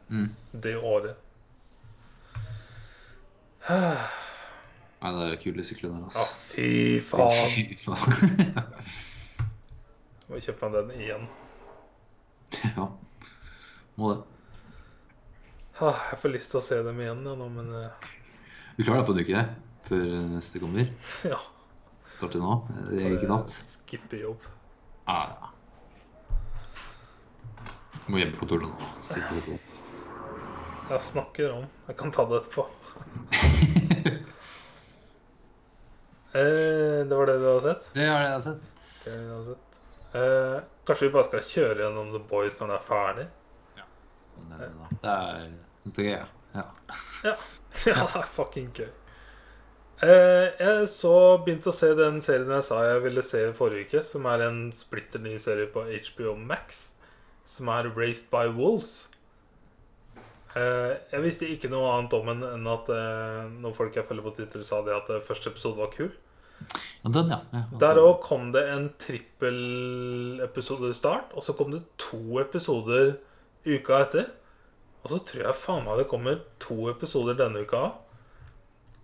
Mm. 0.09 0.29
Det 0.63 0.77
året. 0.79 1.17
Nei, 3.69 5.11
det 5.13 5.25
er 5.33 5.39
kule 5.43 5.65
sykler 5.67 5.91
der, 5.93 5.99
Ja, 5.99 6.05
altså. 6.05 6.25
fy 6.55 7.01
faen. 7.05 7.51
Fy 7.53 7.77
faen. 7.81 8.55
Må 10.29 10.41
kjøpe 10.41 10.69
meg 10.71 10.77
den 10.79 11.03
igjen. 11.05 11.27
ja. 12.77 12.87
Må 14.01 14.15
det. 14.15 14.23
Ah, 15.83 15.99
Jeg 16.13 16.21
får 16.23 16.33
lyst 16.37 16.53
til 16.55 16.61
å 16.61 16.65
se 16.65 16.79
dem 16.87 17.01
igjen, 17.03 17.25
ja, 17.27 17.35
nå, 17.37 17.49
men 17.53 17.73
eh, 17.77 18.09
Du 18.77 18.83
klarer 18.83 19.05
deg 19.05 19.07
på 19.07 19.13
en 19.15 19.21
uke, 19.23 19.35
det? 19.39 19.45
Før 19.87 20.05
neste 20.33 20.59
kommer? 20.59 20.89
ja. 21.33 21.37
Starter 22.11 22.41
nå? 22.43 22.55
Det 22.89 23.05
er 23.05 23.13
ikke 23.15 23.29
natt? 23.31 23.53
Skippe 23.55 24.19
jobb. 24.19 24.43
Ah, 25.11 25.31
ja. 25.31 25.51
Må 28.11 28.19
hjem 28.19 28.35
på 28.35 28.41
kontoret 28.43 28.67
nå. 28.67 28.89
Sitte 29.07 29.39
på. 29.47 29.55
Jeg 30.91 31.01
snakker 31.01 31.55
om 31.55 31.63
Jeg 31.87 31.97
kan 32.01 32.11
ta 32.13 32.27
det 32.29 32.43
etterpå. 32.43 32.67
eh, 36.35 37.01
det 37.07 37.15
var 37.15 37.31
det 37.31 37.39
du 37.41 37.47
har 37.53 37.63
sett? 37.65 37.91
Det 37.95 38.05
er 38.05 38.11
det 38.11 38.27
jeg 38.27 38.35
har 38.35 38.47
sett. 38.51 38.69
Det 38.83 39.15
jeg 39.15 39.31
har 39.31 39.45
sett. 39.53 39.83
Eh, 40.19 40.59
kanskje 40.85 41.07
vi 41.07 41.15
bare 41.15 41.31
skal 41.31 41.51
kjøre 41.53 41.83
gjennom 41.87 42.11
The 42.17 42.23
Boys 42.27 42.59
når 42.59 42.67
den 42.67 42.77
er 42.77 42.87
ferdig? 42.91 43.27
Ja. 43.79 43.87
Det 44.51 44.65
er, 44.67 44.71
det 44.91 45.15
er, 45.15 45.53
synes 45.85 45.95
det 45.95 46.03
er 46.03 46.11
gøy, 46.11 46.19
ja. 46.19 46.27
ja. 46.59 46.67
Ja, 47.31 47.37
ja 47.91 48.05
det 48.05 48.21
er 48.21 48.29
fucking 48.37 48.71
gøy. 48.75 48.91
Eh, 50.05 50.49
jeg 50.59 50.89
så 50.91 51.15
begynte 51.45 51.71
å 51.71 51.77
se 51.77 51.93
den 51.97 52.21
serien 52.25 52.51
jeg 52.57 52.67
sa 52.67 52.83
jeg 52.85 53.03
ville 53.07 53.23
se 53.25 53.45
forrige 53.57 53.89
uke, 53.89 54.05
som 54.07 54.27
er 54.31 54.47
en 54.49 54.61
splitter 54.75 55.23
ny 55.23 55.37
serie 55.41 55.71
på 55.71 55.87
HBO 55.87 56.35
Max, 56.37 56.95
som 57.49 57.71
er 57.73 57.93
Raised 57.95 58.31
by 58.33 58.49
Wolves. 58.57 59.09
Eh, 60.55 60.93
jeg 61.11 61.23
visste 61.25 61.49
ikke 61.51 61.71
noe 61.73 61.89
annet 61.97 62.15
om 62.15 62.29
den 62.31 62.45
enn 62.47 62.69
at 62.71 62.91
eh, 62.95 63.47
noen 63.57 63.75
folk 63.75 63.97
jeg 63.97 64.07
følger 64.07 64.27
på 64.27 64.35
Twitter, 64.37 64.63
sa 64.67 64.83
det 64.87 64.95
at 64.95 65.11
eh, 65.11 65.25
første 65.25 65.51
episode 65.51 65.81
var 65.81 65.91
kul. 65.95 66.13
Ja, 67.03 67.11
den, 67.11 67.33
ja. 67.33 67.41
ja. 67.51 67.65
Der 67.81 67.99
òg 68.03 68.21
kom 68.25 68.53
det 68.55 68.63
en 68.71 68.87
trippelepisode 69.01 70.93
start, 70.97 71.35
og 71.35 71.43
så 71.45 71.57
kom 71.59 71.75
det 71.75 71.83
to 72.01 72.39
episoder 72.43 73.17
uka 73.67 74.05
etter. 74.05 74.31
Og 75.05 75.13
så 75.13 75.21
tror 75.21 75.43
jeg 75.45 75.61
faen 75.61 75.85
meg 75.85 76.01
det 76.01 76.09
kommer 76.09 76.41
to 76.63 76.89
episoder 76.89 77.37
denne 77.37 77.65
uka. 77.65 77.83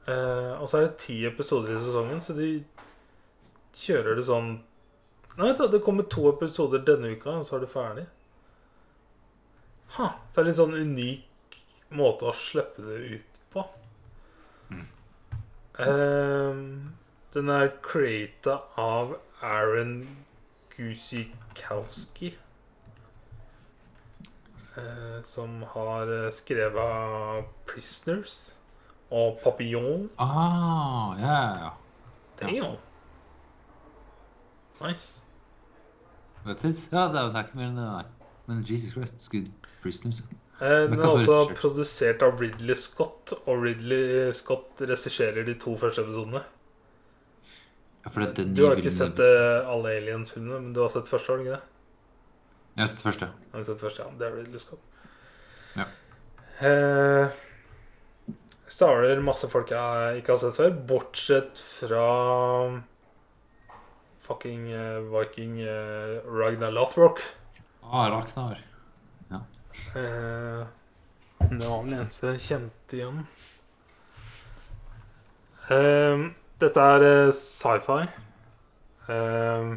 Eh, 0.09 0.53
og 0.57 0.69
så 0.69 0.79
er 0.79 0.87
det 0.87 1.01
ti 1.03 1.19
episoder 1.29 1.77
i 1.77 1.83
sesongen, 1.83 2.23
så 2.25 2.37
de 2.39 2.53
kjører 3.77 4.19
det 4.19 4.27
sånn 4.29 4.59
Nei, 5.39 5.53
det 5.55 5.79
kommer 5.85 6.05
to 6.11 6.25
episoder 6.33 6.83
denne 6.85 7.13
uka, 7.15 7.39
og 7.39 7.47
så 7.47 7.55
er 7.57 7.63
det 7.63 7.69
ferdig. 7.71 8.03
Ha, 9.95 10.09
så 10.35 10.41
er 10.41 10.49
litt 10.49 10.59
sånn 10.59 10.75
unik 10.75 11.61
måte 11.97 12.27
å 12.29 12.35
slippe 12.37 12.83
det 12.85 12.99
ut 13.15 13.39
på. 13.55 13.65
Eh, 15.81 16.61
den 17.33 17.53
er 17.55 17.73
creata 17.87 18.59
av 18.77 19.15
Aaron 19.41 19.95
Gusikowski. 20.75 22.35
Eh, 24.81 25.23
som 25.23 25.63
har 25.75 26.27
eh, 26.27 26.33
skrevet 26.33 27.45
'Prisoners' 27.67 28.55
og 29.11 29.39
'Papillon'. 29.43 30.09
Ah, 30.19 31.17
ja, 31.21 31.37
ja, 32.41 32.51
ja. 32.51 32.77
Nice. 34.81 35.23
Vet 36.47 36.63
du? 36.63 36.69
Ja, 36.93 37.09
det 37.13 37.21
er, 37.21 37.43
ikke 37.43 37.59
mer 37.59 37.69
enn 37.69 37.77
det, 37.77 37.89
der. 37.89 38.05
Men 38.47 38.65
Jesus 38.71 38.93
Christ, 38.93 39.29
Good 39.31 39.51
Prisoners. 39.83 40.23
Eh, 40.61 40.69
den 40.89 41.01
er 41.01 41.09
også 41.09 41.53
produsert 41.57 42.23
av 42.23 42.41
Ridley 42.41 42.75
Scott, 42.75 43.35
og 43.47 43.63
Ridley 43.65 44.33
Scott 44.33 44.81
regisserer 44.81 45.45
de 45.45 45.55
to 45.55 45.77
første 45.77 46.03
episodene. 46.03 46.43
Ja, 48.01 48.25
Du 48.33 48.65
har 48.65 48.81
ikke 48.81 48.91
sett 48.91 49.21
alle 49.21 49.91
Aliens-filmene, 49.99 50.61
men 50.61 50.73
du 50.73 50.81
har 50.81 50.89
sett 50.89 51.09
første, 51.09 51.29
har 51.29 51.37
du 51.37 51.45
ikke 51.45 51.59
det? 51.59 51.70
Jeg 52.77 52.85
har 52.85 52.91
sett 52.93 53.05
første. 53.05 53.31
Har 53.53 53.63
du 53.63 53.69
sett 53.69 53.83
første, 53.83 54.05
ja. 54.05 54.15
Det 54.19 54.29
er 54.29 54.37
Ridley 54.39 54.63
Scott. 54.63 54.81
Ja. 55.77 55.87
Eh, 56.67 57.41
starter 58.71 59.21
masse 59.25 59.51
folk 59.51 59.73
jeg 59.75 60.23
ikke 60.23 60.37
har 60.37 60.43
sett 60.45 60.59
før, 60.61 60.73
bortsett 60.93 61.61
fra 61.81 62.07
fucking 64.21 64.69
uh, 64.71 65.01
Viking 65.11 65.59
uh, 65.65 66.21
Ragnar 66.29 66.71
Lothrock. 66.77 67.23
Ah, 67.83 68.09
Ragnar. 68.13 68.61
Eh, 69.95 70.67
det 71.51 71.67
var 71.67 71.83
vel 71.83 71.95
eneste 71.95 72.33
jeg 72.35 72.43
kjente 72.45 72.99
igjen. 72.99 73.21
Eh, 75.71 76.25
dette 76.63 76.87
er 76.95 77.07
eh, 77.07 77.33
sci-fi. 77.35 78.01
Eh, 79.15 79.71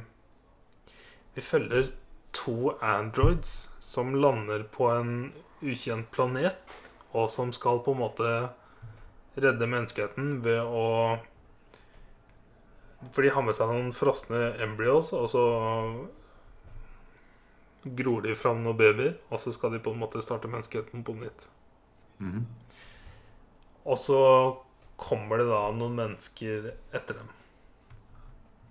vi 1.33 1.45
følger 1.45 1.91
to 2.33 2.73
androids 2.81 3.71
som 3.79 4.15
lander 4.15 4.63
på 4.73 4.89
en 4.89 5.31
ukjent 5.61 6.09
planet, 6.11 6.81
og 7.13 7.29
som 7.29 7.53
skal 7.53 7.83
på 7.85 7.93
en 7.93 8.01
måte 8.01 8.31
redde 9.35 9.69
menneskeheten 9.69 10.41
ved 10.45 10.61
å 10.61 10.87
For 13.13 13.25
de 13.25 13.33
har 13.35 13.43
med 13.43 13.55
seg 13.57 13.67
noen 13.67 13.89
frosne 13.91 14.53
embryos, 14.63 15.09
og 15.11 15.25
så 15.27 15.41
gror 17.83 18.21
de 18.23 18.35
fram 18.39 18.61
noen 18.63 18.77
babyer, 18.79 19.17
og 19.27 19.41
så 19.43 19.51
skal 19.51 19.75
de 19.75 19.81
på 19.83 19.91
en 19.91 19.99
måte 19.99 20.21
starte 20.23 20.47
menneskeheten 20.47 21.03
på 21.03 21.17
nytt. 21.19 21.47
Mm. 22.23 22.45
Og 23.83 23.99
så 23.99 24.21
kommer 24.95 25.41
det 25.41 25.49
da 25.49 25.65
noen 25.75 25.97
mennesker 25.99 26.71
etter 26.95 27.19
dem. 27.19 27.33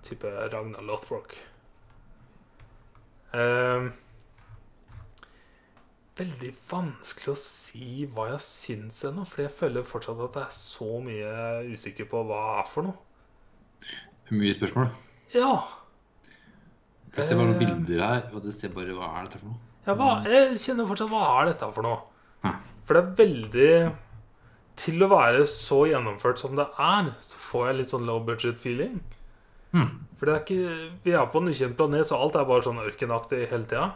Type 0.03 0.33
Ragnar 0.33 0.89
Lothrock. 0.89 1.37
Eh, 3.33 3.87
veldig 6.19 6.51
vanskelig 6.69 7.33
å 7.33 7.39
si 7.41 8.05
hva 8.13 8.27
jeg 8.35 8.43
syns 8.45 8.99
ennå, 9.09 9.25
for 9.27 9.43
jeg 9.47 9.55
føler 9.57 9.87
fortsatt 9.87 10.21
at 10.27 10.37
jeg 10.37 10.45
er 10.51 10.57
så 10.57 10.89
mye 11.05 11.33
usikker 11.73 12.09
på 12.11 12.21
hva 12.29 12.41
det 12.53 12.59
er 12.65 12.69
for 12.75 12.89
noe. 12.91 12.99
Mye 14.33 14.55
spørsmål. 14.57 14.91
Ja, 15.35 15.55
Jeg 17.15 17.25
ser 17.29 17.37
bare 17.37 17.47
noen 17.51 17.61
Eh. 17.61 17.67
bilder 17.67 18.07
her, 18.07 18.31
og 18.33 18.43
det 18.43 18.55
ser 18.55 18.71
bare 18.73 18.95
hva 18.97 19.09
er 19.21 19.25
dette 19.27 19.39
for 19.41 19.49
noe. 19.51 19.59
ja 19.87 19.95
hva, 19.95 20.25
jeg 20.25 20.55
kjenner 20.57 20.87
fortsatt 20.89 21.11
hva 21.11 21.43
er 21.43 21.47
dette 21.53 21.73
for 21.75 21.83
noe? 21.83 21.99
Hæ? 22.45 22.53
For 22.87 22.95
det 22.95 23.03
er 23.03 23.17
veldig 23.27 23.97
Til 24.75 25.03
å 25.05 25.09
være 25.11 25.43
så 25.47 25.83
gjennomført 25.87 26.39
som 26.39 26.57
det 26.57 26.65
er, 26.81 27.11
så 27.21 27.37
får 27.37 27.67
jeg 27.69 27.77
litt 27.77 27.91
sånn 27.91 28.07
low 28.07 28.21
budget 28.25 28.57
feeling. 28.59 29.03
Hmm. 29.73 29.91
For 30.19 30.29
det 30.29 30.35
er 30.35 30.43
ikke, 30.45 30.89
vi 31.03 31.15
er 31.19 31.31
på 31.33 31.43
en 31.43 31.51
ukjent 31.51 31.77
planet, 31.79 32.07
så 32.09 32.21
alt 32.21 32.37
er 32.39 32.49
bare 32.49 32.65
sånn 32.67 32.83
ørkenaktig 32.83 33.47
hele 33.51 33.67
tida. 33.67 33.89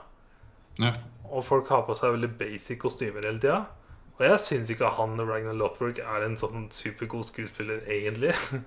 Ja. 0.82 0.92
Og 1.30 1.44
folk 1.46 1.70
har 1.72 1.84
på 1.86 1.94
seg 1.98 2.16
veldig 2.16 2.32
basic 2.40 2.80
kostymer 2.82 3.26
hele 3.28 3.42
tida. 3.42 3.60
Og 4.16 4.24
jeg 4.24 4.40
syns 4.40 4.72
ikke 4.72 4.90
han 4.96 5.18
Ragnar 5.20 5.56
Lothbrok 5.56 6.00
er 6.00 6.24
en 6.24 6.38
sånn 6.40 6.68
supergod 6.74 7.28
skuespiller, 7.28 7.84
egentlig. 7.86 8.34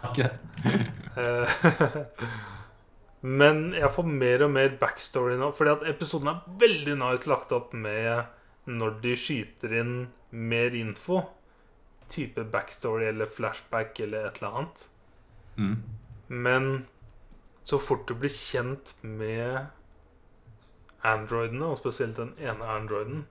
Ok. 0.00 0.16
Eh, 1.20 1.50
Men 3.20 3.58
jeg 3.76 3.90
får 3.92 4.06
mer 4.08 4.46
og 4.46 4.54
mer 4.54 4.76
backstory 4.80 5.34
nå. 5.36 5.50
Fordi 5.56 5.74
at 5.74 5.82
episoden 5.90 6.30
er 6.32 6.44
veldig 6.62 6.94
nice 7.02 7.28
lagt 7.28 7.52
opp 7.52 7.74
med 7.76 8.30
når 8.70 8.96
de 9.04 9.12
skyter 9.20 9.74
inn 9.82 9.94
mer 10.32 10.76
info. 10.76 11.20
Type 12.08 12.46
backstory 12.52 13.10
eller 13.10 13.28
flashback 13.28 14.00
eller 14.00 14.30
et 14.30 14.40
eller 14.40 14.56
annet. 14.62 14.86
Mm. 15.60 15.76
Men 16.30 16.86
så 17.66 17.78
fort 17.82 18.06
du 18.08 18.14
blir 18.14 18.30
kjent 18.32 18.94
med 19.02 19.66
androidene, 21.06 21.66
og 21.72 21.78
spesielt 21.80 22.16
den 22.20 22.32
ene 22.38 22.66
androiden 22.68 23.22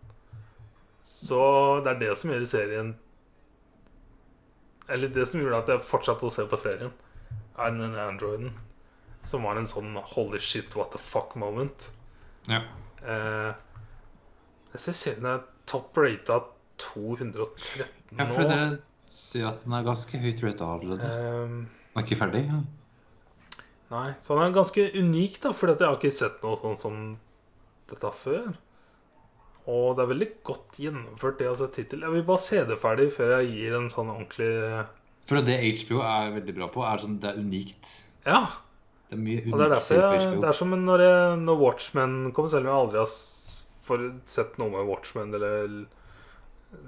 Så 1.05 1.39
det 1.85 1.91
er 1.95 1.99
det 2.01 2.11
som 2.17 2.31
gjør 2.33 2.45
serien 2.49 2.91
Eller 4.89 5.11
det 5.13 5.27
som 5.29 5.41
gjorde 5.41 5.59
at 5.63 5.69
jeg 5.73 5.83
fortsatte 5.85 6.25
å 6.27 6.33
se 6.33 6.45
på 6.49 6.57
serien, 6.61 6.91
er 7.59 7.71
den 7.77 7.95
androiden. 7.99 8.51
som 9.23 9.43
var 9.43 9.57
en 9.59 9.67
sånn 9.69 9.93
holy 10.15 10.39
shit, 10.39 10.73
what 10.75 10.91
the 10.91 10.97
fuck 10.97 11.35
moment. 11.35 11.89
Ja. 12.47 12.61
Eh, 13.03 13.51
jeg 14.73 14.81
ser 14.81 14.93
serien 14.97 15.25
er 15.29 15.43
top 15.69 15.97
rata 15.97 16.39
213 16.79 17.83
ja, 18.17 18.25
for 18.25 18.41
nå. 18.41 18.47
dere 18.49 18.79
sier 19.11 19.49
at 19.51 19.61
den 19.65 19.75
er 19.77 19.83
ganske 19.85 20.17
høyt 20.23 20.41
rata 20.47 20.71
allerede. 20.77 21.05
Eh, 21.05 21.53
Den 21.93 22.01
er 22.01 22.07
ikke 22.07 22.17
ferdig? 22.23 22.45
Ja. 22.47 22.61
Nei, 23.91 24.13
så 24.21 24.35
den 24.37 24.45
er 24.47 24.55
ganske 24.55 24.85
unik, 24.95 25.39
da, 25.43 25.51
for 25.57 25.71
jeg 25.73 25.81
har 25.81 25.97
ikke 25.97 26.11
sett 26.13 26.43
noe 26.45 26.59
sånn 26.61 26.77
som 26.81 26.97
dette 27.89 28.11
før. 28.13 28.51
Og 29.69 29.95
det 29.97 30.03
er 30.03 30.11
veldig 30.13 30.27
godt 30.47 30.77
gjennomført, 30.81 31.37
det 31.37 31.45
jeg 31.45 31.51
har 31.53 31.59
sett 31.59 31.75
hittil. 31.81 32.01
Jeg 32.05 32.13
vil 32.15 32.23
bare 32.25 32.41
se 32.41 32.63
det 32.65 32.77
ferdig 32.81 33.09
før 33.13 33.35
jeg 33.39 33.51
gir 33.53 33.75
en 33.77 33.89
sånn 33.93 34.09
ordentlig 34.13 34.85
For 35.29 35.41
det 35.45 35.59
HBO 35.83 35.99
er 36.01 36.31
veldig 36.39 36.55
bra 36.57 36.69
på, 36.73 36.85
er 36.89 37.03
sånn 37.03 37.19
det 37.21 37.29
er 37.33 37.41
unikt. 37.43 37.91
Ja. 38.25 38.39
Det 39.09 39.17
er 39.17 39.21
mye 39.25 39.43
Og 39.45 39.57
det 39.59 39.65
er 39.67 39.73
derfor 39.75 40.01
jeg, 40.01 40.31
det 40.41 40.49
er 40.49 40.57
som 40.57 40.73
når, 40.73 41.03
jeg, 41.05 41.37
når 41.43 41.61
Watchmen 41.61 42.15
kom, 42.33 42.49
selv 42.49 42.65
om 42.65 42.71
jeg 42.71 42.81
aldri 42.85 43.03
har 43.03 43.13
sett 44.29 44.57
noe 44.61 44.69
med 44.73 44.85
Watchmen 44.89 45.33
eller 45.33 45.69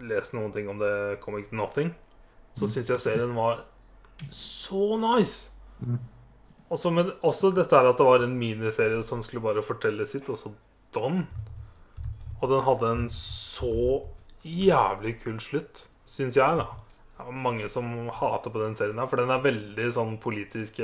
lest 0.05 0.35
noen 0.37 0.51
ting 0.53 0.67
om 0.69 0.77
det 0.81 1.19
Comic 1.23 1.51
Nothing, 1.51 1.93
så 2.53 2.67
Mm. 2.67 2.71
syns 2.75 2.89
jeg 2.91 2.99
serien 3.01 3.31
var 3.33 3.63
så 4.29 4.97
nice. 5.01 5.51
Mm. 5.81 5.97
Også, 6.71 6.91
men 6.95 7.11
også 7.27 7.51
dette 7.55 7.75
her 7.75 7.89
at 7.89 7.99
det 7.99 8.07
var 8.07 8.23
en 8.23 8.37
miniserie 8.39 9.01
som 9.03 9.23
skulle 9.25 9.43
bare 9.43 9.63
fortelle 9.65 10.05
sitt, 10.07 10.29
og 10.31 10.39
så 10.39 10.53
don. 10.95 11.25
Og 12.39 12.47
den 12.49 12.63
hadde 12.65 12.93
en 12.95 13.09
så 13.13 13.73
jævlig 14.47 15.17
kul 15.21 15.41
slutt, 15.43 15.85
syns 16.09 16.39
jeg, 16.39 16.61
da. 16.61 16.69
Det 17.17 17.27
er 17.27 17.43
mange 17.43 17.67
som 17.69 17.91
hater 18.15 18.53
på 18.53 18.63
den 18.63 18.77
serien 18.79 19.01
her, 19.01 19.09
for 19.11 19.21
den 19.21 19.33
er 19.33 19.43
veldig 19.43 19.89
sånn 19.93 20.15
politisk 20.23 20.79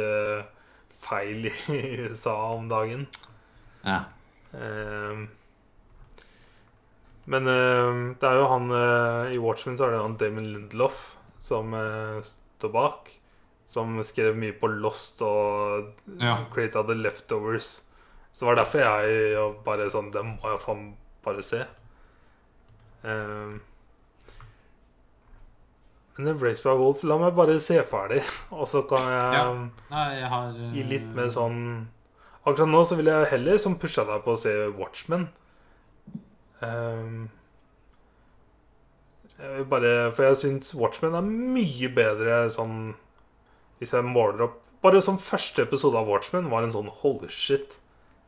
feil 0.98 1.48
i 1.50 1.80
USA 2.04 2.36
om 2.58 2.68
dagen. 2.70 3.08
Ja. 3.88 4.04
Eh, 4.58 5.26
men 7.28 7.48
eh, 7.52 7.94
det 8.20 8.28
er 8.28 8.40
jo 8.40 8.50
han 8.54 8.72
eh, 8.72 9.36
I 9.36 9.40
Watchmen 9.44 9.78
så 9.78 9.88
er 9.88 9.96
det 9.96 10.04
han 10.04 10.18
Damon 10.20 10.48
Lindelof 10.48 11.18
som 11.44 11.74
eh, 11.76 12.20
står 12.24 12.72
bak. 12.74 13.12
Som 13.68 13.98
skrev 14.08 14.38
mye 14.40 14.56
på 14.56 14.70
Lost 14.72 15.22
og 15.26 15.94
Ja. 16.22 16.38
of 16.40 16.88
The 16.88 16.96
Leftovers. 16.96 17.84
Så 18.34 18.46
det 18.46 18.48
var 18.48 18.56
derfor 18.56 18.80
jeg 18.80 19.56
bare 19.66 19.90
sånn 19.90 20.12
Det 20.12 20.24
må 20.24 20.38
jeg 20.52 20.60
faen 20.62 20.96
bare 21.26 21.44
se. 21.44 21.66
Um, 23.04 23.62
men 26.18 26.26
det 26.26 26.42
Race 26.42 26.64
by 26.64 26.74
Wolf, 26.78 27.04
la 27.04 27.18
meg 27.22 27.36
bare 27.38 27.60
se 27.62 27.78
ferdig, 27.86 28.24
og 28.58 28.66
så 28.68 28.82
kan 28.90 29.06
jeg 29.06 29.34
Ja. 29.38 29.46
Nei, 29.92 30.08
jeg 30.18 30.30
har 30.34 30.48
uh... 30.50 30.74
gi 30.74 30.84
litt 30.84 31.10
mer 31.16 31.30
sånn 31.34 31.60
Akkurat 32.48 32.70
nå 32.72 32.84
så 32.88 32.96
vil 32.96 33.10
jeg 33.12 33.32
heller 33.34 33.58
som 33.60 33.76
pusha 33.76 34.06
deg 34.08 34.22
på 34.24 34.32
å 34.32 34.40
se 34.40 34.52
Watchmen. 34.78 35.26
Um, 36.64 37.26
jeg 39.36 39.52
vil 39.58 39.68
bare 39.70 39.92
For 40.16 40.30
jeg 40.30 40.40
syns 40.42 40.72
Watchmen 40.74 41.18
er 41.18 41.28
mye 41.28 41.90
bedre 41.94 42.46
sånn 42.54 42.96
Hvis 43.80 43.94
jeg 43.94 44.06
måler 44.08 44.48
opp 44.48 44.64
Bare 44.86 45.02
som 45.02 45.18
første 45.18 45.64
episode 45.66 45.98
av 45.98 46.06
Watchmen 46.06 46.52
var 46.52 46.64
en 46.64 46.72
sånn 46.72 46.90
holy 47.02 47.28
shit. 47.34 47.80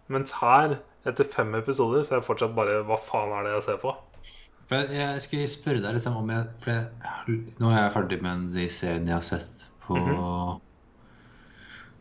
Mens 0.10 0.32
her, 0.40 0.80
etter 1.08 1.28
fem 1.30 1.54
episoder, 1.60 2.02
så 2.02 2.16
er 2.16 2.20
jeg 2.20 2.26
fortsatt 2.26 2.56
bare 2.58 2.80
Hva 2.88 2.98
faen 2.98 3.36
er 3.38 3.46
det 3.46 3.52
jeg 3.54 3.66
ser 3.68 3.78
på? 3.84 3.94
For 4.70 4.94
jeg, 4.94 5.22
skulle 5.22 5.50
spørre 5.50 5.82
deg 5.82 5.96
liksom 5.98 6.18
om 6.20 6.32
jeg 6.34 6.50
jeg, 6.66 7.38
nå 7.62 7.70
er 7.70 7.84
jeg 7.84 7.94
ferdig 7.94 8.20
med 8.26 8.50
de 8.54 8.66
seriene 8.74 9.14
jeg 9.14 9.18
har 9.18 9.28
sett 9.30 9.68
på 9.86 9.98
Mhm. 9.98 10.60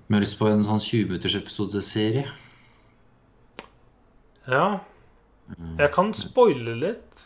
Men 0.08 0.16
jeg 0.16 0.16
har 0.16 0.24
lyst 0.24 0.38
på 0.40 0.48
en 0.48 0.64
sånn 0.64 0.80
20 0.80 1.08
minutters 1.10 1.34
episodeserie. 1.36 2.24
Ja. 4.48 4.80
Jeg 5.76 5.90
kan 5.92 6.14
spoile 6.16 6.72
litt. 6.80 7.24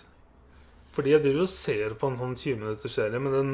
Fordi 0.93 1.15
jeg 1.15 1.23
driver 1.23 1.47
og 1.47 1.53
ser 1.53 1.95
på 1.95 2.11
en 2.11 2.19
sånn 2.19 2.35
20 2.37 2.59
minutters 2.59 2.97
serie, 2.99 3.21
men 3.23 3.33
den, 3.33 3.53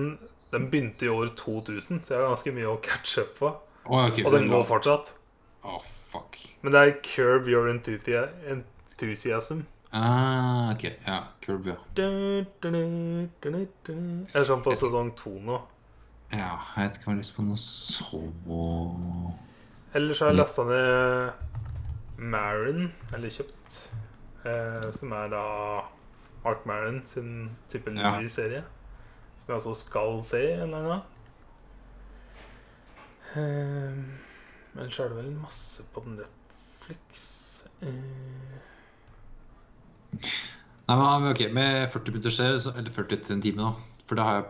den 0.52 0.70
begynte 0.70 1.06
i 1.06 1.08
år 1.12 1.26
2000, 1.36 2.02
så 2.02 2.14
jeg 2.14 2.22
har 2.22 2.28
ganske 2.32 2.52
mye 2.56 2.68
å 2.70 2.78
catche 2.82 3.22
up 3.24 3.34
på. 3.38 3.50
Oh, 3.88 4.06
okay, 4.06 4.24
Og 4.24 4.32
den 4.32 4.48
går 4.48 4.62
fortsatt. 4.68 5.14
Oh, 5.64 5.80
fuck. 5.82 6.38
Men 6.62 6.72
det 6.72 6.80
er 6.80 6.94
Curb 7.04 7.48
Your 7.48 7.68
Enthusiasm. 7.68 9.60
Ah, 9.92 10.70
ok. 10.74 10.84
Ja, 11.06 11.22
Curb, 11.44 11.66
ja. 11.66 11.76
Jeg 11.96 12.46
er 14.34 14.48
sånn 14.48 14.64
på 14.64 14.74
sesong 14.76 15.14
to 15.16 15.32
nå. 15.40 15.60
Ja, 16.32 16.58
jeg 16.76 16.84
vet 16.84 16.98
ikke 16.98 17.08
om 17.08 17.14
jeg 17.14 17.16
har 17.16 17.22
lyst 17.22 17.36
på 17.38 17.44
noe 17.46 17.56
så 17.56 18.18
Ellers 19.96 20.18
har 20.20 20.28
jeg 20.28 20.36
lasta 20.36 20.64
ned 20.68 21.32
Marin, 22.18 22.90
eller 23.16 23.32
kjøpt, 23.32 23.78
eh, 24.44 24.90
som 24.92 25.14
er 25.16 25.30
da 25.32 25.44
Mark 26.44 26.66
Marin 26.68 27.00
sin 27.02 27.56
type 27.72 27.88
Ja. 27.94 28.18
Louis-serie. 28.18 28.64
Som 29.48 29.54
jeg 29.54 29.64
også 29.64 29.74
skal 29.80 30.18
se 30.28 30.38
en 30.44 30.60
eller 30.60 30.76
annen 30.76 30.90
gang. 30.90 31.04
Men 34.74 34.90
så 34.92 35.06
er 35.06 35.08
det 35.08 35.16
vel 35.16 35.30
masse 35.40 35.86
på 35.94 36.02
Netflix 36.04 37.22
Nei, 40.88 40.96
men 40.98 41.30
ok, 41.30 41.40
med 41.56 41.88
40 41.94 42.12
minutter 42.12 42.34
skjer, 42.34 42.58
eller 42.74 42.92
40 42.92 43.16
til 43.24 43.36
en 43.38 43.40
time, 43.46 43.62
da. 43.62 43.70
For 44.04 44.20
da 44.20 44.26
har 44.26 44.36
jeg, 44.36 44.44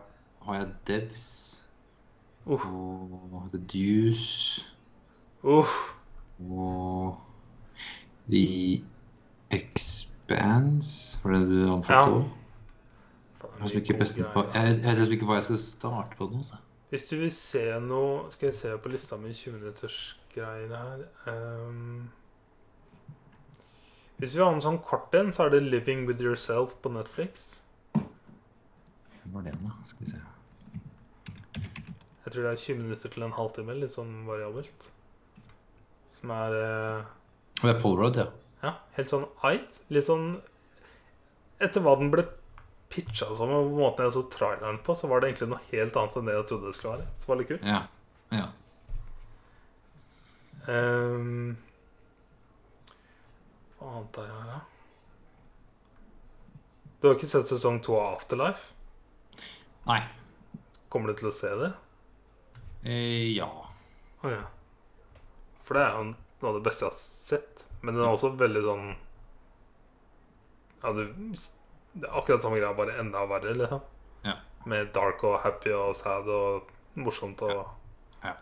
har 0.48 0.58
jeg 0.58 0.66
Devs 0.90 1.28
uh. 2.46 2.66
og 3.30 3.46
The 3.54 3.62
Deuce 3.70 4.66
uh. 5.46 5.76
og 6.42 7.22
The 8.26 8.82
Expanse. 9.54 11.22
Var 11.22 11.38
det 11.38 11.42
du 11.54 11.58
Ja. 11.86 12.02
Jeg 13.58 13.66
liksom 13.66 13.80
ikke 13.82 13.94
altså. 13.98 15.26
hva 15.26 15.34
jeg 15.34 15.42
skal 15.42 15.58
starte 15.58 16.16
på 16.18 16.28
nå. 16.30 16.42
Så. 16.46 16.60
Hvis 16.88 17.08
du 17.10 17.16
vil 17.20 17.32
se 17.34 17.64
noe 17.84 18.30
Skal 18.32 18.48
jeg 18.48 18.54
se 18.56 18.70
på 18.80 18.88
lista 18.92 19.18
mi 19.20 19.32
20 19.34 19.58
minutters 19.58 19.98
greier 20.32 20.70
her 20.72 21.02
um, 21.28 22.08
Hvis 24.16 24.36
vi 24.36 24.40
har 24.42 24.54
en 24.54 24.62
sånn 24.62 24.78
kort 24.86 25.14
en, 25.18 25.32
så 25.34 25.46
er 25.46 25.56
det 25.56 25.62
'Living 25.66 26.06
With 26.08 26.22
Yourself' 26.22 26.78
på 26.82 26.90
Netflix. 26.90 27.60
Hvem 27.94 29.34
var 29.34 29.44
den, 29.46 29.60
da? 29.62 29.74
Skal 29.86 30.00
vi 30.00 30.10
se. 30.10 30.22
Jeg 32.24 32.32
tror 32.32 32.42
det 32.42 32.50
er 32.50 32.64
20 32.64 32.82
minutter 32.82 33.08
til 33.14 33.22
en 33.22 33.36
halvtime, 33.36 33.76
litt 33.78 33.94
sånn 33.94 34.26
variabelt. 34.26 34.88
Som 36.16 36.34
er 36.34 36.56
uh, 36.58 37.06
det 37.62 37.70
er 37.70 37.80
Paul 37.82 37.98
ja. 38.14 38.26
ja, 38.62 38.72
helt 38.94 39.10
sånn 39.10 39.24
eit. 39.46 39.80
Litt 39.90 40.06
sånn 40.06 40.26
Etter 41.58 41.82
hva 41.82 41.96
den 41.98 42.12
ble 42.12 42.22
pitcha 42.88 43.28
som, 43.36 43.52
og 43.52 43.72
måten 43.76 44.06
jeg 44.06 44.14
så 44.16 44.24
traileren 44.32 44.80
på, 44.84 44.94
så 44.96 45.10
var 45.10 45.20
det 45.20 45.30
egentlig 45.30 45.50
noe 45.52 45.60
helt 45.70 45.96
annet 46.00 46.18
enn 46.18 46.30
det 46.30 46.36
jeg 46.38 46.48
trodde 46.50 46.70
det 46.70 46.78
skulle 46.78 46.96
være. 46.96 47.06
Så 47.14 47.24
det 47.24 47.30
var 47.30 47.40
litt 47.40 47.50
kult. 47.52 47.68
Ja. 47.68 47.80
ja. 48.38 48.48
Um, 50.68 51.56
Hva 53.78 53.92
annet 53.94 54.20
har 54.20 54.28
jeg 54.28 54.36
her, 54.36 54.50
da? 54.52 54.60
Du 56.98 57.06
har 57.06 57.14
ikke 57.14 57.30
sett 57.30 57.46
sesong 57.46 57.78
to 57.84 57.94
av 57.94 58.16
Afterlife? 58.16 58.72
Nei. 59.86 60.00
Kommer 60.90 61.12
du 61.12 61.20
til 61.20 61.30
å 61.30 61.34
se 61.34 61.52
det? 61.60 61.70
Eh, 62.88 63.36
ja. 63.36 63.50
Å 64.24 64.32
ja. 64.32 64.46
For 65.66 65.76
det 65.78 65.84
er 65.84 65.94
jo 65.94 66.08
noe 66.08 66.50
av 66.50 66.58
det 66.58 66.64
beste 66.66 66.86
jeg 66.86 66.90
har 66.90 66.98
sett. 66.98 67.64
Men 67.82 67.94
den 67.94 68.02
er 68.02 68.10
også 68.10 68.32
veldig 68.34 68.64
sånn 68.64 68.88
Ja, 70.82 70.90
du 70.94 71.04
Det 71.94 72.04
er 72.08 72.16
akkurat 72.18 72.42
samme 72.42 72.58
greia, 72.60 72.72
bare 72.76 72.98
enda 73.00 73.24
verre, 73.26 73.54
liksom. 73.54 73.80
Ja. 74.24 74.32
Med 74.66 74.86
dark 74.94 75.24
og 75.24 75.40
happy 75.40 75.72
og 75.72 75.94
sad 75.96 76.28
og 76.28 76.68
morsomt 76.94 77.42
og 77.42 77.66
Ja. 78.24 78.32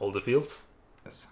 all 0.00 0.12
the 0.12 0.20
feels. 0.22 0.66
Yes. 1.06 1.28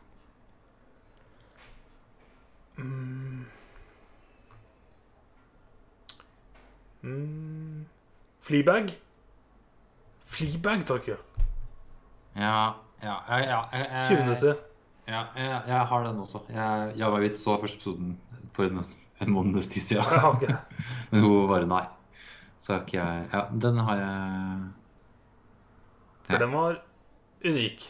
Mm. 7.02 7.86
Fleabag. 8.40 8.90
Fleabag, 10.26 10.84
takk. 10.86 11.08
Ja, 11.08 11.14
ja, 12.36 12.72
ja, 13.02 13.14
ja, 13.28 13.38
ja 13.38 13.60
jeg- 13.72 14.08
20 14.08 14.18
minutter. 14.24 14.54
Ja, 15.08 15.24
jeg, 15.36 15.62
jeg 15.66 15.86
har 15.86 16.06
den 16.06 16.18
også. 16.20 16.38
Jeg, 16.48 16.92
jeg 16.96 17.12
var 17.12 17.20
vidt 17.20 17.36
så 17.36 17.56
første 17.60 17.76
episoden 17.76 18.20
for 18.52 18.62
en, 18.62 18.84
en 19.18 19.32
måneds 19.34 19.68
tid 19.68 19.82
siden. 19.82 20.04
Ja, 20.12 20.30
ok. 20.30 20.44
Men 21.10 21.24
hun 21.24 21.48
bare 21.50 21.68
nei. 21.68 21.84
Så 22.58 22.74
har 22.74 22.82
ikke 22.84 22.98
jeg 22.98 23.28
Ja, 23.32 23.44
den 23.64 23.78
har 23.86 24.00
jeg 24.02 24.16
For 26.26 26.42
den 26.42 26.52
var 26.52 26.80
unik. 27.44 27.86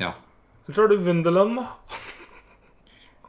Ja. 0.00 0.14
Eller 0.64 0.74
så 0.74 0.80
har 0.80 0.88
du 0.88 0.96
Wunderland, 0.96 1.58
da. 1.60 1.66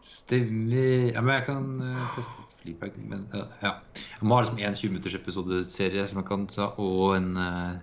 Stemmer. 0.06 1.12
Ja, 1.14 1.22
men 1.22 1.34
jeg 1.34 1.46
kan 1.48 1.66
uh, 1.82 2.02
teste 2.16 2.42
ut 2.42 2.54
Fleabag. 2.62 2.98
Men 3.10 3.26
uh, 3.34 3.42
ja. 3.62 3.72
Jeg 3.98 4.28
må 4.30 4.38
ha 4.38 4.44
liksom 4.44 4.62
en 4.62 4.78
20-minuttersepisodeserie 4.78 6.06
som 6.08 6.22
jeg 6.22 6.28
kan 6.30 6.46
ta, 6.50 6.70
og 6.82 7.16
en 7.18 7.32
uh, 7.38 7.76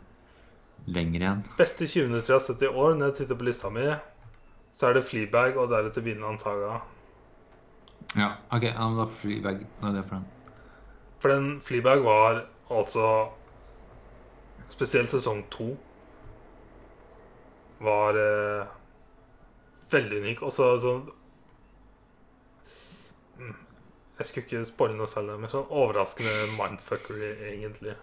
lengre 0.86 1.28
en. 1.32 1.44
Beste 1.58 1.86
20 1.86 2.08
minutter 2.08 2.32
jeg 2.32 2.38
har 2.38 2.44
sett 2.46 2.62
i 2.62 2.70
år 2.70 2.96
når 2.96 3.10
jeg 3.10 3.16
titter 3.20 3.40
på 3.40 3.48
lista 3.50 3.70
mi. 3.74 3.88
Så 4.72 4.88
er 4.88 4.96
det 4.96 5.04
Fleabag, 5.04 5.58
og 5.58 5.70
deretter 5.74 6.06
Vinland 6.06 6.40
Saga. 6.42 6.80
Ja, 8.16 8.36
OK. 8.52 8.62
Ja, 8.68 8.88
men 8.88 8.98
da 8.98 9.06
Fleabag. 9.08 9.62
Hva 9.80 9.88
er 9.88 9.96
det 9.96 10.04
for 10.08 10.18
den? 10.18 10.26
For 11.22 11.32
den 11.32 11.48
Fleabag 11.64 12.02
var 12.04 12.42
altså 12.72 13.06
Spesielt 14.72 15.10
sesong 15.12 15.42
to 15.52 15.74
var 17.82 18.16
eh, 18.16 18.66
veldig 19.92 20.20
unik. 20.22 20.42
Og 20.46 20.52
så 20.54 20.68
sånn 20.80 21.02
Jeg 24.18 24.28
skulle 24.28 24.44
ikke 24.46 24.64
spoile 24.68 24.94
noe 24.96 25.10
særlig, 25.10 25.34
men 25.42 25.50
sånn 25.50 25.66
overraskende 25.72 26.32
mindfuckery, 26.54 27.30
egentlig. 27.48 27.94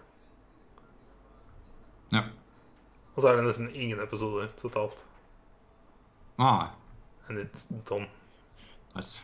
Ja. 2.12 2.24
Og 3.14 3.22
så 3.22 3.30
er 3.30 3.38
det 3.38 3.46
nesten 3.46 3.70
ingen 3.72 4.02
episoder 4.04 4.50
totalt. 4.60 5.00
Ah, 6.38 6.74
En 7.30 7.38
it's 7.38 7.68
tonn. 7.88 8.06
nice. 8.94 9.22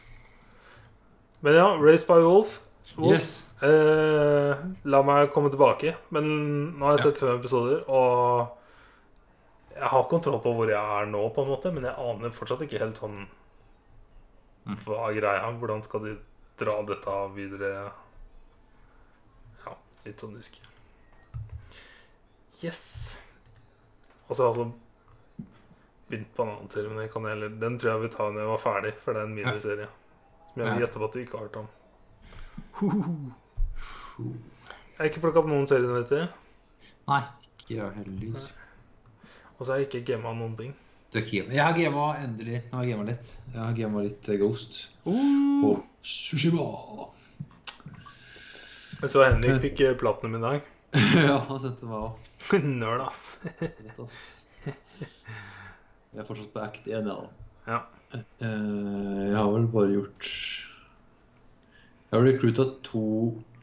Men 1.45 1.55
ja, 1.55 1.67
Raised 1.81 2.07
by 2.09 2.21
Wolf. 2.25 2.61
Wolf. 2.97 3.13
Yes. 3.13 3.49
Eh, 3.63 4.57
la 4.85 5.03
meg 5.03 5.33
komme 5.35 5.51
tilbake. 5.53 5.95
Men 6.11 6.79
nå 6.79 6.85
har 6.87 6.97
jeg 6.97 7.05
Ja. 7.07 7.11
sett 7.11 7.21
fem 7.21 7.39
episoder, 7.39 7.85
og 7.89 8.49
jeg 9.75 9.89
har 9.89 10.05
kontroll 10.09 10.41
på 10.41 10.55
hvor 10.55 10.69
jeg 10.69 10.77
er 11.03 11.07
nå, 11.07 11.29
på 11.35 11.43
en 11.43 11.49
måte, 11.51 11.73
men 11.73 11.85
jeg 11.85 11.95
aner 11.99 12.31
fortsatt 12.31 12.61
ikke 12.67 12.79
helt 12.79 12.97
sånn 12.97 13.27
Mm. 14.67 14.75
Hva 14.83 14.97
er 15.11 15.15
greia? 15.21 15.59
Hvordan 15.61 15.85
skal 15.85 16.01
de 16.01 16.17
dra 16.59 16.83
dette 16.83 17.13
videre? 17.37 17.93
Ja, 19.65 19.75
litt 20.05 20.19
sånn 20.19 20.35
husk. 20.35 20.57
Yes. 22.65 23.19
Og 24.29 24.35
så 24.37 24.43
har 24.43 24.55
jeg 24.55 24.65
altså 24.65 24.73
begynt 26.11 26.35
på 26.35 26.43
en 26.43 26.51
annen 26.57 26.69
serie, 26.73 26.89
men 26.89 26.99
den, 27.05 27.09
kan 27.13 27.23
jeg, 27.31 27.61
den 27.61 27.79
tror 27.79 27.93
jeg 27.93 28.03
vi 28.03 28.09
tar 28.17 28.33
når 28.33 28.41
jeg 28.43 28.51
var 28.55 28.65
ferdig, 28.65 28.93
for 28.99 29.13
det 29.15 29.23
er 29.23 29.27
en 29.29 29.35
miniserie. 29.37 29.87
Som 29.87 30.06
jeg 30.65 30.73
vil 30.73 30.85
gjette 30.87 31.01
på 31.01 31.09
at 31.09 31.17
du 31.17 31.21
ikke 31.21 31.37
har 31.37 31.45
hørt 31.47 31.57
om. 31.61 31.69
Jeg 34.17 34.99
har 34.99 35.11
ikke 35.11 35.23
plukka 35.27 35.43
opp 35.43 35.51
noen 35.51 35.69
serier 35.69 35.93
vet 35.93 36.13
du. 36.15 36.23
Nei, 37.11 37.23
ikke 37.53 37.75
jeg 37.77 37.91
heller. 37.99 38.47
Og 39.57 39.61
så 39.61 39.73
har 39.73 39.81
jeg 39.83 39.89
ikke 39.91 40.05
gama 40.15 40.33
noen 40.37 40.57
ting. 40.57 40.73
Du 41.13 41.19
har 41.19 41.27
ikke 41.27 41.43
gama. 41.43 41.55
Jeg 41.57 41.65
har 41.65 41.77
gama 41.77 42.07
endelig. 42.23 42.63
Nå 42.71 42.79
har 42.79 42.87
jeg 42.87 42.97
gama 42.97 43.09
litt. 43.11 43.29
Jeg 43.53 43.61
har 43.61 43.77
gama 43.81 44.05
litt 44.07 44.31
eh, 44.33 44.41
Ghost. 44.41 44.79
Uh. 45.05 45.69
Og 45.69 45.85
Sushima. 46.05 46.67
Jeg 49.03 49.13
så 49.13 49.27
Henrik 49.27 49.61
fikk 49.67 49.85
eh, 49.85 49.99
platinum 50.01 50.39
i 50.39 50.43
dag. 50.43 50.73
ja, 51.29 51.37
han 51.51 51.61
sendte 51.61 51.89
meg 51.89 51.99
òg. 52.01 52.13
Nøl, 52.81 53.05
ass. 53.05 53.37
Vi 54.65 56.23
er 56.23 56.25
fortsatt 56.25 56.53
på 56.55 56.63
act 56.65 56.89
1, 56.89 57.11
ja. 57.13 57.17
Ja. 57.69 57.81
Eh, 58.15 59.25
Jeg 59.31 59.37
har 59.37 59.51
vel 59.53 59.67
bare 59.73 59.91
gjort 59.93 60.29
Jeg 62.07 62.15
har 62.15 62.27
recruita 62.27 62.65
to 62.87 63.03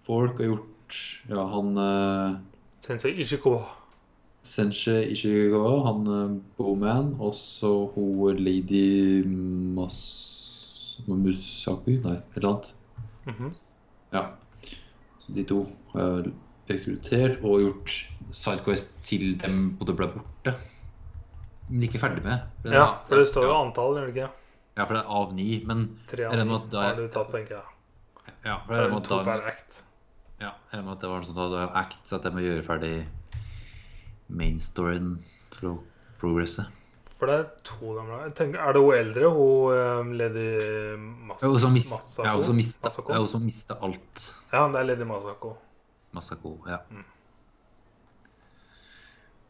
folk 0.03 0.39
og 0.43 0.45
gjort 0.51 0.97
Ja, 1.29 1.45
han 1.47 1.77
uh, 1.79 2.35
Sensei 2.83 3.13
Ishikawa. 3.23 3.61
Sensei 4.43 5.07
Ishikawa, 5.13 5.77
han 5.87 6.07
uh, 6.11 6.35
Bowman, 6.57 7.13
og 7.19 7.33
så 7.39 7.87
hun 7.95 8.35
lady 8.43 9.23
Mas... 9.25 10.01
Musaku? 11.07 11.95
Nei, 12.03 12.17
et 12.19 12.35
eller 12.37 12.49
annet. 12.51 12.67
Mhm. 13.25 13.53
Ja. 14.13 14.25
Så 15.23 15.33
de 15.33 15.43
to 15.49 15.63
har 15.93 16.03
jeg 16.03 16.33
rekruttert 16.69 17.39
og 17.41 17.63
gjort 17.63 17.95
Sidequest 18.35 18.99
til 19.07 19.33
dem 19.41 19.71
både 19.79 19.95
ble 19.97 20.11
borte. 20.13 20.53
Men 21.69 21.85
ikke 21.87 22.01
ferdig 22.01 22.23
med. 22.25 22.43
Men 22.63 22.75
Ja, 22.75 22.87
for 23.07 23.21
det 23.21 23.29
står 23.31 23.47
jo 23.47 23.55
antall, 23.55 23.97
gjør 23.97 24.09
det 24.09 24.15
ikke? 24.15 24.29
Ja, 24.73 24.85
for 24.85 24.97
det 24.97 25.01
er 25.03 25.15
av 25.21 25.33
ni, 25.37 25.47
men 25.69 25.83
Tre 26.09 26.27
av 26.27 26.37
ni 26.37 26.59
har 26.75 26.95
du 26.97 27.07
tatt, 27.13 27.31
tenker 27.31 27.59
jeg. 27.59 28.35
Ja, 28.43 28.59
for 28.65 28.75
Det 28.75 28.85
er 28.85 29.03
to 29.07 29.23
per 29.23 29.47
act. 29.47 29.83
Ja, 30.41 30.51
eller 30.71 30.83
med 30.83 30.95
at 30.97 31.03
det 31.03 31.09
var 31.09 31.23
sånn 31.23 31.37
at 31.39 31.51
det 31.53 31.59
var 31.61 31.75
act, 31.83 31.99
så 32.07 32.17
at 32.17 32.25
jeg 32.27 32.35
må 32.35 32.43
gjøre 32.43 32.65
ferdig 32.65 32.95
mainstoryen 34.33 35.17
for 35.53 35.69
å 35.69 35.75
progresse. 36.19 36.65
For 37.19 37.29
det 37.31 37.35
er 37.39 37.45
to 37.63 37.93
gamle 37.95 38.17
jeg 38.25 38.33
tenker, 38.35 38.59
Er 38.59 38.75
det 38.75 38.81
hun 38.83 38.97
eldre? 38.97 39.29
Hun 39.31 39.75
eh, 39.77 40.09
Lady 40.19 40.47
Mas 40.99 41.43
Masako? 41.45 42.25
Ja, 42.25 42.33
hun 42.35 42.57
mista, 42.57 42.89
Masako? 42.89 43.13
jeg 43.13 43.21
har 43.21 43.43
mista 43.45 43.77
alt. 43.79 44.23
Ja, 44.51 44.67
det 44.67 44.81
er 44.81 44.89
Lady 44.89 45.07
Masako. 45.07 45.53
Masako, 46.11 46.57
ja. 46.67 46.81
Mm. 46.89 47.05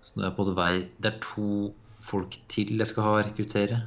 Så 0.03 0.19
nå 0.19 0.25
er 0.25 0.29
jeg 0.29 0.35
på 0.35 0.45
vei 0.51 0.73
Det 0.99 1.09
er 1.13 1.19
to 1.23 1.47
folk 2.03 2.35
til 2.51 2.73
jeg 2.77 2.89
skal 2.89 3.05
ha 3.07 3.13
rekruttere. 3.23 3.81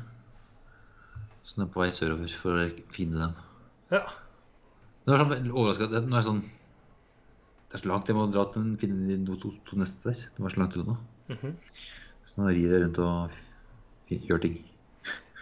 Så 1.46 1.58
nå 1.60 1.64
er 1.64 1.68
jeg 1.68 1.74
på 1.74 1.82
vei 1.84 1.88
sørover 1.94 2.32
for 2.42 2.58
å 2.62 2.68
finne 2.94 3.20
dem. 3.22 3.34
Ja. 3.94 4.02
Det 5.06 5.12
var 5.14 5.22
sånn 5.22 5.50
overraska. 5.52 5.86
Nå 5.92 6.16
er 6.16 6.18
jeg 6.18 6.26
sånn 6.26 6.40
Det 7.66 7.76
er 7.78 7.82
så 7.82 7.88
langt 7.90 8.08
jeg 8.10 8.16
må 8.16 8.24
dra 8.30 8.44
til 8.50 8.62
å 8.62 8.78
finne 8.80 9.06
de 9.10 9.16
to, 9.26 9.36
to, 9.42 9.52
to 9.68 9.78
neste 9.78 10.08
der. 10.10 10.22
Det 10.36 10.42
var 10.42 10.54
så 10.54 10.60
langt 10.62 10.76
unna. 10.80 10.96
Mhm. 11.30 11.54
Så 12.26 12.40
nå 12.40 12.48
rir 12.50 12.72
jeg 12.72 12.82
rundt 12.82 12.98
og 13.02 13.30
gjør 14.10 14.40
ting. 14.42 14.56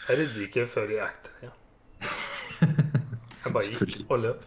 Jeg 0.08 0.18
rydder 0.20 0.42
ikke 0.48 0.66
før 0.68 0.90
jeg 0.92 1.00
act 1.04 1.30
Ja. 1.44 1.52
Jeg 3.44 3.52
bare 3.52 3.64
gikk 3.68 4.10
og 4.12 4.20
løp, 4.22 4.42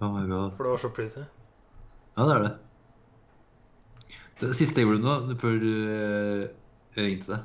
Oh 0.00 0.10
my 0.12 0.26
god. 0.28 0.52
for 0.56 0.66
det 0.66 0.70
var 0.74 0.78
så 0.82 0.90
pretty. 0.94 1.22
Ja, 2.16 2.26
det 2.26 2.34
er 2.36 2.42
det. 2.44 2.52
Det 4.40 4.50
siste 4.58 4.80
jeg 4.82 4.86
gjorde 4.86 5.02
nå, 5.02 5.36
før 5.40 5.64
eh, 5.70 6.42
ringte 7.04 7.26
det. 7.26 7.42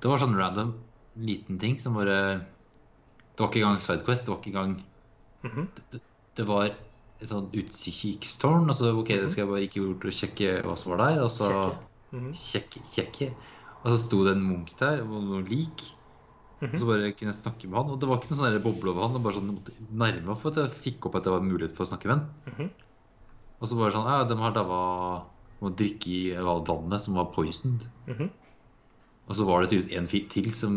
det 0.00 0.08
var 0.10 0.18
sånn 0.18 0.36
random 0.36 0.74
liten 1.16 1.58
ting 1.58 1.76
som 1.78 1.94
bare 1.94 2.40
Det 3.36 3.38
var 3.40 3.48
ikke 3.48 3.60
engang 3.62 3.80
Sidequest. 3.80 4.24
Det 4.24 4.28
var 4.32 4.38
ikke 4.40 4.52
engang 4.52 4.82
Mhm. 5.44 5.68
det, 5.90 6.00
det 6.36 6.46
var 6.46 6.64
et 6.66 7.28
sånn 7.28 7.50
utkikkstårn. 7.52 8.68
Og 8.68 8.74
så 8.76 8.92
OK, 8.98 9.08
det 9.08 9.30
skal 9.30 9.44
jeg 9.46 9.50
bare 9.50 9.66
ikke 9.66 9.86
bort 9.86 10.04
å 10.04 10.12
sjekke 10.14 10.62
hva 10.64 10.76
som 10.78 10.92
var 10.92 10.98
der. 11.10 11.22
Og 11.22 11.30
så 11.30 11.48
Sjekke. 11.48 11.78
-hmm. 12.12 12.32
Kjekke. 12.32 12.80
Kjekke. 12.92 13.34
Og 13.84 13.90
så 13.90 13.98
sto 13.98 14.24
det 14.24 14.32
en 14.36 14.42
munk 14.42 14.76
der, 14.78 15.00
og 15.02 15.22
noe 15.24 15.42
lik. 15.42 15.92
Og 16.62 16.68
så 16.70 16.84
Mhm. 16.84 16.86
bare 16.86 17.12
kunne 17.12 17.32
jeg 17.32 17.42
snakke 17.42 17.64
med 17.68 17.74
han. 17.82 17.90
Og 17.90 17.98
det 18.00 18.08
var 18.08 18.16
ikke 18.18 18.30
noen 18.30 18.38
sånn 18.38 18.62
boble 18.62 18.90
over 18.90 19.02
han. 19.02 19.12
Det 19.12 19.22
var 19.22 19.32
bare 19.32 19.40
sånn 19.40 19.58
nærme 19.92 20.36
for 20.36 20.48
at 20.50 20.56
jeg 20.56 20.70
fikk 20.94 21.06
opp 21.06 21.16
at 21.16 21.24
det 21.24 21.32
var 21.32 21.40
mulighet 21.40 21.72
for 21.74 21.84
å 21.84 21.88
snakke 21.88 22.06
med 22.06 22.18
han. 22.18 22.28
Mhm. 22.46 22.70
Og 23.60 23.68
så 23.68 23.76
bare 23.76 23.90
sånn 23.90 24.06
Ja, 24.06 24.24
de 24.24 24.36
har 24.36 24.52
daua 24.52 25.24
Må 25.62 25.70
drikke 25.78 26.10
i 26.10 26.20
vannet 26.42 27.00
som 27.04 27.14
var 27.18 27.30
poisoned. 27.34 27.86
Mhm. 28.10 28.30
Og 29.30 29.36
så 29.38 29.44
var 29.46 29.62
det 29.62 29.70
tydeligvis 29.70 29.96
en 29.96 30.08
til 30.28 30.50
som 30.52 30.76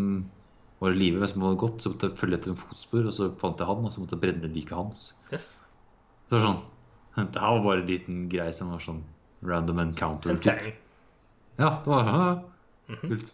var 0.80 0.94
i 0.94 0.99
live, 0.99 1.18
men 1.20 1.28
som 1.28 1.41
hadde 1.41 1.57
gått. 1.57 1.82
Så 1.82 1.90
måtte 1.91 2.10
jeg 2.12 2.18
følge 2.20 2.38
etter 2.38 2.52
en 2.53 2.60
fotspor, 2.60 3.07
og 3.10 3.14
så 3.16 3.30
fant 3.41 3.57
jeg 3.60 3.68
han, 3.68 3.86
og 3.88 3.91
så 3.91 4.03
måtte 4.03 4.16
jeg 4.16 4.22
brenne 4.22 4.52
liket 4.53 4.76
hans. 4.78 5.06
Yes. 5.34 5.48
Så 6.28 6.36
det 6.36 6.40
var 6.41 6.45
sånn 6.52 6.64
Det 7.34 7.40
her 7.41 7.56
var 7.57 7.64
bare 7.64 7.82
en 7.82 7.88
liten 7.90 8.18
greie 8.30 8.52
som 8.53 8.70
var 8.76 8.80
sånn 8.84 9.02
random 9.45 9.80
encounter. 9.80 10.36
Okay. 10.36 10.74
Ja, 11.57 11.82
det 11.84 11.88
var 11.90 12.06
ja, 12.12 12.41
Mhm. 12.91 13.10
kult. 13.10 13.34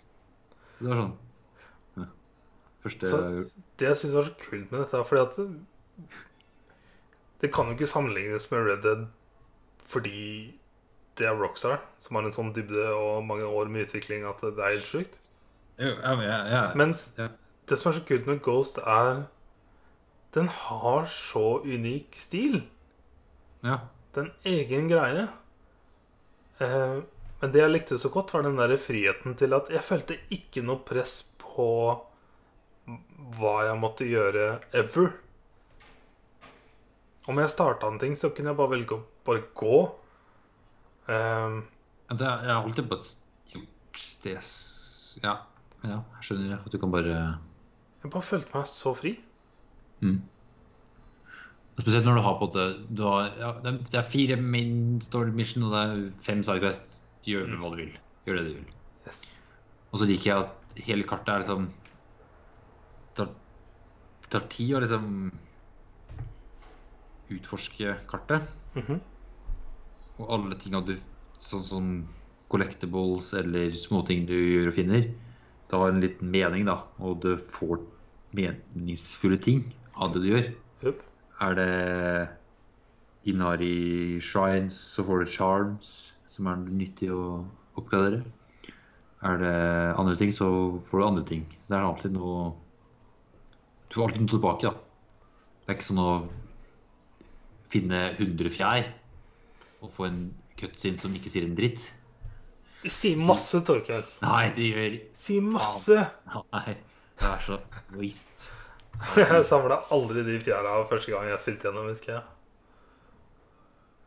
Så 0.74 0.86
det 0.86 0.90
var 0.94 1.00
sånn 1.02 1.14
ja. 1.98 2.06
Første 2.86 3.08
Så-. 3.12 3.50
Det 3.78 3.88
jeg 3.90 3.98
syns 3.98 4.14
var 4.16 4.24
så 4.30 4.36
kult 4.40 4.72
med 4.72 4.80
dette, 4.86 5.04
fordi 5.10 5.22
at 5.22 5.36
det, 5.36 6.18
det 7.42 7.52
kan 7.52 7.68
jo 7.68 7.74
ikke 7.76 7.90
sammenlignes 7.90 8.48
med 8.52 8.66
Red 8.70 8.84
Dead 8.86 9.08
fordi 9.92 10.54
det 11.20 11.28
er 11.28 11.36
Rockstar, 11.38 11.80
som 12.00 12.16
har 12.16 12.24
en 12.26 12.32
sånn 12.36 12.54
dybde 12.56 12.86
og 12.96 13.24
mange 13.28 13.44
år 13.46 13.70
med 13.70 13.88
utvikling 13.88 14.24
at 14.30 14.42
det 14.42 14.58
er 14.58 14.76
helt 14.76 14.88
sjukt. 14.90 15.18
Ja, 15.78 16.16
men 16.16 16.26
jeg- 16.28 16.52
jeg- 16.52 16.76
Mens 16.78 17.08
det 17.68 17.80
som 17.80 17.92
er 17.92 18.00
så 18.00 18.06
kult 18.06 18.28
med 18.28 18.42
Ghost, 18.42 18.78
er 18.78 19.28
Den 20.34 20.48
har 20.48 21.06
så 21.08 21.62
unik 21.64 22.16
stil. 22.16 22.64
ja. 23.64 23.80
Det 24.14 24.22
er 24.22 24.26
en 24.26 24.34
egen 24.46 24.88
greie. 24.90 25.28
Eh, 26.60 27.02
men 27.42 27.52
det 27.52 27.62
jeg 27.62 27.72
likte 27.72 27.98
så 28.00 28.10
godt, 28.12 28.34
var 28.34 28.42
den 28.44 28.56
der 28.58 28.78
friheten 28.78 29.36
til 29.38 29.54
at 29.54 29.70
jeg 29.70 29.80
følte 29.82 30.18
ikke 30.30 30.64
noe 30.64 30.78
press 30.86 31.24
på 31.38 32.02
hva 32.88 33.64
jeg 33.66 33.80
måtte 33.80 34.06
gjøre 34.08 34.62
ever. 34.74 35.14
Om 37.28 37.38
jeg 37.38 37.50
starta 37.50 37.88
en 37.88 38.00
ting, 38.00 38.16
så 38.16 38.30
kunne 38.34 38.50
jeg 38.52 38.58
bare 38.58 38.70
velge 38.70 38.98
å 38.98 39.04
bare 39.26 39.44
gå. 39.56 39.92
Ja, 41.12 42.16
Det, 42.16 42.28
jeg 42.28 42.52
har 42.52 42.64
alltid 42.64 42.90
bare 42.92 43.14
gjort 43.54 44.04
det 44.24 44.36
Ja, 45.24 45.38
ja 45.84 45.98
jeg 46.00 46.28
skjønner 46.28 46.60
at 46.60 46.72
du 46.72 46.78
kan 46.82 46.94
bare 46.94 47.16
jeg 48.02 48.10
bare 48.10 48.26
følte 48.26 48.50
meg 48.56 48.70
så 48.70 48.94
fri. 48.98 49.12
mm. 50.02 50.22
Spesielt 51.82 52.06
når 52.06 52.18
du 52.18 52.22
har 52.26 52.38
på 52.38 52.48
det 52.54 52.66
du 52.98 53.04
har, 53.08 53.30
ja, 53.40 53.52
det, 53.64 53.94
er, 53.94 54.06
fire 54.06 54.36
main 54.38 55.00
story 55.02 55.32
mission 55.34 55.64
og 55.66 55.72
det 55.74 55.82
er 55.82 56.02
fem 56.22 56.42
sidequest. 56.46 57.00
Gjør 57.26 57.54
hva 57.62 57.70
du 57.74 57.78
vil. 57.80 57.94
Gjør 58.26 58.40
det 58.40 58.44
du 58.48 58.52
vil. 58.58 58.74
Yes. 59.08 59.22
Og 59.92 60.02
så 60.02 60.08
liker 60.10 60.28
jeg 60.30 60.46
at 60.46 60.84
hele 60.88 61.06
kartet 61.10 61.30
er 61.34 61.44
liksom 61.44 61.70
Det 63.12 63.26
tar, 63.26 63.32
tar 64.34 64.46
tid 64.50 64.76
å 64.76 64.82
liksom 64.84 65.08
utforske 67.32 67.96
kartet. 68.10 68.50
Mhm. 68.76 69.02
Og 70.22 70.30
alle 70.38 70.58
tinga 70.62 70.84
du 70.86 70.96
Sånn 71.42 71.64
som 71.66 71.86
collectibles 72.54 73.32
eller 73.40 73.72
småting 73.74 74.28
du 74.30 74.36
gjør 74.36 74.68
og 74.70 74.76
finner. 74.76 75.08
det 75.72 75.80
har 75.80 75.90
en 75.90 76.04
liten 76.04 76.30
mening, 76.30 76.66
da, 76.68 76.84
og 77.00 77.22
du 77.24 77.32
får 77.40 77.80
meningsfulle 78.36 79.40
ting 79.42 79.64
av 79.96 80.12
det 80.14 80.22
du 80.22 80.28
gjør. 80.34 80.52
Jupp. 80.84 81.02
Er 81.42 81.56
det 81.58 82.30
Inari 83.32 84.20
Shrines, 84.22 84.76
så 84.76 85.06
får 85.08 85.24
du 85.24 85.32
Charms, 85.32 86.14
som 86.28 86.52
er 86.52 86.62
nyttig 86.68 87.10
å 87.10 87.42
oppgradere. 87.80 88.22
Er 89.24 89.42
det 89.42 89.58
andre 89.98 90.16
ting, 90.20 90.30
så 90.36 90.78
får 90.86 91.00
du 91.02 91.08
andre 91.08 91.26
ting. 91.26 91.46
Så 91.62 91.74
det 91.74 91.80
er 91.80 91.88
alltid 91.88 92.18
noe 92.20 92.52
Du 93.90 93.98
får 93.98 94.10
alltid 94.10 94.22
noe 94.28 94.36
tilbake, 94.36 94.70
da. 94.70 95.28
Det 95.62 95.72
er 95.72 95.80
ikke 95.80 95.90
sånn 95.90 96.06
å 96.06 96.14
finne 97.72 98.10
100 98.20 98.52
fjær 98.52 98.86
og 99.82 99.92
få 99.94 100.08
en 100.08 100.22
cutscene 100.60 101.00
som 101.02 101.14
ikke 101.18 101.32
sier 101.34 101.48
en 101.48 101.58
dritt. 101.58 101.88
De 102.82 102.90
sier 102.90 103.20
masse, 103.22 103.62
Torkel. 103.66 104.06
Nei, 104.24 104.50
de 104.56 104.70
gjør 104.72 104.98
Sier 105.18 105.46
masse. 105.46 105.98
Nei, 106.34 106.76
det 107.22 107.30
er 107.30 107.44
så 107.46 107.58
waste. 107.98 108.52
Jeg 109.18 109.46
samla 109.48 109.78
aldri 109.94 110.24
de 110.28 110.38
fjæra 110.44 110.82
første 110.90 111.14
gang 111.14 111.30
jeg 111.32 111.40
spilte 111.42 111.70
gjennom, 111.70 111.88
husker 111.90 112.12
jeg. 112.18 112.24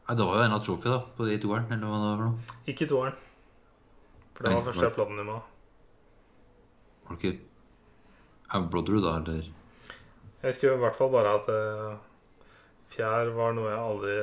Nei, 0.05 0.16
det 0.18 0.26
var 0.28 0.36
jo 0.36 0.44
en 0.44 0.55
av 0.55 0.60
trofé 0.66 0.90
da, 0.92 0.98
på 1.16 1.26
de 1.26 1.38
toeren, 1.40 1.64
eller 1.72 1.88
hva 1.88 2.01
det 2.02 2.10
var 2.10 2.18
for 2.18 2.24
noe. 2.26 2.59
Ikke 2.70 2.88
toeren. 2.90 3.16
For 4.36 4.46
det 4.46 4.52
var 4.52 4.66
første 4.66 4.84
jeg 4.84 4.94
platinum. 4.98 5.30
Var 7.06 7.16
det 7.16 7.32
ikke 7.32 7.32
Er 8.55 8.66
Brotherhood, 8.70 9.06
da, 9.06 9.14
eller? 9.22 9.48
Jeg 10.42 10.52
husker 10.52 10.74
i 10.74 10.82
hvert 10.84 10.98
fall 10.98 11.10
bare 11.14 11.32
at 11.38 11.48
uh, 11.48 12.44
fjær 12.92 13.32
var 13.38 13.56
noe 13.56 13.72
jeg 13.72 13.80
aldri 13.80 14.18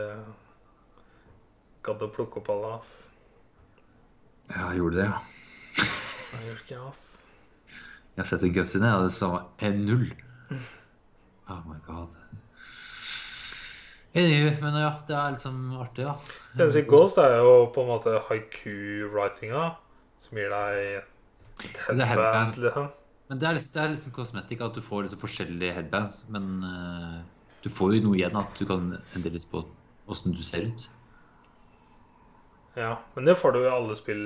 gadd 1.85 2.03
å 2.05 2.11
plukke 2.13 2.41
opp 2.41 2.51
alle, 2.53 2.75
ass. 2.77 2.91
Ja, 4.51 4.69
jeg 4.71 4.81
gjorde 4.81 4.99
det, 4.99 5.07
ja. 5.07 5.19
Jeg 6.31 6.47
gjorde 6.47 6.63
ikke, 6.65 6.81
ass. 6.89 7.03
Jeg 8.11 8.23
har 8.23 8.29
sett 8.29 8.45
en 8.45 8.55
cutscene, 8.55 8.93
og 8.97 9.07
det 9.07 9.13
sa 9.15 9.31
en 9.67 9.83
null. 9.87 10.07
Oh 11.51 11.61
my 11.67 11.79
god. 11.87 12.15
Enig, 14.11 14.57
men 14.59 14.75
ja, 14.75 14.91
det 15.07 15.15
er 15.15 15.35
liksom 15.37 15.59
artig. 15.79 16.07
Det 16.51 16.65
eneste 16.65 16.83
Ghost 16.91 17.19
er 17.23 17.37
jo 17.39 17.53
på 17.71 17.85
en 17.85 17.91
måte 17.93 18.17
haiku-writinga, 18.27 19.69
som 20.19 20.39
gir 20.39 20.51
deg 20.51 20.81
et 20.99 21.77
Det 21.87 22.07
headband, 22.09 22.57
liksom. 22.59 22.89
Men 23.31 23.39
det 23.39 23.47
er, 23.47 23.55
liksom, 23.55 23.71
det 23.71 23.81
er 23.81 23.93
liksom 23.93 24.15
kosmetikk, 24.17 24.63
at 24.65 24.75
du 24.75 24.83
får 24.83 25.05
liksom 25.05 25.21
forskjellige 25.21 25.75
headbands, 25.77 26.17
men 26.35 26.49
uh, 26.67 27.21
du 27.63 27.69
får 27.71 27.95
jo 27.95 28.09
noe 28.09 28.19
igjen 28.19 28.35
at 28.35 28.59
du 28.59 28.65
kan 28.67 28.89
endre 29.15 29.31
litt 29.31 29.47
på 29.47 29.63
åssen 30.11 30.35
du 30.35 30.43
ser 30.43 30.67
ut. 30.67 30.89
Ja, 32.75 33.01
men 33.15 33.27
det 33.27 33.35
får 33.35 33.51
du 33.55 33.63
i 33.63 33.71
alle 33.71 33.95
spill 33.99 34.25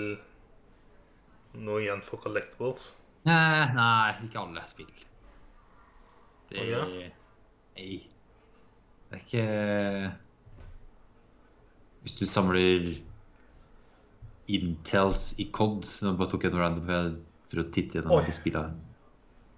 noe 1.55 1.81
igjen 1.81 2.03
for 2.05 2.22
collectibles. 2.22 2.91
Nei, 3.26 3.65
nei, 3.73 4.15
ikke 4.27 4.41
alle 4.43 4.63
spill. 4.69 4.91
Det 6.51 6.61
Å, 6.61 6.65
ja? 6.69 6.84
Nei. 6.85 7.95
Det 9.05 9.17
er 9.17 9.23
ikke 9.23 9.45
Hvis 12.05 12.15
du 12.19 12.26
samler 12.30 12.91
Intels 14.53 15.23
i 15.41 15.47
COD 15.53 15.88
Nå 16.05 16.13
bare 16.19 16.30
tok 16.31 16.45
jeg 16.45 16.53
noe 16.53 16.61
random 16.61 17.17
for 17.49 17.61
å 17.61 17.65
titte 17.73 17.97
gjennom 17.97 18.26
de 18.26 18.34
spillene. 18.35 18.77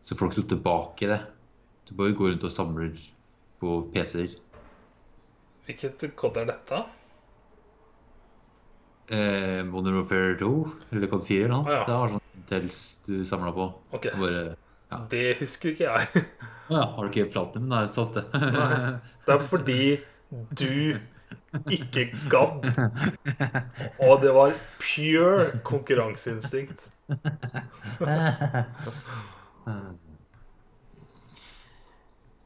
Så 0.08 0.16
får 0.16 0.30
du 0.30 0.32
ikke 0.32 0.44
noe 0.44 0.52
tilbake 0.54 1.06
i 1.08 1.12
det. 1.12 1.20
Du 1.88 1.94
bare 2.00 2.16
går 2.16 2.34
rundt 2.34 2.48
og 2.48 2.54
samler 2.56 2.94
på 3.60 3.82
PC-er. 3.92 4.38
Hvilket 5.68 6.08
COD 6.20 6.40
er 6.44 6.50
dette? 6.54 6.82
Eh, 9.08 9.64
Modern 9.64 9.96
Warfare 10.02 10.36
2 10.40 10.48
eller 10.92 11.08
COD 11.08 11.26
4 11.28 11.44
eller 11.46 11.54
noe. 11.54 11.68
Ah, 11.68 11.78
ja. 11.78 11.84
Det 11.88 11.98
var 12.02 12.10
sånn 12.16 12.24
Intels 12.42 12.80
du 13.06 13.14
samla 13.28 13.52
på. 13.56 13.68
Okay. 13.96 14.12
Bare, 14.20 14.42
Ja. 14.92 14.98
det 15.12 15.38
husker 15.42 15.74
ikke 15.74 15.88
jeg. 15.88 16.26
Ja, 16.68 16.82
har 16.96 17.08
du 17.08 17.12
ikke 17.12 17.32
platinum? 17.32 17.70
Nei, 17.72 17.86
sånn 17.92 18.12
det. 18.16 18.26
Det 19.28 19.34
er 19.36 19.44
fordi 19.48 20.00
du 20.60 21.00
ikke 21.72 22.04
gadd. 22.32 22.68
Og 24.04 24.22
det 24.24 24.34
var 24.36 24.52
pure 24.80 25.60
konkurranseinstinkt. 25.68 26.84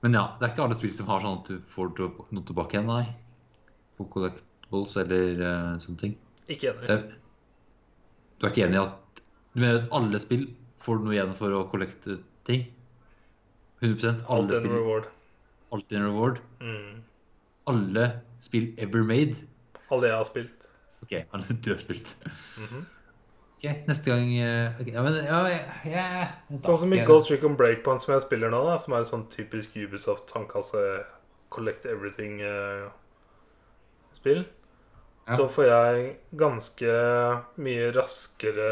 Men 0.01 0.13
ja, 0.17 0.23
det 0.39 0.47
er 0.47 0.53
ikke 0.53 0.65
alle 0.65 0.77
spill 0.79 0.93
som 0.95 1.09
har 1.11 1.21
sånn 1.21 1.39
at 1.41 1.49
du 1.51 1.59
får 1.73 1.91
noe 2.33 2.45
tilbake 2.47 2.77
igjen, 2.77 2.89
nei. 2.89 3.05
På 3.99 4.07
collectibles 4.13 4.95
eller 5.01 5.41
uh, 5.45 5.73
sånne 5.81 6.01
ting. 6.01 6.15
Ikke 6.51 6.73
enig. 6.73 6.99
Du 8.39 8.47
er 8.47 8.53
ikke 8.53 8.65
enig 8.67 8.79
i 8.79 8.81
at 8.81 9.21
Du 9.51 9.59
mener 9.61 9.81
at 9.81 9.89
alle 9.95 10.19
spill 10.23 10.45
får 10.81 11.01
noe 11.03 11.13
igjen 11.15 11.33
for 11.37 11.49
å 11.55 11.65
kollekte 11.71 12.11
ting? 12.47 12.61
100 13.81 14.23
alle 14.29 14.37
Alt 14.37 14.51
en 14.57 14.67
reward. 14.69 15.05
Alt 15.73 15.93
en 15.97 16.05
reward. 16.07 16.37
Mm. 16.61 16.95
Alle 17.71 18.05
spill 18.41 18.67
ever 18.81 19.03
made. 19.07 19.35
Alle 19.91 20.05
jeg 20.09 20.17
har 20.17 20.27
spilt. 20.29 20.59
OK, 21.03 21.13
alle 21.33 21.45
du 21.61 21.69
har 21.73 21.81
spilt. 21.81 22.09
Mhm. 22.61 22.81
Ok, 23.61 23.67
neste 23.85 24.09
gang 24.09 24.25
okay, 24.81 24.93
Ja, 24.95 25.01
men 25.05 25.13
ja, 25.21 25.37
ja. 25.85 26.33
Sånn 26.65 26.79
som 26.81 26.89
i 26.95 26.97
Gold 27.05 27.27
Trick 27.27 27.43
on 27.45 27.53
Breakpoint 27.59 28.01
som 28.01 28.15
jeg 28.15 28.23
spiller 28.25 28.49
nå, 28.49 28.57
da, 28.65 28.75
som 28.81 28.95
er 28.97 29.05
sånn 29.05 29.29
typisk 29.29 29.77
Ubisoft 29.77 30.25
tannkasse 30.31 30.81
collect 31.53 31.85
everything-spill, 31.85 34.41
Ja. 35.31 35.37
så 35.39 35.47
får 35.47 35.65
jeg 35.65 36.07
ganske 36.35 36.93
mye 37.63 37.91
raskere 37.95 38.71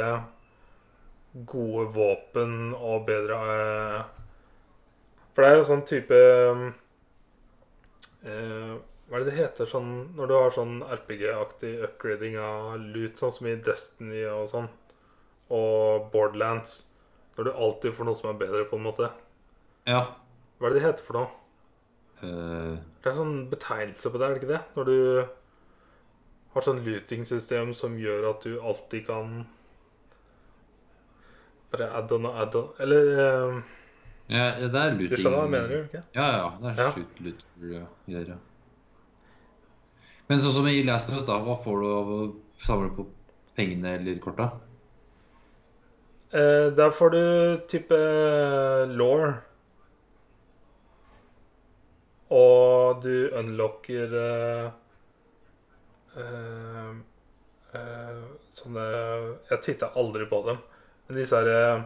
gode 1.48 1.86
våpen 1.96 2.74
og 2.76 3.06
bedre 3.08 3.38
eh, 3.54 4.02
For 5.32 5.46
det 5.46 5.50
er 5.50 5.58
jo 5.60 5.68
sånn 5.70 5.86
type 5.88 6.20
eh, 8.26 8.74
Hva 9.08 9.16
er 9.16 9.24
det 9.24 9.30
det 9.30 9.38
heter 9.38 9.70
sånn 9.70 9.94
når 10.18 10.32
du 10.32 10.36
har 10.36 10.52
sånn 10.58 10.76
RPG-aktig 10.84 11.74
upgrading 11.88 12.36
av 12.42 12.76
loot, 12.82 13.16
sånn 13.22 13.34
som 13.38 13.48
i 13.48 13.56
Destiny 13.56 14.26
og 14.30 14.50
sånn, 14.52 14.68
og 15.56 16.12
Borderlands? 16.14 16.84
Når 17.38 17.48
du 17.48 17.52
alltid 17.56 17.96
får 17.96 18.06
noe 18.10 18.20
som 18.20 18.34
er 18.34 18.42
bedre, 18.42 18.68
på 18.68 18.76
en 18.76 18.84
måte. 18.84 19.08
Ja. 19.88 20.02
Hva 20.60 20.68
er 20.68 20.74
det 20.76 20.82
det 20.82 20.88
heter 20.90 21.06
for 21.08 21.16
noe? 21.16 21.30
Uh... 22.20 22.76
Det 23.00 23.08
er 23.08 23.14
en 23.14 23.22
sånn 23.22 23.38
betegnelse 23.50 24.12
på 24.12 24.20
det, 24.20 24.28
er 24.28 24.36
det 24.36 24.42
ikke 24.42 24.52
det? 24.52 24.64
Når 24.76 24.90
du 24.90 24.98
har 26.54 26.66
sånn 26.66 26.84
looting-system 26.86 27.74
som 27.78 27.98
gjør 28.02 28.30
at 28.32 28.46
du 28.48 28.60
alltid 28.60 29.06
kan 29.08 29.34
bare 31.70 31.90
add-on 32.00 32.26
og 32.26 32.38
add-on 32.42 32.70
Eller 32.82 33.12
eh, 33.26 33.60
ja, 34.30 34.46
det 34.62 34.70
er 34.82 34.92
looting. 34.94 35.10
Du 35.10 35.16
skjønner 35.18 35.38
hva 35.38 35.46
jeg 35.46 35.54
mener, 35.56 35.84
ikke? 35.88 36.02
Ja, 36.14 36.26
ja. 36.38 36.48
Det 36.62 36.70
er 36.72 36.82
Ja. 36.84 36.92
shoot 36.94 37.20
loot-greier. 37.26 38.28
ja. 38.30 38.38
Men 40.30 40.40
sånn 40.44 40.54
som 40.54 40.68
i 40.70 40.84
Last 40.86 41.10
of 41.10 41.16
Us, 41.18 41.26
da, 41.26 41.40
hva 41.42 41.56
får 41.64 41.80
du 41.82 41.88
av 41.90 42.10
å 42.14 42.18
samle 42.62 42.92
på 42.94 43.08
pengene 43.58 43.96
eller 43.98 44.20
korta? 44.22 44.52
Eh, 46.32 46.70
der 46.78 46.92
får 46.94 47.10
du 47.16 47.22
type 47.68 47.98
law. 48.94 49.34
Og 52.30 53.02
du 53.02 53.30
unlocker 53.34 54.14
eh, 54.14 54.70
eh, 56.20 56.92
eh, 57.80 58.22
sånne 58.52 58.86
Jeg 59.50 59.62
titta 59.66 59.92
aldri 60.00 60.26
på 60.30 60.42
dem. 60.48 60.58
Men 61.08 61.18
disse 61.20 61.40
herre 61.40 61.84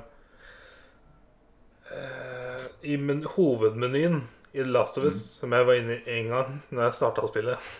eh, 1.91 2.65
I 2.93 2.97
men, 2.97 3.23
hovedmenyen 3.35 4.21
i 4.53 4.61
The 4.63 4.69
Last 4.69 4.97
of 4.99 5.07
Us, 5.09 5.21
som 5.39 5.53
jeg 5.55 5.65
var 5.65 5.79
inne 5.79 5.97
i 6.01 6.17
én 6.19 6.29
gang 6.29 6.59
når 6.69 6.83
jeg 6.89 6.93
starta 6.99 7.27
spillet, 7.27 7.71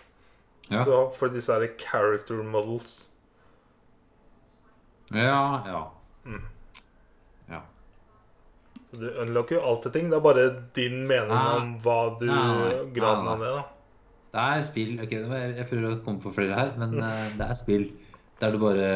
Ja. 0.71 0.85
så 0.85 1.01
for 1.15 1.29
disse 1.29 1.51
herre 1.53 1.73
character 1.77 2.39
models. 2.43 3.09
Ja, 5.11 5.61
ja. 5.67 5.83
Mm. 6.25 6.45
Du 8.93 9.07
unlocker 9.09 9.55
jo 9.55 9.61
alltid 9.65 9.93
ting. 9.93 10.09
Det 10.11 10.17
er 10.19 10.21
bare 10.21 10.49
din 10.75 11.07
mening 11.07 11.31
Ah. 11.33 11.55
om 11.57 11.79
hva 11.81 12.19
du 12.19 12.27
Nei, 12.27 12.91
graden 12.93 13.25
nei, 13.25 13.31
av 13.33 13.39
det. 13.39 13.47
da 13.55 13.63
Det 14.33 14.41
er 14.41 14.63
spill 14.65 14.97
Ok, 15.03 15.13
jeg, 15.13 15.65
prøver 15.69 15.87
å 15.91 16.01
komme 16.05 16.23
på 16.23 16.33
flere 16.33 16.57
her, 16.57 16.73
men 16.81 16.97
eh, 16.97 17.25
det 17.37 17.47
er 17.47 17.59
spill 17.59 17.87
der 18.41 18.53
du 18.55 18.59
bare 18.61 18.89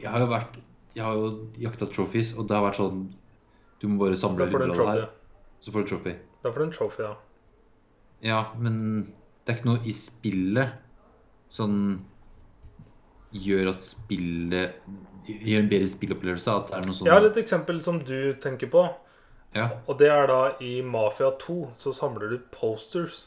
Jeg 0.00 0.08
har 0.08 0.24
jo 0.24 0.28
vært 0.30 0.60
Jeg 0.96 1.04
har 1.04 1.18
jo 1.18 1.32
jakta 1.60 1.88
trophies, 1.90 2.34
og 2.38 2.48
det 2.48 2.56
har 2.56 2.64
vært 2.64 2.80
sånn 2.80 3.02
Du 3.82 3.88
må 3.90 4.00
bare 4.04 4.20
samle 4.20 4.48
av 4.48 4.84
her, 4.88 5.08
så 5.60 5.72
får 5.74 5.84
du 5.84 5.92
trophy. 5.92 6.14
Da 6.40 6.52
får 6.52 6.62
du 6.62 6.66
en 6.66 6.76
trophy, 6.76 7.04
ja. 7.04 7.14
Ja, 8.24 8.40
men 8.60 8.78
det 9.44 9.52
er 9.52 9.60
ikke 9.60 9.70
noe 9.70 9.84
i 9.88 9.92
spillet 9.96 10.74
som 11.52 11.76
gjør 13.32 13.72
at 13.74 13.84
spillet 13.84 14.80
Gjør 15.30 15.62
en 15.62 15.68
bedre 15.70 15.88
spillopplevelse. 15.92 16.52
At 16.52 16.70
det 16.70 16.76
er 16.78 16.86
noe 16.88 16.96
sånn 16.96 17.08
Jeg 17.08 17.14
har 17.14 17.26
et 17.28 17.38
eksempel 17.38 17.80
som 17.84 18.00
du 18.02 18.32
tenker 18.42 18.70
på. 18.72 18.86
Ja. 19.54 19.66
Og 19.86 19.98
det 20.00 20.08
er 20.10 20.28
da 20.30 20.40
i 20.64 20.78
Mafia 20.86 21.32
2 21.42 21.58
så 21.80 21.92
samler 21.94 22.32
du 22.32 22.38
posters. 22.54 23.26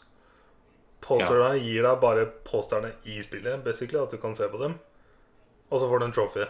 Posterne 1.04 1.54
gir 1.60 1.84
deg 1.84 2.00
bare 2.02 2.26
posterne 2.48 2.94
i 3.12 3.18
spillet, 3.26 3.64
basically, 3.66 4.00
at 4.02 4.12
du 4.14 4.18
kan 4.22 4.36
se 4.38 4.48
på 4.48 4.60
dem. 4.62 4.76
Og 5.70 5.80
så 5.82 5.88
får 5.90 6.00
du 6.00 6.06
en 6.06 6.14
trophy. 6.16 6.46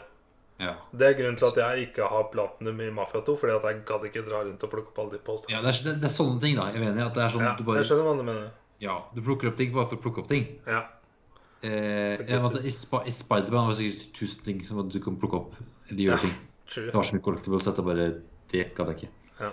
Ja. 0.62 0.76
Det 0.94 1.08
er 1.08 1.16
grunnen 1.18 1.38
til 1.40 1.48
at 1.50 1.58
jeg 1.58 1.88
ikke 1.88 2.06
har 2.12 2.28
platinum 2.32 2.82
i 2.86 2.90
Mafia 2.94 3.24
2, 3.26 3.34
fordi 3.42 3.56
at 3.56 3.64
jeg 3.66 3.80
gadd 3.90 4.04
ikke 4.10 4.22
dra 4.28 4.44
rundt 4.46 4.62
og 4.64 4.70
plukke 4.70 4.92
opp 4.94 5.00
alle 5.02 5.16
de 5.18 5.22
postene. 5.26 5.56
ja 5.56 5.62
det, 5.66 5.72
er, 5.74 5.80
det, 5.88 5.94
det 6.04 6.10
er 6.12 6.14
sånne 6.14 6.38
ting, 6.44 6.54
da. 6.60 6.68
Jeg 6.76 6.84
mener 6.84 7.08
at 7.08 7.16
det 7.18 7.24
er 7.26 7.34
sånn 7.34 7.46
Ja, 7.48 7.54
du 7.58 7.64
bare 7.68 7.82
jeg 7.82 7.90
skjønner 7.90 8.06
hva 8.10 8.14
du 8.20 8.26
mener. 8.28 8.52
Ja, 8.84 8.98
du 9.16 9.22
plukker 9.26 9.50
opp 9.50 9.58
ting 9.58 9.74
bare 9.74 9.90
for 9.90 9.98
å 9.98 10.04
plukke 10.06 10.22
opp 10.24 10.30
ting. 10.30 10.46
Ja. 10.70 10.84
Eh, 11.64 12.20
jeg 12.22 12.28
vet, 12.44 12.58
at 12.60 12.68
I, 12.68 12.74
Sp 12.76 13.00
i 13.08 13.14
Spiderman 13.16 13.70
var 13.70 13.74
det 13.74 13.80
sikkert 13.82 14.14
tusen 14.20 14.46
ting 14.46 14.62
som 14.68 14.82
du 14.92 15.00
kan 15.04 15.18
plukke 15.22 15.40
opp. 15.40 15.58
Eller 15.90 16.04
gjøre 16.06 16.20
Ja. 16.20 16.22
ting. 16.28 16.36
True. 16.74 16.86
Det 16.92 16.96
var 16.96 17.04
så 17.10 17.16
mye 17.18 17.26
collectibles 17.26 17.68
at 17.68 17.80
jeg 17.82 17.86
bare 17.90 18.06
Det 18.54 18.68
gadd 18.78 18.92
jeg 18.94 18.98
ikke. 19.02 19.12
Ja. 19.42 19.50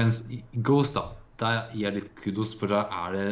Mens 0.00 0.24
i 0.34 0.40
Ghost, 0.66 0.96
da, 0.98 1.06
der 1.40 1.70
gir 1.74 1.86
jeg 1.86 1.94
litt 2.00 2.10
kudos, 2.18 2.56
for 2.58 2.66
da 2.72 2.82
er 3.06 3.14
det 3.16 3.28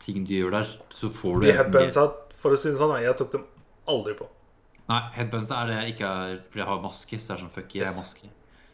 ting 0.00 0.24
du 0.26 0.32
gjør 0.34 0.50
der, 0.58 0.68
så 0.96 1.08
får 1.12 1.40
du 1.40 1.46
De 1.46 1.52
headbandsa, 1.56 2.04
for 2.40 2.52
å 2.56 2.58
si 2.58 2.70
det 2.72 2.78
sånn, 2.80 2.96
jeg 3.02 3.16
tok 3.20 3.32
dem 3.32 3.44
aldri 3.90 4.14
på. 4.18 4.26
Nei, 4.90 5.00
headbunsa 5.14 5.60
er 5.62 5.66
det 5.70 5.74
jeg 5.78 5.92
ikke 5.94 6.08
er 6.10 6.36
fordi 6.50 6.62
jeg 6.64 6.66
har 6.70 6.80
maske. 6.82 7.18
Så 7.20 7.28
det 7.28 7.34
er 7.36 7.42
sånn 7.44 7.52
fuck, 7.54 7.74
jeg 7.74 7.86
Yes. 7.86 7.96
maske. 8.00 8.30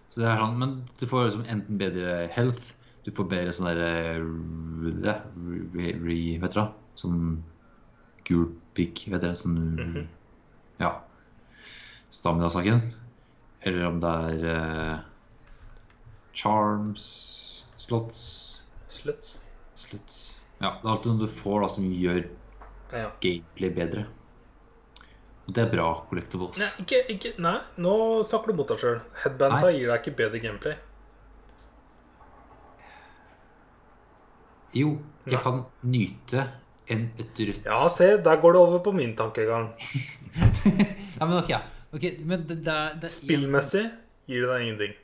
Så 0.08 0.20
det 0.22 0.28
er 0.30 0.38
sånn, 0.40 0.58
Men 0.58 0.84
du 0.98 1.06
får 1.06 1.24
liksom 1.26 1.44
enten 1.50 1.78
bedre 1.78 2.28
health, 2.32 2.72
du 3.04 3.10
får 3.10 3.28
bedre 3.28 3.52
sånn 3.52 3.66
derre 3.66 3.90
re, 5.02 5.16
re, 5.74 5.92
re, 6.06 6.38
Vet 6.40 6.54
dere? 6.54 6.72
Sånn 6.96 7.42
gul 8.24 8.46
pikk, 8.74 9.08
vet 9.12 9.20
dere? 9.22 9.36
Sånn 9.36 9.58
Mhm. 9.76 10.06
Ja. 10.80 11.00
Stamina-saken. 12.10 12.80
Eller 13.62 13.86
om 13.86 14.00
det 14.00 14.08
er 14.08 14.46
uh, 14.46 15.00
charms, 16.32 17.66
slots, 17.76 18.62
Sluts. 18.88 19.38
sluts 19.74 20.35
Ja, 20.60 20.70
det 20.80 20.86
er 20.86 20.92
alltid 20.94 21.12
noe 21.12 21.26
du 21.26 21.32
får 21.40 21.60
da 21.66 21.68
som 21.76 21.88
gjør 21.92 22.22
Ja. 22.92 23.10
gameplay 23.20 23.70
bedre. 23.76 24.06
Og 25.46 25.54
det 25.54 25.62
er 25.62 25.70
bra 25.70 25.88
collectibles. 26.08 26.58
Nei, 26.58 26.68
ikke, 26.82 27.00
ikke, 27.12 27.32
nei, 27.42 27.58
nå 27.78 27.92
snakker 28.26 28.50
du 28.50 28.58
mot 28.58 28.68
deg 28.72 28.80
sjøl. 28.82 29.00
Headbandsa 29.22 29.70
gir 29.74 29.90
deg 29.92 30.00
ikke 30.00 30.16
bedre 30.18 30.40
gameplay. 30.42 30.76
Jo, 34.76 34.90
jeg 35.26 35.36
Nei. 35.38 35.42
kan 35.42 35.60
nyte 35.88 36.42
en, 36.92 37.06
et 37.18 37.38
rødt 37.48 37.64
Ja, 37.66 37.78
se, 37.92 38.08
der 38.22 38.40
går 38.42 38.52
det 38.56 38.60
over 38.60 38.82
på 38.84 38.92
min 38.96 39.14
tankegang. 39.18 39.70
Ja, 41.16 41.24
men 41.24 41.38
ok, 41.38 41.48
ja. 41.48 41.62
okay 41.96 42.18
men 42.28 42.42
det, 42.46 42.58
det, 42.66 42.74
det 43.00 43.08
Spillmessig 43.14 43.86
gir 44.28 44.42
det 44.44 44.50
deg 44.50 44.64
ingenting. 44.66 44.96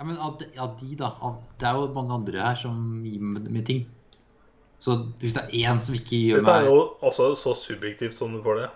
Ja, 0.00 0.06
men 0.08 0.16
av 0.18 0.40
av 0.58 0.72
de 0.80 0.96
da 0.98 1.12
av, 1.22 1.36
Det 1.60 1.68
er 1.68 1.76
jo 1.78 1.84
mange 1.94 2.16
andre 2.16 2.40
her 2.42 2.56
som 2.58 2.80
gir 3.06 3.20
meg 3.22 3.62
ting. 3.68 3.84
Så 4.82 4.96
hvis 5.22 5.36
det 5.36 5.44
er 5.44 5.70
én 5.70 5.82
som 5.84 5.94
ikke 5.94 6.18
gjør 6.18 6.40
Dette 6.42 6.54
er 6.64 6.66
jo 6.66 6.78
også 7.06 7.28
så 7.38 7.52
subjektivt 7.54 8.16
som 8.18 8.32
du 8.34 8.40
får 8.42 8.58
det. 8.58 8.70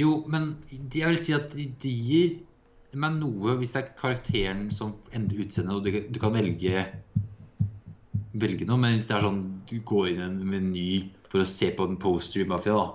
Jo, 0.00 0.22
men 0.32 0.54
jeg 0.72 1.10
vil 1.10 1.18
si 1.20 1.34
at 1.36 1.52
de, 1.52 1.90
gir 1.92 2.38
meg 2.96 3.18
noe 3.18 3.58
hvis 3.60 3.74
det 3.74 3.82
er 3.82 3.90
karakteren 3.98 4.70
som 4.72 4.94
endrer 5.12 5.44
utseendet, 5.44 5.76
og 5.76 5.84
du, 5.84 5.98
du 6.08 6.20
kan 6.20 6.32
velge 6.32 6.86
velge 8.32 8.64
noe, 8.68 8.80
men 8.80 8.96
hvis 8.96 9.10
det 9.10 9.18
er 9.18 9.26
sånn 9.26 9.42
du 9.68 9.76
går 9.88 10.14
inn 10.14 10.22
i 10.22 10.24
en 10.24 10.40
meny 10.48 10.86
for 11.28 11.44
å 11.44 11.48
se 11.48 11.68
på 11.76 11.84
en 11.88 11.98
poster 12.00 12.44
i 12.44 12.48
Mafia, 12.48 12.72
da 12.72 12.88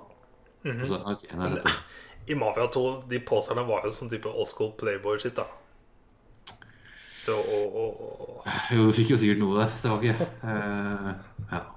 mm 0.64 0.72
-hmm. 0.72 0.80
altså, 0.80 1.02
ok, 1.06 1.34
nå 1.34 1.42
har 1.42 1.50
jeg 1.50 1.58
sett 1.58 1.66
det. 1.66 2.34
I 2.34 2.36
Mafia 2.36 2.68
2, 2.68 3.04
de 3.10 3.20
posterne 3.20 3.64
var 3.68 3.86
jo 3.86 3.92
sånn 3.92 4.10
type 4.10 4.30
old 4.30 4.48
school 4.48 4.72
playboy-shit, 4.72 5.36
da. 5.36 5.46
Så 7.28 7.40
Jo, 8.72 8.86
du 8.86 8.94
fikk 8.96 9.12
jo 9.12 9.18
sikkert 9.20 9.42
noe, 9.44 9.66
var 9.84 10.06
ikke 10.06 10.30
eh, 10.54 11.10
Ja. 11.52 11.66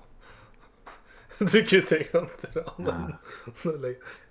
Du 1.41 1.47
kunne 1.65 1.97
ikke 1.97 2.21
dra 2.53 2.65
den 2.77 3.85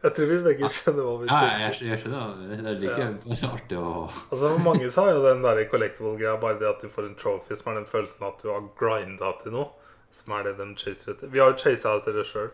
Jeg 0.04 0.12
tror 0.14 0.28
vi 0.30 0.36
begge 0.46 0.70
skjønner 0.70 1.08
hva 1.08 1.14
vi 1.18 1.30
ja 1.30 1.40
tenker. 1.40 1.64
jeg, 1.64 1.88
jeg 1.90 2.02
skjønner. 2.04 2.36
Det 2.52 2.60
er 2.60 2.78
like 2.84 3.08
ja. 3.42 3.50
artig 3.56 3.80
å 3.80 3.94
Altså 4.06 4.44
For 4.44 4.62
mange 4.68 4.92
så 4.94 5.08
har 5.08 5.18
jo 5.18 5.24
den 5.26 5.42
der 5.42 5.64
collectible-greia 5.72 6.36
bare 6.44 6.60
det 6.62 6.70
at 6.70 6.86
du 6.86 6.92
får 6.94 7.08
en 7.10 7.18
trophy, 7.18 7.58
som 7.58 7.72
er 7.72 7.80
den 7.80 7.90
følelsen 7.90 8.28
at 8.30 8.44
du 8.46 8.52
har 8.54 8.70
grinda 8.78 9.34
til 9.42 9.58
noe. 9.58 9.72
Som 10.14 10.38
er 10.38 10.46
det 10.48 10.56
de 10.62 10.70
chaser 10.78 11.16
etter. 11.16 11.34
Vi 11.34 11.42
har 11.42 11.52
jo 11.52 11.58
chasa 11.62 11.96
etter 11.98 12.16
det 12.18 12.28
sjøl. 12.30 12.54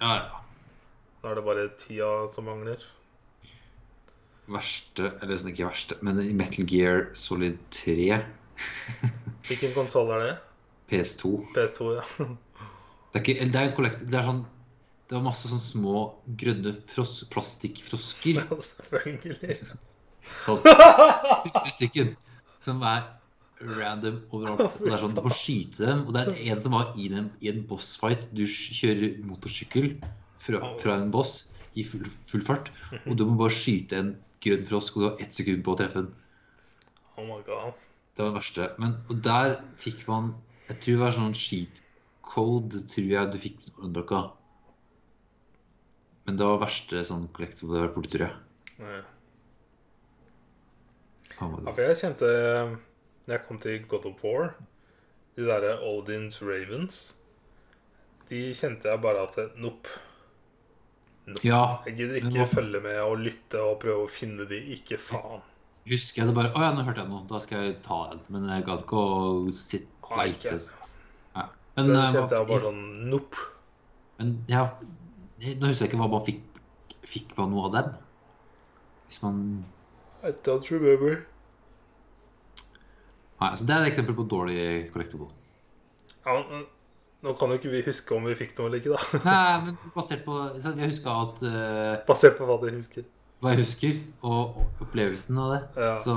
Ja, 0.00 0.16
ja. 0.22 0.40
Nå 1.22 1.30
er 1.30 1.38
det 1.38 1.44
bare 1.46 1.68
tida 1.78 2.10
som 2.32 2.48
mangler. 2.48 2.80
Verste 4.54 5.10
Eller 5.22 5.38
sånn 5.40 5.52
ikke 5.52 5.68
verste, 5.68 5.96
men 6.04 6.20
i 6.22 6.32
Metal 6.36 6.66
Gear 6.68 7.08
Solid 7.18 7.58
3, 7.74 8.20
Hvilken 9.48 9.72
konsoll 9.76 10.10
er 10.16 10.24
det? 10.26 10.32
PS2 10.92 11.30
PS2, 11.56 11.86
ja. 11.96 12.04
Det 13.12 13.20
er, 13.20 13.22
ikke, 13.22 13.34
det 13.48 13.56
er, 13.60 13.64
en 13.70 13.74
kollekt- 13.76 14.04
det 14.08 14.18
er 14.20 14.26
sånn 14.28 14.42
Det 15.08 15.16
var 15.18 15.24
masse 15.26 15.48
sånn 15.50 15.60
små 15.62 16.02
grønne 16.40 16.74
fros, 16.78 17.18
plastikkfrosker 17.32 18.38
Ja, 18.42 18.60
Selvfølgelig. 18.68 19.56
kalt 20.44 20.68
40 20.68 21.74
stykken, 21.74 22.12
som 22.62 22.80
er 22.86 23.08
random 23.62 24.20
overalt. 24.34 24.76
Og 24.80 24.86
det 24.88 24.92
er 24.94 25.02
sånn, 25.02 25.12
Du 25.16 25.20
må 25.26 25.32
skyte 25.36 25.82
dem, 25.84 26.04
og 26.08 26.14
det 26.16 26.22
er 26.24 26.30
en 26.54 26.62
som 26.64 26.74
var 26.76 26.94
i 26.98 27.08
en, 27.14 27.28
i 27.44 27.50
en 27.50 27.60
bossfight. 27.68 28.24
Du 28.34 28.42
kjører 28.48 29.18
motorsykkel 29.26 29.92
fra, 30.42 30.60
fra 30.82 30.96
en 31.02 31.10
boss 31.14 31.34
i 31.78 31.84
full, 31.86 32.06
full 32.30 32.42
fart, 32.46 32.70
og 33.04 33.12
du 33.18 33.22
må 33.28 33.36
bare 33.42 33.54
skyte 33.54 33.98
en 34.00 34.10
grønn 34.42 34.66
frosk, 34.68 34.96
og 34.96 35.02
du 35.02 35.08
har 35.08 35.24
ett 35.24 35.34
sekund 35.36 35.64
på 35.64 35.74
å 35.74 35.78
treffe 35.78 36.04
den. 36.04 36.12
Oh 37.16 37.24
my 37.28 37.40
god. 37.46 37.78
Det 38.12 38.24
var 38.24 38.32
det 38.32 38.38
verste. 38.40 38.68
Men 38.82 38.98
og 39.08 39.22
der 39.24 39.56
fikk 39.80 40.06
man 40.08 40.34
Jeg 40.68 40.78
tror 40.82 40.94
det 40.94 41.02
var 41.02 41.16
sånn 41.16 41.34
cheat 41.36 41.82
code, 42.32 42.84
tror 42.88 43.10
jeg 43.12 43.32
du 43.32 43.38
fikk 43.40 43.66
unlocka. 43.82 44.22
Men 46.26 46.38
det 46.38 46.46
var 46.46 46.56
det 46.56 46.64
verste 46.66 47.02
sånn 47.08 47.26
collectible 47.34 47.74
det 47.74 47.80
har 47.80 47.88
vært 47.88 47.96
borti, 47.98 48.12
tror 48.14 48.26
jeg. 48.28 48.36
Nei. 48.82 49.00
Han 51.40 51.56
Ja, 51.66 51.72
for 51.72 51.82
jeg 51.82 51.98
kjente 51.98 52.28
Når 53.26 53.34
jeg 53.34 53.44
kom 53.46 53.58
til 53.62 53.84
God 53.88 54.06
of 54.10 54.22
War 54.24 54.54
De 55.36 55.46
derre 55.48 55.74
Odins 55.86 56.38
Ravens 56.44 56.98
De 58.28 58.42
kjente 58.56 58.90
jeg 58.90 59.02
bare 59.02 59.24
at 59.26 59.56
Nope. 59.60 59.88
Ja, 61.46 61.62
Jeg 61.86 61.96
gidder 61.98 62.18
ikke 62.20 62.38
må... 62.42 62.46
følge 62.50 62.80
med 62.84 62.98
og 63.02 63.16
lytte 63.24 63.60
og 63.62 63.78
prøve 63.82 64.04
å 64.06 64.10
finne 64.10 64.46
de. 64.50 64.58
Ikke 64.76 64.98
faen. 65.00 65.42
husker 65.88 66.22
jeg 66.22 66.28
det 66.30 66.34
bare 66.36 66.52
Å 66.54 66.62
ja, 66.62 66.70
nå 66.76 66.84
hørte 66.86 67.02
jeg 67.02 67.10
noe. 67.10 67.24
Da 67.30 67.40
skal 67.42 67.64
jeg 67.66 67.76
ta 67.86 67.98
den. 68.12 68.20
Men 68.34 68.46
jeg 68.52 68.66
gadd 68.68 68.84
ikke 68.84 69.02
å 69.02 69.52
sitte 69.56 70.12
og 70.12 70.20
leite. 70.20 70.54
altså. 70.60 70.96
Ja. 71.34 71.46
Men, 71.76 71.88
Den 71.88 71.96
eh, 71.96 72.12
kjente 72.12 72.38
jeg 72.38 72.48
bare 72.52 72.66
sånn 72.68 72.82
Nope. 73.10 73.48
men 74.20 74.32
ja, 74.52 74.64
nå 75.42 75.66
husker 75.70 75.86
jeg 75.86 75.90
ikke 75.92 76.00
hva 76.04 76.10
man 76.12 76.26
fikk 76.28 76.42
Fikk 77.12 77.32
man 77.36 77.50
noe 77.52 77.66
av 77.66 77.72
dem? 77.74 77.88
Hvis 79.08 79.18
man 79.24 79.38
I 80.22 80.30
don't 80.46 80.68
remember. 80.70 81.24
Nei, 83.42 83.48
så 83.58 83.66
Det 83.66 83.74
er 83.74 83.82
et 83.82 83.90
eksempel 83.90 84.14
på 84.16 84.24
dårlig 84.30 84.60
collectible. 84.94 85.26
Ja, 86.22 86.36
men 86.46 86.62
nå 87.22 87.32
kan 87.38 87.52
jo 87.52 87.58
ikke 87.60 87.70
vi 87.70 87.80
huske 87.86 88.14
om 88.16 88.24
vi 88.26 88.34
fikk 88.34 88.56
noe 88.58 88.66
eller 88.68 88.80
ikke, 88.82 88.96
da. 88.96 89.20
Nei, 89.26 89.58
men 89.66 89.76
basert 89.94 90.24
på 90.26 90.38
Jeg 90.58 90.88
huska 90.90 91.12
at 91.22 91.42
uh, 91.46 91.92
Basert 92.08 92.34
på 92.38 92.48
hva 92.48 92.56
du 92.62 92.66
husker. 92.74 93.04
hva 93.42 93.52
jeg 93.54 93.60
husker, 93.62 93.98
og 94.26 94.58
opplevelsen 94.82 95.38
av 95.38 95.52
det, 95.54 95.60
Ja. 95.84 95.92
så 96.02 96.14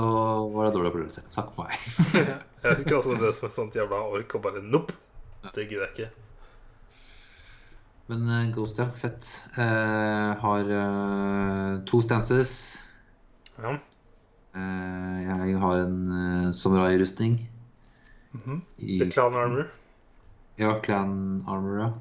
var 0.50 0.66
det 0.66 0.74
dårlig 0.76 0.90
opplevelse. 0.92 1.22
Takk 1.34 1.52
for 1.54 1.66
meg. 1.70 1.78
Jeg 2.66 2.74
husker 2.80 2.96
også 2.96 3.14
det 3.20 3.28
som 3.36 3.46
et 3.46 3.54
sånt 3.54 3.76
jævla 3.78 4.00
ork 4.10 4.32
og 4.34 4.42
bare 4.42 4.62
Nope. 4.64 4.94
Det 5.54 5.68
gidder 5.68 5.84
jeg 5.86 5.92
ikke. 5.94 6.08
Men 8.10 8.24
uh, 8.26 8.50
Ghost, 8.56 8.78
ja. 8.82 8.88
Fett. 8.90 9.28
Uh, 9.54 10.34
har 10.42 10.72
to 11.86 12.00
stances. 12.02 12.52
Ja. 13.62 13.76
Jeg 14.56 15.58
har 15.62 15.82
en 15.84 15.98
uh, 16.10 16.50
samurai-rustning. 16.50 17.38
Mhm. 18.34 18.62
i 18.78 18.98
The 19.04 19.10
Clown 19.14 19.34
Armor. 19.38 19.68
Ja, 20.56 20.80
clan 20.80 21.44
armor, 21.46 21.78
ja. 21.78 21.92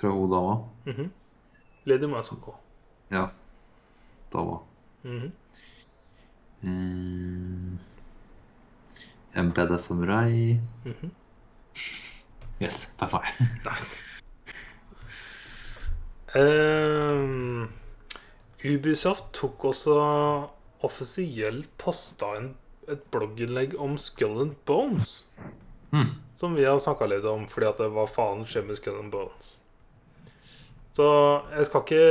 Fra 0.00 0.10
hun 0.12 0.30
dama. 0.30 0.68
Leder 0.84 1.10
Lady 1.84 2.06
Masako. 2.06 2.54
Ja. 3.08 3.30
Dama. 4.32 4.60
Mhm. 5.02 5.30
-hmm. 6.60 7.78
en 9.34 9.46
MBD 9.46 9.78
samurai. 9.78 10.60
Mhm. 10.84 11.10
Yes, 12.62 12.94
det 13.00 13.02
er 13.02 13.10
meg. 13.12 13.26
Nice. 13.64 14.00
Ehm, 16.34 17.68
Ubisoft 18.64 19.32
tok 19.32 19.64
også 19.64 19.96
offisielt 20.82 21.68
posta 21.78 22.36
en, 22.38 22.54
et 22.88 23.02
blogginnlegg 23.10 23.78
om 23.80 23.98
Skull 23.98 24.40
and 24.40 24.54
Bones. 24.66 25.26
Hmm. 25.94 26.16
Som 26.34 26.56
vi 26.58 26.64
har 26.66 26.80
snakka 26.82 27.06
litt 27.06 27.26
om, 27.30 27.44
fordi 27.46 27.68
at 27.68 27.78
det 27.78 27.92
var 27.94 28.10
faen 28.10 28.42
skjer 28.50 28.66
med 28.66 28.88
and 28.90 29.12
Bones. 29.12 29.60
Så 30.94 31.06
jeg 31.50 31.66
skal 31.66 31.82
ikke 31.82 32.02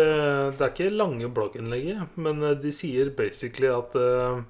Det 0.51 0.61
er 0.61 0.71
ikke 0.71 0.89
lange 0.91 1.29
blogginnlegget, 1.31 2.17
men 2.19 2.43
eh, 2.43 2.57
de 2.59 2.71
sier 2.75 3.11
basically 3.15 3.69
at 3.71 3.95
uh, 3.95 4.43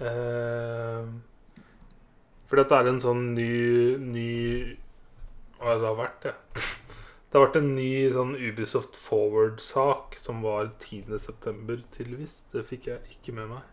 uh, 0.00 1.06
Fordi 2.46 2.62
at 2.62 2.70
det 2.70 2.78
er 2.78 2.90
en 2.92 3.02
sånn 3.02 3.24
ny 3.34 3.50
Ny 3.98 4.30
Hva 5.58 5.78
det 5.80 5.88
har 5.88 5.98
vært, 5.98 6.28
det. 6.28 6.34
Det 7.26 7.40
har 7.40 7.48
vært 7.48 7.56
en 7.58 7.72
ny 7.74 7.90
sånn 8.14 8.36
Ubisoft 8.38 8.94
Forward-sak 8.96 10.14
som 10.16 10.44
var 10.46 10.70
10.9., 10.78 11.82
tydeligvis. 11.92 12.36
Det 12.52 12.62
fikk 12.64 12.86
jeg 12.86 13.16
ikke 13.16 13.34
med 13.36 13.50
meg. 13.50 13.64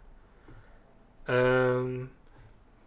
Ehm, 1.32 2.10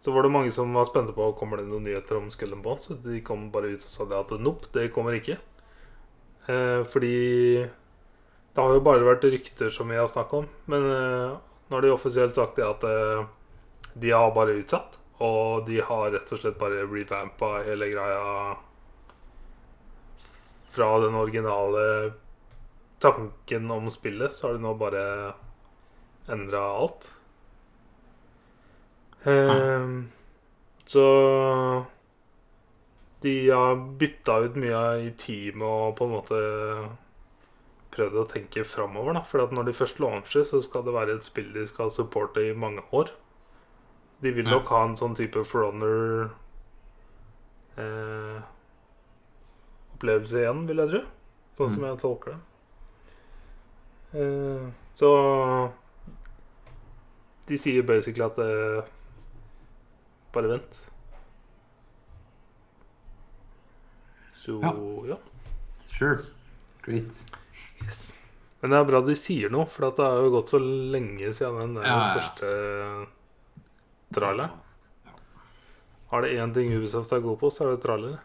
så 0.01 0.13
var 0.13 0.23
det 0.23 0.31
mange 0.33 0.51
som 0.53 0.73
var 0.77 0.85
spente 0.85 1.15
på 1.15 1.31
Kommer 1.39 1.59
det 1.59 1.67
noen 1.67 1.87
nyheter 1.87 2.19
om 2.19 2.29
Skull 2.31 2.53
and 2.53 2.63
Bones. 2.63 2.85
Så 2.87 2.97
de 3.01 3.21
kom 3.25 3.49
bare 3.51 3.73
ut 3.73 3.81
og 3.81 3.89
sa 3.89 4.05
det 4.05 4.19
at 4.19 4.35
nope, 4.41 4.69
det 4.75 4.91
kommer 4.93 5.17
ikke. 5.17 5.39
Eh, 6.47 6.83
fordi 6.87 7.17
det 8.53 8.61
har 8.63 8.73
jo 8.73 8.85
bare 8.85 9.07
vært 9.07 9.25
rykter 9.27 9.73
som 9.73 9.89
vi 9.89 9.97
har 9.99 10.07
snakket 10.11 10.43
om. 10.43 10.47
Men 10.71 10.85
eh, 10.91 11.33
nå 11.67 11.75
har 11.75 11.83
de 11.83 11.91
offisielt 11.95 12.37
sagt 12.37 12.59
det 12.59 12.67
at 12.67 12.85
eh, 12.87 13.25
de 13.97 14.13
har 14.13 14.31
bare 14.37 14.55
utsatt. 14.61 14.99
Og 15.25 15.65
de 15.65 15.81
har 15.81 16.11
rett 16.13 16.31
og 16.31 16.39
slett 16.39 16.61
bare 16.61 16.85
revampa 16.85 17.57
hele 17.65 17.89
greia 17.89 18.55
fra 20.77 20.91
den 21.01 21.17
originale 21.17 22.13
tanken 23.01 23.71
om 23.71 23.89
spillet, 23.91 24.33
så 24.33 24.47
har 24.47 24.57
de 24.57 24.61
nå 24.61 24.73
bare 24.77 25.33
endra 26.29 26.61
alt. 26.77 27.09
Ehm, 29.27 30.09
så 30.87 31.03
de 33.21 33.33
har 33.49 33.75
bytta 33.99 34.37
ut 34.45 34.55
mye 34.61 34.81
i 35.07 35.11
teamet 35.19 35.65
og 35.67 35.95
på 35.97 36.05
en 36.07 36.13
måte 36.13 36.41
prøvd 37.91 38.19
å 38.21 38.27
tenke 38.29 38.63
framover. 38.67 39.19
For 39.25 39.47
når 39.51 39.65
de 39.69 39.73
først 39.75 39.99
launcher, 40.03 40.43
så 40.45 40.61
skal 40.63 40.85
det 40.85 40.93
være 40.95 41.15
et 41.17 41.25
spill 41.27 41.49
de 41.55 41.65
skal 41.67 41.89
supporte 41.91 42.43
i 42.45 42.53
mange 42.53 42.83
år. 42.93 43.09
De 44.21 44.31
vil 44.33 44.45
nok 44.49 44.69
ha 44.73 44.83
en 44.87 44.95
sånn 44.97 45.15
type 45.17 45.43
forrunner 45.45 46.29
eh, 47.77 48.37
opplevelse 49.97 50.39
igjen, 50.41 50.63
vil 50.69 50.77
jeg 50.83 50.89
tro. 50.93 51.01
Sånn 51.57 51.73
som 51.73 51.83
Mm. 51.83 51.89
jeg 51.89 51.99
tolker 52.01 52.31
det. 52.31 52.39
Eh, 54.21 54.71
så 54.95 55.71
de 57.47 57.57
sier 57.57 57.83
basically 57.83 58.25
at 58.25 58.37
eh, 58.39 58.81
Bare 60.37 60.47
vent. 60.51 60.75
Så 64.35 64.59
Ja. 64.61 64.73
ja. 65.07 65.17
Sure. 65.97 66.19
Great. 66.85 67.25
Yes. 67.83 68.19
Men 68.61 68.71
det 68.71 68.77
er 68.77 68.85
bra 68.85 68.99
de 69.01 69.15
sier 69.17 69.49
noe, 69.49 69.65
for 69.65 69.89
det 69.89 70.05
har 70.05 70.21
jo 70.21 70.29
gått 70.35 70.51
så 70.53 70.59
lenge 70.61 71.31
siden 71.33 71.73
den 71.73 71.83
Ja, 71.83 72.13
første 72.13 72.51
traileren. 74.13 74.53
Har 76.11 76.21
det 76.21 76.37
én 76.37 76.53
ting 76.53 76.69
Ubisoft 76.77 77.11
er 77.11 77.25
god 77.25 77.39
på, 77.41 77.49
så 77.49 77.65
er 77.65 77.73
det 77.73 77.81
trailere. 77.81 78.19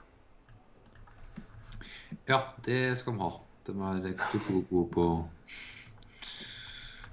Ja, 2.28 2.42
det 2.62 2.98
skal 2.98 3.16
de 3.16 3.20
ha. 3.24 3.30
De 3.64 3.72
er 3.88 4.10
ekstremt 4.12 4.68
gode 4.68 4.90
på 4.92 5.06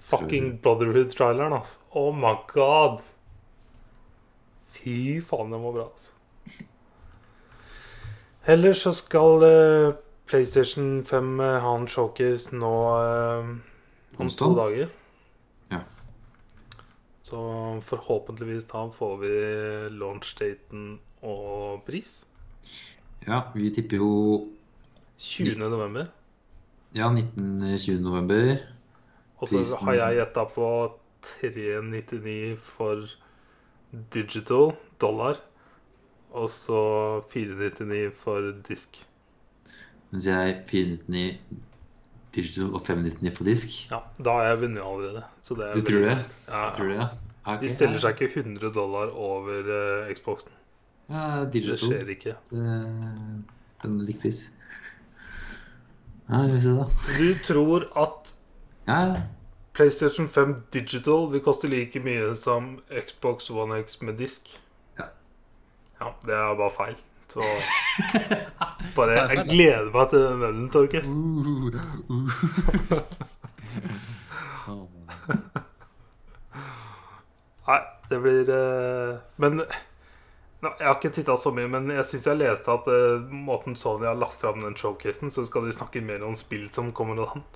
Fucking 0.09 0.59
Brotherhood-traileren, 0.59 1.53
altså. 1.55 1.79
Oh 1.95 2.11
my 2.15 2.35
god! 2.51 2.99
Fy 4.79 5.19
faen, 5.25 5.51
den 5.51 5.63
var 5.63 5.75
bra, 5.75 5.87
altså. 5.91 6.15
Ellers 8.49 8.83
så 8.85 8.93
skal 8.95 9.43
uh, 9.43 9.97
PlayStation 10.29 11.03
5 11.05 11.39
uh, 11.39 11.57
ha 11.61 11.73
en 11.75 11.87
showcase 11.91 12.55
nå 12.55 12.71
uh, 12.95 13.49
om 14.17 14.31
to 14.31 14.53
dager. 14.55 14.87
Ja. 15.71 15.83
Så 17.21 17.41
forhåpentligvis 17.85 18.65
da 18.71 18.87
får 18.95 19.17
vi 19.21 19.33
launch-daten 19.99 20.95
og 21.21 21.83
pris. 21.85 22.23
Ja, 23.27 23.43
vi 23.53 23.69
tipper 23.75 23.99
jo 23.99 24.13
20. 25.17 25.59
november. 25.59 26.07
ja, 26.95 27.11
19.20. 27.11 27.99
november. 27.99 28.57
Og 29.37 29.47
så 29.47 29.61
har 29.83 29.93
jeg 29.93 30.15
gjetta 30.15 30.43
på 30.55 30.67
399 31.21 32.55
for 32.59 33.05
digital 34.13 34.71
dollar. 35.01 35.35
Og 36.31 36.49
så 36.49 36.79
499 37.31 38.11
for 38.15 38.51
disk. 38.67 38.99
Mens 40.11 40.25
jeg 40.27 40.59
499 40.67 41.39
digital 42.35 42.73
og 42.77 42.83
599 42.85 43.37
på 43.37 43.43
disk. 43.47 43.67
Ja, 43.91 43.99
Da 44.23 44.35
har 44.37 44.43
jeg 44.51 44.61
vunnet 44.61 44.83
allerede. 44.85 45.23
Så 45.41 45.55
det 45.57 45.67
er 45.69 45.73
Du 45.73 45.81
tror 45.81 45.99
det? 46.05 46.17
Ja, 46.47 46.65
Ja, 46.65 46.69
tror 46.75 46.85
det, 46.91 46.95
ja. 46.99 47.07
Okay. 47.45 47.63
De 47.63 47.69
stiller 47.73 47.99
seg 48.03 48.21
ikke 48.21 48.43
100 48.43 48.73
dollar 48.75 49.09
over 49.15 49.69
uh, 50.05 50.13
Xboxen. 50.13 50.51
Ja, 51.09 51.45
digital. 51.49 51.71
Det 51.71 51.79
skjer 51.79 52.09
ikke. 52.13 52.35
Det- 52.51 53.43
Den 53.81 53.99
er 53.99 54.03
lik 54.05 54.19
pris. 54.21 54.51
Ja, 56.29 56.43
vi 56.45 56.51
får 56.53 56.59
se, 56.61 56.73
da. 56.77 56.85
Du 57.17 57.27
tror 57.47 57.85
at 58.03 58.33
Ja, 58.87 58.99
ja. 59.13 59.21
PlayStation 59.79 60.27
5 60.27 60.55
Digital 60.73 61.31
vil 61.31 61.39
koste 61.39 61.67
like 61.71 61.99
mye 62.03 62.33
som 62.35 62.81
Xbox 62.91 63.47
One 63.49 63.77
X 63.79 64.01
med 64.01 64.17
disk? 64.19 64.59
Ja. 64.99 65.05
Ja, 66.01 66.09
det 66.25 66.33
er 66.35 66.55
bare 66.59 66.71
feil. 66.75 66.95
Så 67.31 67.39
bare 68.97 69.11
Jeg 69.11 69.45
gleder 69.47 69.91
meg 69.93 70.09
til 70.11 70.19
den 70.25 70.43
ølen, 70.49 70.69
Torgeir. 70.73 71.03
Nei, 77.69 77.79
det 78.09 78.19
blir 78.25 78.49
eh, 78.49 79.15
Men 79.37 79.61
Jeg 79.61 80.87
har 80.89 80.95
ikke 80.97 81.15
titta 81.21 81.37
så 81.39 81.55
mye, 81.55 81.71
men 81.71 81.87
jeg 81.95 82.03
syns 82.09 82.27
jeg 82.27 82.41
leste 82.41 82.67
at 82.75 82.83
eh, 82.91 83.31
måten 83.31 83.79
Sony 83.79 84.05
har 84.11 84.19
lagt 84.19 84.41
fram 84.43 84.59
den 84.65 84.75
showcasen, 84.75 85.31
så 85.31 85.47
skal 85.47 85.63
de 85.63 85.71
snakke 85.71 86.03
mer 86.03 86.27
om 86.27 86.35
spill 86.35 86.67
som 86.67 86.91
kommer 86.91 87.23
og 87.23 87.31
sånn. 87.31 87.47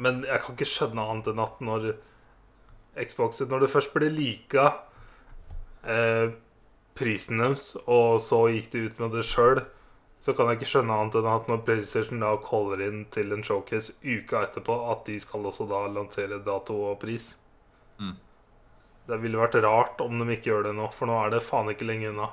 Men 0.00 0.22
jeg 0.26 0.42
kan 0.42 0.56
ikke 0.56 0.68
skjønne 0.68 1.08
annet 1.12 1.32
enn 1.32 1.42
at 1.44 1.60
når 1.64 1.90
Xbox 3.00 3.42
Når 3.46 3.64
det 3.64 3.70
først 3.70 3.92
ble 3.94 4.08
lika 4.10 4.64
eh, 5.86 6.32
prisen 6.98 7.38
deres, 7.40 7.76
og 7.86 8.18
så 8.20 8.42
gikk 8.50 8.72
de 8.72 8.86
ut 8.88 8.98
med 9.00 9.14
det 9.14 9.22
sjøl, 9.28 9.62
så 10.20 10.34
kan 10.36 10.50
jeg 10.50 10.58
ikke 10.58 10.70
skjønne 10.72 10.96
annet 10.96 11.16
enn 11.20 11.28
at 11.32 11.46
når 11.48 11.62
PlayStation 11.64 12.20
da 12.20 12.34
caller 12.44 12.82
inn 12.84 13.04
til 13.14 13.32
en 13.32 13.44
showcase 13.46 13.94
uka 14.04 14.42
etterpå, 14.48 14.74
at 14.92 15.06
de 15.08 15.16
skal 15.22 15.46
også 15.48 15.68
da 15.70 15.86
lansere 15.88 16.42
dato 16.44 16.76
og 16.90 16.98
pris. 17.00 17.30
Mm. 18.02 18.18
Det 19.08 19.20
ville 19.22 19.40
vært 19.40 19.56
rart 19.64 20.02
om 20.04 20.20
de 20.20 20.28
ikke 20.34 20.50
gjør 20.50 20.68
det 20.68 20.74
nå, 20.76 20.90
for 20.92 21.08
nå 21.08 21.16
er 21.22 21.32
det 21.36 21.44
faen 21.46 21.72
ikke 21.72 21.88
lenge 21.88 22.10
unna. 22.12 22.28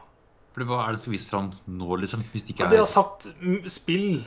For 0.58 0.68
hva 0.68 0.82
er 0.88 0.98
det 0.98 1.04
som 1.04 1.14
viser 1.14 1.32
fram 1.32 1.52
nå, 1.70 1.88
liksom? 2.02 2.26
Hvis 2.34 2.50
det 2.50 2.58
Ja, 2.60 2.68
de 2.72 2.82
har 2.82 2.90
satt 2.90 3.30
sagt 3.30 3.38
PS... 3.38 3.80
spill 3.80 4.26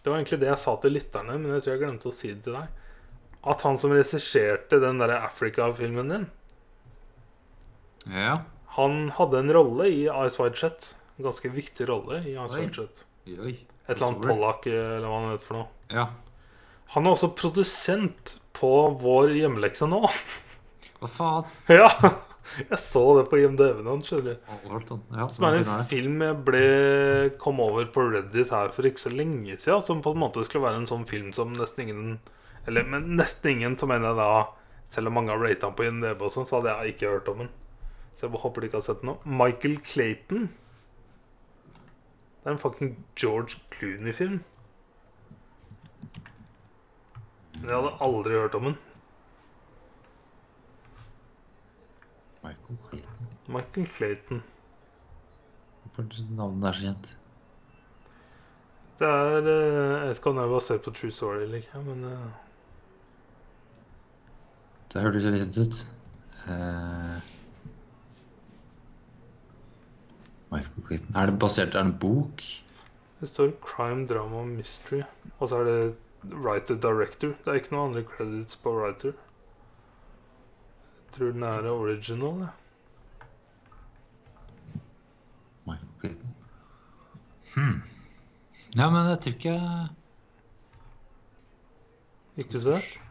Det 0.03 0.11
var 0.11 0.19
egentlig 0.19 0.39
det 0.41 0.49
jeg 0.49 0.59
sa 0.59 0.73
til 0.83 0.91
lytterne, 0.97 1.37
men 1.39 1.53
jeg 1.55 1.63
tror 1.63 1.73
jeg 1.73 1.81
glemte 1.85 2.09
å 2.09 2.15
si 2.15 2.31
det 2.33 2.43
til 2.43 2.57
deg. 2.57 2.67
At 3.53 3.61
han 3.67 3.77
som 3.79 3.91
regisserte 3.95 4.79
den 4.83 4.99
derre 4.99 5.21
Africa-filmen 5.27 6.11
din, 6.11 6.25
Ja. 8.11 8.41
han 8.75 9.09
hadde 9.15 9.39
en 9.39 9.53
rolle 9.55 9.87
i 9.87 10.01
Ice 10.25 10.39
Wide 10.41 10.55
Shut. 10.59 10.89
En 11.17 11.25
ganske 11.27 11.49
viktig 11.53 11.87
rolle 11.87 12.19
i 12.25 12.33
Ice 12.35 12.55
Wide 12.57 12.73
Shut. 12.75 13.03
Et 13.27 13.95
eller 13.95 14.07
annet 14.07 14.21
Pollak 14.27 14.65
eller 14.67 15.07
hva 15.07 15.19
han 15.21 15.31
heter 15.33 15.47
for 15.47 15.59
noe. 15.61 15.67
Ja. 15.93 16.07
Han 16.95 17.07
er 17.07 17.15
også 17.15 17.31
produsent 17.35 18.37
på 18.53 18.69
vår 19.01 19.31
hjemmelekse 19.39 19.87
nå. 19.89 20.01
Hva 20.99 21.09
faen? 21.09 21.49
ja! 21.71 21.87
Jeg 22.57 22.79
så 22.79 23.01
det 23.17 23.23
på 23.31 23.39
IMDv-en 23.41 23.87
hans, 23.89 24.07
skjønner 24.09 24.35
du. 24.35 24.51
Overalt. 24.55 24.91
Ja, 25.15 25.27
Som 25.31 25.47
er 25.47 25.57
en 25.59 25.85
film 25.89 26.21
jeg 26.21 26.39
ble 26.45 26.63
kom 27.41 27.61
over 27.63 27.87
på 27.93 28.05
Reddit 28.13 28.53
her 28.53 28.73
for 28.75 28.87
ikke 28.87 29.01
så 29.05 29.11
lenge 29.13 29.57
siden. 29.57 29.81
Som 29.85 30.03
på 30.05 30.13
en 30.13 30.21
måte 30.21 30.43
skulle 30.45 30.67
være 30.67 30.83
en 30.83 30.89
sånn 30.89 31.07
film 31.09 31.31
som 31.35 31.53
nesten 31.57 31.87
ingen 31.87 32.19
Eller 32.67 32.85
men 32.87 33.15
nesten 33.17 33.55
ingen, 33.57 33.77
som 33.79 33.89
mener 33.91 34.13
jeg 34.13 34.21
da 34.21 34.29
Selv 34.87 35.09
om 35.09 35.17
mange 35.17 35.33
har 35.33 35.41
rata 35.41 35.67
den 35.67 35.77
på 35.79 35.87
IMDv, 35.87 36.21
og 36.21 36.33
sånn, 36.35 36.45
så 36.47 36.59
hadde 36.59 36.75
jeg 36.75 36.93
ikke 36.93 37.11
hørt 37.15 37.29
om 37.31 37.45
den. 37.45 37.51
Så 38.13 38.27
jeg 38.27 38.41
håper 38.43 38.61
de 38.61 38.67
ikke 38.69 38.77
har 38.81 38.85
sett 38.85 39.01
den 39.01 39.09
nå. 39.13 39.17
Michael 39.25 39.77
Clayton. 39.81 40.49
Det 42.43 42.49
er 42.49 42.51
en 42.57 42.59
fucking 42.61 42.97
George 43.15 43.61
Clooney-film. 43.73 44.41
Jeg 47.63 47.71
hadde 47.71 47.93
aldri 48.03 48.35
hørt 48.35 48.57
om 48.59 48.67
den. 48.67 48.77
Michael 52.43 52.77
Clayton. 52.89 53.27
Michael 53.47 53.87
Clayton. 53.87 54.43
Hvorfor 55.83 56.05
navnet 56.35 56.67
er 56.67 56.71
så 56.71 56.87
kjent? 56.87 57.17
Det 58.99 59.07
er 59.09 59.37
eh, 59.37 59.99
Jeg 59.99 60.07
vet 60.07 60.17
ikke 60.17 60.29
om 60.29 60.39
det 60.39 60.43
er 60.43 60.53
basert 60.53 60.81
på 60.85 60.91
True 60.91 61.11
Story 61.11 61.41
eller 61.43 61.63
ikke, 61.63 61.83
men 61.87 62.03
eh, 62.07 62.27
Det 64.93 65.01
hørtes 65.01 65.25
veldig 65.25 65.41
kjent 65.41 65.57
ut. 65.57 65.79
Uh, 66.43 67.17
Michael 70.51 70.87
Clayton. 70.87 71.15
Er 71.15 71.25
det 71.25 71.39
basert 71.39 71.67
Er 71.67 71.79
det 71.79 71.85
en 71.87 71.97
bok? 71.99 72.43
Det 73.19 73.29
står 73.29 73.51
crime, 73.63 74.07
drama 74.07 74.43
mystery. 74.43 75.01
Og 75.39 75.49
så 75.49 75.61
er 75.63 75.63
det 75.63 75.95
writer-director. 76.23 77.27
Det 77.27 77.47
er 77.47 77.59
ikke 77.59 77.75
noen 77.75 77.93
andre 77.93 78.03
credits 78.03 78.59
på 78.59 78.73
writer. 78.75 79.15
Jeg 81.13 81.19
tror 81.19 81.31
den 81.31 81.43
er 81.43 81.69
original. 81.69 82.39
Ja. 82.39 82.47
Michael 85.65 85.89
Clayton. 85.99 86.35
Hmm. 87.55 87.81
Ja, 88.75 88.89
men 88.89 89.09
jeg 89.09 89.19
tror 89.19 89.31
ikke 89.33 89.89
Ikke 92.37 92.59
sett? 92.59 93.01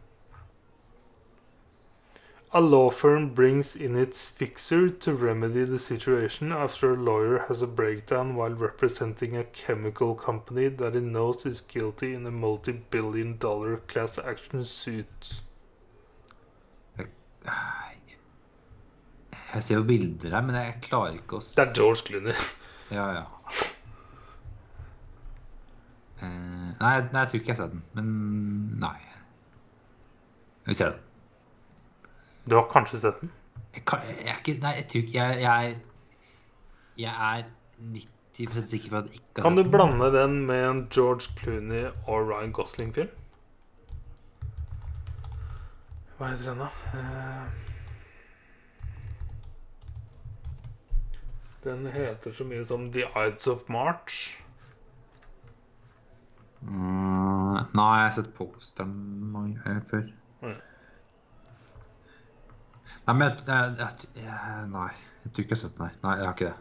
A 2.53 2.61
law 2.61 2.91
firm 2.91 3.35
brings 3.35 3.77
in 3.77 3.97
its 3.97 4.29
fixer 4.29 4.89
to 4.89 5.13
remedy 5.13 5.65
the 5.65 5.79
situation 5.79 6.53
after 6.53 6.93
a 6.93 6.97
lawyer 6.97 7.39
has 7.47 7.63
a 7.63 7.69
breakdown 7.69 8.35
while 8.35 8.55
representing 8.55 9.37
a 9.37 9.45
chemical 9.45 10.17
company 10.17 10.69
that 10.69 10.97
it 10.97 11.05
knows 11.05 11.47
is 11.47 11.61
guilty 11.61 12.15
in 12.15 12.27
a 12.27 12.33
multi-billion 12.33 13.39
dollar 13.39 13.77
class 13.77 14.19
action 14.19 14.65
suit. 14.65 15.43
Jeg 19.55 19.63
ser 19.67 19.75
jo 19.77 19.85
bilder 19.85 20.31
her, 20.37 20.41
men 20.47 20.55
jeg 20.57 20.79
klarer 20.83 21.13
ikke 21.19 21.37
å 21.37 21.43
s- 21.43 21.55
Det 21.59 21.67
er 21.69 21.75
George 21.77 22.03
Clooney. 22.07 22.33
Ja, 22.91 23.07
ja. 23.19 23.25
Eh, 26.23 26.29
nei, 26.29 27.01
nei, 27.13 27.23
jeg 27.25 27.29
tror 27.31 27.41
ikke 27.41 27.51
jeg 27.53 27.57
har 27.57 27.63
sett 27.65 27.73
den. 27.73 27.83
Men 27.95 28.11
nei. 28.81 28.99
Vi 30.67 30.75
ser 30.79 30.91
den. 30.95 31.01
Du 32.49 32.57
har 32.59 32.69
kanskje 32.71 33.01
sett 33.03 33.21
den? 33.21 33.31
Jeg, 33.75 33.85
kan, 33.89 34.01
jeg 34.09 34.29
er 34.29 34.39
ikke 34.41 34.55
Nei, 34.61 34.73
jeg 34.77 34.87
tror 34.91 35.03
ikke 35.03 35.13
Jeg, 35.17 35.41
jeg 35.41 35.71
er 35.71 35.77
Jeg 37.01 37.13
er 37.39 37.45
90 37.81 38.67
sikker 38.69 38.91
på 38.93 38.97
at 38.99 39.07
jeg 39.09 39.15
ikke 39.21 39.41
har 39.41 39.47
Kan 39.47 39.57
du 39.57 39.63
sett 39.63 39.71
den. 39.71 39.73
blande 39.73 40.09
den 40.13 40.35
med 40.47 40.65
en 40.71 40.81
George 40.93 41.31
Clooney 41.39 41.85
og 42.07 42.29
Ryan 42.29 42.53
Gosling-film? 42.53 43.09
Hva 46.19 46.29
heter 46.33 46.51
den, 46.51 46.59
da? 46.59 46.69
Eh, 46.99 47.72
Den 51.65 51.87
heter 51.87 52.33
så 52.33 52.45
mye 52.45 52.65
som 52.67 52.89
The 52.93 53.05
Ides 53.27 53.47
of 53.47 53.69
March. 53.69 54.39
Mm, 56.63 57.59
nei, 57.75 57.93
jeg 57.99 58.05
har 58.07 58.11
sett 58.17 58.35
posteren 58.35 58.95
mange 59.33 59.63
ganger 59.63 59.87
før. 59.91 60.11
Mm. 60.43 60.61
Nei, 63.07 63.15
men 63.15 63.29
jeg, 63.29 63.39
jeg, 63.79 63.89
jeg, 64.23 64.67
Nei, 64.71 64.91
jeg 65.25 65.33
tror 65.33 65.45
ikke 65.45 65.55
jeg 65.55 65.57
har 65.57 65.63
sett 65.63 65.79
den. 65.79 65.97
Nei 66.03 66.17
jeg 66.19 66.27
har 66.27 66.37
ikke 66.37 66.51
det. 66.51 66.59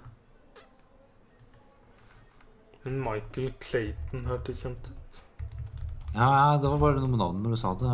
Men 2.84 3.02
Michael 3.06 3.53
Clayton 3.61 4.26
hørtes 4.26 4.64
kjent 4.65 4.90
ut. 4.90 5.23
Ja, 6.12 6.58
det 6.60 6.68
var 6.68 6.78
bare 6.82 7.00
noe 7.00 7.08
med 7.08 7.22
navnet 7.22 7.46
når 7.46 7.54
du 7.56 7.60
sa 7.62 7.70
det. 7.80 7.92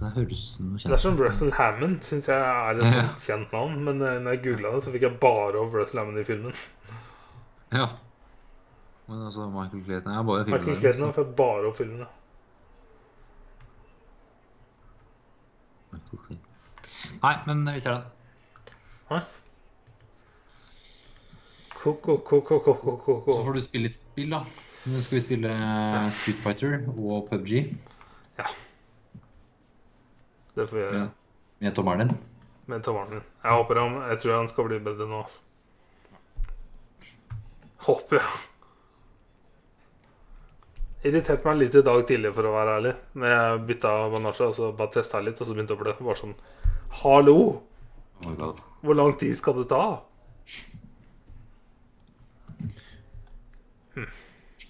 Det 0.00 0.08
høres 0.16 0.40
noe 0.58 0.74
kjent 0.80 0.90
Det 0.90 0.96
er 0.96 1.02
som 1.04 1.18
Russell 1.20 1.52
Hammond, 1.54 2.00
syns 2.02 2.26
jeg 2.26 2.38
er 2.42 2.80
et 2.80 2.88
sånt 2.94 3.26
kjent 3.26 3.52
navn. 3.54 3.76
Men 3.86 4.00
eh, 4.02 4.16
når 4.24 4.34
jeg 4.36 4.42
googla 4.48 4.72
det, 4.74 4.80
så 4.86 4.94
fikk 4.94 5.06
jeg 5.06 5.18
bare 5.22 5.60
opp 5.62 5.76
Russell 5.78 6.02
Hammond 6.02 6.22
i 6.22 6.26
filmen. 6.28 6.54
Ja. 7.70 7.84
Men 9.06 9.20
altså, 9.28 9.44
Michael 9.46 9.84
Clayton 9.84 10.10
Jeg 10.10 10.18
har 10.18 10.24
bare 10.26 10.44
filmen. 10.44 10.58
Michael. 10.58 10.78
Clayton 10.80 11.04
har 11.06 11.12
fått 11.14 11.36
bare 11.38 11.68
opp 11.68 11.76
filmen. 11.78 12.00
ja. 12.02 12.08
Nei, 17.22 17.34
men 17.46 17.62
vi 17.74 17.80
ser 17.84 18.00
den. 18.00 18.02
Nice. 19.10 19.40
Ko-ko, 21.80 22.18
ko-ko, 22.26 22.58
ko-ko, 22.64 22.96
ko 23.04 23.14
Så 23.26 23.44
får 23.46 23.56
du 23.56 23.60
spille 23.64 23.88
litt 23.88 23.98
spill, 23.98 24.34
da. 24.34 24.42
Nå 24.88 25.00
skal 25.04 25.18
vi 25.18 25.22
spille 25.22 25.54
Street 26.16 26.40
Fighter 26.40 26.78
og 26.96 27.26
PubG 27.28 27.52
Ja. 28.38 28.46
Det 30.56 30.68
får 30.68 30.76
vi 30.76 30.82
gjøre. 30.82 31.10
med 31.60 31.74
tommelen 31.74 32.08
din. 32.08 32.18
Med 32.66 32.82
tommelen 32.84 33.10
min. 33.10 33.22
Jeg 33.44 33.52
håper 33.52 33.80
han 33.80 33.98
Jeg 34.10 34.18
tror 34.18 34.36
han 34.36 34.48
skal 34.48 34.64
bli 34.68 34.78
bedre 34.78 35.06
nå, 35.08 35.20
altså. 35.20 35.38
Håper 37.86 38.16
jeg. 38.16 38.30
Irriterte 41.04 41.48
meg 41.48 41.56
litt 41.62 41.74
i 41.74 41.82
dag 41.82 42.02
tidlig, 42.06 42.34
for 42.36 42.44
å 42.44 42.52
være 42.52 42.76
ærlig. 42.76 42.94
Når 43.16 43.30
jeg 43.32 43.60
bytta 43.70 43.92
bandasje 44.12 44.48
og 44.50 44.54
så 44.54 44.72
bare 44.76 44.92
testa 44.98 45.20
litt, 45.24 45.40
og 45.40 45.48
så 45.48 45.54
begynte 45.56 45.76
å 45.76 45.80
blø. 45.80 45.94
Bare 46.00 46.16
sånn 46.18 46.34
Hallo! 47.00 47.36
Oh. 48.26 48.56
Hvor 48.84 48.94
lang 48.98 49.14
tid 49.16 49.32
skal 49.36 49.56
det 49.62 49.70
ta? 49.70 50.02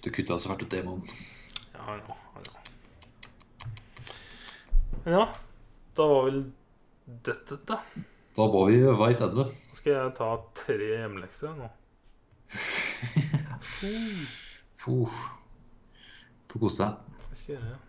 Du 0.01 0.09
kutta 0.09 0.39
så 0.39 0.49
fælt 0.49 0.63
ut 0.65 0.71
demoen. 0.73 1.03
Ja, 1.73 1.95
ja, 1.95 2.01
ja. 2.05 2.15
Men 5.03 5.13
ja, 5.13 5.25
da 5.97 6.07
var 6.09 6.25
vel 6.29 6.39
dette, 7.25 7.57
da. 7.69 7.77
Da 8.37 8.47
var 8.47 8.69
vi 8.69 8.79
ved 8.81 8.97
veis 8.97 9.21
ende. 9.21 9.45
Skal 9.77 9.93
jeg 9.97 10.15
ta 10.17 10.31
tre 10.57 10.77
hjemmelekser 10.79 11.53
nå. 11.57 11.69
Puh. 14.81 15.21
Få 16.51 16.59
kose 16.59 16.83
deg. 16.83 17.17
Jeg 17.31 17.39
skal 17.39 17.55
gjøre. 17.55 17.79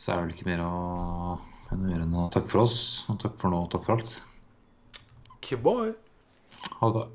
Så 0.00 0.12
er 0.12 0.16
det 0.16 0.24
vel 0.24 0.34
ikke 0.36 0.48
mer 0.48 0.62
å 0.64 0.74
gjøre 1.74 2.04
enn 2.06 2.14
å 2.16 2.28
takke 2.32 2.48
for 2.52 2.62
oss. 2.62 2.78
Og 3.10 3.18
takk 3.22 3.34
for 3.40 3.52
nå, 3.52 3.64
takk 3.72 3.84
for 3.86 3.98
alt. 3.98 4.14
Kiboy! 5.44 5.90
Ha 6.78 6.88
det 6.88 6.94
bra. 6.94 7.08